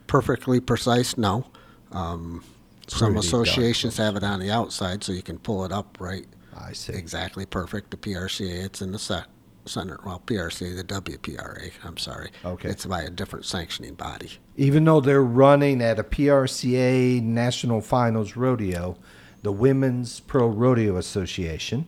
perfectly 0.07 0.59
precise. 0.59 1.17
No. 1.17 1.45
Um, 1.93 2.43
some 2.87 3.13
Pretty 3.13 3.27
associations 3.27 3.97
have 3.97 4.15
it 4.17 4.23
on 4.23 4.39
the 4.39 4.51
outside, 4.51 5.03
so 5.03 5.13
you 5.13 5.21
can 5.23 5.37
pull 5.39 5.63
it 5.63 5.71
up 5.71 5.97
right 5.99 6.25
I 6.57 6.73
see. 6.73 6.93
exactly 6.93 7.45
perfect. 7.45 7.91
The 7.91 7.97
PRCA, 7.97 8.65
it's 8.65 8.81
in 8.81 8.91
the 8.91 8.99
se- 8.99 9.23
center. 9.65 9.99
Well, 10.05 10.21
PRCA, 10.25 10.75
the 10.75 10.83
WPRA. 10.83 11.71
I'm 11.85 11.97
sorry. 11.97 12.31
Okay. 12.43 12.69
It's 12.69 12.85
by 12.85 13.03
a 13.03 13.09
different 13.09 13.45
sanctioning 13.45 13.93
body. 13.93 14.31
Even 14.57 14.83
though 14.83 14.99
they're 14.99 15.23
running 15.23 15.81
at 15.81 15.97
a 15.99 16.03
PRCA 16.03 17.21
National 17.21 17.79
Finals 17.79 18.35
Rodeo, 18.35 18.97
the 19.43 19.51
Women's 19.53 20.19
Pro 20.19 20.47
Rodeo 20.47 20.97
Association, 20.97 21.87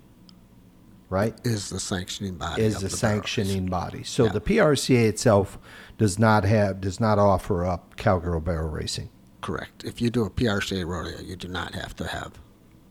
right, 1.10 1.36
Is 1.44 1.70
the 1.70 1.80
sanctioning 1.80 2.36
body 2.36 2.62
is 2.64 2.76
the 2.76 2.88
the 2.88 2.90
sanctioning 2.98 3.66
body. 3.68 4.04
So 4.04 4.26
Yeah. 4.26 4.32
the 4.32 4.42
PRCA 4.42 5.08
itself 5.10 5.58
does 5.98 6.18
not 6.18 6.46
have 6.46 6.80
does 6.82 7.00
not 7.00 7.20
offer 7.20 7.66
up 7.66 7.96
cowgirl 7.98 8.40
barrel 8.42 8.70
racing. 8.70 9.10
Correct. 9.46 9.84
If 9.84 10.02
you 10.02 10.10
do 10.10 10.26
a 10.26 10.30
PRCA 10.32 10.88
rodeo, 10.88 11.20
you 11.22 11.36
do 11.36 11.48
not 11.48 11.76
have 11.76 11.96
to 11.98 12.08
have 12.08 12.32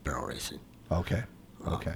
barrel 0.05 0.27
racing. 0.27 0.59
Okay, 0.89 1.23
okay, 1.67 1.95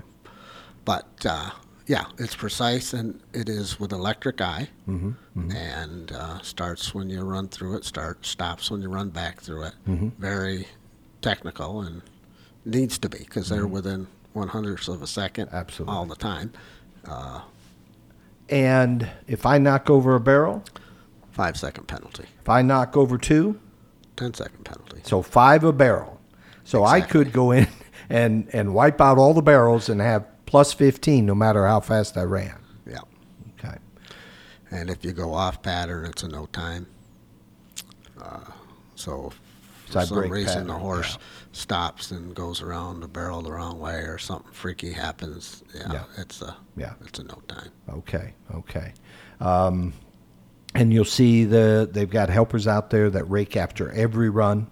But 0.83 1.07
uh, 1.25 1.51
yeah, 1.87 2.05
it's 2.17 2.35
precise 2.35 2.91
and 2.93 3.21
it 3.33 3.47
is 3.47 3.79
with 3.79 3.93
electric 3.93 4.41
eye, 4.41 4.67
Mm-hmm, 4.89 5.51
and 5.55 6.11
uh, 6.11 6.41
starts 6.41 6.93
when 6.93 7.09
you 7.09 7.21
run 7.21 7.47
through 7.47 7.77
it. 7.77 7.85
Start 7.85 8.25
stops 8.25 8.69
when 8.69 8.81
you 8.81 8.89
run 8.89 9.09
back 9.11 9.39
through 9.39 9.63
it. 9.63 9.75
Mm-hmm. 9.87 10.09
Very 10.21 10.67
technical 11.21 11.81
and 11.81 12.01
needs 12.65 12.97
to 12.99 13.07
be 13.07 13.19
because 13.19 13.47
they're 13.47 13.65
within 13.67 14.07
one 14.33 14.49
hundredths 14.49 14.89
of 14.89 15.01
a 15.01 15.07
second 15.07 15.45
Mm-hmm. 15.47 15.55
Absolutely. 15.55 15.95
all 15.95 16.05
the 16.05 16.15
time. 16.15 16.51
and 18.49 19.09
if 19.27 19.45
I 19.45 19.57
knock 19.57 19.89
over 19.89 20.15
a 20.15 20.19
barrel, 20.19 20.63
Five 21.31 21.55
second 21.55 21.87
penalty. 21.87 22.25
if 22.41 22.49
I 22.49 22.61
knock 22.61 22.97
over 22.97 23.17
two, 23.17 23.57
10 24.19 24.33
second 24.33 24.63
penalty. 24.65 24.99
So 25.03 25.21
five 25.21 25.63
a 25.63 25.71
barrel. 25.71 26.19
So 26.65 26.83
I 26.83 26.99
could 27.01 27.31
go 27.31 27.51
in 27.51 27.67
and, 28.09 28.47
and 28.53 28.73
wipe 28.73 28.99
out 29.01 29.17
all 29.17 29.33
the 29.33 29.41
barrels 29.41 29.87
and 29.89 30.01
have 30.01 30.25
plus 30.45 30.73
15 30.73 31.25
no 31.25 31.33
matter 31.33 31.65
how 31.65 31.79
fast 31.79 32.17
I 32.17 32.23
ran. 32.23 32.59
Yeah. 32.85 32.99
Okay. 33.57 33.77
And 34.71 34.89
if 34.89 35.05
you 35.05 35.13
go 35.13 35.33
off 35.33 35.61
pattern, 35.61 36.05
it's 36.05 36.23
a 36.23 36.27
no 36.27 36.47
time. 36.47 36.85
Uh, 38.21 38.41
so 38.95 39.31
for 39.85 40.05
some 40.05 40.17
brake 40.19 40.31
reason 40.31 40.47
pattern, 40.47 40.67
the 40.67 40.73
horse 40.73 41.13
yeah. 41.13 41.25
stops 41.53 42.11
and 42.11 42.35
goes 42.35 42.61
around 42.61 42.99
the 42.99 43.07
barrel 43.07 43.41
the 43.41 43.51
wrong 43.51 43.79
way 43.79 44.01
or 44.01 44.17
something 44.17 44.51
freaky 44.51 44.91
happens. 44.91 45.63
Yeah, 45.73 45.93
Yeah. 45.93 46.03
it's 46.17 46.41
a 46.41 46.57
Yeah. 46.75 46.93
it's 47.05 47.19
a 47.19 47.23
no 47.23 47.41
time. 47.47 47.69
Okay, 47.89 48.33
okay. 48.53 48.93
Um, 49.39 49.93
and 50.75 50.93
you'll 50.93 51.05
see 51.05 51.45
the 51.45 51.89
they've 51.91 52.09
got 52.09 52.29
helpers 52.29 52.67
out 52.67 52.89
there 52.89 53.09
that 53.09 53.23
rake 53.25 53.57
after 53.57 53.91
every 53.91 54.29
run, 54.29 54.67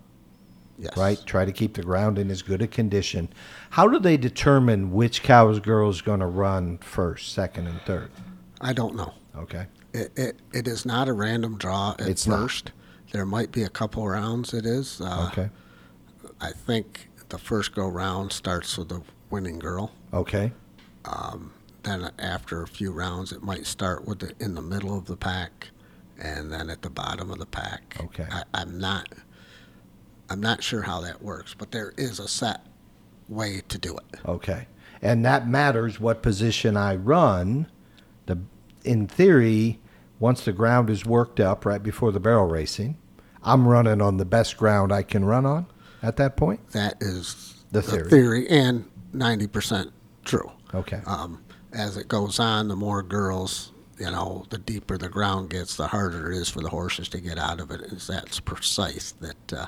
Yes. 0.79 0.95
right? 0.95 1.19
Try 1.25 1.45
to 1.45 1.51
keep 1.51 1.73
the 1.73 1.81
ground 1.83 2.19
in 2.19 2.29
as 2.29 2.41
good 2.43 2.61
a 2.61 2.67
condition. 2.67 3.29
How 3.71 3.87
do 3.87 3.99
they 3.99 4.15
determine 4.17 4.91
which 4.91 5.23
cow's 5.23 5.59
girl 5.59 5.89
is 5.89 6.01
going 6.01 6.19
to 6.19 6.27
run 6.27 6.77
first, 6.79 7.33
second, 7.33 7.67
and 7.67 7.81
third? 7.81 8.11
I 8.61 8.73
don't 8.73 8.95
know. 8.95 9.13
Okay, 9.35 9.65
It, 9.93 10.11
it 10.15 10.39
it 10.53 10.67
is 10.67 10.85
not 10.85 11.07
a 11.07 11.13
random 11.13 11.57
draw 11.57 11.91
at 11.99 12.07
It's 12.07 12.25
not. 12.27 12.39
first. 12.41 12.71
There 13.11 13.25
might 13.25 13.51
be 13.51 13.63
a 13.63 13.69
couple 13.69 14.07
rounds. 14.07 14.53
It 14.53 14.65
is. 14.65 14.99
Uh, 15.01 15.29
okay, 15.31 15.49
I 16.41 16.51
think 16.51 17.07
the 17.29 17.37
first 17.37 17.73
go 17.75 17.87
round 17.87 18.31
starts 18.31 18.77
with 18.77 18.89
the 18.89 19.01
winning 19.29 19.59
girl. 19.59 19.91
okay, 20.13 20.51
Then 21.83 22.11
after 22.19 22.61
a 22.63 22.67
few 22.67 22.91
rounds, 22.91 23.31
it 23.31 23.41
might 23.43 23.65
start 23.65 24.05
with 24.07 24.19
the 24.19 24.33
in 24.39 24.55
the 24.55 24.61
middle 24.61 24.97
of 24.97 25.05
the 25.05 25.15
pack, 25.17 25.69
and 26.19 26.51
then 26.51 26.69
at 26.69 26.81
the 26.81 26.89
bottom 26.89 27.31
of 27.31 27.39
the 27.39 27.45
pack. 27.45 27.95
Okay. 28.01 28.25
I, 28.31 28.43
I'm 28.53 28.77
not. 28.79 29.07
I'm 30.29 30.41
not 30.41 30.61
sure 30.61 30.81
how 30.81 30.99
that 31.01 31.21
works, 31.21 31.53
but 31.57 31.71
there 31.71 31.93
is 31.97 32.19
a 32.19 32.27
set 32.27 32.65
way 33.29 33.61
to 33.69 33.77
do 33.77 33.95
it. 33.97 34.19
okay. 34.25 34.67
And 35.01 35.23
that 35.25 35.47
matters 35.47 35.99
what 35.99 36.21
position 36.23 36.75
I 36.75 36.95
run. 36.95 37.67
The 38.25 38.39
in 38.83 39.05
theory, 39.07 39.79
once 40.19 40.43
the 40.43 40.51
ground 40.51 40.89
is 40.89 41.05
worked 41.05 41.39
up 41.39 41.65
right 41.65 41.81
before 41.83 42.11
the 42.11 42.19
barrel 42.19 42.47
racing, 42.47 42.97
I'm 43.43 43.67
running 43.67 44.01
on 44.01 44.17
the 44.17 44.25
best 44.25 44.57
ground 44.57 44.91
I 44.91 45.03
can 45.03 45.23
run 45.23 45.45
on 45.45 45.67
at 46.01 46.17
that 46.17 46.35
point. 46.35 46.71
That 46.71 46.95
is 46.99 47.63
The 47.71 47.81
theory. 47.83 48.09
theory 48.09 48.49
and 48.49 48.85
ninety 49.13 49.45
percent 49.47 49.91
true. 50.25 50.51
Okay. 50.73 50.99
um, 51.05 51.43
as 51.73 51.95
it 51.95 52.07
goes 52.07 52.39
on, 52.39 52.67
the 52.67 52.75
more 52.75 53.03
girls, 53.03 53.71
you 53.99 54.11
know, 54.11 54.45
the 54.49 54.57
deeper 54.57 54.97
the 54.97 55.09
ground 55.09 55.49
gets, 55.49 55.75
the 55.75 55.87
harder 55.87 56.31
it 56.31 56.37
is 56.37 56.49
for 56.49 56.61
the 56.61 56.69
horses 56.69 57.09
to 57.09 57.19
get 57.19 57.37
out 57.37 57.59
of 57.59 57.71
it. 57.71 57.81
Is 57.81 58.07
that's 58.07 58.39
precise 58.39 59.13
that, 59.21 59.53
uh, 59.53 59.65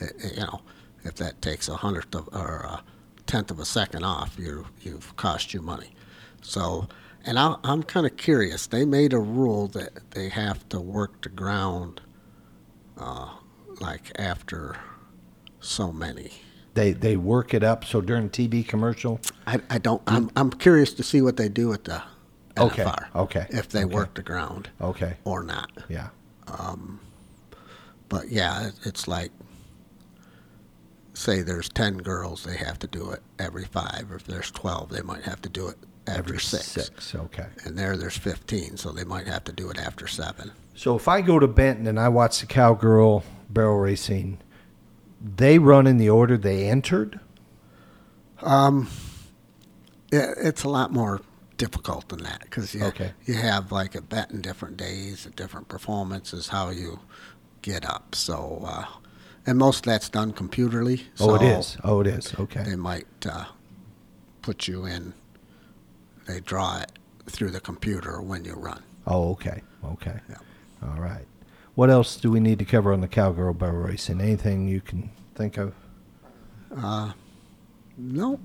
it, 0.00 0.12
it- 0.18 0.34
you 0.36 0.42
know, 0.42 0.60
if 1.04 1.14
that 1.16 1.40
takes 1.42 1.68
a 1.68 1.76
hundredth 1.76 2.14
of 2.14 2.28
or 2.32 2.60
a 2.68 2.82
tenth 3.26 3.50
of 3.50 3.58
a 3.60 3.64
second 3.64 4.04
off, 4.04 4.36
you 4.38 4.66
you've 4.82 5.14
cost 5.16 5.52
you 5.54 5.60
money. 5.62 5.94
So, 6.42 6.88
and 7.24 7.38
I, 7.38 7.56
I'm 7.64 7.82
kind 7.82 8.06
of 8.06 8.16
curious. 8.16 8.66
They 8.66 8.84
made 8.84 9.12
a 9.12 9.18
rule 9.18 9.68
that 9.68 10.10
they 10.12 10.28
have 10.30 10.68
to 10.70 10.80
work 10.80 11.22
the 11.22 11.28
ground, 11.28 12.00
uh, 12.98 13.28
like 13.80 14.10
after 14.18 14.76
so 15.60 15.92
many. 15.92 16.32
They 16.74 16.92
they 16.92 17.16
work 17.16 17.54
it 17.54 17.62
up 17.62 17.84
so 17.84 18.00
during 18.00 18.30
TV 18.30 18.66
commercial. 18.66 19.20
I, 19.46 19.60
I 19.70 19.78
don't. 19.78 20.02
I'm, 20.06 20.30
I'm 20.36 20.50
curious 20.50 20.92
to 20.94 21.02
see 21.02 21.20
what 21.22 21.36
they 21.36 21.48
do 21.48 21.72
at 21.72 21.84
the 21.84 22.02
NFR. 22.56 23.06
okay, 23.14 23.46
If 23.50 23.68
they 23.68 23.84
okay. 23.84 23.94
work 23.94 24.14
the 24.14 24.22
ground 24.22 24.70
Okay. 24.80 25.16
or 25.24 25.42
not. 25.42 25.70
Yeah. 25.88 26.08
Um, 26.48 27.00
But 28.08 28.28
yeah, 28.30 28.70
it's 28.84 29.08
like, 29.08 29.32
say 31.14 31.42
there's 31.42 31.68
ten 31.68 31.98
girls, 31.98 32.44
they 32.44 32.56
have 32.56 32.78
to 32.80 32.86
do 32.86 33.10
it 33.10 33.22
every 33.38 33.64
five. 33.64 34.06
Or 34.10 34.16
if 34.16 34.24
there's 34.24 34.50
twelve, 34.50 34.90
they 34.90 35.02
might 35.02 35.22
have 35.24 35.40
to 35.42 35.48
do 35.48 35.66
it 35.68 35.76
after 36.06 36.18
Every 36.20 36.38
six. 36.40 36.66
six. 36.66 37.14
Okay. 37.14 37.46
And 37.64 37.76
there, 37.76 37.96
there's 37.96 38.16
fifteen, 38.16 38.76
so 38.76 38.92
they 38.92 39.02
might 39.04 39.26
have 39.26 39.42
to 39.44 39.52
do 39.52 39.70
it 39.70 39.78
after 39.78 40.06
seven. 40.06 40.52
So 40.74 40.94
if 40.94 41.08
I 41.08 41.20
go 41.20 41.38
to 41.40 41.48
Benton 41.48 41.86
and 41.88 41.98
I 41.98 42.08
watch 42.08 42.40
the 42.40 42.46
cowgirl 42.46 43.24
barrel 43.50 43.78
racing, 43.78 44.38
they 45.20 45.58
run 45.58 45.86
in 45.86 45.96
the 45.96 46.10
order 46.10 46.36
they 46.36 46.68
entered. 46.68 47.18
Yeah, 50.12 50.32
it's 50.38 50.62
a 50.62 50.68
lot 50.68 50.92
more 50.92 51.20
difficult 51.56 52.08
than 52.08 52.22
that 52.22 52.40
because 52.42 52.74
you, 52.74 52.84
Okay. 52.84 53.12
you 53.24 53.34
have 53.34 53.72
like 53.72 53.94
a 53.94 54.02
bet 54.02 54.30
in 54.30 54.40
different 54.40 54.76
days, 54.76 55.26
a 55.26 55.30
different 55.30 55.68
performances, 55.68 56.48
how 56.48 56.70
you 56.70 57.00
get 57.62 57.84
up. 57.88 58.14
So, 58.14 58.62
uh, 58.66 58.84
and 59.46 59.58
most 59.58 59.78
of 59.78 59.82
that's 59.84 60.08
done 60.08 60.32
computerly. 60.32 61.04
oh, 61.20 61.34
it 61.34 61.42
is. 61.42 61.76
Oh, 61.84 62.00
it 62.00 62.06
is. 62.06 62.34
Okay. 62.38 62.62
They 62.62 62.76
might 62.76 63.06
uh, 63.28 63.44
put 64.42 64.68
you 64.68 64.84
in. 64.84 65.14
They 66.26 66.40
draw 66.40 66.78
it 66.80 66.92
through 67.26 67.50
the 67.50 67.60
computer 67.60 68.20
when 68.20 68.44
you 68.44 68.54
run. 68.54 68.82
Oh, 69.06 69.30
okay. 69.32 69.62
Okay. 69.84 70.18
Yeah. 70.28 70.36
All 70.82 71.00
right. 71.00 71.24
What 71.74 71.90
else 71.90 72.16
do 72.16 72.30
we 72.30 72.40
need 72.40 72.58
to 72.58 72.64
cover 72.64 72.92
on 72.92 73.00
the 73.00 73.08
cowgirl 73.08 73.54
barrel 73.54 73.82
racing? 73.82 74.20
Anything 74.20 74.66
you 74.66 74.80
can 74.80 75.10
think 75.34 75.56
of? 75.58 75.74
No, 77.98 78.40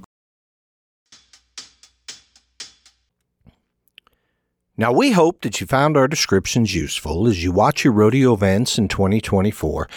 Now, 4.78 4.94
we 4.94 5.12
hope 5.12 5.42
that 5.42 5.60
you 5.60 5.68
found 5.68 5.98
our 5.98 6.08
descriptions 6.08 6.74
useful 6.74 7.28
as 7.28 7.44
you 7.44 7.52
watch 7.52 7.84
your 7.84 7.92
rodeo 7.92 8.34
events 8.34 8.78
in 8.78 8.88
2024. 8.88 9.90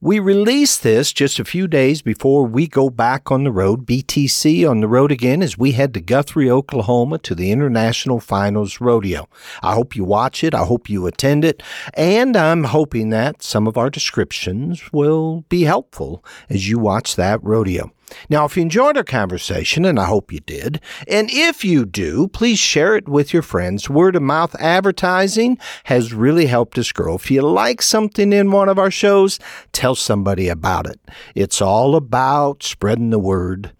We 0.00 0.20
release 0.20 0.76
this 0.76 1.12
just 1.12 1.40
a 1.40 1.44
few 1.44 1.66
days 1.66 2.02
before 2.02 2.44
we 2.44 2.68
go 2.68 2.90
back 2.90 3.32
on 3.32 3.44
the 3.44 3.50
road, 3.50 3.86
BTC 3.86 4.68
on 4.68 4.80
the 4.80 4.86
road 4.86 5.10
again 5.10 5.42
as 5.42 5.56
we 5.56 5.72
head 5.72 5.94
to 5.94 6.00
Guthrie, 6.00 6.50
Oklahoma 6.50 7.18
to 7.18 7.34
the 7.34 7.50
International 7.50 8.20
Finals 8.20 8.80
Rodeo. 8.80 9.26
I 9.62 9.72
hope 9.72 9.96
you 9.96 10.04
watch 10.04 10.44
it. 10.44 10.54
I 10.54 10.64
hope 10.66 10.90
you 10.90 11.06
attend 11.06 11.44
it. 11.44 11.62
And 11.94 12.36
I'm 12.36 12.64
hoping 12.64 13.08
that 13.08 13.42
some 13.42 13.66
of 13.66 13.78
our 13.78 13.88
descriptions 13.88 14.92
will 14.92 15.46
be 15.48 15.62
helpful 15.62 16.22
as 16.50 16.68
you 16.68 16.78
watch 16.78 17.16
that 17.16 17.42
rodeo. 17.42 17.90
Now, 18.28 18.44
if 18.44 18.56
you 18.56 18.62
enjoyed 18.62 18.96
our 18.96 19.04
conversation, 19.04 19.84
and 19.84 19.98
I 19.98 20.04
hope 20.06 20.32
you 20.32 20.40
did, 20.40 20.80
and 21.06 21.28
if 21.30 21.64
you 21.64 21.84
do, 21.84 22.28
please 22.28 22.58
share 22.58 22.96
it 22.96 23.08
with 23.08 23.32
your 23.32 23.42
friends. 23.42 23.88
Word 23.90 24.16
of 24.16 24.22
mouth 24.22 24.54
advertising 24.60 25.58
has 25.84 26.12
really 26.12 26.46
helped 26.46 26.78
us 26.78 26.92
grow. 26.92 27.14
If 27.14 27.30
you 27.30 27.42
like 27.42 27.82
something 27.82 28.32
in 28.32 28.50
one 28.50 28.68
of 28.68 28.78
our 28.78 28.90
shows, 28.90 29.38
tell 29.72 29.94
somebody 29.94 30.48
about 30.48 30.86
it. 30.86 31.00
It's 31.34 31.60
all 31.60 31.96
about 31.96 32.62
spreading 32.62 33.10
the 33.10 33.18
word. 33.18 33.72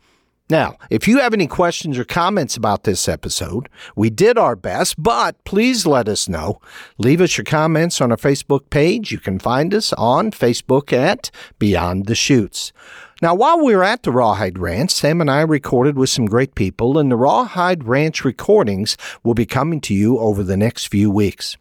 Now, 0.51 0.79
if 0.89 1.07
you 1.07 1.19
have 1.19 1.35
any 1.35 1.47
questions 1.47 1.99
or 1.99 2.05
comments 2.05 2.57
about 2.57 2.85
this 2.85 3.07
episode, 3.07 3.69
we 3.95 4.09
did 4.09 4.39
our 4.39 4.57
best, 4.57 4.95
but 5.03 5.37
please 5.45 5.87
let 5.87 6.09
us 6.09 6.27
know. 6.27 6.59
Leave 6.97 7.21
us 7.21 7.37
your 7.37 7.45
comments 7.45 8.01
on 8.01 8.11
our 8.11 8.17
Facebook 8.17 8.71
page. 8.71 9.13
You 9.13 9.19
can 9.19 9.39
find 9.39 9.75
us 9.75 9.93
on 9.93 10.31
Facebook 10.31 10.91
at 10.91 11.31
Beyond 11.59 12.07
the 12.07 12.15
Chutes. 12.15 12.73
Now, 13.21 13.35
while 13.35 13.65
we 13.65 13.75
were 13.75 13.83
at 13.83 14.05
the 14.05 14.13
Rawhide 14.13 14.61
Ranch, 14.61 14.93
Sam 14.93 15.21
and 15.21 15.29
I 15.29 15.41
recorded 15.41 15.99
with 15.99 16.09
some 16.09 16.27
great 16.27 16.55
people, 16.55 16.99
and 16.99 17.11
the 17.11 17.17
Rawhide 17.17 17.83
Ranch 17.83 18.25
recordings 18.25 18.97
will 19.25 19.35
be 19.35 19.45
coming 19.45 19.81
to 19.83 19.95
you 19.95 20.19
over 20.21 20.45
the 20.45 20.57
next 20.57 20.87
few 20.87 21.11
weeks. 21.11 21.57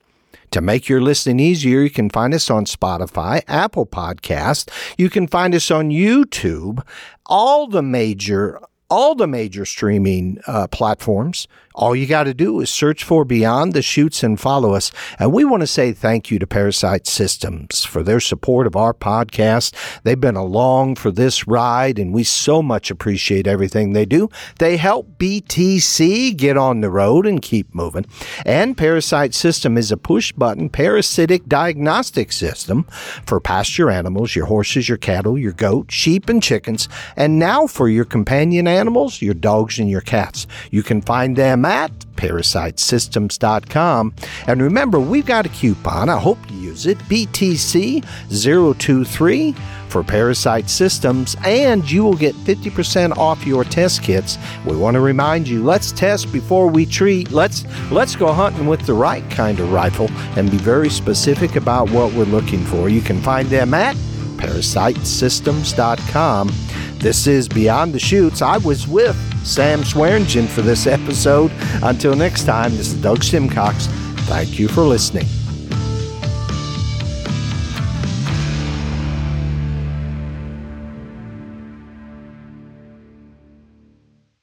To 0.52 0.62
make 0.62 0.88
your 0.88 1.02
listening 1.02 1.40
easier, 1.40 1.82
you 1.82 1.90
can 1.90 2.12
find 2.12 2.36
us 2.36 2.52
on 2.52 2.66
Spotify, 2.66 3.42
Apple 3.48 3.88
Podcast. 3.88 4.70
You 5.00 5.10
can 5.10 5.28
find 5.28 5.56
us 5.56 5.72
on 5.72 5.90
YouTube, 5.90 6.86
all 7.26 7.68
the 7.68 7.82
major 7.82 8.62
all 8.90 9.16
the 9.16 9.28
major 9.28 9.66
streaming 9.66 10.40
uh, 10.48 10.68
platforms. 10.68 11.48
All 11.78 11.96
you 11.96 12.08
got 12.08 12.24
to 12.24 12.34
do 12.34 12.60
is 12.60 12.72
search 12.72 13.04
for 13.04 13.24
Beyond 13.24 13.74
the 13.74 13.84
Chutes 13.84 14.24
and 14.24 14.40
follow 14.40 14.74
us. 14.74 14.92
And 15.20 15.32
we 15.32 15.46
want 15.46 15.62
to 15.62 15.68
say 15.68 15.94
thank 15.94 16.32
you 16.32 16.40
to 16.40 16.48
ParaSight 16.48 17.06
Systems 17.06 17.86
for 17.86 18.02
their 18.02 18.20
support 18.20 18.66
of 18.66 18.76
our 18.76 18.96
podcast. 18.96 19.76
They've 20.02 20.20
been 20.20 20.36
along 20.36 20.96
for 20.96 21.12
this 21.12 21.48
ride, 21.48 22.00
and 22.00 22.16
we 22.16 22.24
so 22.24 22.64
much 22.64 22.90
appreciate 22.90 23.46
everything 23.46 23.94
they 23.94 24.08
do. 24.08 24.28
They 24.58 24.78
help 24.78 25.20
BTC 25.20 26.36
get 26.36 26.58
on 26.58 26.82
the 26.82 26.90
road 26.90 27.28
and 27.28 27.44
keep 27.44 27.76
moving. 27.76 28.08
And 28.44 28.76
ParaSight 28.76 29.36
System 29.36 29.78
is 29.78 29.92
a 29.92 29.98
push 29.98 30.32
button 30.32 30.70
parasitic 30.70 31.46
diagnostic 31.46 32.32
system 32.32 32.86
for 33.24 33.40
pasture 33.40 33.92
animals, 33.92 34.36
your 34.36 34.48
horses, 34.48 34.90
your 34.90 34.98
cattle, 34.98 35.38
your 35.38 35.54
goat, 35.54 35.92
sheep, 35.92 36.28
and 36.28 36.42
chickens. 36.42 36.90
And 37.16 37.38
now 37.38 37.68
for 37.68 37.88
your 37.88 38.06
companion 38.06 38.68
animals, 38.68 39.22
your 39.22 39.36
dogs 39.36 39.78
and 39.78 39.92
your 39.92 40.02
cats. 40.02 40.48
You 40.72 40.82
can 40.82 41.04
find 41.04 41.36
them 41.36 41.67
at 41.68 41.92
parasightsystems.com. 42.16 44.14
And 44.48 44.62
remember, 44.62 45.00
we've 45.00 45.26
got 45.26 45.46
a 45.46 45.50
coupon. 45.50 46.10
I 46.10 46.20
hope 46.20 46.38
you 46.50 46.58
use 46.58 46.86
it 46.86 46.98
BTC023 47.00 49.58
for 49.90 50.04
ParaSight 50.04 50.68
Systems, 50.68 51.38
and 51.46 51.90
you 51.90 52.04
will 52.04 52.16
get 52.16 52.36
50% 52.36 53.16
off 53.18 53.46
your 53.46 53.64
test 53.64 54.04
kits. 54.04 54.38
We 54.66 54.76
want 54.76 54.96
to 54.96 55.02
remind 55.02 55.48
you, 55.48 55.64
let's 55.64 55.92
test 55.92 56.34
before 56.34 56.68
we 56.68 56.86
treat. 56.86 57.32
Let's 57.32 57.64
let's 57.92 58.16
go 58.16 58.34
hunting 58.34 58.68
with 58.68 58.86
the 58.86 58.94
right 58.94 59.28
kind 59.30 59.60
of 59.60 59.72
rifle 59.72 60.10
and 60.36 60.52
be 60.52 60.58
very 60.58 60.90
specific 60.90 61.56
about 61.56 61.90
what 61.92 62.14
we're 62.14 62.26
looking 62.26 62.64
for. 62.66 62.90
You 62.90 63.02
can 63.02 63.22
find 63.22 63.48
them 63.50 63.74
at 63.74 63.96
parasightsystems.com. 64.38 66.52
This 67.00 67.28
is 67.28 67.48
Beyond 67.48 67.94
the 67.94 68.00
Chutes. 68.00 68.42
I 68.42 68.58
was 68.58 68.88
with 68.88 69.16
Sam 69.46 69.84
Swearingen 69.84 70.48
for 70.48 70.62
this 70.62 70.88
episode. 70.88 71.52
Until 71.84 72.16
next 72.16 72.46
time, 72.46 72.72
this 72.72 72.94
is 72.94 73.02
Doug 73.02 73.24
Simcox. 73.24 73.88
Thank 74.28 74.60
you 74.60 74.68
for 74.68 74.82
listening. 74.82 75.26